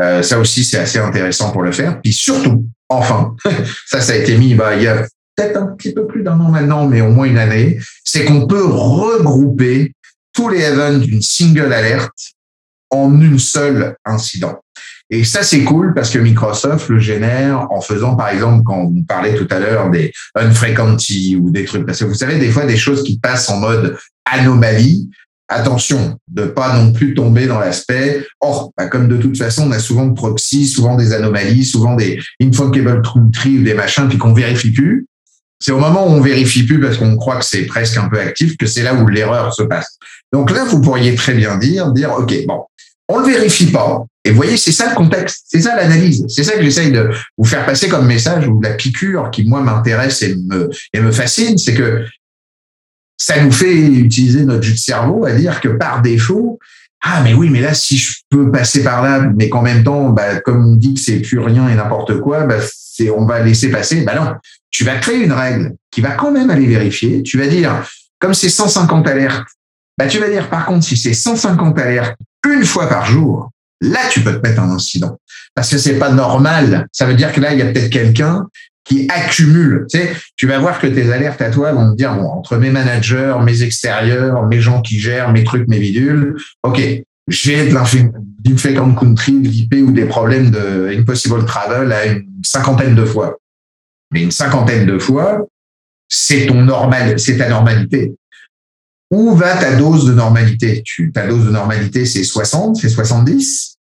Euh, 0.00 0.22
ça 0.22 0.38
aussi, 0.38 0.64
c'est 0.64 0.78
assez 0.78 0.98
intéressant 0.98 1.50
pour 1.52 1.62
le 1.62 1.72
faire. 1.72 2.00
Puis 2.00 2.12
surtout, 2.12 2.66
enfin, 2.88 3.34
ça, 3.86 4.00
ça 4.00 4.12
a 4.12 4.16
été 4.16 4.36
mis 4.36 4.54
bah, 4.54 4.74
il 4.76 4.82
y 4.82 4.88
a 4.88 5.06
peut-être 5.36 5.56
un 5.56 5.66
petit 5.76 5.92
peu 5.92 6.06
plus 6.06 6.22
d'un 6.22 6.38
an 6.40 6.50
maintenant, 6.50 6.86
mais 6.86 7.00
au 7.00 7.10
moins 7.10 7.26
une 7.26 7.38
année, 7.38 7.78
c'est 8.04 8.24
qu'on 8.24 8.46
peut 8.46 8.64
regrouper 8.64 9.92
tous 10.32 10.48
les 10.48 10.62
events 10.62 10.98
d'une 10.98 11.22
single 11.22 11.72
alerte 11.72 12.12
en 12.90 13.20
une 13.20 13.38
seule 13.38 13.96
incident. 14.04 14.58
Et 15.10 15.24
ça, 15.24 15.42
c'est 15.42 15.62
cool 15.64 15.92
parce 15.92 16.08
que 16.08 16.18
Microsoft 16.18 16.88
le 16.88 16.98
génère 16.98 17.70
en 17.70 17.82
faisant, 17.82 18.16
par 18.16 18.30
exemple, 18.30 18.62
quand 18.64 18.78
on 18.78 19.02
parlait 19.02 19.34
tout 19.34 19.48
à 19.50 19.58
l'heure 19.58 19.90
des 19.90 20.10
unfrequency 20.34 21.36
ou 21.36 21.50
des 21.50 21.66
trucs, 21.66 21.84
parce 21.84 21.98
que 21.98 22.06
vous 22.06 22.14
savez, 22.14 22.38
des 22.38 22.50
fois, 22.50 22.64
des 22.64 22.78
choses 22.78 23.02
qui 23.02 23.18
passent 23.18 23.50
en 23.50 23.58
mode 23.58 23.98
anomalie, 24.24 25.10
attention 25.52 26.18
de 26.28 26.44
pas 26.44 26.76
non 26.76 26.92
plus 26.92 27.14
tomber 27.14 27.46
dans 27.46 27.58
l'aspect 27.58 28.26
oh 28.40 28.72
bah 28.76 28.86
comme 28.86 29.08
de 29.08 29.16
toute 29.16 29.36
façon 29.36 29.68
on 29.68 29.72
a 29.72 29.78
souvent 29.78 30.06
de 30.06 30.14
proxy 30.14 30.66
souvent 30.66 30.96
des 30.96 31.12
anomalies 31.12 31.64
souvent 31.64 31.94
des 31.94 32.20
infuckable 32.42 33.02
tree 33.32 33.58
ou 33.58 33.62
des 33.62 33.74
machins 33.74 34.08
puis 34.08 34.18
qu'on 34.18 34.34
vérifie 34.34 34.72
plus. 34.72 35.06
C'est 35.60 35.72
au 35.72 35.78
moment 35.78 36.08
où 36.08 36.10
on 36.10 36.20
vérifie 36.20 36.64
plus 36.64 36.80
parce 36.80 36.96
qu'on 36.96 37.16
croit 37.16 37.36
que 37.36 37.44
c'est 37.44 37.66
presque 37.66 37.96
un 37.96 38.08
peu 38.08 38.18
actif 38.18 38.56
que 38.56 38.66
c'est 38.66 38.82
là 38.82 38.94
où 38.94 39.06
l'erreur 39.06 39.54
se 39.54 39.62
passe. 39.62 39.96
Donc 40.32 40.50
là 40.50 40.64
vous 40.64 40.80
pourriez 40.80 41.14
très 41.14 41.34
bien 41.34 41.56
dire 41.56 41.92
dire 41.92 42.12
ok 42.18 42.34
bon 42.46 42.64
on 43.08 43.18
le 43.18 43.26
vérifie 43.26 43.66
pas. 43.66 44.04
Et 44.24 44.30
vous 44.30 44.36
voyez 44.36 44.56
c'est 44.56 44.72
ça 44.72 44.88
le 44.90 44.94
contexte. 44.94 45.44
C'est 45.48 45.60
ça 45.60 45.76
l'analyse. 45.76 46.24
C'est 46.28 46.44
ça 46.44 46.52
que 46.52 46.62
j'essaye 46.62 46.92
de 46.92 47.10
vous 47.36 47.44
faire 47.44 47.66
passer 47.66 47.88
comme 47.88 48.06
message 48.06 48.46
ou 48.48 48.60
la 48.60 48.70
piqûre 48.70 49.30
qui 49.30 49.44
moi 49.44 49.60
m'intéresse 49.60 50.22
et 50.22 50.34
me 50.36 50.70
et 50.92 51.00
me 51.00 51.10
fascine. 51.10 51.58
C'est 51.58 51.74
que 51.74 52.04
ça 53.24 53.40
nous 53.40 53.52
fait 53.52 53.72
utiliser 53.72 54.44
notre 54.44 54.64
jus 54.64 54.72
de 54.72 54.78
cerveau 54.78 55.24
à 55.24 55.32
dire 55.32 55.60
que 55.60 55.68
par 55.68 56.02
défaut, 56.02 56.58
ah 57.04 57.20
mais 57.22 57.34
oui, 57.34 57.50
mais 57.50 57.60
là 57.60 57.72
si 57.72 57.96
je 57.96 58.14
peux 58.28 58.50
passer 58.50 58.82
par 58.82 59.00
là, 59.00 59.20
mais 59.36 59.48
qu'en 59.48 59.62
même 59.62 59.84
temps, 59.84 60.08
bah, 60.08 60.40
comme 60.40 60.66
on 60.66 60.74
dit 60.74 60.94
que 60.94 61.00
c'est 61.00 61.20
plus 61.20 61.38
rien 61.38 61.68
et 61.68 61.76
n'importe 61.76 62.18
quoi, 62.20 62.46
bah, 62.46 62.56
on 63.16 63.24
va 63.24 63.40
laisser 63.40 63.70
passer. 63.70 64.02
Bah 64.02 64.16
non, 64.16 64.34
tu 64.72 64.82
vas 64.82 64.96
créer 64.96 65.22
une 65.22 65.32
règle 65.32 65.74
qui 65.92 66.00
va 66.00 66.10
quand 66.12 66.32
même 66.32 66.50
aller 66.50 66.66
vérifier. 66.66 67.22
Tu 67.22 67.38
vas 67.38 67.46
dire, 67.46 67.88
comme 68.18 68.34
c'est 68.34 68.48
150 68.48 69.06
alertes, 69.06 69.46
bah 69.96 70.08
tu 70.08 70.18
vas 70.18 70.28
dire 70.28 70.50
par 70.50 70.66
contre 70.66 70.84
si 70.84 70.96
c'est 70.96 71.14
150 71.14 71.78
alertes 71.78 72.16
une 72.44 72.64
fois 72.64 72.88
par 72.88 73.06
jour, 73.06 73.50
là 73.80 74.00
tu 74.10 74.20
peux 74.20 74.32
te 74.40 74.46
mettre 74.46 74.60
un 74.60 74.70
incident 74.70 75.16
parce 75.54 75.70
que 75.70 75.78
c'est 75.78 75.98
pas 75.98 76.10
normal. 76.10 76.88
Ça 76.90 77.06
veut 77.06 77.14
dire 77.14 77.32
que 77.32 77.40
là 77.40 77.52
il 77.52 77.60
y 77.60 77.62
a 77.62 77.66
peut-être 77.66 77.90
quelqu'un 77.90 78.48
qui 78.84 79.08
accumule. 79.10 79.86
Tu 79.90 79.98
sais, 79.98 80.12
tu 80.36 80.46
vas 80.46 80.58
voir 80.58 80.80
que 80.80 80.86
tes 80.86 81.12
alertes 81.12 81.40
à 81.40 81.50
toi 81.50 81.72
vont 81.72 81.92
te 81.92 81.96
dire, 81.96 82.14
bon, 82.14 82.26
entre 82.26 82.56
mes 82.56 82.70
managers, 82.70 83.36
mes 83.44 83.62
extérieurs, 83.62 84.46
mes 84.46 84.60
gens 84.60 84.82
qui 84.82 84.98
gèrent 84.98 85.32
mes 85.32 85.44
trucs, 85.44 85.68
mes 85.68 85.78
bidules, 85.78 86.36
OK, 86.62 86.80
j'ai 87.28 87.68
de 87.68 88.78
en 88.78 88.94
country, 88.94 89.40
de 89.40 89.48
l'IP 89.48 89.74
ou 89.86 89.92
des 89.92 90.06
problèmes 90.06 90.50
de 90.50 90.94
impossible 90.98 91.44
travel 91.44 91.92
à 91.92 92.06
une 92.06 92.26
cinquantaine 92.44 92.94
de 92.94 93.04
fois. 93.04 93.38
Mais 94.10 94.22
une 94.22 94.30
cinquantaine 94.30 94.86
de 94.86 94.98
fois, 94.98 95.46
c'est 96.08 96.46
ton 96.46 96.62
normal, 96.62 97.18
c'est 97.18 97.38
ta 97.38 97.48
normalité. 97.48 98.14
Où 99.10 99.34
va 99.34 99.56
ta 99.56 99.76
dose 99.76 100.06
de 100.06 100.14
normalité? 100.14 100.82
Tu, 100.84 101.12
ta 101.12 101.26
dose 101.26 101.44
de 101.44 101.50
normalité, 101.50 102.04
c'est 102.06 102.24
60, 102.24 102.76
c'est 102.76 102.88
70. 102.88 103.76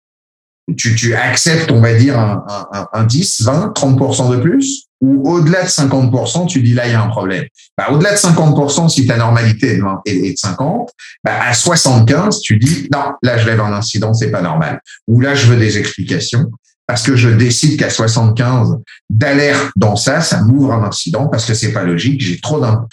Tu, 0.77 0.95
tu 0.95 1.15
acceptes, 1.15 1.71
on 1.73 1.81
va 1.81 1.95
dire, 1.95 2.19
un, 2.19 2.45
un, 2.73 2.87
un 2.93 3.05
10, 3.05 3.43
20, 3.43 3.73
30% 3.75 4.37
de 4.37 4.37
plus? 4.43 4.90
Ou 5.01 5.31
au-delà 5.31 5.63
de 5.63 5.69
50%, 5.69 6.47
tu 6.47 6.61
dis 6.61 6.75
là, 6.75 6.87
il 6.87 6.93
y 6.93 6.95
a 6.95 7.03
un 7.03 7.09
problème. 7.09 7.45
Bah, 7.77 7.89
au-delà 7.91 8.13
de 8.13 8.19
50%, 8.19 8.89
si 8.89 9.07
ta 9.07 9.17
normalité 9.17 9.81
est 10.05 10.33
de 10.33 10.37
50, 10.37 10.91
bah, 11.25 11.41
à 11.49 11.55
75, 11.55 12.41
tu 12.41 12.59
dis 12.59 12.89
non, 12.93 13.13
là, 13.23 13.39
je 13.39 13.47
lève 13.47 13.61
un 13.61 13.73
incident, 13.73 14.13
c'est 14.13 14.31
pas 14.31 14.43
normal. 14.43 14.81
Ou 15.09 15.21
là, 15.21 15.35
je 15.35 15.47
veux 15.47 15.57
des 15.57 15.79
explications. 15.79 16.51
parce 16.87 17.03
que 17.05 17.15
je 17.15 17.29
décide 17.29 17.79
qu'à 17.79 17.89
75 17.89 18.79
d'alerte 19.09 19.71
dans 19.77 19.95
ça, 19.95 20.21
ça 20.21 20.43
m'ouvre 20.43 20.73
un 20.73 20.83
incident 20.83 21.29
parce 21.29 21.47
que 21.47 21.55
c'est 21.55 21.73
pas 21.73 21.85
logique. 21.85 22.21
J'ai 22.21 22.41
trop 22.41 22.61
d'un, 22.61 22.89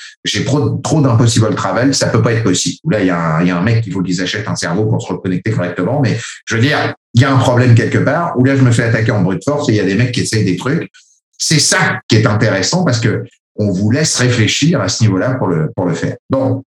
d'impossible 1.01 1.55
travel. 1.55 1.95
Ça 1.95 2.07
peut 2.07 2.21
pas 2.21 2.33
être 2.33 2.43
possible. 2.43 2.77
Là, 2.91 3.01
il 3.01 3.07
y, 3.07 3.09
a 3.09 3.19
un, 3.19 3.41
il 3.41 3.47
y 3.47 3.51
a 3.51 3.57
un 3.57 3.63
mec 3.63 3.83
qui 3.83 3.89
faut 3.89 4.03
qu'ils 4.03 4.21
achètent 4.21 4.47
un 4.47 4.55
cerveau 4.55 4.85
pour 4.85 5.01
se 5.01 5.11
reconnecter 5.11 5.49
correctement. 5.51 5.99
Mais 5.99 6.15
je 6.45 6.55
veux 6.55 6.61
dire, 6.61 6.93
il 7.15 7.21
y 7.21 7.25
a 7.25 7.33
un 7.33 7.39
problème 7.39 7.73
quelque 7.73 7.97
part 7.97 8.37
où 8.37 8.43
là, 8.43 8.55
je 8.55 8.61
me 8.61 8.71
fais 8.71 8.83
attaquer 8.83 9.11
en 9.11 9.23
brute 9.23 9.43
force 9.43 9.67
et 9.69 9.71
il 9.71 9.75
y 9.77 9.81
a 9.81 9.85
des 9.85 9.95
mecs 9.95 10.11
qui 10.11 10.21
essayent 10.21 10.45
des 10.45 10.57
trucs. 10.57 10.91
C'est 11.37 11.59
ça 11.59 11.99
qui 12.07 12.17
est 12.17 12.25
intéressant 12.25 12.83
parce 12.83 12.99
que 12.99 13.23
on 13.57 13.71
vous 13.71 13.91
laisse 13.91 14.15
réfléchir 14.17 14.81
à 14.81 14.87
ce 14.87 15.03
niveau-là 15.03 15.35
pour 15.35 15.47
le, 15.47 15.71
pour 15.75 15.85
le 15.85 15.93
faire. 15.93 16.15
Donc, 16.29 16.63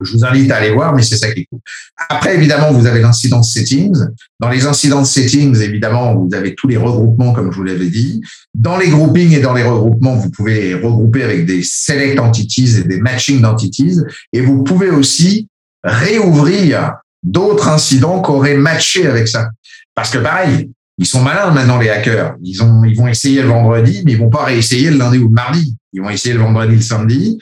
je 0.00 0.12
vous 0.12 0.24
invite 0.24 0.50
à 0.50 0.56
aller 0.56 0.70
voir, 0.70 0.94
mais 0.94 1.02
c'est 1.02 1.16
ça 1.16 1.30
qui 1.30 1.40
est 1.40 1.44
cool. 1.44 1.60
Après, 2.08 2.34
évidemment, 2.34 2.72
vous 2.72 2.86
avez 2.86 3.00
l'incident 3.00 3.42
settings. 3.42 3.98
Dans 4.38 4.48
les 4.48 4.66
incidents 4.66 5.04
settings, 5.04 5.60
évidemment, 5.60 6.14
vous 6.14 6.34
avez 6.34 6.54
tous 6.54 6.68
les 6.68 6.76
regroupements, 6.76 7.32
comme 7.32 7.52
je 7.52 7.56
vous 7.56 7.64
l'avais 7.64 7.88
dit. 7.90 8.22
Dans 8.54 8.78
les 8.78 8.88
groupings 8.88 9.32
et 9.32 9.40
dans 9.40 9.52
les 9.52 9.62
regroupements, 9.62 10.14
vous 10.14 10.30
pouvez 10.30 10.74
regrouper 10.74 11.22
avec 11.22 11.44
des 11.44 11.62
select 11.62 12.18
entities 12.18 12.78
et 12.78 12.84
des 12.84 12.98
matching 12.98 13.44
entities. 13.44 13.98
Et 14.32 14.40
vous 14.40 14.62
pouvez 14.62 14.90
aussi 14.90 15.48
réouvrir 15.84 16.94
d'autres 17.22 17.68
incidents 17.68 18.22
qui 18.22 18.30
auraient 18.30 18.56
matché 18.56 19.06
avec 19.06 19.28
ça. 19.28 19.50
Parce 19.94 20.10
que 20.10 20.18
pareil, 20.18 20.70
ils 21.00 21.06
sont 21.06 21.22
malins 21.22 21.50
maintenant, 21.50 21.78
les 21.78 21.88
hackers. 21.88 22.34
Ils, 22.42 22.62
ont, 22.62 22.84
ils 22.84 22.94
vont 22.94 23.08
essayer 23.08 23.40
le 23.40 23.48
vendredi, 23.48 24.02
mais 24.04 24.12
ils 24.12 24.18
vont 24.18 24.28
pas 24.28 24.44
réessayer 24.44 24.90
le 24.90 24.98
lundi 24.98 25.16
ou 25.16 25.28
le 25.28 25.34
mardi. 25.34 25.74
Ils 25.94 26.02
vont 26.02 26.10
essayer 26.10 26.34
le 26.34 26.40
vendredi, 26.40 26.74
le 26.74 26.82
samedi. 26.82 27.38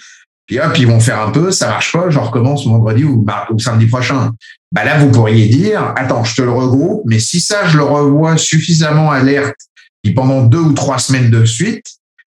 Puis 0.47 0.61
hop, 0.61 0.79
ils 0.79 0.87
vont 0.87 1.01
faire 1.01 1.21
un 1.21 1.33
peu, 1.33 1.51
ça 1.51 1.67
marche 1.67 1.93
pas, 1.93 2.09
je 2.09 2.21
recommence 2.21 2.65
vendredi 2.65 3.03
ou, 3.03 3.27
ou 3.51 3.59
samedi 3.59 3.87
prochain. 3.87 4.31
Bah 4.71 4.85
là, 4.85 4.99
vous 4.99 5.11
pourriez 5.11 5.49
dire, 5.49 5.93
attends, 5.97 6.23
je 6.23 6.37
te 6.37 6.43
le 6.43 6.53
regroupe, 6.53 7.03
mais 7.05 7.19
si 7.19 7.41
ça, 7.41 7.67
je 7.67 7.77
le 7.77 7.83
revois 7.83 8.37
suffisamment 8.37 9.11
alerte, 9.11 9.57
puis 10.05 10.15
pendant 10.15 10.43
deux 10.43 10.61
ou 10.61 10.73
trois 10.73 10.99
semaines 10.99 11.29
de 11.29 11.45
suite, 11.45 11.85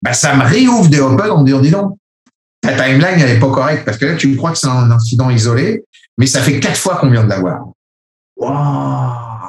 bah 0.02 0.14
ça 0.14 0.36
me 0.36 0.44
réouvre 0.44 0.90
des 0.90 1.02
open 1.02 1.30
en 1.30 1.42
me 1.42 1.46
disant, 1.46 1.60
dis 1.60 1.70
donc, 1.70 1.98
ta 2.62 2.74
timeline, 2.74 3.20
elle 3.20 3.30
est 3.30 3.40
pas 3.40 3.52
correcte, 3.52 3.86
parce 3.86 3.98
que 3.98 4.06
là, 4.06 4.16
tu 4.16 4.36
crois 4.36 4.52
que 4.52 4.58
c'est 4.58 4.68
un 4.68 4.90
incident 4.90 5.30
isolé, 5.30 5.84
mais 6.18 6.26
ça 6.26 6.42
fait 6.42 6.60
quatre 6.60 6.78
fois 6.78 6.96
qu'on 6.96 7.12
vient 7.12 7.24
de 7.24 7.30
l'avoir. 7.30 7.68
Waouh! 8.38 9.41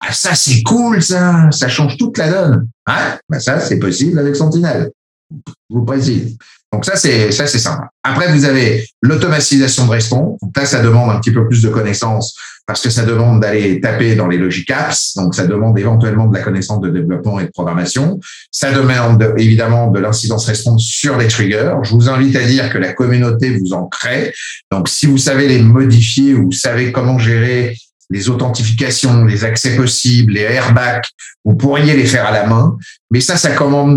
Ah, 0.00 0.12
ça, 0.12 0.34
c'est 0.34 0.62
cool, 0.62 1.02
ça. 1.02 1.50
Ça 1.50 1.68
change 1.68 1.96
toute 1.96 2.18
la 2.18 2.30
donne. 2.30 2.68
Hein? 2.86 3.18
Bah, 3.28 3.40
ça, 3.40 3.60
c'est 3.60 3.78
possible 3.78 4.18
avec 4.18 4.34
Sentinel. 4.36 4.90
Je 5.30 5.76
vous 5.76 5.84
précise. 5.84 6.36
Donc 6.72 6.84
ça, 6.84 6.96
c'est 6.96 7.32
ça, 7.32 7.46
c'est 7.46 7.58
sympa. 7.58 7.88
Après, 8.02 8.32
vous 8.32 8.44
avez 8.44 8.86
l'automatisation 9.02 9.86
de 9.86 9.90
response. 9.90 10.38
Donc 10.40 10.56
là, 10.56 10.64
ça 10.64 10.80
demande 10.80 11.10
un 11.10 11.18
petit 11.18 11.32
peu 11.32 11.46
plus 11.46 11.62
de 11.62 11.68
connaissances 11.68 12.36
parce 12.64 12.82
que 12.82 12.90
ça 12.90 13.04
demande 13.04 13.40
d'aller 13.40 13.80
taper 13.80 14.14
dans 14.14 14.28
les 14.28 14.38
logic 14.38 14.70
apps. 14.70 15.14
Donc 15.16 15.34
ça 15.34 15.46
demande 15.48 15.76
éventuellement 15.76 16.26
de 16.26 16.34
la 16.36 16.42
connaissance 16.42 16.80
de 16.80 16.88
développement 16.88 17.40
et 17.40 17.46
de 17.46 17.50
programmation. 17.50 18.20
Ça 18.52 18.70
demande 18.72 19.34
évidemment 19.36 19.90
de 19.90 19.98
l'incidence 19.98 20.46
response 20.46 20.84
sur 20.84 21.16
les 21.16 21.26
triggers. 21.26 21.74
Je 21.82 21.90
vous 21.90 22.08
invite 22.08 22.36
à 22.36 22.44
dire 22.44 22.70
que 22.70 22.78
la 22.78 22.92
communauté 22.92 23.58
vous 23.58 23.72
en 23.72 23.86
crée. 23.86 24.32
Donc 24.70 24.88
si 24.88 25.06
vous 25.06 25.18
savez 25.18 25.48
les 25.48 25.60
modifier, 25.60 26.34
vous 26.34 26.52
savez 26.52 26.92
comment 26.92 27.18
gérer 27.18 27.76
les 28.10 28.28
authentifications, 28.28 29.24
les 29.24 29.44
accès 29.44 29.76
possibles, 29.76 30.32
les 30.32 30.40
airbags, 30.40 31.04
vous 31.44 31.56
pourriez 31.56 31.94
les 31.96 32.06
faire 32.06 32.26
à 32.26 32.32
la 32.32 32.46
main. 32.46 32.76
Mais 33.10 33.20
ça, 33.20 33.36
ça 33.36 33.50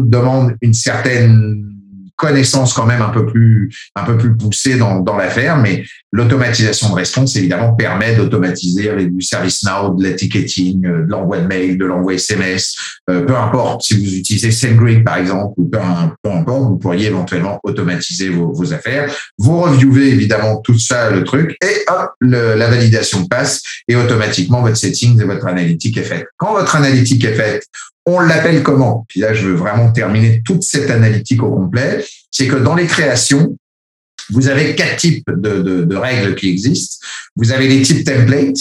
demande 0.10 0.56
une 0.62 0.74
certaine 0.74 1.73
connaissance 2.16 2.74
quand 2.74 2.86
même 2.86 3.02
un 3.02 3.10
peu 3.10 3.26
plus 3.26 3.76
un 3.96 4.04
peu 4.04 4.18
plus 4.18 4.36
poussée 4.36 4.78
dans, 4.78 5.00
dans 5.00 5.18
l'affaire, 5.18 5.58
mais 5.58 5.84
l'automatisation 6.12 6.90
de 6.90 6.96
response 6.96 7.36
évidemment 7.36 7.74
permet 7.74 8.16
d'automatiser 8.16 8.90
du 9.08 9.22
service 9.22 9.64
now, 9.64 9.96
de 9.96 10.04
l'etiqueting, 10.04 10.86
euh, 10.86 11.06
de 11.06 11.10
l'envoi 11.10 11.40
de 11.40 11.48
mail, 11.48 11.78
de 11.78 11.86
l'envoi 11.86 12.14
SMS, 12.14 12.76
euh, 13.10 13.26
peu 13.26 13.36
importe 13.36 13.82
si 13.84 13.96
vous 13.96 14.16
utilisez 14.16 14.52
SendGrid 14.52 15.04
par 15.04 15.18
exemple 15.18 15.54
ou 15.58 15.68
peu, 15.68 15.80
peu, 16.22 16.32
importe, 16.32 16.64
vous 16.64 16.78
pourriez 16.78 17.08
éventuellement 17.08 17.60
automatiser 17.64 18.30
vos, 18.30 18.54
vos, 18.54 18.74
affaires. 18.74 19.12
Vous 19.38 19.62
reviewez 19.62 20.10
évidemment 20.10 20.62
tout 20.62 20.78
ça 20.80 21.10
le 21.10 21.24
truc 21.24 21.58
et 21.64 21.84
hop 21.88 22.12
la 22.22 22.70
validation 22.70 23.26
passe 23.26 23.62
et 23.88 23.96
automatiquement 23.96 24.62
votre 24.62 24.78
settings 24.78 25.20
et 25.20 25.26
votre 25.26 25.48
analytique 25.48 25.98
est 25.98 26.04
faite. 26.04 26.28
Quand 26.38 26.54
votre 26.54 26.76
analytique 26.76 27.24
est 27.26 27.34
faite, 27.34 27.66
on 28.06 28.20
l'appelle 28.20 28.64
comment? 28.64 29.06
Puis 29.08 29.22
là, 29.22 29.34
je 29.34 29.48
veux 29.48 29.56
vraiment 29.56 29.92
terminer 29.92 30.42
toute 30.44 30.64
cette 30.64 30.90
analytique 30.90 31.42
au 31.42 31.50
complet. 31.50 32.06
C'est 32.32 32.48
que 32.48 32.56
dans 32.56 32.76
les 32.76 32.86
créations, 32.86 33.58
vous 34.30 34.48
avez 34.48 34.76
quatre 34.76 34.98
types 34.98 35.30
de, 35.30 35.96
règles 35.96 36.36
qui 36.36 36.50
existent. 36.50 37.06
Vous 37.36 37.52
avez 37.52 37.68
les 37.68 37.82
types 37.82 38.04
template, 38.06 38.60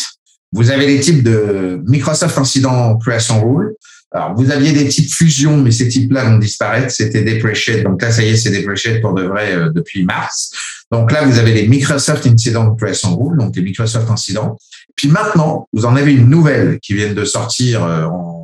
vous 0.53 0.71
avez 0.71 0.87
les 0.87 1.01
types 1.01 1.23
de 1.23 1.81
Microsoft 1.87 2.37
Incident 2.39 2.97
Creation 2.99 3.43
Rule. 3.43 3.75
Alors, 4.15 4.35
vous 4.35 4.51
aviez 4.51 4.73
des 4.73 4.89
types 4.89 5.13
fusion, 5.13 5.57
mais 5.63 5.71
ces 5.71 5.89
types-là 5.89 6.25
vont 6.25 6.37
disparaître. 6.37 6.91
C'était 6.91 7.23
depreciate. 7.23 7.83
Donc 7.83 8.03
là, 8.03 8.13
ça 8.13 8.23
y 8.23 8.29
est, 8.29 8.37
c'est 8.37 8.51
depreciate 8.51 9.01
pour 9.01 9.15
de 9.15 9.23
vrai 9.23 9.53
euh, 9.53 9.71
depuis 9.71 10.05
mars. 10.05 10.53
Donc 10.91 11.11
là, 11.11 11.25
vous 11.25 11.39
avez 11.39 11.55
les 11.55 11.67
Microsoft 11.67 12.27
Incident 12.27 12.75
Creation 12.75 13.19
Rule, 13.19 13.39
donc 13.39 13.57
les 13.57 13.63
Microsoft 13.63 14.11
Incidents. 14.11 14.59
Puis 14.95 15.09
maintenant, 15.09 15.67
vous 15.73 15.87
en 15.87 15.97
avez 15.97 16.13
une 16.13 16.29
nouvelle 16.29 16.79
qui 16.81 16.93
vient 16.93 17.15
de 17.15 17.25
sortir 17.25 17.83
euh, 17.83 18.05
en 18.05 18.42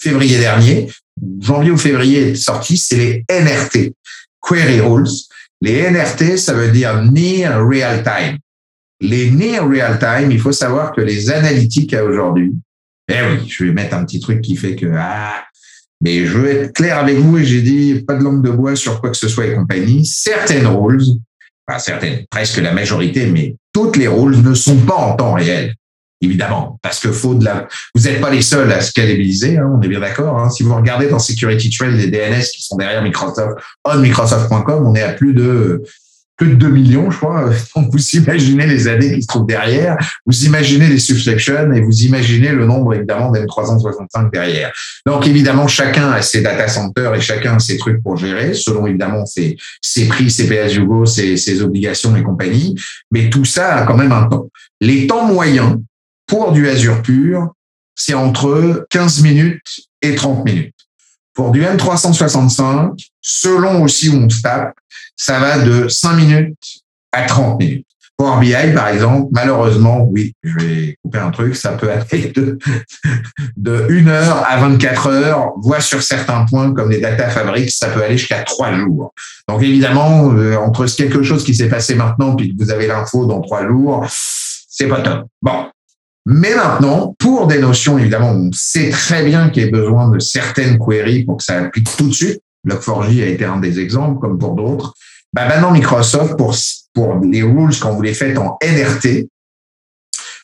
février 0.00 0.38
dernier, 0.38 0.90
janvier 1.40 1.70
ou 1.70 1.76
février 1.76 2.34
sorti, 2.34 2.76
c'est 2.76 2.96
les 2.96 3.24
NRT, 3.30 3.92
Query 4.40 4.80
Rules. 4.80 5.10
Les 5.60 5.90
NRT, 5.90 6.38
ça 6.38 6.54
veut 6.54 6.70
dire 6.70 7.02
Near 7.04 7.66
Real 7.66 8.02
Time. 8.02 8.38
Les 9.00 9.30
Near 9.30 9.68
Real 9.68 9.98
Time, 9.98 10.30
il 10.30 10.40
faut 10.40 10.52
savoir 10.52 10.92
que 10.92 11.02
les 11.02 11.30
analytiques 11.30 11.92
à 11.94 12.04
aujourd'hui, 12.04 12.52
eh 13.08 13.14
oui, 13.14 13.48
je 13.48 13.64
vais 13.64 13.72
mettre 13.72 13.94
un 13.94 14.04
petit 14.04 14.20
truc 14.20 14.40
qui 14.40 14.56
fait 14.56 14.74
que, 14.74 14.86
ah, 14.94 15.44
mais 16.00 16.24
je 16.24 16.38
veux 16.38 16.48
être 16.48 16.72
clair 16.72 16.98
avec 16.98 17.18
vous 17.18 17.38
et 17.38 17.44
j'ai 17.44 17.60
dit 17.60 18.02
pas 18.06 18.14
de 18.14 18.22
langue 18.22 18.42
de 18.42 18.50
bois 18.50 18.76
sur 18.76 19.00
quoi 19.00 19.10
que 19.10 19.16
ce 19.16 19.28
soit 19.28 19.46
et 19.46 19.54
compagnie. 19.54 20.06
Certaines 20.06 20.66
rules, 20.66 21.04
pas 21.66 21.78
certaines, 21.78 22.24
presque 22.30 22.58
la 22.58 22.72
majorité, 22.72 23.26
mais 23.26 23.56
toutes 23.72 23.96
les 23.96 24.08
rules 24.08 24.40
ne 24.42 24.54
sont 24.54 24.78
pas 24.78 24.96
en 24.96 25.16
temps 25.16 25.34
réel 25.34 25.74
évidemment, 26.20 26.78
parce 26.82 27.00
que 27.00 27.12
faut 27.12 27.34
de 27.34 27.44
la. 27.44 27.68
Vous 27.94 28.02
n'êtes 28.02 28.20
pas 28.20 28.30
les 28.30 28.42
seuls 28.42 28.70
à 28.72 28.80
scalabiliser, 28.80 29.58
hein, 29.58 29.70
on 29.74 29.80
est 29.82 29.88
bien 29.88 30.00
d'accord. 30.00 30.38
Hein. 30.38 30.50
Si 30.50 30.62
vous 30.62 30.74
regardez 30.74 31.08
dans 31.08 31.18
Security 31.18 31.70
Trail 31.70 31.96
les 31.96 32.08
DNS 32.08 32.42
qui 32.54 32.62
sont 32.62 32.76
derrière 32.76 33.02
Microsoft, 33.02 33.56
on 33.84 33.96
Microsoft.com, 33.98 34.86
on 34.86 34.94
est 34.94 35.02
à 35.02 35.12
plus 35.12 35.34
de 35.34 35.82
plus 36.40 36.48
de 36.48 36.54
2 36.54 36.70
millions, 36.70 37.10
je 37.10 37.18
crois. 37.18 37.50
Donc, 37.76 37.92
vous 37.92 38.16
imaginez 38.16 38.66
les 38.66 38.88
années 38.88 39.14
qui 39.14 39.22
se 39.22 39.26
trouvent 39.26 39.46
derrière, 39.46 39.98
vous 40.24 40.46
imaginez 40.46 40.88
les 40.88 40.98
subsections 40.98 41.70
et 41.70 41.82
vous 41.82 42.02
imaginez 42.04 42.48
le 42.48 42.64
nombre, 42.64 42.94
évidemment, 42.94 43.30
d'M365 43.30 44.32
derrière. 44.32 44.72
Donc, 45.04 45.26
évidemment, 45.26 45.68
chacun 45.68 46.10
a 46.12 46.22
ses 46.22 46.40
data 46.40 46.66
centers 46.66 47.14
et 47.14 47.20
chacun 47.20 47.56
a 47.56 47.58
ses 47.58 47.76
trucs 47.76 48.02
pour 48.02 48.16
gérer, 48.16 48.54
selon, 48.54 48.86
évidemment, 48.86 49.26
ses, 49.26 49.58
ses 49.82 50.06
prix, 50.08 50.30
ses 50.30 50.48
pay-as-you-go, 50.48 51.04
ses, 51.04 51.36
ses 51.36 51.60
obligations 51.60 52.16
et 52.16 52.22
compagnie. 52.22 52.74
Mais 53.10 53.28
tout 53.28 53.44
ça 53.44 53.76
a 53.76 53.82
quand 53.84 53.98
même 53.98 54.12
un 54.12 54.24
temps. 54.24 54.48
Les 54.80 55.06
temps 55.06 55.26
moyens 55.26 55.76
pour 56.30 56.52
du 56.52 56.68
Azure 56.68 57.02
pur, 57.02 57.48
c'est 57.96 58.14
entre 58.14 58.86
15 58.88 59.22
minutes 59.22 59.80
et 60.00 60.14
30 60.14 60.44
minutes. 60.44 60.76
Pour 61.34 61.50
du 61.50 61.62
M365, 61.62 62.92
selon 63.20 63.82
aussi 63.82 64.08
où 64.10 64.14
on 64.14 64.28
tape, 64.28 64.72
ça 65.16 65.40
va 65.40 65.58
de 65.58 65.88
5 65.88 66.14
minutes 66.14 66.82
à 67.10 67.24
30 67.24 67.58
minutes. 67.58 67.86
Pour 68.16 68.36
BI, 68.36 68.52
par 68.74 68.88
exemple, 68.88 69.28
malheureusement, 69.32 70.04
oui, 70.04 70.34
je 70.44 70.56
vais 70.58 70.96
couper 71.02 71.18
un 71.18 71.30
truc, 71.30 71.56
ça 71.56 71.72
peut 71.72 71.90
aller 71.90 72.28
de, 72.28 72.58
de 73.56 73.86
1 73.90 74.06
heure 74.06 74.46
à 74.48 74.58
24 74.58 75.06
heures, 75.08 75.52
voire 75.56 75.82
sur 75.82 76.02
certains 76.02 76.44
points, 76.44 76.72
comme 76.72 76.90
les 76.90 77.00
data 77.00 77.28
fabrics, 77.28 77.72
ça 77.72 77.88
peut 77.88 78.04
aller 78.04 78.18
jusqu'à 78.18 78.42
3 78.44 78.74
jours. 78.74 79.12
Donc 79.48 79.62
évidemment, 79.62 80.32
euh, 80.34 80.56
entre 80.56 80.86
quelque 80.86 81.24
chose 81.24 81.44
qui 81.44 81.56
s'est 81.56 81.68
passé 81.68 81.96
maintenant 81.96 82.36
puis 82.36 82.54
que 82.54 82.62
vous 82.62 82.70
avez 82.70 82.86
l'info 82.86 83.26
dans 83.26 83.40
3 83.40 83.66
jours, 83.66 84.06
c'est 84.08 84.86
pas 84.86 85.00
top. 85.00 85.26
Bon, 85.42 85.66
mais 86.26 86.54
maintenant, 86.54 87.14
pour 87.18 87.46
des 87.46 87.58
notions, 87.58 87.98
évidemment, 87.98 88.30
on 88.30 88.50
sait 88.52 88.90
très 88.90 89.24
bien 89.24 89.48
qu'il 89.48 89.64
y 89.64 89.68
a 89.68 89.70
besoin 89.70 90.10
de 90.10 90.18
certaines 90.18 90.78
queries 90.78 91.24
pour 91.24 91.38
que 91.38 91.44
ça 91.44 91.58
applique 91.58 91.96
tout 91.96 92.08
de 92.08 92.14
suite. 92.14 92.40
Log4j 92.68 93.22
a 93.22 93.26
été 93.26 93.44
un 93.44 93.58
des 93.58 93.80
exemples, 93.80 94.20
comme 94.20 94.38
pour 94.38 94.54
d'autres. 94.54 94.94
Bah 95.32 95.48
maintenant, 95.48 95.70
Microsoft, 95.70 96.36
pour, 96.36 96.54
pour 96.92 97.20
les 97.20 97.42
rules, 97.42 97.76
quand 97.80 97.94
vous 97.94 98.02
les 98.02 98.14
faites 98.14 98.36
en 98.36 98.58
NRT, 98.62 99.28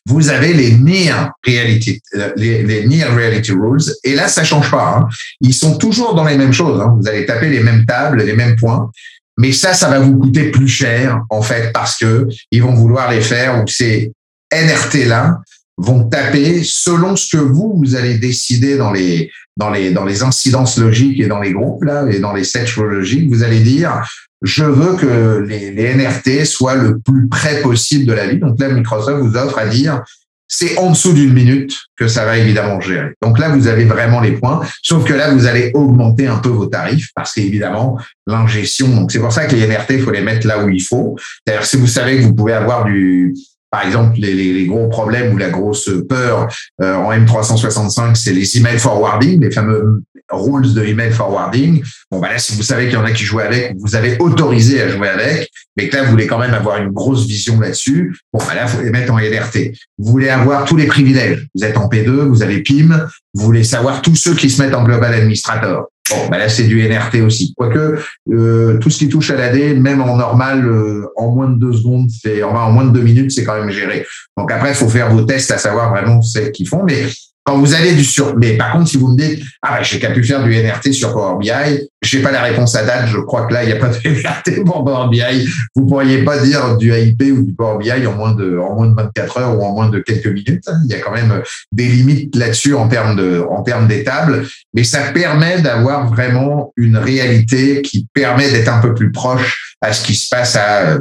vous 0.09 0.29
avez 0.31 0.53
les 0.53 0.77
near 0.79 1.33
reality, 1.45 2.01
euh, 2.15 2.33
les, 2.37 2.87
near 2.87 3.15
reality 3.15 3.53
rules. 3.53 3.83
Et 4.05 4.15
là, 4.15 4.29
ça 4.29 4.45
change 4.45 4.71
pas. 4.71 4.99
Hein. 4.99 5.09
Ils 5.41 5.53
sont 5.53 5.77
toujours 5.77 6.15
dans 6.15 6.25
les 6.25 6.39
mêmes 6.39 6.53
choses. 6.53 6.81
Hein. 6.81 6.97
Vous 6.99 7.09
allez 7.09 7.27
taper 7.27 7.51
les 7.51 7.61
mêmes 7.61 7.85
tables, 7.85 8.23
les 8.23 8.35
mêmes 8.35 8.57
points. 8.57 8.91
Mais 9.37 9.53
ça, 9.53 9.75
ça 9.75 9.91
va 9.91 9.99
vous 9.99 10.17
coûter 10.17 10.51
plus 10.51 10.69
cher, 10.69 11.21
en 11.29 11.43
fait, 11.43 11.73
parce 11.73 11.99
que 11.99 12.29
ils 12.51 12.63
vont 12.63 12.73
vouloir 12.73 13.11
les 13.11 13.21
faire 13.21 13.63
où 13.63 13.67
ces 13.67 14.13
NRT 14.51 15.07
là 15.07 15.41
vont 15.77 16.09
taper 16.09 16.63
selon 16.65 17.17
ce 17.17 17.37
que 17.37 17.43
vous, 17.43 17.75
vous 17.77 17.95
allez 17.97 18.19
décider 18.19 18.77
dans 18.77 18.93
les, 18.93 19.31
dans 19.57 19.71
les, 19.71 19.91
dans 19.91 20.05
les 20.05 20.23
incidences 20.23 20.79
logiques 20.79 21.21
et 21.21 21.27
dans 21.27 21.41
les 21.41 21.53
groupes, 21.53 21.85
là, 21.85 22.07
et 22.11 22.19
dans 22.19 22.33
les 22.33 22.45
sets 22.45 22.67
logiques, 22.77 23.29
vous 23.29 23.43
allez 23.43 23.61
dire, 23.61 24.03
je 24.43 24.65
veux 24.65 24.97
que 24.97 25.45
les, 25.47 25.71
les 25.71 25.95
NRT 25.95 26.45
soient 26.45 26.77
le 26.77 26.99
plus 26.99 27.29
près 27.29 27.61
possible 27.61 28.07
de 28.07 28.13
la 28.13 28.27
vie. 28.27 28.39
Donc 28.39 28.59
là, 28.61 28.69
Microsoft 28.69 29.23
vous 29.23 29.37
offre 29.37 29.59
à 29.59 29.67
dire, 29.67 30.03
c'est 30.49 30.79
en 30.79 30.91
dessous 30.91 31.13
d'une 31.13 31.33
minute 31.33 31.75
que 31.97 32.07
ça 32.09 32.25
va 32.25 32.39
évidemment 32.39 32.81
gérer. 32.81 33.15
Donc 33.21 33.39
là, 33.39 33.49
vous 33.49 33.67
avez 33.67 33.85
vraiment 33.85 34.21
les 34.21 34.33
points, 34.33 34.61
sauf 34.83 35.05
que 35.05 35.13
là, 35.13 35.33
vous 35.33 35.47
allez 35.47 35.73
augmenter 35.75 36.27
un 36.27 36.39
peu 36.39 36.51
vos 36.51 36.67
tarifs 36.67 37.09
parce 37.15 37.33
qu'évidemment, 37.33 37.99
l'ingestion, 38.27 38.89
donc 38.89 39.11
c'est 39.11 39.19
pour 39.19 39.33
ça 39.33 39.47
que 39.47 39.57
les 39.57 39.67
NRT, 39.67 39.91
il 39.91 40.03
faut 40.03 40.13
les 40.13 40.23
mettre 40.23 40.47
là 40.47 40.65
où 40.65 40.69
il 40.69 40.83
faut. 40.83 41.17
C'est-à-dire, 41.45 41.67
si 41.67 41.77
vous 41.77 41.87
savez 41.87 42.19
que 42.19 42.23
vous 42.23 42.35
pouvez 42.35 42.53
avoir 42.53 42.85
du, 42.85 43.35
par 43.77 43.85
exemple, 43.85 44.17
les, 44.17 44.33
les, 44.33 44.55
les, 44.55 44.65
gros 44.65 44.89
problèmes 44.89 45.35
ou 45.35 45.37
la 45.37 45.51
grosse 45.51 45.91
peur 46.09 46.49
euh, 46.81 46.95
en 46.95 47.13
M365, 47.13 48.15
c'est 48.15 48.33
les 48.33 48.57
email 48.57 48.79
forwarding, 48.79 49.39
les 49.39 49.51
fameux 49.51 50.03
rules 50.31 50.73
de 50.73 50.83
email 50.83 51.13
forwarding. 51.13 51.85
Bon, 52.11 52.19
bah 52.19 52.33
là, 52.33 52.39
si 52.39 52.55
vous 52.55 52.63
savez 52.63 52.85
qu'il 52.85 52.95
y 52.95 52.97
en 52.97 53.05
a 53.05 53.11
qui 53.11 53.25
jouent 53.25 53.41
avec, 53.41 53.75
vous 53.79 53.95
avez 53.95 54.17
autorisé 54.19 54.81
à 54.81 54.89
jouer 54.89 55.09
avec, 55.09 55.51
mais 55.77 55.91
que 55.91 55.97
là, 55.97 56.05
vous 56.05 56.11
voulez 56.11 56.27
quand 56.27 56.39
même 56.39 56.55
avoir 56.55 56.79
une 56.79 56.89
grosse 56.89 57.27
vision 57.27 57.61
là-dessus. 57.61 58.17
Bon, 58.33 58.39
bah 58.39 58.55
là, 58.55 58.67
faut 58.67 58.81
les 58.81 58.89
mettre 58.89 59.13
en 59.13 59.19
LRT. 59.19 59.73
Vous 59.99 60.11
voulez 60.11 60.31
avoir 60.31 60.65
tous 60.65 60.77
les 60.77 60.87
privilèges. 60.87 61.47
Vous 61.55 61.63
êtes 61.63 61.77
en 61.77 61.87
P2, 61.91 62.09
vous 62.09 62.43
avez 62.43 62.63
PIM, 62.63 63.09
vous 63.35 63.45
voulez 63.45 63.63
savoir 63.63 64.01
tous 64.01 64.17
ceux 64.17 64.35
qui 64.35 64.49
se 64.49 64.63
mettent 64.63 64.75
en 64.75 64.85
Global 64.85 65.13
Administrator. 65.13 65.91
Bon, 66.11 66.29
bah 66.31 66.39
là, 66.39 66.49
c'est 66.49 66.65
du 66.65 66.81
NRT 66.87 67.21
aussi. 67.25 67.53
Quoique, 67.57 67.99
euh, 68.31 68.79
tout 68.79 68.91
ce 68.91 68.99
qui 68.99 69.09
touche 69.09 69.31
à 69.31 69.37
l'AD, 69.37 69.79
même 69.79 70.01
en 70.01 70.17
normal, 70.17 70.67
euh, 70.67 71.07
en 71.17 71.33
moins 71.33 71.49
de 71.49 71.59
deux 71.59 71.73
secondes, 71.73 72.09
c'est, 72.11 72.43
en 72.43 72.71
moins 72.71 72.85
de 72.85 72.91
deux 72.91 73.03
minutes, 73.03 73.33
c'est 73.33 73.45
quand 73.45 73.59
même 73.59 73.71
géré. 73.71 74.07
Donc 74.37 74.53
après, 74.53 74.71
il 74.71 74.75
faut 74.75 74.89
faire 74.89 75.11
vos 75.11 75.23
tests 75.23 75.51
à 75.51 75.59
savoir 75.59 75.91
vraiment 75.91 76.23
ce 76.23 76.39
qu'ils 76.51 76.69
font. 76.69 76.85
Mais 76.85 77.07
quand 77.47 77.59
vous 77.59 77.75
avez 77.75 77.95
du 77.95 78.05
sur, 78.05 78.37
mais 78.37 78.57
par 78.57 78.73
contre, 78.73 78.89
si 78.89 78.97
vous 78.97 79.13
me 79.13 79.17
dites, 79.17 79.41
ah, 79.63 79.81
j'ai 79.81 80.01
qu'à 80.01 80.11
pu 80.11 80.25
faire 80.25 80.43
du 80.43 80.51
NRT 80.51 80.93
sur 80.93 81.13
Power 81.13 81.39
BI, 81.39 81.89
j'ai 82.03 82.21
pas 82.21 82.33
la 82.33 82.43
réponse 82.43 82.75
à 82.75 82.85
date, 82.85 83.07
je 83.07 83.19
crois 83.19 83.47
que 83.47 83.55
là, 83.55 83.63
il 83.63 83.69
n'y 83.69 83.73
a 83.73 83.77
pas 83.77 83.89
de 83.89 83.97
NRT 84.05 84.65
pour 84.65 84.85
Power 84.85 85.09
BI. 85.09 85.49
Vous 85.77 85.87
pourriez 85.87 86.25
pas 86.25 86.41
dire 86.41 86.77
du 86.77 86.93
AIP 86.93 87.23
ou 87.33 87.43
du 87.43 87.55
Power 87.55 87.79
BI 87.79 88.05
en 88.05 88.15
moins 88.15 88.35
de, 88.35 88.59
en 88.59 88.75
moins 88.75 88.89
de 88.89 88.97
24 88.97 89.39
heures 89.39 89.57
ou 89.57 89.63
en 89.63 89.75
moins 89.75 89.89
de 89.89 90.01
quelques 90.01 90.27
minutes. 90.27 90.65
Il 90.87 90.91
y 90.91 90.95
a 90.95 90.99
quand 90.99 91.13
même 91.13 91.41
des 91.71 91.87
limites 91.87 92.35
là-dessus 92.35 92.75
en 92.75 92.89
termes 92.89 93.15
de, 93.15 93.45
en 93.49 93.63
termes 93.63 93.87
d'étables, 93.87 94.45
mais 94.75 94.83
ça 94.83 95.13
permet 95.13 95.61
d'avoir 95.63 96.09
vraiment 96.09 96.73
une 96.77 96.97
réalité 96.97 97.81
qui 97.83 98.09
permet 98.13 98.51
d'être 98.51 98.73
un 98.73 98.81
peu 98.81 98.93
plus 98.93 99.13
proche 99.13 99.77
à 99.81 99.93
ce 99.93 100.05
qui 100.05 100.17
se 100.17 100.29
passe 100.29 100.57
à, 100.57 100.99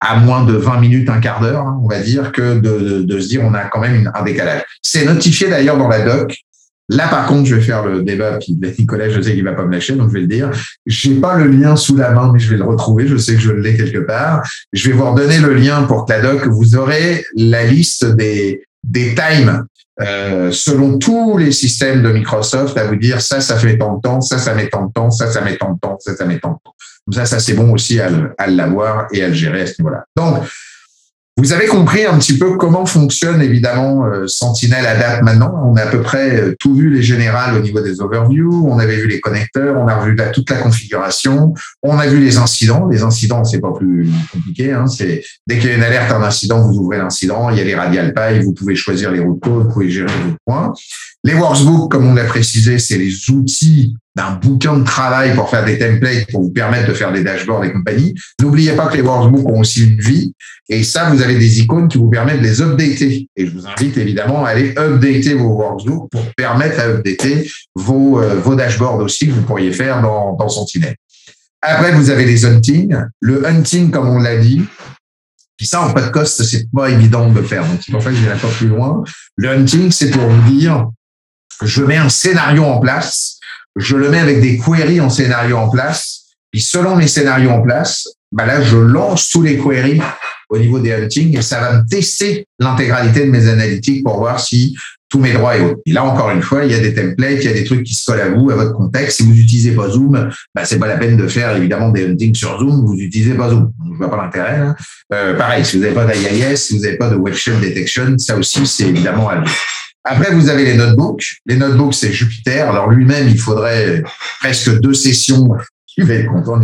à 0.00 0.16
moins 0.16 0.44
de 0.44 0.54
20 0.54 0.80
minutes, 0.80 1.08
un 1.08 1.20
quart 1.20 1.40
d'heure, 1.40 1.66
hein, 1.66 1.80
on 1.82 1.88
va 1.88 2.00
dire, 2.00 2.32
que 2.32 2.58
de, 2.58 3.02
de, 3.02 3.20
se 3.20 3.28
dire 3.28 3.42
on 3.44 3.54
a 3.54 3.64
quand 3.64 3.80
même 3.80 4.10
un 4.14 4.22
décalage. 4.22 4.62
C'est 4.82 5.04
notifié 5.04 5.48
d'ailleurs 5.48 5.76
dans 5.76 5.88
la 5.88 6.02
doc. 6.02 6.36
Là, 6.90 7.06
par 7.08 7.26
contre, 7.26 7.46
je 7.46 7.56
vais 7.56 7.60
faire 7.60 7.84
le 7.84 8.02
débat, 8.02 8.38
puis 8.38 8.58
Nicolas, 8.78 9.10
je 9.10 9.20
sais 9.20 9.34
qu'il 9.34 9.44
va 9.44 9.52
pas 9.52 9.66
me 9.66 9.72
lâcher, 9.72 9.94
donc 9.94 10.08
je 10.08 10.14
vais 10.14 10.20
le 10.20 10.26
dire. 10.26 10.50
J'ai 10.86 11.16
pas 11.16 11.36
le 11.36 11.46
lien 11.48 11.76
sous 11.76 11.96
la 11.96 12.12
main, 12.12 12.30
mais 12.32 12.38
je 12.38 12.48
vais 12.48 12.56
le 12.56 12.64
retrouver. 12.64 13.06
Je 13.06 13.18
sais 13.18 13.34
que 13.34 13.40
je 13.40 13.52
l'ai 13.52 13.76
quelque 13.76 13.98
part. 13.98 14.42
Je 14.72 14.88
vais 14.88 14.96
vous 14.96 15.10
redonner 15.10 15.38
le 15.38 15.52
lien 15.52 15.82
pour 15.82 16.06
que 16.06 16.12
la 16.12 16.22
doc, 16.22 16.46
vous 16.46 16.76
aurez 16.76 17.26
la 17.36 17.64
liste 17.64 18.06
des, 18.16 18.62
des 18.84 19.14
times 19.14 19.66
euh, 20.00 20.52
selon 20.52 20.98
tous 20.98 21.36
les 21.38 21.50
systèmes 21.50 22.02
de 22.02 22.12
Microsoft 22.12 22.76
à 22.78 22.86
vous 22.86 22.94
dire 22.94 23.20
ça, 23.20 23.40
ça 23.40 23.56
fait 23.56 23.78
tant 23.78 23.96
de 23.96 24.00
temps, 24.00 24.20
ça, 24.20 24.38
ça 24.38 24.54
met 24.54 24.68
tant 24.68 24.86
de 24.86 24.92
temps, 24.92 25.10
ça, 25.10 25.26
ça 25.26 25.40
met 25.40 25.56
tant 25.56 25.72
de 25.72 25.80
temps, 25.80 25.96
ça, 25.98 26.14
ça 26.14 26.24
met 26.24 26.38
tant 26.38 26.50
de 26.50 26.58
temps. 26.64 26.74
Ça, 27.12 27.26
ça 27.26 27.40
c'est 27.40 27.54
bon 27.54 27.72
aussi 27.72 28.00
à, 28.00 28.10
l'avoir 28.46 29.08
et 29.12 29.22
à 29.22 29.28
le 29.28 29.34
gérer 29.34 29.62
à 29.62 29.66
ce 29.66 29.74
niveau-là. 29.80 30.04
Donc, 30.16 30.44
vous 31.38 31.52
avez 31.52 31.66
compris 31.66 32.04
un 32.04 32.18
petit 32.18 32.36
peu 32.36 32.56
comment 32.56 32.84
fonctionne 32.84 33.40
évidemment 33.40 34.04
euh, 34.06 34.26
Sentinel 34.26 34.84
à 34.84 34.96
date 34.96 35.22
maintenant. 35.22 35.54
On 35.64 35.76
a 35.76 35.82
à 35.82 35.86
peu 35.86 36.02
près 36.02 36.34
euh, 36.34 36.56
tout 36.58 36.74
vu 36.74 36.90
les 36.90 37.00
générales 37.00 37.54
au 37.54 37.60
niveau 37.60 37.80
des 37.80 38.00
overviews. 38.00 38.66
On 38.68 38.80
avait 38.80 38.96
vu 38.96 39.06
les 39.06 39.20
connecteurs, 39.20 39.76
on 39.76 39.86
a 39.86 39.94
revu 39.94 40.16
toute 40.32 40.50
la 40.50 40.56
configuration, 40.56 41.54
on 41.84 41.96
a 41.96 42.08
vu 42.08 42.18
les 42.18 42.38
incidents. 42.38 42.88
Les 42.88 43.04
incidents, 43.04 43.44
c'est 43.44 43.60
pas 43.60 43.72
plus 43.72 44.10
compliqué. 44.32 44.72
Hein. 44.72 44.86
Dès 44.98 45.58
qu'il 45.58 45.70
y 45.70 45.72
a 45.72 45.76
une 45.76 45.84
alerte, 45.84 46.10
un 46.10 46.24
incident, 46.24 46.60
vous 46.60 46.76
ouvrez 46.76 46.98
l'incident. 46.98 47.50
Il 47.50 47.58
y 47.58 47.60
a 47.60 47.64
les 47.64 47.76
radial 47.76 48.12
pipe, 48.12 48.42
vous 48.42 48.52
pouvez 48.52 48.74
choisir 48.74 49.12
les 49.12 49.20
routes 49.20 49.46
vous 49.46 49.68
pouvez 49.68 49.88
gérer 49.88 50.12
vos 50.26 50.34
points. 50.44 50.72
Les 51.28 51.34
workbooks, 51.34 51.90
comme 51.90 52.06
on 52.06 52.14
l'a 52.14 52.24
précisé, 52.24 52.78
c'est 52.78 52.96
les 52.96 53.28
outils 53.28 53.94
d'un 54.16 54.30
bouquin 54.36 54.78
de 54.78 54.84
travail 54.84 55.34
pour 55.34 55.50
faire 55.50 55.62
des 55.62 55.78
templates 55.78 56.26
pour 56.30 56.40
vous 56.40 56.50
permettre 56.50 56.88
de 56.88 56.94
faire 56.94 57.12
des 57.12 57.22
dashboards 57.22 57.66
et 57.66 57.70
compagnie. 57.70 58.14
N'oubliez 58.40 58.72
pas 58.72 58.86
que 58.86 58.96
les 58.96 59.02
workbooks 59.02 59.46
ont 59.46 59.60
aussi 59.60 59.84
une 59.84 60.00
vie. 60.00 60.32
Et 60.70 60.82
ça, 60.82 61.10
vous 61.10 61.20
avez 61.20 61.36
des 61.36 61.60
icônes 61.60 61.86
qui 61.86 61.98
vous 61.98 62.08
permettent 62.08 62.40
de 62.40 62.46
les 62.46 62.62
updater. 62.62 63.28
Et 63.36 63.46
je 63.46 63.50
vous 63.50 63.66
invite 63.66 63.98
évidemment 63.98 64.46
à 64.46 64.48
aller 64.48 64.70
updater 64.78 65.34
vos 65.34 65.50
workbooks 65.50 66.10
pour 66.10 66.24
permettre 66.34 66.80
à 66.80 66.84
updater 66.84 67.46
vos, 67.74 68.22
euh, 68.22 68.36
vos 68.36 68.54
dashboards 68.54 69.00
aussi 69.00 69.26
que 69.26 69.32
vous 69.32 69.42
pourriez 69.42 69.72
faire 69.72 70.00
dans, 70.00 70.34
dans 70.34 70.48
Sentinel. 70.48 70.96
Après, 71.60 71.92
vous 71.92 72.08
avez 72.08 72.24
les 72.24 72.46
hunting. 72.46 72.96
Le 73.20 73.46
hunting, 73.46 73.90
comme 73.90 74.08
on 74.08 74.18
l'a 74.18 74.38
dit, 74.38 74.62
puis 75.58 75.66
ça, 75.66 75.82
en 75.82 75.92
podcast, 75.92 76.42
c'est 76.42 76.70
pas 76.70 76.88
évident 76.88 77.28
de 77.28 77.34
le 77.34 77.42
faire. 77.42 77.66
Donc, 77.66 77.80
c'est 77.84 77.92
pour 77.92 78.00
ça 78.00 78.08
que 78.08 78.16
je 78.16 78.22
n'irai 78.22 78.38
pas 78.38 78.48
plus 78.48 78.68
loin. 78.68 79.04
Le 79.36 79.50
hunting, 79.50 79.90
c'est 79.90 80.10
pour 80.10 80.22
vous 80.22 80.50
dire, 80.52 80.88
je 81.62 81.82
mets 81.82 81.96
un 81.96 82.08
scénario 82.08 82.64
en 82.64 82.78
place, 82.78 83.38
je 83.76 83.96
le 83.96 84.10
mets 84.10 84.20
avec 84.20 84.40
des 84.40 84.58
queries 84.58 85.00
en 85.00 85.10
scénario 85.10 85.56
en 85.56 85.70
place, 85.70 86.24
puis 86.50 86.60
selon 86.60 86.96
les 86.96 87.08
scénarios 87.08 87.50
en 87.50 87.62
place, 87.62 88.08
bah 88.32 88.46
là, 88.46 88.60
je 88.60 88.76
lance 88.76 89.30
tous 89.30 89.42
les 89.42 89.56
queries 89.56 90.00
au 90.50 90.58
niveau 90.58 90.78
des 90.78 90.92
hunting 90.92 91.36
et 91.36 91.42
ça 91.42 91.60
va 91.60 91.78
me 91.78 91.88
tester 91.88 92.46
l'intégralité 92.58 93.24
de 93.24 93.30
mes 93.30 93.48
analytiques 93.48 94.04
pour 94.04 94.18
voir 94.18 94.40
si 94.40 94.76
tous 95.10 95.18
mes 95.18 95.32
droits 95.32 95.56
et 95.56 95.60
autres. 95.62 95.80
Et 95.86 95.92
là, 95.92 96.04
encore 96.04 96.30
une 96.30 96.42
fois, 96.42 96.64
il 96.64 96.70
y 96.70 96.74
a 96.74 96.80
des 96.80 96.92
templates, 96.94 97.38
il 97.38 97.44
y 97.44 97.48
a 97.48 97.54
des 97.54 97.64
trucs 97.64 97.82
qui 97.82 97.94
se 97.94 98.04
collent 98.04 98.20
à 98.20 98.28
vous, 98.28 98.50
à 98.50 98.56
votre 98.56 98.74
contexte. 98.74 99.18
Si 99.18 99.22
vous 99.22 99.32
n'utilisez 99.32 99.72
pas 99.72 99.88
Zoom, 99.88 100.30
bah, 100.54 100.64
c'est 100.64 100.78
pas 100.78 100.86
la 100.86 100.98
peine 100.98 101.16
de 101.16 101.26
faire 101.26 101.56
évidemment 101.56 101.88
des 101.88 102.06
hunting 102.06 102.34
sur 102.34 102.58
Zoom. 102.58 102.84
Vous 102.84 102.94
n'utilisez 102.94 103.34
pas 103.34 103.48
Zoom. 103.48 103.72
Je 103.90 103.96
vois 103.96 104.10
pas 104.10 104.22
l'intérêt. 104.22 104.56
Hein. 104.56 104.76
Euh, 105.14 105.34
pareil, 105.34 105.64
si 105.64 105.76
vous 105.76 105.82
n'avez 105.82 105.94
pas 105.94 106.04
d'AIS, 106.04 106.56
si 106.56 106.76
vous 106.76 106.84
n'avez 106.84 106.98
pas 106.98 107.08
de 107.08 107.16
web 107.16 107.34
detection, 107.62 108.18
ça 108.18 108.36
aussi, 108.36 108.66
c'est 108.66 108.88
évidemment 108.88 109.30
à 109.30 109.40
vous. 109.40 109.50
Après, 110.10 110.32
vous 110.32 110.48
avez 110.48 110.64
les 110.64 110.74
notebooks. 110.74 111.36
Les 111.46 111.56
notebooks, 111.56 111.94
c'est 111.94 112.12
Jupiter. 112.12 112.70
Alors 112.70 112.88
lui-même, 112.88 113.28
il 113.28 113.38
faudrait 113.38 114.02
presque 114.40 114.80
deux 114.80 114.94
sessions. 114.94 115.48
Tu 115.86 116.04
vas 116.04 116.14
être 116.14 116.30
content. 116.32 116.60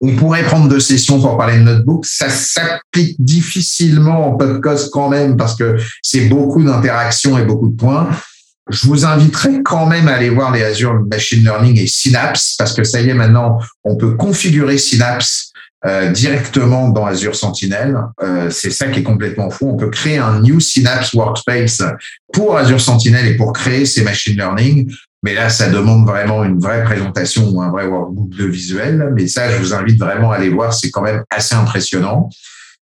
On 0.00 0.16
pourrait 0.16 0.42
prendre 0.42 0.68
deux 0.68 0.80
sessions 0.80 1.20
pour 1.20 1.36
parler 1.36 1.58
de 1.58 1.64
notebook. 1.64 2.06
Ça 2.06 2.30
s'applique 2.30 3.14
difficilement 3.22 4.28
en 4.28 4.36
podcast 4.38 4.88
quand 4.90 5.10
même 5.10 5.36
parce 5.36 5.54
que 5.54 5.76
c'est 6.02 6.26
beaucoup 6.26 6.62
d'interactions 6.62 7.36
et 7.36 7.44
beaucoup 7.44 7.68
de 7.68 7.76
points. 7.76 8.08
Je 8.70 8.86
vous 8.86 9.04
inviterai 9.04 9.62
quand 9.62 9.84
même 9.84 10.08
à 10.08 10.14
aller 10.14 10.30
voir 10.30 10.50
les 10.50 10.62
Azure 10.62 10.98
Machine 11.10 11.42
Learning 11.42 11.78
et 11.78 11.86
Synapse 11.86 12.54
parce 12.58 12.72
que 12.72 12.84
ça 12.84 13.02
y 13.02 13.10
est, 13.10 13.14
maintenant, 13.14 13.58
on 13.84 13.96
peut 13.96 14.14
configurer 14.14 14.78
Synapse 14.78 15.52
euh, 15.86 16.10
directement 16.10 16.88
dans 16.88 17.04
Azure 17.04 17.36
Sentinel. 17.36 17.98
Euh, 18.22 18.48
c'est 18.50 18.70
ça 18.70 18.88
qui 18.88 19.00
est 19.00 19.02
complètement 19.02 19.50
fou. 19.50 19.68
On 19.68 19.76
peut 19.76 19.90
créer 19.90 20.16
un 20.16 20.40
new 20.40 20.58
Synapse 20.58 21.12
Workspace 21.12 21.82
pour 22.32 22.56
Azure 22.56 22.80
Sentinel 22.80 23.26
et 23.26 23.36
pour 23.36 23.52
créer 23.52 23.84
ces 23.84 24.02
machine 24.02 24.34
learning. 24.34 24.90
Mais 25.22 25.34
là, 25.34 25.50
ça 25.50 25.68
demande 25.68 26.06
vraiment 26.06 26.42
une 26.44 26.58
vraie 26.58 26.84
présentation 26.84 27.48
ou 27.50 27.60
un 27.60 27.70
vrai 27.70 27.86
workbook 27.86 28.30
de 28.30 28.46
visuel. 28.46 29.10
Mais 29.14 29.26
ça, 29.26 29.50
je 29.50 29.58
vous 29.58 29.74
invite 29.74 29.98
vraiment 29.98 30.32
à 30.32 30.36
aller 30.36 30.48
voir. 30.48 30.72
C'est 30.72 30.90
quand 30.90 31.02
même 31.02 31.22
assez 31.30 31.54
impressionnant. 31.54 32.30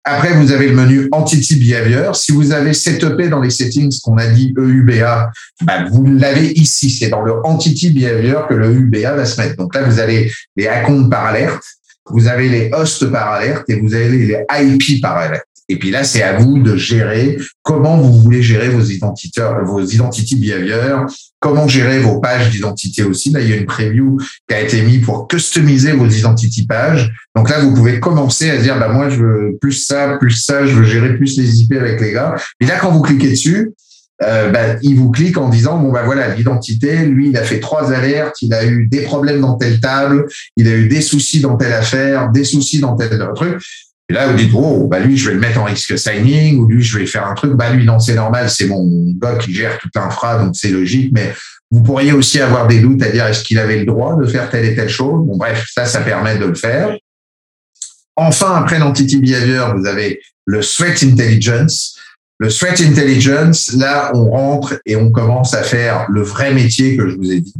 Après, 0.03 0.33
vous 0.33 0.51
avez 0.51 0.67
le 0.67 0.75
menu 0.75 1.07
Entity 1.11 1.55
Behavior. 1.55 2.15
Si 2.15 2.31
vous 2.31 2.51
avez 2.51 2.73
setupé 2.73 3.29
dans 3.29 3.41
les 3.41 3.49
settings 3.49 3.93
qu'on 4.01 4.17
a 4.17 4.27
dit 4.27 4.53
EUBA, 4.57 5.31
bah, 5.61 5.85
vous 5.91 6.05
l'avez 6.05 6.51
ici. 6.53 6.89
C'est 6.89 7.09
dans 7.09 7.21
le 7.21 7.45
Entity 7.45 7.91
Behavior 7.91 8.47
que 8.47 8.53
le 8.53 8.73
EUBA 8.73 9.13
va 9.13 9.25
se 9.25 9.39
mettre. 9.39 9.55
Donc 9.57 9.75
là, 9.75 9.83
vous 9.83 9.99
avez 9.99 10.31
les 10.55 10.67
accounts 10.67 11.09
par 11.09 11.25
alerte 11.25 11.63
vous 12.11 12.27
avez 12.27 12.49
les 12.49 12.69
hosts 12.73 13.09
par 13.11 13.31
alerte 13.31 13.69
et 13.69 13.79
vous 13.79 13.93
avez 13.93 14.09
les 14.09 14.37
IP 14.61 15.01
par 15.01 15.17
alerte. 15.17 15.45
Et 15.71 15.77
puis 15.77 15.91
là, 15.91 16.03
c'est 16.03 16.23
à 16.23 16.37
vous 16.37 16.57
de 16.57 16.75
gérer 16.75 17.37
comment 17.61 17.97
vous 17.97 18.21
voulez 18.21 18.41
gérer 18.41 18.69
vos 18.69 18.81
identités, 18.81 19.43
vos 19.65 19.85
identity 19.85 20.35
behavior, 20.35 21.05
comment 21.39 21.67
gérer 21.67 21.99
vos 21.99 22.19
pages 22.19 22.49
d'identité 22.49 23.03
aussi. 23.03 23.29
Là, 23.29 23.39
il 23.41 23.49
y 23.49 23.53
a 23.53 23.55
une 23.55 23.67
preview 23.67 24.17
qui 24.47 24.55
a 24.55 24.61
été 24.61 24.81
mise 24.81 25.05
pour 25.05 25.27
customiser 25.27 25.91
vos 25.91 26.07
identity 26.07 26.65
pages. 26.65 27.11
Donc 27.35 27.51
là, 27.51 27.59
vous 27.59 27.75
pouvez 27.75 27.99
commencer 27.99 28.49
à 28.49 28.57
dire, 28.57 28.79
bah, 28.79 28.89
moi, 28.89 29.09
je 29.09 29.21
veux 29.21 29.57
plus 29.61 29.73
ça, 29.73 30.17
plus 30.19 30.31
ça, 30.31 30.65
je 30.65 30.73
veux 30.73 30.83
gérer 30.83 31.15
plus 31.15 31.37
les 31.37 31.61
IP 31.61 31.73
avec 31.73 32.01
les 32.01 32.13
gars. 32.13 32.35
Et 32.59 32.65
là, 32.65 32.79
quand 32.81 32.91
vous 32.91 33.03
cliquez 33.03 33.29
dessus, 33.29 33.71
euh, 34.21 34.49
bah, 34.49 34.75
il 34.81 34.97
vous 34.97 35.11
clique 35.11 35.37
en 35.37 35.47
disant 35.47 35.77
bon 35.77 35.91
bah 35.93 36.03
voilà 36.03 36.35
l'identité, 36.35 37.05
lui 37.05 37.29
il 37.29 37.37
a 37.37 37.43
fait 37.43 37.61
trois 37.61 37.93
alertes, 37.93 38.35
il 38.41 38.53
a 38.53 38.65
eu 38.65 38.85
des 38.87 39.01
problèmes 39.01 39.39
dans 39.39 39.55
telle 39.55 39.79
table, 39.79 40.27
il 40.57 40.67
a 40.67 40.71
eu 40.71 40.89
des 40.89 41.01
soucis 41.01 41.39
dans 41.39 41.55
telle 41.55 41.71
affaire, 41.71 42.29
des 42.29 42.43
soucis 42.43 42.79
dans 42.79 42.97
tel 42.97 43.17
truc. 43.33 43.63
Et 44.09 44.13
là 44.13 44.27
vous 44.27 44.35
dites 44.35 44.51
oh 44.53 44.87
bah 44.87 44.99
lui 44.99 45.17
je 45.17 45.29
vais 45.29 45.35
le 45.35 45.39
mettre 45.39 45.59
en 45.61 45.63
risque 45.63 45.97
signing 45.97 46.57
ou 46.57 46.65
lui 46.65 46.83
je 46.83 46.97
vais 46.97 47.05
faire 47.05 47.27
un 47.27 47.33
truc 47.33 47.53
bah 47.53 47.69
lui 47.69 47.85
non 47.85 47.99
c'est 47.99 48.15
normal 48.15 48.49
c'est 48.49 48.65
mon 48.65 49.13
gars 49.21 49.35
qui 49.35 49.53
gère 49.53 49.77
toute 49.77 49.95
l'infra 49.95 50.43
donc 50.43 50.55
c'est 50.55 50.71
logique 50.71 51.11
mais 51.13 51.31
vous 51.71 51.83
pourriez 51.83 52.11
aussi 52.11 52.41
avoir 52.41 52.67
des 52.67 52.79
doutes 52.79 53.03
à 53.03 53.09
dire 53.09 53.25
est-ce 53.27 53.43
qu'il 53.43 53.59
avait 53.59 53.77
le 53.77 53.85
droit 53.85 54.17
de 54.17 54.25
faire 54.25 54.49
telle 54.49 54.65
et 54.65 54.75
telle 54.75 54.89
chose? 54.89 55.25
Bon 55.25 55.37
bref 55.37 55.65
ça 55.73 55.85
ça 55.85 56.01
permet 56.01 56.37
de 56.37 56.45
le 56.45 56.55
faire. 56.55 56.93
Enfin 58.17 58.55
après 58.55 58.79
l'entity 58.79 59.17
behavior 59.17 59.77
vous 59.77 59.85
avez 59.85 60.19
le 60.45 60.59
threat 60.59 61.03
intelligence 61.03 61.98
le 62.39 62.49
threat 62.49 62.79
intelligence, 62.81 63.73
là, 63.73 64.11
on 64.13 64.29
rentre 64.29 64.79
et 64.85 64.95
on 64.95 65.11
commence 65.11 65.53
à 65.53 65.61
faire 65.61 66.05
le 66.09 66.23
vrai 66.23 66.53
métier 66.53 66.95
que 66.95 67.09
je 67.09 67.15
vous 67.15 67.31
ai 67.31 67.41
dit. 67.41 67.53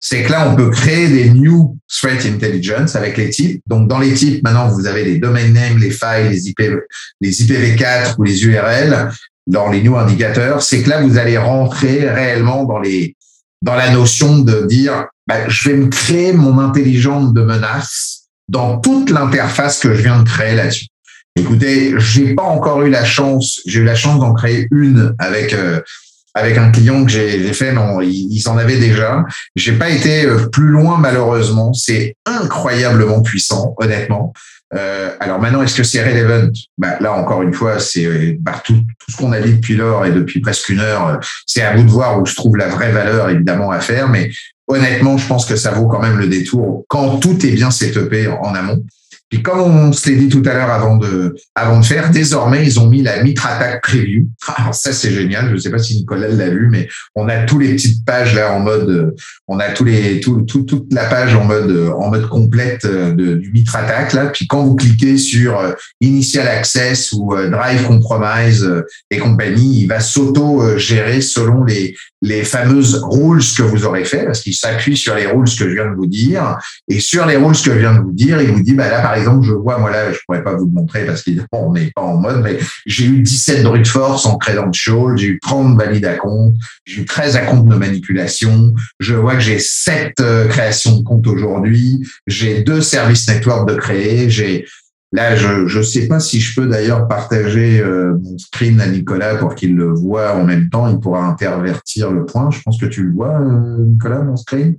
C'est 0.00 0.24
que 0.24 0.32
là, 0.32 0.48
on 0.50 0.56
peut 0.56 0.70
créer 0.70 1.08
des 1.08 1.30
new 1.30 1.76
threat 1.86 2.24
intelligence 2.24 2.96
avec 2.96 3.16
les 3.18 3.30
types. 3.30 3.62
Donc, 3.68 3.88
dans 3.88 3.98
les 3.98 4.14
types, 4.14 4.42
maintenant, 4.42 4.68
vous 4.68 4.86
avez 4.86 5.04
les 5.04 5.18
domain 5.18 5.46
names, 5.48 5.78
les 5.78 5.90
files, 5.90 6.30
les 6.30 6.48
IP, 6.48 6.60
les 7.20 7.44
IPv4 7.44 8.14
ou 8.18 8.24
les 8.24 8.44
URL. 8.44 9.12
dans 9.46 9.70
les 9.70 9.82
new 9.82 9.96
indicateurs, 9.96 10.62
c'est 10.62 10.82
que 10.82 10.88
là, 10.88 11.02
vous 11.02 11.18
allez 11.18 11.36
rentrer 11.36 12.08
réellement 12.08 12.64
dans 12.64 12.78
les 12.78 13.16
dans 13.60 13.76
la 13.76 13.90
notion 13.90 14.38
de 14.38 14.66
dire, 14.66 15.06
bah, 15.28 15.48
je 15.48 15.68
vais 15.68 15.76
me 15.76 15.86
créer 15.88 16.32
mon 16.32 16.58
intelligence 16.58 17.32
de 17.32 17.42
menace 17.42 18.24
dans 18.48 18.78
toute 18.78 19.08
l'interface 19.08 19.78
que 19.78 19.94
je 19.94 20.02
viens 20.02 20.22
de 20.22 20.28
créer 20.28 20.56
là-dessus. 20.56 20.86
Écoutez, 21.36 21.94
j'ai 21.98 22.34
pas 22.34 22.42
encore 22.42 22.82
eu 22.82 22.90
la 22.90 23.04
chance, 23.04 23.60
j'ai 23.66 23.80
eu 23.80 23.84
la 23.84 23.94
chance 23.94 24.20
d'en 24.20 24.34
créer 24.34 24.68
une 24.70 25.14
avec 25.18 25.54
euh, 25.54 25.80
avec 26.34 26.56
un 26.56 26.70
client 26.70 27.04
que 27.04 27.10
j'ai 27.10 27.52
fait, 27.52 27.72
non, 27.72 28.00
ils, 28.00 28.42
en 28.48 28.56
avaient 28.56 28.78
déjà. 28.78 29.22
J'ai 29.54 29.72
pas 29.72 29.90
été 29.90 30.24
euh, 30.24 30.46
plus 30.50 30.68
loin 30.68 30.98
malheureusement. 30.98 31.72
C'est 31.74 32.16
incroyablement 32.26 33.22
puissant, 33.22 33.74
honnêtement. 33.78 34.32
Euh, 34.74 35.10
alors 35.20 35.38
maintenant, 35.38 35.62
est-ce 35.62 35.76
que 35.76 35.82
c'est 35.82 36.02
relevant? 36.02 36.50
Bah, 36.78 36.96
Là, 37.00 37.12
encore 37.12 37.42
une 37.42 37.52
fois, 37.52 37.78
c'est 37.78 38.06
euh, 38.06 38.34
bah, 38.40 38.60
tout, 38.64 38.74
tout, 38.74 39.10
ce 39.10 39.16
qu'on 39.16 39.32
a 39.32 39.40
dit 39.40 39.54
depuis 39.54 39.76
lors 39.76 40.06
et 40.06 40.10
depuis 40.10 40.40
presque 40.40 40.68
une 40.70 40.80
heure. 40.80 41.06
Euh, 41.08 41.16
c'est 41.46 41.62
à 41.62 41.76
vous 41.76 41.82
de 41.82 41.90
voir 41.90 42.20
où 42.20 42.26
se 42.26 42.34
trouve 42.34 42.56
la 42.56 42.68
vraie 42.68 42.90
valeur, 42.90 43.28
évidemment, 43.28 43.70
à 43.70 43.80
faire. 43.80 44.08
Mais 44.08 44.30
honnêtement, 44.66 45.18
je 45.18 45.26
pense 45.26 45.44
que 45.44 45.56
ça 45.56 45.72
vaut 45.72 45.88
quand 45.88 46.00
même 46.00 46.18
le 46.18 46.28
détour 46.28 46.84
quand 46.88 47.18
tout 47.18 47.44
est 47.44 47.50
bien 47.50 47.70
setupé 47.70 48.28
en 48.28 48.54
amont. 48.54 48.82
Puis 49.32 49.42
comme 49.42 49.60
on 49.60 49.92
se 49.94 50.10
l'est 50.10 50.16
dit 50.16 50.28
tout 50.28 50.42
à 50.44 50.52
l'heure 50.52 50.68
avant 50.68 50.98
de, 50.98 51.34
avant 51.54 51.80
de 51.80 51.84
faire, 51.86 52.10
désormais, 52.10 52.66
ils 52.66 52.78
ont 52.78 52.86
mis 52.86 53.00
la 53.00 53.22
Mitre 53.22 53.46
Attack 53.46 53.82
Preview. 53.82 54.28
Alors 54.58 54.74
ça, 54.74 54.92
c'est 54.92 55.10
génial. 55.10 55.48
Je 55.48 55.54
ne 55.54 55.58
sais 55.58 55.70
pas 55.70 55.78
si 55.78 55.96
Nicolas 55.96 56.28
l'a 56.28 56.50
vu, 56.50 56.68
mais 56.70 56.86
on 57.14 57.30
a 57.30 57.44
tous 57.44 57.58
les 57.58 57.74
petites 57.74 58.04
pages 58.04 58.34
là 58.34 58.52
en 58.52 58.60
mode, 58.60 59.14
on 59.48 59.58
a 59.58 59.70
tous 59.70 59.84
les, 59.84 60.20
tout, 60.20 60.42
tout, 60.42 60.64
toute 60.64 60.92
la 60.92 61.06
page 61.06 61.34
en 61.34 61.44
mode, 61.44 61.94
en 61.96 62.10
mode 62.10 62.28
complète 62.28 62.84
euh, 62.84 63.12
de, 63.14 63.36
du 63.36 63.50
Mitre 63.52 63.74
Attack 63.74 64.12
là. 64.12 64.26
Puis 64.26 64.46
quand 64.46 64.64
vous 64.64 64.76
cliquez 64.76 65.16
sur 65.16 65.58
euh, 65.58 65.72
Initial 66.02 66.46
Access 66.46 67.12
ou 67.12 67.34
euh, 67.34 67.48
Drive 67.48 67.86
Compromise 67.86 68.70
et 69.10 69.16
compagnie, 69.16 69.80
il 69.80 69.86
va 69.86 70.00
s'auto-gérer 70.00 71.22
selon 71.22 71.64
les, 71.64 71.94
les 72.22 72.44
fameuses 72.44 73.02
rules 73.02 73.42
que 73.56 73.62
vous 73.62 73.84
aurez 73.84 74.04
fait, 74.04 74.24
parce 74.24 74.40
qu'il 74.40 74.54
s'appuie 74.54 74.96
sur 74.96 75.14
les 75.14 75.26
rules 75.26 75.48
que 75.48 75.68
je 75.68 75.74
viens 75.74 75.90
de 75.90 75.96
vous 75.96 76.06
dire. 76.06 76.56
Et 76.88 77.00
sur 77.00 77.26
les 77.26 77.36
rules 77.36 77.56
que 77.56 77.72
je 77.72 77.78
viens 77.78 77.94
de 77.94 78.00
vous 78.00 78.12
dire, 78.12 78.40
il 78.40 78.52
vous 78.52 78.62
dit, 78.62 78.74
bah 78.74 78.88
là, 78.88 79.00
par 79.00 79.14
exemple, 79.14 79.21
je 79.42 79.52
vois, 79.52 79.78
moi 79.78 79.90
là, 79.90 80.12
je 80.12 80.18
pourrais 80.26 80.42
pas 80.42 80.54
vous 80.54 80.66
le 80.66 80.72
montrer 80.72 81.04
parce 81.06 81.22
qu'on 81.22 81.72
n'est 81.72 81.90
pas 81.94 82.02
en 82.02 82.16
mode, 82.16 82.42
mais 82.42 82.58
j'ai 82.86 83.06
eu 83.06 83.22
17 83.22 83.62
brute 83.64 83.86
force 83.86 84.26
en 84.26 84.38
credential, 84.38 85.16
j'ai 85.16 85.28
eu 85.28 85.40
30 85.40 85.76
valides 85.76 86.04
à 86.04 86.14
compte, 86.14 86.54
j'ai 86.84 87.02
eu 87.02 87.04
13 87.04 87.36
à 87.36 87.40
compte 87.40 87.66
de 87.66 87.74
manipulation, 87.74 88.72
je 89.00 89.14
vois 89.14 89.34
que 89.34 89.40
j'ai 89.40 89.58
7 89.58 90.14
euh, 90.20 90.48
créations 90.48 90.98
de 90.98 91.04
compte 91.04 91.26
aujourd'hui, 91.26 92.06
j'ai 92.26 92.62
deux 92.62 92.80
services 92.80 93.28
network 93.28 93.68
de 93.68 93.74
créer, 93.74 94.30
j'ai 94.30 94.66
Là, 95.14 95.36
je 95.36 95.76
ne 95.78 95.82
sais 95.82 96.08
pas 96.08 96.20
si 96.20 96.40
je 96.40 96.58
peux 96.58 96.66
d'ailleurs 96.66 97.06
partager 97.06 97.80
euh, 97.80 98.16
mon 98.18 98.38
screen 98.38 98.80
à 98.80 98.86
Nicolas 98.86 99.36
pour 99.36 99.54
qu'il 99.54 99.76
le 99.76 99.92
voit 99.92 100.34
en 100.34 100.44
même 100.44 100.70
temps. 100.70 100.88
Il 100.88 100.98
pourra 101.00 101.26
intervertir 101.26 102.10
le 102.10 102.24
point. 102.24 102.50
Je 102.50 102.62
pense 102.62 102.80
que 102.80 102.86
tu 102.86 103.04
le 103.04 103.12
vois, 103.12 103.38
euh, 103.38 103.84
Nicolas, 103.84 104.22
mon 104.22 104.36
screen? 104.36 104.78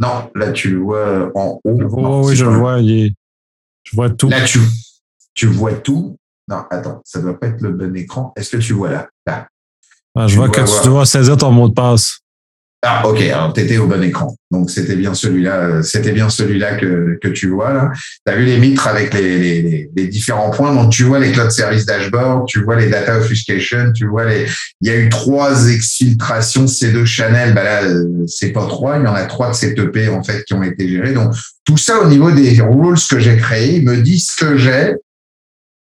Non, 0.00 0.30
là, 0.34 0.52
tu 0.52 0.70
le 0.70 0.78
vois 0.78 1.30
en 1.34 1.60
haut. 1.62 1.80
Oh, 1.92 2.22
oui, 2.24 2.34
je 2.34 2.44
le 2.44 2.50
vois. 2.50 2.80
Je 3.90 3.96
vois 3.96 4.10
tout. 4.10 4.28
Là, 4.28 4.44
tu, 4.44 4.60
tu 5.34 5.46
vois 5.46 5.74
tout. 5.74 6.18
Non, 6.46 6.64
attends, 6.70 7.00
ça 7.04 7.18
ne 7.18 7.24
doit 7.24 7.38
pas 7.38 7.48
être 7.48 7.60
le 7.60 7.72
bon 7.72 7.94
écran. 7.96 8.32
Est-ce 8.36 8.50
que 8.50 8.56
tu 8.58 8.72
vois 8.74 8.90
là? 8.90 9.08
Là. 9.26 9.48
Ah, 10.14 10.26
je 10.26 10.36
vois 10.36 10.48
que 10.48 10.60
tu 10.60 10.88
dois 10.88 11.06
saisir 11.06 11.36
ton 11.36 11.50
mot 11.50 11.68
de 11.68 11.74
passe. 11.74 12.18
Ah, 12.82 13.04
ok, 13.08 13.20
alors 13.22 13.52
tu 13.52 13.60
étais 13.60 13.76
au 13.78 13.88
bon 13.88 14.02
écran. 14.04 14.36
Donc 14.52 14.70
c'était 14.70 14.94
bien 14.94 15.12
celui-là, 15.12 15.56
euh, 15.56 15.82
c'était 15.82 16.12
bien 16.12 16.28
celui-là 16.30 16.76
que, 16.76 17.18
que 17.20 17.26
tu 17.26 17.48
vois 17.48 17.72
là. 17.72 17.90
Tu 18.24 18.32
as 18.32 18.36
vu 18.36 18.44
les 18.44 18.58
mitres 18.58 18.86
avec 18.86 19.12
les, 19.14 19.38
les, 19.38 19.90
les, 19.96 20.06
différents 20.06 20.50
points? 20.50 20.72
Donc 20.72 20.92
tu 20.92 21.02
vois 21.02 21.18
les 21.18 21.32
cloud 21.32 21.50
service 21.50 21.86
dashboard, 21.86 22.46
tu 22.46 22.62
vois 22.62 22.76
les 22.76 22.88
data 22.88 23.18
obfuscation, 23.18 23.92
tu 23.92 24.06
vois 24.06 24.26
les. 24.26 24.46
Il 24.80 24.88
y 24.88 24.90
a 24.92 24.96
eu 24.96 25.08
trois 25.08 25.68
exfiltrations 25.68 26.66
C2 26.66 27.04
Chanel. 27.04 27.52
Bah 27.52 27.64
là, 27.64 27.82
euh, 27.82 28.24
c'est 28.28 28.52
pas 28.52 28.66
trois, 28.66 28.96
il 28.98 29.04
y 29.04 29.08
en 29.08 29.14
a 29.14 29.24
trois 29.24 29.50
de 29.50 29.56
CTP 29.56 30.08
en 30.10 30.22
fait 30.22 30.44
qui 30.44 30.54
ont 30.54 30.62
été 30.62 30.88
gérés. 30.88 31.12
Donc 31.12 31.34
tout 31.68 31.76
ça 31.76 32.00
au 32.00 32.06
niveau 32.06 32.30
des 32.30 32.58
rules 32.62 32.96
que 33.10 33.18
j'ai 33.18 33.36
créés 33.36 33.82
me 33.82 33.98
dit 33.98 34.18
ce 34.18 34.34
que 34.34 34.56
j'ai 34.56 34.94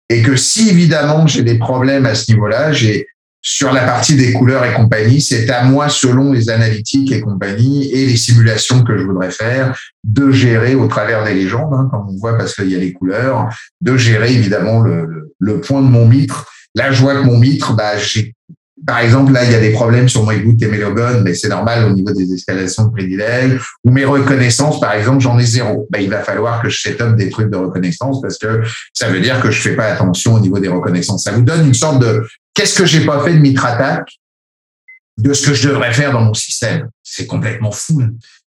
et 0.08 0.22
que 0.22 0.38
si 0.38 0.70
évidemment 0.70 1.28
j'ai 1.28 1.44
des 1.44 1.58
problèmes 1.58 2.06
à 2.06 2.16
ce 2.16 2.32
niveau-là, 2.32 2.72
j'ai 2.72 3.06
sur 3.42 3.74
la 3.74 3.82
partie 3.84 4.16
des 4.16 4.32
couleurs 4.32 4.64
et 4.64 4.74
compagnie, 4.74 5.20
c'est 5.20 5.50
à 5.50 5.66
moi, 5.66 5.90
selon 5.90 6.32
les 6.32 6.50
analytiques 6.50 7.12
et 7.12 7.20
compagnie 7.20 7.92
et 7.92 8.06
les 8.06 8.16
simulations 8.16 8.86
que 8.86 8.98
je 8.98 9.04
voudrais 9.04 9.32
faire, 9.32 9.78
de 10.06 10.32
gérer 10.32 10.74
au 10.76 10.88
travers 10.88 11.26
des 11.26 11.34
légendes, 11.34 11.74
hein, 11.74 11.90
comme 11.92 12.08
on 12.08 12.18
voit 12.18 12.38
parce 12.38 12.56
qu'il 12.56 12.72
y 12.72 12.76
a 12.76 12.80
les 12.80 12.94
couleurs, 12.94 13.50
de 13.82 13.98
gérer 13.98 14.32
évidemment 14.32 14.80
le, 14.80 15.60
point 15.60 15.82
de 15.82 15.88
mon 15.88 16.08
mitre. 16.08 16.50
Je 16.78 17.02
vois 17.02 17.16
que 17.16 17.26
mon 17.26 17.38
mitre, 17.38 17.76
bah, 17.76 17.98
j'ai 17.98 18.34
par 18.86 19.00
exemple, 19.00 19.32
là, 19.32 19.46
il 19.46 19.52
y 19.52 19.56
a 19.56 19.60
des 19.60 19.72
problèmes 19.72 20.10
sur 20.10 20.24
mon 20.24 20.34
boot 20.34 20.62
et 20.62 20.68
mes 20.68 20.78
logons, 20.78 21.22
mais 21.24 21.34
c'est 21.34 21.48
normal 21.48 21.86
au 21.86 21.94
niveau 21.94 22.12
des 22.12 22.34
escalations 22.34 22.86
de 22.86 22.92
privilèges. 22.92 23.62
Ou 23.84 23.92
mes 23.92 24.06
reconnaissances, 24.06 24.80
par 24.80 24.94
exemple, 24.94 25.22
j'en 25.22 25.40
ai 25.40 25.46
zéro. 25.46 25.88
Ben, 25.90 26.00
il 26.00 26.10
va 26.10 26.20
falloir 26.20 26.62
que 26.62 26.70
je 26.70 26.82
set 26.82 27.02
up 27.02 27.16
des 27.16 27.30
trucs 27.30 27.50
de 27.50 27.58
reconnaissance 27.58 28.22
parce 28.22 28.38
que 28.38 28.62
ça 28.94 29.10
veut 29.10 29.22
dire 29.22 29.42
que 29.42 29.52
je 29.52 29.62
fais 29.62 29.76
pas 29.76 29.86
attention 29.86 30.34
au 30.34 30.40
niveau 30.40 30.60
des 30.60 30.68
reconnaissances. 30.68 31.24
Ça 31.24 31.32
vous 31.32 31.44
donne 31.44 31.68
une 31.68 31.74
sorte 31.74 32.00
de 32.00 32.28
qu'est-ce 32.54 32.78
que 32.78 32.86
j'ai 32.86 33.06
pas 33.06 33.24
fait 33.24 33.34
de 33.34 33.40
mitre 33.40 33.66
attaque 33.66 34.10
de 35.18 35.34
ce 35.34 35.48
que 35.48 35.54
je 35.54 35.70
devrais 35.70 35.94
faire 35.94 36.12
dans 36.12 36.22
mon 36.22 36.34
système? 36.34 36.90
C'est 37.04 37.28
complètement 37.28 37.72
fou. 37.72 38.02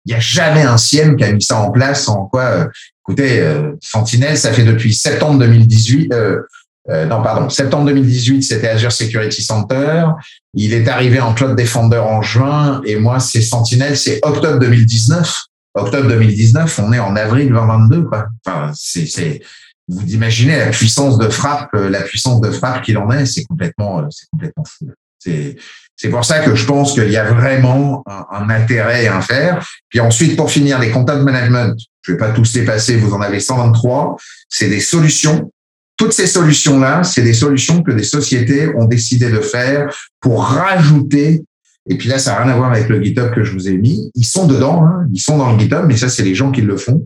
Il 0.05 0.10
n'y 0.10 0.15
a 0.15 0.19
jamais 0.19 0.64
un 0.64 0.77
CIEM 0.77 1.15
qui 1.15 1.23
a 1.23 1.31
mis 1.31 1.43
ça 1.43 1.57
en 1.57 1.72
place 1.72 2.10
en 2.10 2.26
quoi, 2.26 2.43
euh, 2.43 2.68
écoutez, 3.07 3.39
euh, 3.39 3.73
Sentinel, 3.81 4.38
ça 4.38 4.51
fait 4.51 4.64
depuis 4.64 4.93
septembre 4.93 5.39
2018, 5.39 6.14
euh, 6.14 6.41
non, 6.89 7.22
pardon, 7.23 7.49
septembre 7.49 7.85
2018, 7.85 8.43
c'était 8.43 8.68
Azure 8.68 8.91
Security 8.91 9.41
Center. 9.41 10.05
Il 10.53 10.73
est 10.73 10.88
arrivé 10.88 11.19
en 11.19 11.34
Cloud 11.34 11.55
Defender 11.55 11.97
en 11.97 12.22
juin 12.22 12.81
et 12.85 12.97
moi, 12.97 13.19
c'est 13.19 13.41
Sentinel, 13.41 13.95
c'est 13.95 14.19
octobre 14.23 14.60
2019. 14.60 15.34
Octobre 15.76 16.07
2019, 16.07 16.80
on 16.80 16.93
est 16.93 16.99
en 16.99 17.15
avril 17.15 17.47
2022, 17.47 18.03
quoi. 18.03 18.27
Enfin, 18.45 18.72
c'est, 18.76 19.07
c'est, 19.07 19.41
vous 19.88 20.05
imaginez 20.14 20.57
la 20.57 20.68
puissance 20.68 21.18
de 21.18 21.30
frappe, 21.30 21.69
euh, 21.73 21.89
la 21.89 22.01
puissance 22.01 22.41
de 22.41 22.51
frappe 22.51 22.84
qu'il 22.84 22.97
en 22.97 23.10
est, 23.11 23.26
c'est 23.26 23.43
complètement, 23.45 23.99
euh, 23.99 24.07
c'est 24.10 24.27
complètement 24.30 24.64
fou. 24.65 24.89
C'est, 25.18 25.55
c'est 25.95 26.10
pour 26.10 26.26
ça 26.26 26.39
que 26.39 26.53
je 26.53 26.65
pense 26.65 26.93
qu'il 26.93 27.10
y 27.10 27.18
a 27.18 27.31
vraiment 27.31 28.03
un, 28.07 28.49
intérêt 28.49 29.07
à 29.07 29.22
faire. 29.22 29.65
Puis 29.89 29.99
ensuite, 29.99 30.35
pour 30.35 30.51
finir, 30.51 30.77
les 30.80 30.91
content 30.91 31.22
management, 31.22 31.80
je 32.01 32.11
vais 32.11 32.18
pas 32.18 32.31
tous 32.31 32.53
les 32.55 32.65
passer, 32.65 32.97
vous 32.97 33.14
en 33.14 33.22
avez 33.22 33.39
123. 33.39 34.18
C'est 34.49 34.68
des 34.68 34.81
solutions 34.81 35.51
toutes 35.98 36.14
ces 36.14 36.28
solutions-là, 36.28 37.03
c'est 37.03 37.22
des 37.22 37.34
solutions 37.34 37.84
que 37.84 37.91
des 37.91 38.03
sociétés 38.03 38.74
ont 38.76 38.86
décidé 38.86 39.30
de 39.30 39.40
faire 39.40 39.94
pour 40.20 40.44
rajouter. 40.44 41.44
Et 41.90 41.98
puis 41.98 42.10
là, 42.10 42.18
ça 42.18 42.32
n'a 42.32 42.44
rien 42.44 42.53
à 42.53 42.57
voir 42.57 42.72
avec 42.72 42.90
le 42.90 43.02
GitHub 43.03 43.32
que 43.34 43.44
je 43.44 43.53
vous 43.53 43.68
ai 43.68 43.78
mis. 43.78 44.10
Ils 44.15 44.26
sont 44.26 44.48
dedans, 44.48 44.86
hein, 44.86 45.07
ils 45.14 45.20
sont 45.20 45.38
dans 45.38 45.53
le 45.53 45.60
GitHub, 45.60 45.86
mais 45.88 45.98
ça, 45.98 46.10
c'est 46.10 46.24
les 46.24 46.36
gens 46.36 46.52
qui 46.52 46.61
le 46.61 46.78
font. 46.78 47.06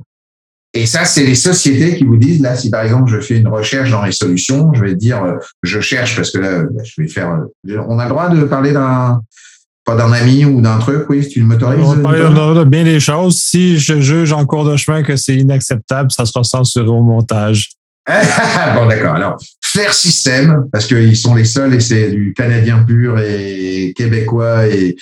Et 0.73 0.85
ça, 0.85 1.05
c'est 1.05 1.23
les 1.23 1.35
sociétés 1.35 1.95
qui 1.95 2.03
vous 2.03 2.18
disent, 2.18 2.41
là, 2.41 2.55
si 2.55 2.69
par 2.69 2.84
exemple 2.84 3.09
je 3.09 3.19
fais 3.19 3.38
une 3.38 3.47
recherche 3.47 3.89
dans 3.89 4.03
les 4.03 4.11
solutions, 4.11 4.72
je 4.73 4.84
vais 4.84 4.95
dire, 4.95 5.23
euh, 5.23 5.35
je 5.64 5.80
cherche 5.80 6.15
parce 6.15 6.30
que 6.31 6.38
là, 6.38 6.64
bah, 6.64 6.84
je 6.84 7.01
vais 7.01 7.07
faire. 7.07 7.31
Euh, 7.68 7.77
on 7.88 7.97
a 7.97 8.03
le 8.03 8.09
droit 8.09 8.30
de 8.30 8.43
parler 8.43 8.73
d'un 8.73 9.22
pas 9.85 9.95
d'un 9.95 10.11
ami 10.11 10.43
ou 10.43 10.59
d'un 10.59 10.77
truc, 10.80 11.09
oui, 11.09 11.23
si 11.23 11.30
tu 11.30 11.43
m'autorises. 11.43 11.80
On 11.81 12.53
de 12.53 12.64
bien 12.65 12.84
des 12.84 12.99
choses. 12.99 13.38
Si 13.38 13.80
je 13.80 14.01
juge 14.01 14.34
en 14.34 14.45
cours 14.45 14.65
de 14.65 14.76
chemin 14.76 15.01
que 15.01 15.15
c'est 15.15 15.35
inacceptable, 15.35 16.11
ça 16.11 16.26
se 16.26 16.38
ressent 16.38 16.65
sur 16.65 16.93
au 16.93 17.01
montage. 17.01 17.69
bon, 18.75 18.85
d'accord. 18.85 19.15
Alors, 19.15 19.38
Flair 19.61 19.93
System, 19.93 20.69
parce 20.71 20.85
qu'ils 20.85 21.17
sont 21.17 21.35
les 21.35 21.43
seuls 21.43 21.73
et 21.73 21.81
c'est 21.81 22.09
du 22.09 22.34
canadien 22.34 22.84
pur 22.84 23.19
et 23.19 23.93
québécois 23.97 24.65
et, 24.67 24.95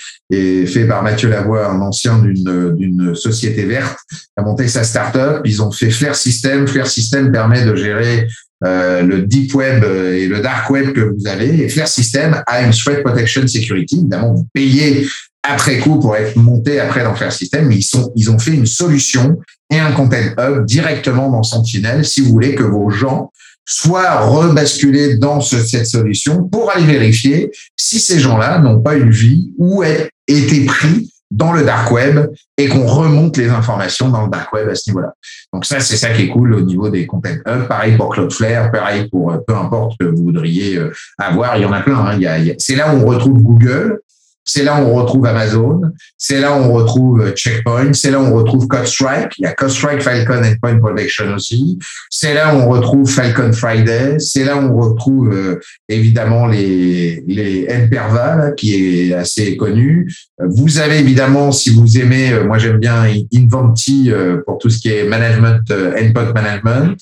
fait 0.66 0.86
par 0.88 1.04
Mathieu 1.04 1.28
Lavoie, 1.28 1.68
un 1.68 1.80
ancien 1.80 2.18
d'une, 2.18 2.74
d'une 2.74 3.14
société 3.14 3.64
verte, 3.64 3.96
a 4.36 4.42
monté 4.42 4.66
sa 4.66 4.82
startup. 4.82 5.40
Ils 5.44 5.62
ont 5.62 5.70
fait 5.70 5.90
Flair 5.90 6.16
System. 6.16 6.66
Flair 6.66 6.88
System 6.88 7.30
permet 7.30 7.64
de 7.64 7.76
gérer 7.76 8.26
euh, 8.64 9.02
le 9.02 9.22
deep 9.22 9.54
web 9.54 9.84
et 9.84 10.26
le 10.26 10.40
dark 10.40 10.70
web 10.70 10.92
que 10.92 11.00
vous 11.00 11.26
avez. 11.26 11.64
Et 11.64 11.68
Flair 11.68 11.88
System 11.88 12.42
a 12.46 12.62
une 12.62 12.72
threat 12.72 13.02
protection 13.02 13.46
security. 13.46 13.96
Évidemment, 13.98 14.34
vous 14.34 14.46
payez 14.52 15.06
après 15.42 15.78
coup 15.78 16.00
pour 16.00 16.16
être 16.16 16.36
monté 16.36 16.80
après 16.80 17.04
dans 17.04 17.14
Flair 17.14 17.32
System, 17.32 17.66
mais 17.66 17.76
ils 17.76 17.82
sont, 17.82 18.12
ils 18.16 18.30
ont 18.30 18.38
fait 18.38 18.52
une 18.52 18.66
solution 18.66 19.38
et 19.70 19.78
un 19.78 19.92
content 19.92 20.16
hub 20.38 20.64
directement 20.64 21.30
dans 21.30 21.42
Sentinel 21.42 22.04
si 22.04 22.20
vous 22.20 22.30
voulez 22.30 22.54
que 22.54 22.62
vos 22.62 22.90
gens 22.90 23.30
soient 23.68 24.20
rebasculés 24.20 25.16
dans 25.18 25.40
cette 25.40 25.86
solution 25.86 26.44
pour 26.44 26.70
aller 26.70 26.86
vérifier 26.86 27.50
si 27.76 27.98
ces 27.98 28.20
gens-là 28.20 28.60
n'ont 28.60 28.80
pas 28.80 28.94
une 28.94 29.10
vie 29.10 29.50
ou 29.58 29.82
aient 29.82 30.08
été 30.28 30.64
pris 30.64 31.12
dans 31.30 31.52
le 31.52 31.64
dark 31.64 31.90
web 31.90 32.30
et 32.56 32.68
qu'on 32.68 32.86
remonte 32.86 33.36
les 33.36 33.48
informations 33.48 34.08
dans 34.08 34.24
le 34.24 34.30
dark 34.30 34.52
web 34.52 34.68
à 34.68 34.74
ce 34.74 34.90
niveau-là. 34.90 35.12
Donc 35.52 35.64
ça, 35.64 35.80
c'est 35.80 35.96
ça 35.96 36.10
qui 36.10 36.22
est 36.22 36.28
cool 36.28 36.54
au 36.54 36.60
niveau 36.60 36.88
des 36.88 37.06
content 37.06 37.30
hubs. 37.46 37.68
Pareil 37.68 37.96
pour 37.96 38.10
Cloudflare, 38.10 38.70
pareil 38.70 39.08
pour 39.08 39.32
euh, 39.32 39.38
peu 39.46 39.54
importe 39.54 39.98
que 39.98 40.06
vous 40.06 40.22
voudriez 40.22 40.76
euh, 40.76 40.92
avoir. 41.18 41.56
Il 41.56 41.62
y 41.62 41.66
en 41.66 41.72
a 41.72 41.80
plein. 41.80 41.96
Hein. 41.96 42.54
c'est 42.58 42.76
là 42.76 42.94
où 42.94 42.98
on 42.98 43.06
retrouve 43.06 43.42
Google 43.42 44.00
c'est 44.46 44.62
là 44.62 44.80
où 44.80 44.86
on 44.86 44.94
retrouve 44.94 45.26
Amazon, 45.26 45.82
c'est 46.16 46.40
là 46.40 46.56
où 46.56 46.62
on 46.62 46.72
retrouve 46.72 47.34
Checkpoint, 47.34 47.92
c'est 47.92 48.12
là 48.12 48.20
où 48.20 48.26
on 48.26 48.34
retrouve 48.34 48.68
CodeStrike, 48.68 49.32
il 49.38 49.42
y 49.42 49.46
a 49.46 49.52
CodeStrike 49.52 50.02
Falcon 50.02 50.42
Endpoint 50.42 50.78
Protection 50.78 51.34
aussi, 51.34 51.78
c'est 52.08 52.32
là 52.32 52.54
où 52.54 52.60
on 52.60 52.68
retrouve 52.68 53.10
Falcon 53.10 53.52
Friday, 53.52 54.18
c'est 54.20 54.44
là 54.44 54.56
où 54.56 54.78
on 54.78 54.90
retrouve 54.90 55.32
euh, 55.32 55.60
évidemment 55.88 56.46
les, 56.46 57.24
les 57.26 57.66
Mperva, 57.66 58.52
qui 58.52 59.10
est 59.10 59.14
assez 59.14 59.56
connu. 59.56 60.12
Vous 60.38 60.78
avez 60.78 60.98
évidemment, 60.98 61.50
si 61.50 61.70
vous 61.70 61.98
aimez, 61.98 62.32
euh, 62.32 62.44
moi 62.44 62.58
j'aime 62.58 62.78
bien 62.78 63.04
Inventi 63.34 64.10
euh, 64.12 64.42
pour 64.46 64.58
tout 64.58 64.70
ce 64.70 64.78
qui 64.78 64.88
est 64.88 65.04
management, 65.04 65.60
endpoint 65.70 66.32
management. 66.32 66.96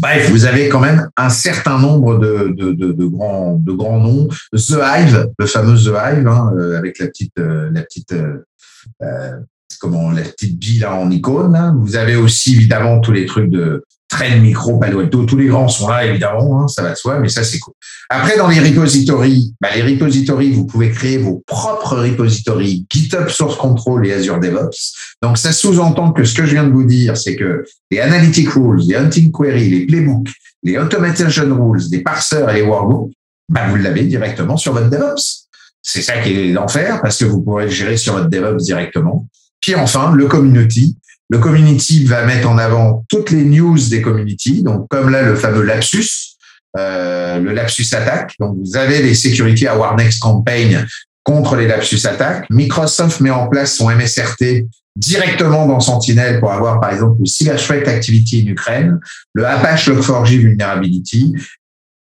Bref, 0.00 0.30
vous 0.30 0.46
avez 0.46 0.68
quand 0.70 0.80
même 0.80 1.10
un 1.16 1.28
certain 1.28 1.78
nombre 1.78 2.18
de, 2.18 2.54
de, 2.56 2.72
de, 2.72 2.92
de 2.92 3.04
grands, 3.04 3.56
de 3.56 3.72
grands 3.72 4.00
noms. 4.00 4.28
The 4.52 4.78
Hive, 4.82 5.28
le 5.38 5.46
fameux 5.46 5.76
The 5.76 5.92
Hive, 5.94 6.26
hein, 6.26 6.52
euh, 6.56 6.78
avec 6.78 6.98
la 6.98 7.06
petite, 7.08 7.38
euh, 7.38 7.70
la 7.70 7.82
petite, 7.82 8.14
euh, 8.14 9.36
comment, 9.78 10.10
la 10.10 10.22
petite 10.22 10.58
bille 10.58 10.78
là 10.78 10.94
en 10.94 11.10
icône. 11.10 11.54
Hein. 11.54 11.76
Vous 11.78 11.96
avez 11.96 12.16
aussi 12.16 12.54
évidemment 12.54 13.00
tous 13.00 13.12
les 13.12 13.26
trucs 13.26 13.50
de 13.50 13.84
Train 14.10 14.40
Micro, 14.40 14.76
Palo 14.76 14.98
Alto, 14.98 15.24
tous 15.24 15.36
les 15.36 15.46
grands 15.46 15.68
sont 15.68 15.88
là 15.88 16.04
évidemment, 16.04 16.62
hein, 16.62 16.68
ça 16.68 16.82
va 16.82 16.90
de 16.90 16.96
soi, 16.96 17.20
mais 17.20 17.28
ça 17.28 17.44
c'est 17.44 17.60
cool. 17.60 17.74
Après 18.08 18.36
dans 18.36 18.48
les 18.48 18.58
repositories, 18.58 19.54
bah, 19.60 19.68
les 19.74 19.82
repositories, 19.82 20.50
vous 20.50 20.66
pouvez 20.66 20.90
créer 20.90 21.18
vos 21.18 21.44
propres 21.46 21.96
repositories 21.96 22.84
GitHub 22.90 23.28
Source 23.28 23.56
Control 23.56 24.04
et 24.08 24.12
Azure 24.12 24.40
DevOps. 24.40 24.96
Donc 25.22 25.38
ça 25.38 25.52
sous-entend 25.52 26.10
que 26.10 26.24
ce 26.24 26.34
que 26.34 26.44
je 26.44 26.52
viens 26.52 26.64
de 26.64 26.72
vous 26.72 26.84
dire, 26.84 27.16
c'est 27.16 27.36
que 27.36 27.64
les 27.92 28.00
analytic 28.00 28.48
rules, 28.48 28.80
les 28.88 28.96
hunting 28.96 29.30
queries, 29.30 29.70
les 29.70 29.86
playbooks, 29.86 30.32
les 30.64 30.76
automation 30.76 31.28
rules, 31.70 31.82
les 31.92 32.00
parseurs 32.00 32.50
et 32.50 32.54
les 32.54 32.62
workbooks, 32.62 33.12
bah, 33.48 33.68
vous 33.68 33.76
l'avez 33.76 34.02
directement 34.02 34.56
sur 34.56 34.72
votre 34.72 34.90
DevOps. 34.90 35.46
C'est 35.82 36.02
ça 36.02 36.18
qui 36.18 36.32
est 36.32 36.52
l'enfer 36.52 37.00
parce 37.00 37.16
que 37.16 37.26
vous 37.26 37.42
pourrez 37.42 37.66
le 37.66 37.70
gérer 37.70 37.96
sur 37.96 38.14
votre 38.14 38.28
DevOps 38.28 38.64
directement. 38.64 39.28
Puis 39.60 39.76
enfin, 39.76 40.14
le 40.14 40.26
community, 40.26 40.96
le 41.30 41.38
community 41.38 42.04
va 42.04 42.26
mettre 42.26 42.48
en 42.50 42.58
avant 42.58 43.04
toutes 43.08 43.30
les 43.30 43.44
news 43.44 43.78
des 43.88 44.02
community, 44.02 44.62
donc 44.62 44.88
comme 44.90 45.10
là 45.10 45.22
le 45.22 45.36
fameux 45.36 45.62
lapsus, 45.62 46.36
euh, 46.76 47.38
le 47.38 47.52
lapsus 47.52 47.86
attack. 47.92 48.34
Donc 48.40 48.56
vous 48.58 48.76
avez 48.76 49.00
les 49.00 49.14
security 49.14 49.68
awareness 49.68 50.18
campaign 50.18 50.86
contre 51.22 51.54
les 51.54 51.68
lapsus 51.68 52.04
attack. 52.04 52.46
Microsoft 52.50 53.20
met 53.20 53.30
en 53.30 53.46
place 53.46 53.76
son 53.76 53.90
MSRT 53.90 54.66
directement 54.96 55.66
dans 55.66 55.78
Sentinel 55.78 56.40
pour 56.40 56.50
avoir 56.52 56.80
par 56.80 56.92
exemple 56.92 57.20
le 57.20 57.26
Cyber 57.26 57.56
Threat 57.56 57.86
Activity 57.86 58.44
in 58.44 58.50
Ukraine, 58.50 58.98
le 59.34 59.46
Apache 59.46 59.88
Log4j 59.88 60.38
Vulnerability. 60.38 61.32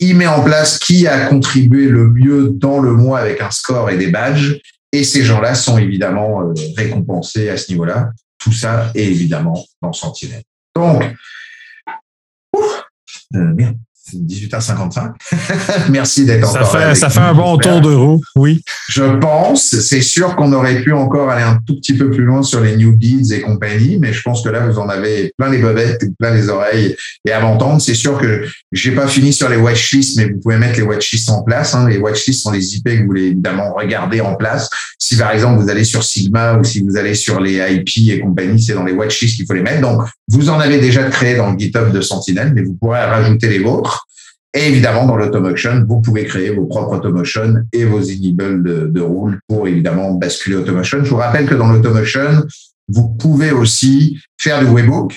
Il 0.00 0.16
met 0.16 0.26
en 0.26 0.42
place 0.42 0.78
qui 0.78 1.06
a 1.06 1.26
contribué 1.26 1.88
le 1.88 2.10
mieux 2.10 2.50
dans 2.52 2.78
le 2.78 2.92
mois 2.92 3.20
avec 3.20 3.40
un 3.40 3.50
score 3.50 3.88
et 3.88 3.96
des 3.96 4.08
badges. 4.08 4.60
Et 4.92 5.02
ces 5.02 5.24
gens-là 5.24 5.54
sont 5.54 5.78
évidemment 5.78 6.42
euh, 6.42 6.52
récompensés 6.76 7.48
à 7.48 7.56
ce 7.56 7.72
niveau-là. 7.72 8.10
Tout 8.44 8.52
ça 8.52 8.92
est 8.94 9.06
évidemment 9.06 9.64
dans 9.80 9.94
Sentinel. 9.94 10.42
Donc, 10.76 11.02
ouf, 12.54 12.84
euh, 13.34 13.72
18h55. 14.18 15.12
Merci 15.90 16.24
d'être 16.24 16.48
encore 16.48 16.72
fait. 16.72 16.94
Ça 16.94 17.10
fait 17.10 17.20
un 17.20 17.34
bon 17.34 17.56
tour 17.58 17.80
de 17.80 17.92
roue, 17.92 18.20
oui. 18.36 18.62
Je 18.88 19.04
pense. 19.18 19.80
C'est 19.80 20.02
sûr 20.02 20.36
qu'on 20.36 20.52
aurait 20.52 20.82
pu 20.82 20.92
encore 20.92 21.30
aller 21.30 21.42
un 21.42 21.58
tout 21.66 21.76
petit 21.76 21.94
peu 21.94 22.10
plus 22.10 22.24
loin 22.24 22.42
sur 22.42 22.60
les 22.60 22.76
newbies 22.76 23.32
et 23.32 23.40
compagnie, 23.40 23.98
mais 23.98 24.12
je 24.12 24.22
pense 24.22 24.42
que 24.42 24.48
là, 24.48 24.66
vous 24.66 24.78
en 24.78 24.88
avez 24.88 25.32
plein 25.36 25.50
les 25.50 25.58
bobettes, 25.58 26.04
plein 26.18 26.34
les 26.34 26.48
oreilles 26.48 26.96
et 27.24 27.32
à 27.32 27.40
m'entendre. 27.40 27.80
C'est 27.80 27.94
sûr 27.94 28.18
que 28.18 28.46
j'ai 28.72 28.92
pas 28.92 29.06
fini 29.06 29.32
sur 29.32 29.48
les 29.48 29.56
watchlists, 29.56 30.16
mais 30.16 30.26
vous 30.26 30.40
pouvez 30.40 30.58
mettre 30.58 30.76
les 30.76 30.84
watchlists 30.84 31.30
en 31.30 31.42
place. 31.42 31.74
Hein. 31.74 31.88
Les 31.88 31.98
watchlists 31.98 32.42
sont 32.42 32.50
les 32.50 32.76
IP 32.76 32.84
que 32.84 33.00
vous 33.00 33.06
voulez 33.06 33.26
évidemment 33.26 33.72
regarder 33.74 34.20
en 34.20 34.34
place. 34.34 34.68
Si 34.98 35.16
par 35.16 35.32
exemple 35.32 35.62
vous 35.62 35.70
allez 35.70 35.84
sur 35.84 36.02
Sigma 36.02 36.54
ou 36.54 36.64
si 36.64 36.80
vous 36.80 36.96
allez 36.96 37.14
sur 37.14 37.40
les 37.40 37.60
IP 37.72 38.10
et 38.10 38.20
compagnie, 38.20 38.62
c'est 38.62 38.74
dans 38.74 38.84
les 38.84 38.92
watchlists 38.92 39.36
qu'il 39.36 39.46
faut 39.46 39.54
les 39.54 39.62
mettre. 39.62 39.80
Donc, 39.80 40.02
vous 40.28 40.48
en 40.48 40.60
avez 40.60 40.78
déjà 40.78 41.04
créé 41.04 41.36
dans 41.36 41.50
le 41.52 41.58
GitHub 41.58 41.92
de 41.92 42.00
Sentinel, 42.00 42.52
mais 42.54 42.62
vous 42.62 42.74
pourrez 42.74 43.04
rajouter 43.04 43.48
les 43.48 43.58
vôtres. 43.58 44.03
Et 44.54 44.68
évidemment, 44.68 45.04
dans 45.04 45.16
l'automotion, 45.16 45.84
vous 45.88 46.00
pouvez 46.00 46.24
créer 46.24 46.50
vos 46.50 46.66
propres 46.66 46.96
automotion 46.96 47.54
et 47.72 47.84
vos 47.84 48.00
enable 48.00 48.62
de, 48.62 48.86
de 48.86 49.00
rule 49.00 49.40
pour 49.48 49.66
évidemment 49.66 50.12
basculer 50.12 50.54
automotion. 50.56 51.02
Je 51.02 51.10
vous 51.10 51.16
rappelle 51.16 51.46
que 51.46 51.56
dans 51.56 51.66
l'automotion, 51.66 52.44
vous 52.88 53.08
pouvez 53.08 53.50
aussi 53.50 54.18
faire 54.40 54.60
du 54.60 54.66
webhook. 54.66 55.12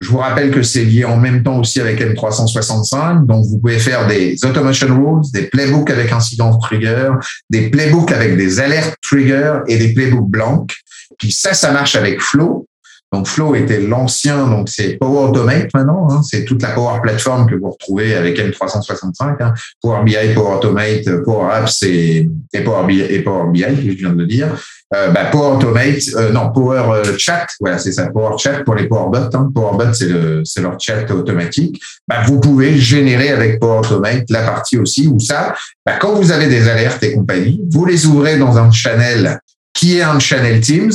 Je 0.00 0.08
vous 0.08 0.18
rappelle 0.18 0.50
que 0.50 0.64
c'est 0.64 0.84
lié 0.84 1.04
en 1.04 1.16
même 1.16 1.44
temps 1.44 1.60
aussi 1.60 1.80
avec 1.80 2.00
M365. 2.00 3.24
Donc, 3.24 3.44
vous 3.46 3.60
pouvez 3.60 3.78
faire 3.78 4.08
des 4.08 4.44
automation 4.44 4.88
rules, 4.88 5.22
des 5.32 5.42
playbooks 5.42 5.90
avec 5.90 6.10
incidence 6.10 6.58
trigger, 6.60 7.12
des 7.50 7.70
playbooks 7.70 8.10
avec 8.10 8.36
des 8.36 8.58
alertes 8.58 8.96
trigger 9.00 9.60
et 9.68 9.78
des 9.78 9.94
playbooks 9.94 10.28
blancs. 10.28 10.72
Puis 11.18 11.30
ça, 11.30 11.54
ça 11.54 11.70
marche 11.70 11.94
avec 11.94 12.20
Flow. 12.20 12.66
Donc 13.12 13.26
Flow 13.26 13.54
était 13.54 13.80
l'ancien, 13.80 14.46
donc 14.46 14.68
c'est 14.70 14.96
Power 14.96 15.28
Automate 15.28 15.68
maintenant, 15.74 16.08
hein, 16.10 16.22
c'est 16.22 16.44
toute 16.44 16.62
la 16.62 16.70
Power 16.70 17.00
Platform 17.02 17.46
que 17.46 17.54
vous 17.54 17.70
retrouvez 17.70 18.14
avec 18.14 18.38
M365, 18.38 19.36
hein, 19.40 19.52
Power 19.82 20.02
BI, 20.02 20.16
Power 20.34 20.56
Automate, 20.56 21.22
Power 21.24 21.52
Apps 21.52 21.82
et, 21.82 22.28
Power 22.64 22.86
BI, 22.86 23.00
et 23.02 23.20
Power 23.20 23.50
BI, 23.52 23.60
je 23.60 23.90
viens 23.90 24.14
de 24.14 24.24
dire. 24.24 24.48
Euh, 24.94 25.08
bah, 25.08 25.26
Power 25.26 25.56
Automate, 25.56 26.02
euh, 26.16 26.32
non 26.32 26.50
Power 26.52 26.84
euh, 26.90 27.18
Chat, 27.18 27.46
voilà 27.60 27.78
c'est 27.78 27.92
ça, 27.92 28.08
Power 28.10 28.38
Chat 28.38 28.64
pour 28.64 28.74
les 28.74 28.88
Power 28.88 29.10
Bots. 29.10 29.36
Hein. 29.36 29.50
Power 29.54 29.76
Bot 29.76 29.92
c'est 29.92 30.08
le 30.08 30.42
c'est 30.44 30.62
leur 30.62 30.80
chat 30.80 31.10
automatique. 31.10 31.82
Bah, 32.08 32.22
vous 32.26 32.40
pouvez 32.40 32.78
générer 32.78 33.28
avec 33.28 33.60
Power 33.60 33.80
Automate 33.80 34.24
la 34.30 34.42
partie 34.42 34.78
aussi 34.78 35.06
où 35.06 35.20
ça, 35.20 35.54
bah, 35.84 35.98
quand 36.00 36.14
vous 36.14 36.32
avez 36.32 36.46
des 36.46 36.68
alertes 36.68 37.02
et 37.02 37.14
compagnie, 37.14 37.62
vous 37.70 37.84
les 37.84 38.06
ouvrez 38.06 38.38
dans 38.38 38.56
un 38.56 38.70
channel 38.70 39.38
qui 39.74 39.98
est 39.98 40.02
un 40.02 40.18
channel 40.18 40.60
Teams 40.60 40.92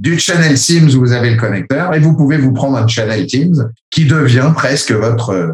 du 0.00 0.18
channel 0.18 0.58
Teams, 0.58 0.88
vous 0.88 1.12
avez 1.12 1.30
le 1.30 1.36
connecteur 1.36 1.94
et 1.94 1.98
vous 1.98 2.16
pouvez 2.16 2.38
vous 2.38 2.52
prendre 2.52 2.78
un 2.78 2.86
channel 2.86 3.26
Teams 3.26 3.70
qui 3.90 4.06
devient 4.06 4.50
presque 4.54 4.92
votre 4.92 5.30
euh, 5.30 5.52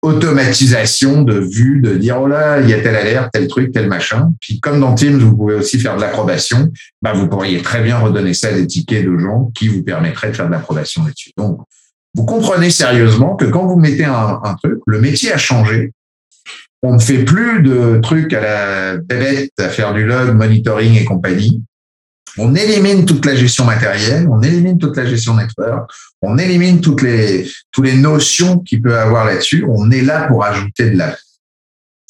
automatisation 0.00 1.22
de 1.22 1.38
vue, 1.38 1.80
de 1.82 1.94
dire, 1.96 2.18
oh 2.18 2.26
là, 2.26 2.60
il 2.60 2.70
y 2.70 2.72
a 2.72 2.80
telle 2.80 2.96
alerte, 2.96 3.28
tel 3.34 3.46
truc, 3.48 3.70
tel 3.70 3.88
machin. 3.88 4.32
Puis 4.40 4.60
comme 4.60 4.80
dans 4.80 4.94
Teams, 4.94 5.18
vous 5.18 5.36
pouvez 5.36 5.56
aussi 5.56 5.78
faire 5.78 5.96
de 5.96 6.00
l'approbation, 6.00 6.72
bah, 7.02 7.12
vous 7.12 7.28
pourriez 7.28 7.60
très 7.60 7.82
bien 7.82 7.98
redonner 7.98 8.32
ça 8.32 8.48
à 8.48 8.52
des 8.52 8.66
tickets 8.66 9.04
de 9.04 9.18
gens 9.18 9.52
qui 9.54 9.68
vous 9.68 9.82
permettraient 9.82 10.30
de 10.30 10.36
faire 10.36 10.46
de 10.46 10.52
l'approbation 10.52 11.04
là-dessus. 11.04 11.32
Donc, 11.36 11.60
vous 12.14 12.24
comprenez 12.24 12.70
sérieusement 12.70 13.36
que 13.36 13.44
quand 13.44 13.66
vous 13.66 13.76
mettez 13.76 14.06
un, 14.06 14.40
un, 14.42 14.54
truc, 14.54 14.78
le 14.86 15.00
métier 15.00 15.32
a 15.32 15.38
changé. 15.38 15.92
On 16.82 16.94
ne 16.94 16.98
fait 16.98 17.24
plus 17.24 17.62
de 17.62 18.00
trucs 18.02 18.32
à 18.32 18.40
la 18.40 18.96
bébête 18.96 19.52
à 19.58 19.68
faire 19.68 19.92
du 19.92 20.04
log, 20.04 20.34
monitoring 20.34 20.96
et 20.96 21.04
compagnie. 21.04 21.62
On 22.38 22.54
élimine 22.54 23.04
toute 23.04 23.26
la 23.26 23.34
gestion 23.34 23.64
matérielle, 23.64 24.26
on 24.28 24.42
élimine 24.42 24.78
toute 24.78 24.96
la 24.96 25.04
gestion 25.04 25.34
network, 25.34 25.90
on 26.22 26.38
élimine 26.38 26.80
toutes 26.80 27.02
les, 27.02 27.46
toutes 27.70 27.84
les 27.84 27.96
notions 27.96 28.58
qu'il 28.58 28.80
peut 28.80 28.98
avoir 28.98 29.26
là-dessus. 29.26 29.64
On 29.68 29.90
est 29.90 30.00
là 30.00 30.28
pour 30.28 30.44
ajouter 30.44 30.90
de 30.90 30.96
la 30.96 31.16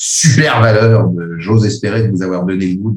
super 0.04 0.60
valeur. 0.60 1.08
J'ose 1.38 1.64
espérer 1.64 2.02
de 2.02 2.10
vous 2.10 2.22
avoir 2.22 2.44
donné 2.44 2.66
le 2.66 2.74
goût 2.74 2.96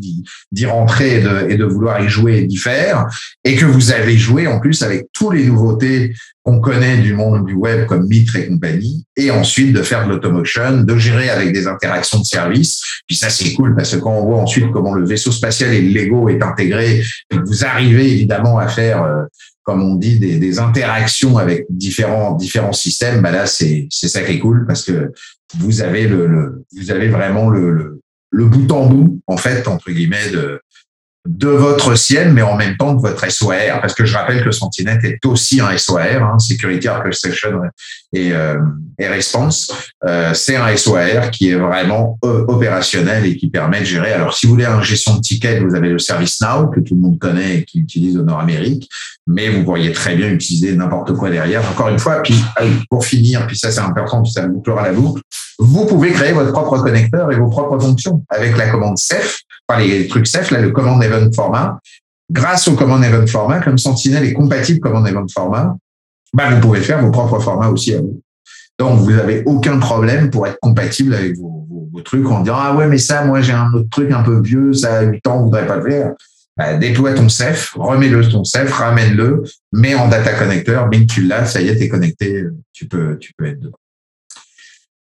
d'y 0.52 0.66
rentrer 0.66 1.20
et 1.20 1.22
de, 1.22 1.52
et 1.52 1.56
de, 1.56 1.64
vouloir 1.64 2.04
y 2.04 2.10
jouer 2.10 2.40
et 2.40 2.44
d'y 2.46 2.58
faire. 2.58 3.06
Et 3.44 3.56
que 3.56 3.66
vous 3.66 3.92
avez 3.92 4.18
joué 4.18 4.48
en 4.48 4.60
plus 4.60 4.82
avec 4.82 5.06
tous 5.14 5.30
les 5.30 5.46
nouveautés 5.46 6.16
qu'on 6.42 6.60
connaît 6.60 6.98
du 6.98 7.14
monde 7.14 7.46
du 7.46 7.54
web 7.54 7.86
comme 7.86 8.08
Mitre 8.08 8.38
et 8.38 8.48
compagnie. 8.48 9.06
Et 9.18 9.30
ensuite 9.30 9.72
de 9.72 9.84
faire 9.84 10.08
de 10.08 10.14
l'automotion, 10.14 10.82
de 10.82 10.98
gérer 10.98 11.30
avec 11.30 11.54
des 11.54 11.68
interactions 11.68 12.20
de 12.20 12.26
services. 12.26 12.82
Puis 13.06 13.16
ça, 13.16 13.30
c'est 13.30 13.54
cool 13.54 13.76
parce 13.76 13.96
que 13.96 14.00
quand 14.00 14.12
on 14.12 14.26
voit 14.26 14.42
ensuite 14.42 14.72
comment 14.72 14.96
le 14.96 15.06
vaisseau 15.06 15.32
spatial 15.32 15.74
et 15.74 15.82
le 15.84 16.02
Lego 16.02 16.28
est 16.28 16.42
intégré, 16.42 17.04
et 17.30 17.38
que 17.38 17.46
vous 17.46 17.66
arrivez 17.66 18.12
évidemment 18.12 18.58
à 18.58 18.68
faire 18.68 19.04
euh, 19.04 19.24
comme 19.66 19.82
on 19.82 19.96
dit, 19.96 20.20
des, 20.20 20.38
des, 20.38 20.60
interactions 20.60 21.40
avec 21.40 21.66
différents 21.70 22.36
différents 22.36 22.72
systèmes, 22.72 23.22
bah 23.22 23.32
là 23.32 23.48
c'est 23.48 23.88
c'est 23.90 24.08
ça 24.08 24.22
qui 24.22 24.34
est 24.34 24.40
cool 24.40 24.66
parce 24.68 24.84
que 24.84 25.12
vous 25.58 25.82
avez 25.82 26.08
le, 26.08 26.28
le 26.28 26.64
vous 26.76 26.92
avez 26.92 27.08
vraiment 27.08 27.50
le, 27.50 27.72
le, 27.72 28.02
le 28.32 28.46
bout 28.46 28.72
en 28.72 28.88
bout 28.88 29.22
en 29.28 29.38
fait 29.38 29.68
entre 29.68 29.92
guillemets 29.92 30.30
de 30.32 30.60
de 31.26 31.48
votre 31.48 31.96
ciel, 31.96 32.32
mais 32.34 32.44
en 32.44 32.56
même 32.56 32.78
temps 32.78 32.94
de 32.94 33.02
votre 33.02 33.30
SOAR, 33.32 33.82
parce 33.82 33.94
que 33.94 34.06
je 34.06 34.16
rappelle 34.16 34.44
que 34.44 34.52
Sentinel 34.52 35.00
est 35.04 35.26
aussi 35.26 35.60
un 35.60 35.76
SOAR, 35.78 36.24
hein, 36.24 36.38
Security 36.40 36.88
Orchestration 36.88 37.62
et, 38.14 38.32
euh, 38.32 38.60
et 39.00 39.08
Response. 39.08 39.72
Euh, 40.06 40.34
c'est 40.34 40.56
un 40.56 40.76
SOAR 40.78 41.32
qui 41.32 41.50
est 41.50 41.56
vraiment 41.56 42.20
euh, 42.24 42.46
opérationnel 42.48 43.26
et 43.26 43.36
qui 43.36 43.50
permet 43.50 43.80
de 43.80 43.86
gérer. 43.86 44.14
Alors, 44.14 44.36
si 44.36 44.46
vous 44.46 44.54
voulez 44.54 44.66
un 44.66 44.84
gestion 44.84 45.16
de 45.16 45.22
tickets, 45.22 45.64
vous 45.64 45.76
avez 45.76 45.90
le 45.90 46.00
Service 46.00 46.40
Now 46.42 46.68
que 46.68 46.80
tout 46.80 46.94
le 46.94 47.02
monde 47.02 47.18
connaît 47.18 47.58
et 47.58 47.64
qui 47.66 47.80
utilise 47.80 48.18
au 48.18 48.24
Nord-Amérique, 48.24 48.88
mais 49.26 49.50
vous 49.50 49.64
pourriez 49.64 49.92
très 49.94 50.16
bien 50.16 50.30
utiliser 50.30 50.76
n'importe 50.76 51.14
quoi 51.14 51.32
derrière. 51.32 51.68
Encore 51.72 51.90
une 51.90 52.00
fois, 52.00 52.22
puis 52.22 52.36
pour 52.90 53.04
finir, 53.04 53.48
puis 53.48 53.58
ça 53.58 53.72
c'est 53.72 53.80
important, 53.80 54.22
puis 54.22 54.32
ça 54.32 54.46
bouclera 54.48 54.84
la 54.84 54.94
boucle, 54.94 55.22
vous 55.60 55.86
pouvez 55.86 56.12
créer 56.12 56.34
votre 56.34 56.52
propre 56.52 56.78
connecteur 56.80 57.32
et 57.32 57.36
vos 57.36 57.50
propres 57.50 57.80
fonctions 57.80 58.24
avec 58.30 58.58
la 58.58 58.70
commande 58.70 58.98
Ceph 58.98 59.46
enfin 59.68 59.80
les 59.80 60.08
trucs 60.08 60.28
Ceph, 60.28 60.52
là, 60.52 60.62
le 60.62 60.72
command 60.72 61.02
event 61.04 61.30
format, 61.34 61.80
grâce 62.32 62.68
au 62.68 62.76
command 62.76 63.04
event 63.04 63.28
format, 63.28 63.60
comme 63.60 63.78
Sentinel 63.78 64.26
est 64.26 64.34
compatible 64.34 64.80
command 64.80 65.08
event 65.08 65.26
format, 65.34 65.76
bah, 66.34 66.50
vous 66.52 66.60
pouvez 66.60 66.82
faire 66.82 67.02
vos 67.02 67.12
propres 67.12 67.40
formats 67.40 67.70
aussi 67.70 67.94
à 67.94 68.02
vous. 68.02 68.22
Donc, 68.78 69.00
vous 69.00 69.12
n'avez 69.12 69.44
aucun 69.46 69.80
problème 69.80 70.30
pour 70.30 70.48
être 70.48 70.60
compatible 70.62 71.14
avec 71.14 71.38
vos, 71.38 71.62
trucs 72.04 72.30
en 72.30 72.42
disant, 72.42 72.58
ah 72.58 72.76
ouais, 72.76 72.88
mais 72.88 72.98
ça, 72.98 73.24
moi, 73.24 73.40
j'ai 73.40 73.54
un 73.54 73.72
autre 73.74 73.90
truc 73.90 74.12
un 74.12 74.22
peu 74.22 74.42
vieux, 74.42 74.74
ça 74.74 75.00
a 75.00 75.04
8 75.04 75.26
ans, 75.28 75.38
on 75.40 75.44
voudrait 75.44 75.66
pas 75.66 75.78
le 75.78 75.90
faire. 75.90 76.14
Bah, 76.58 76.74
déploie 76.76 77.14
ton 77.14 77.30
CEF, 77.30 77.74
remets-le 77.76 78.28
ton 78.28 78.44
CEF, 78.44 78.72
ramène-le, 78.74 79.44
mets 79.72 79.96
en 79.96 80.10
data 80.10 80.34
connecteur, 80.34 80.90
bing, 80.90 81.08
tu 81.08 81.24
l'as, 81.24 81.46
ça 81.46 81.62
y 81.62 81.70
est, 81.70 81.78
t'es 81.78 81.88
connecté, 81.88 82.44
tu 82.74 82.88
peux, 82.88 83.18
tu 83.18 83.34
peux 83.38 83.46
être 83.46 83.60
dedans. 83.62 83.78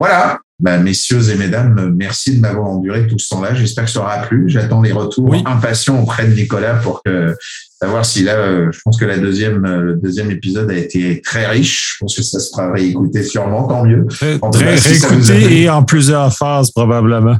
Voilà. 0.03 0.39
Bah, 0.59 0.77
messieurs 0.79 1.29
et 1.29 1.35
mesdames, 1.35 1.93
merci 1.95 2.35
de 2.35 2.41
m'avoir 2.41 2.67
enduré 2.67 3.07
tout 3.07 3.17
ce 3.17 3.29
temps-là. 3.29 3.53
J'espère 3.53 3.85
que 3.85 3.89
ça 3.89 4.01
aura 4.01 4.17
plu. 4.17 4.49
J'attends 4.49 4.81
les 4.81 4.91
retours 4.91 5.33
impatients 5.45 6.01
auprès 6.01 6.27
de 6.27 6.33
Nicolas 6.33 6.73
pour 6.73 7.01
que 7.03 7.33
savoir 7.81 8.05
si 8.05 8.21
là, 8.23 8.35
euh, 8.35 8.69
je 8.69 8.79
pense 8.83 8.97
que 8.97 9.05
la 9.05 9.17
deuxième, 9.17 9.63
euh, 9.63 9.81
le 9.81 9.95
deuxième 9.95 10.29
épisode 10.29 10.69
a 10.71 10.75
été 10.75 11.21
très 11.21 11.47
riche. 11.47 11.93
Je 11.93 11.97
pense 12.01 12.17
que 12.17 12.21
ça 12.21 12.41
se 12.41 12.49
fera 12.49 12.73
réécouter 12.73 13.23
sûrement, 13.23 13.65
tant 13.65 13.85
mieux. 13.85 14.05
très 14.51 14.75
réécouté 14.75 15.61
et 15.61 15.69
en 15.69 15.83
plusieurs 15.83 16.35
phases 16.35 16.71
probablement. 16.71 17.37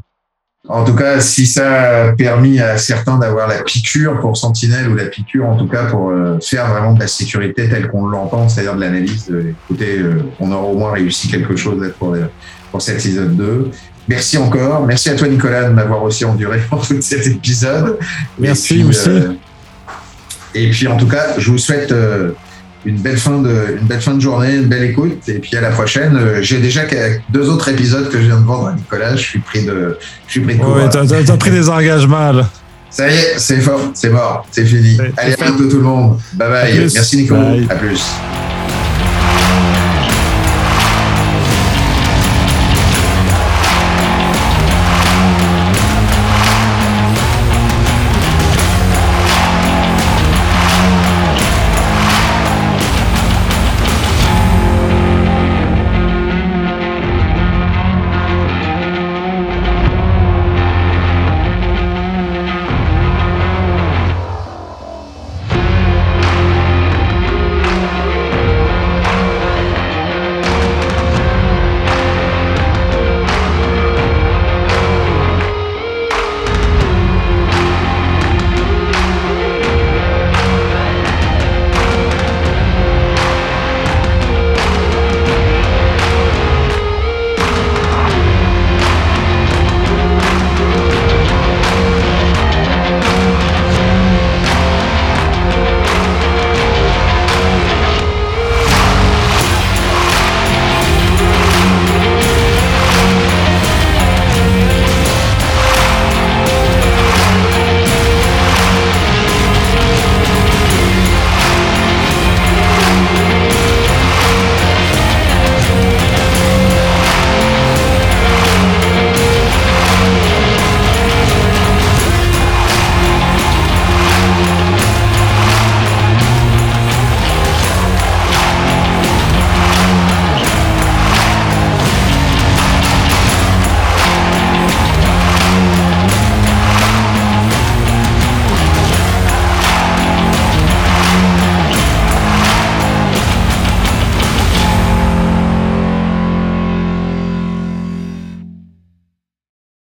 En 0.70 0.86
tout 0.86 0.96
cas, 0.96 1.20
si 1.20 1.46
ça 1.46 2.06
a 2.06 2.12
permis 2.14 2.60
à 2.60 2.78
certains 2.78 3.18
d'avoir 3.18 3.50
la 3.50 3.64
piqûre 3.64 4.20
pour 4.22 4.38
Sentinelle 4.38 4.88
ou 4.88 4.96
la 4.96 5.06
piqûre, 5.06 5.46
en 5.46 5.58
tout 5.58 5.68
cas 5.68 5.86
pour 5.86 6.10
euh, 6.10 6.40
faire 6.42 6.70
vraiment 6.70 6.94
de 6.94 7.02
la 7.02 7.08
sécurité 7.08 7.68
telle 7.68 7.90
qu'on 7.90 8.06
l'entend, 8.06 8.48
c'est-à-dire 8.48 8.76
de 8.76 8.82
l'analyse, 8.82 9.30
écoutez, 9.66 10.02
on 10.40 10.52
aura 10.52 10.64
au 10.64 10.78
moins 10.78 10.94
réussi 10.94 11.28
quelque 11.28 11.58
chose 11.58 11.94
pour, 12.00 12.16
pour 12.72 12.82
cet 12.82 13.06
épisode 13.06 13.36
2. 13.36 13.72
Merci 14.08 14.38
encore. 14.38 14.86
Merci 14.86 15.10
à 15.10 15.16
toi, 15.16 15.28
Nicolas, 15.28 15.70
de 15.70 15.74
m'avoir 15.74 16.04
aussi 16.04 16.26
enduré 16.26 16.60
pour 16.70 16.86
tout 16.86 17.02
cet 17.02 17.26
épisode. 17.28 17.98
Merci 18.38 18.84
aussi. 18.84 19.10
Et 20.56 20.70
puis, 20.70 20.88
en 20.88 20.98
tout 20.98 21.08
cas, 21.08 21.34
je 21.38 21.50
vous 21.50 21.58
souhaite 21.58 21.92
euh, 21.92 22.32
une 22.86 22.98
belle 22.98 23.18
fin 23.18 23.40
de, 23.40 23.78
une 23.80 23.88
belle 23.88 24.02
fin 24.02 24.14
de 24.14 24.22
journée, 24.22 24.56
une 24.56 24.68
belle 24.68 24.84
écoute. 24.84 25.28
Et 25.28 25.40
puis, 25.40 25.56
à 25.56 25.62
la 25.62 25.70
prochaine. 25.70 26.16
Euh, 26.16 26.42
j'ai 26.42 26.60
déjà 26.60 26.82
deux 27.30 27.50
autres 27.50 27.70
épisodes 27.70 28.10
que 28.10 28.18
je 28.18 28.26
viens 28.26 28.40
de 28.40 28.46
vendre 28.46 28.68
à 28.68 28.74
Nicolas. 28.74 29.16
Je 29.16 29.22
suis 29.22 29.40
pris 29.40 29.64
de, 29.66 29.98
je 30.28 30.32
suis 30.32 30.42
pris 30.42 30.56
de 30.56 30.64
Oui, 30.64 30.82
t'as, 30.92 31.38
pris 31.38 31.52
des 31.52 31.70
engagements, 31.70 32.32
là. 32.32 32.50
Ça 32.90 33.10
y 33.10 33.16
est, 33.16 33.40
c'est 33.40 33.60
fort, 33.60 33.90
c'est 33.96 34.12
mort, 34.12 34.46
c'est 34.52 34.66
fini. 34.66 35.00
Allez, 35.18 35.34
à 35.34 35.36
bientôt 35.36 35.68
tout 35.68 35.78
le 35.78 35.84
monde. 35.84 36.20
Bye 36.34 36.50
bye. 36.50 36.90
Merci 36.94 37.18
Nicolas. 37.18 37.56
À 37.70 37.76
plus. 37.76 38.04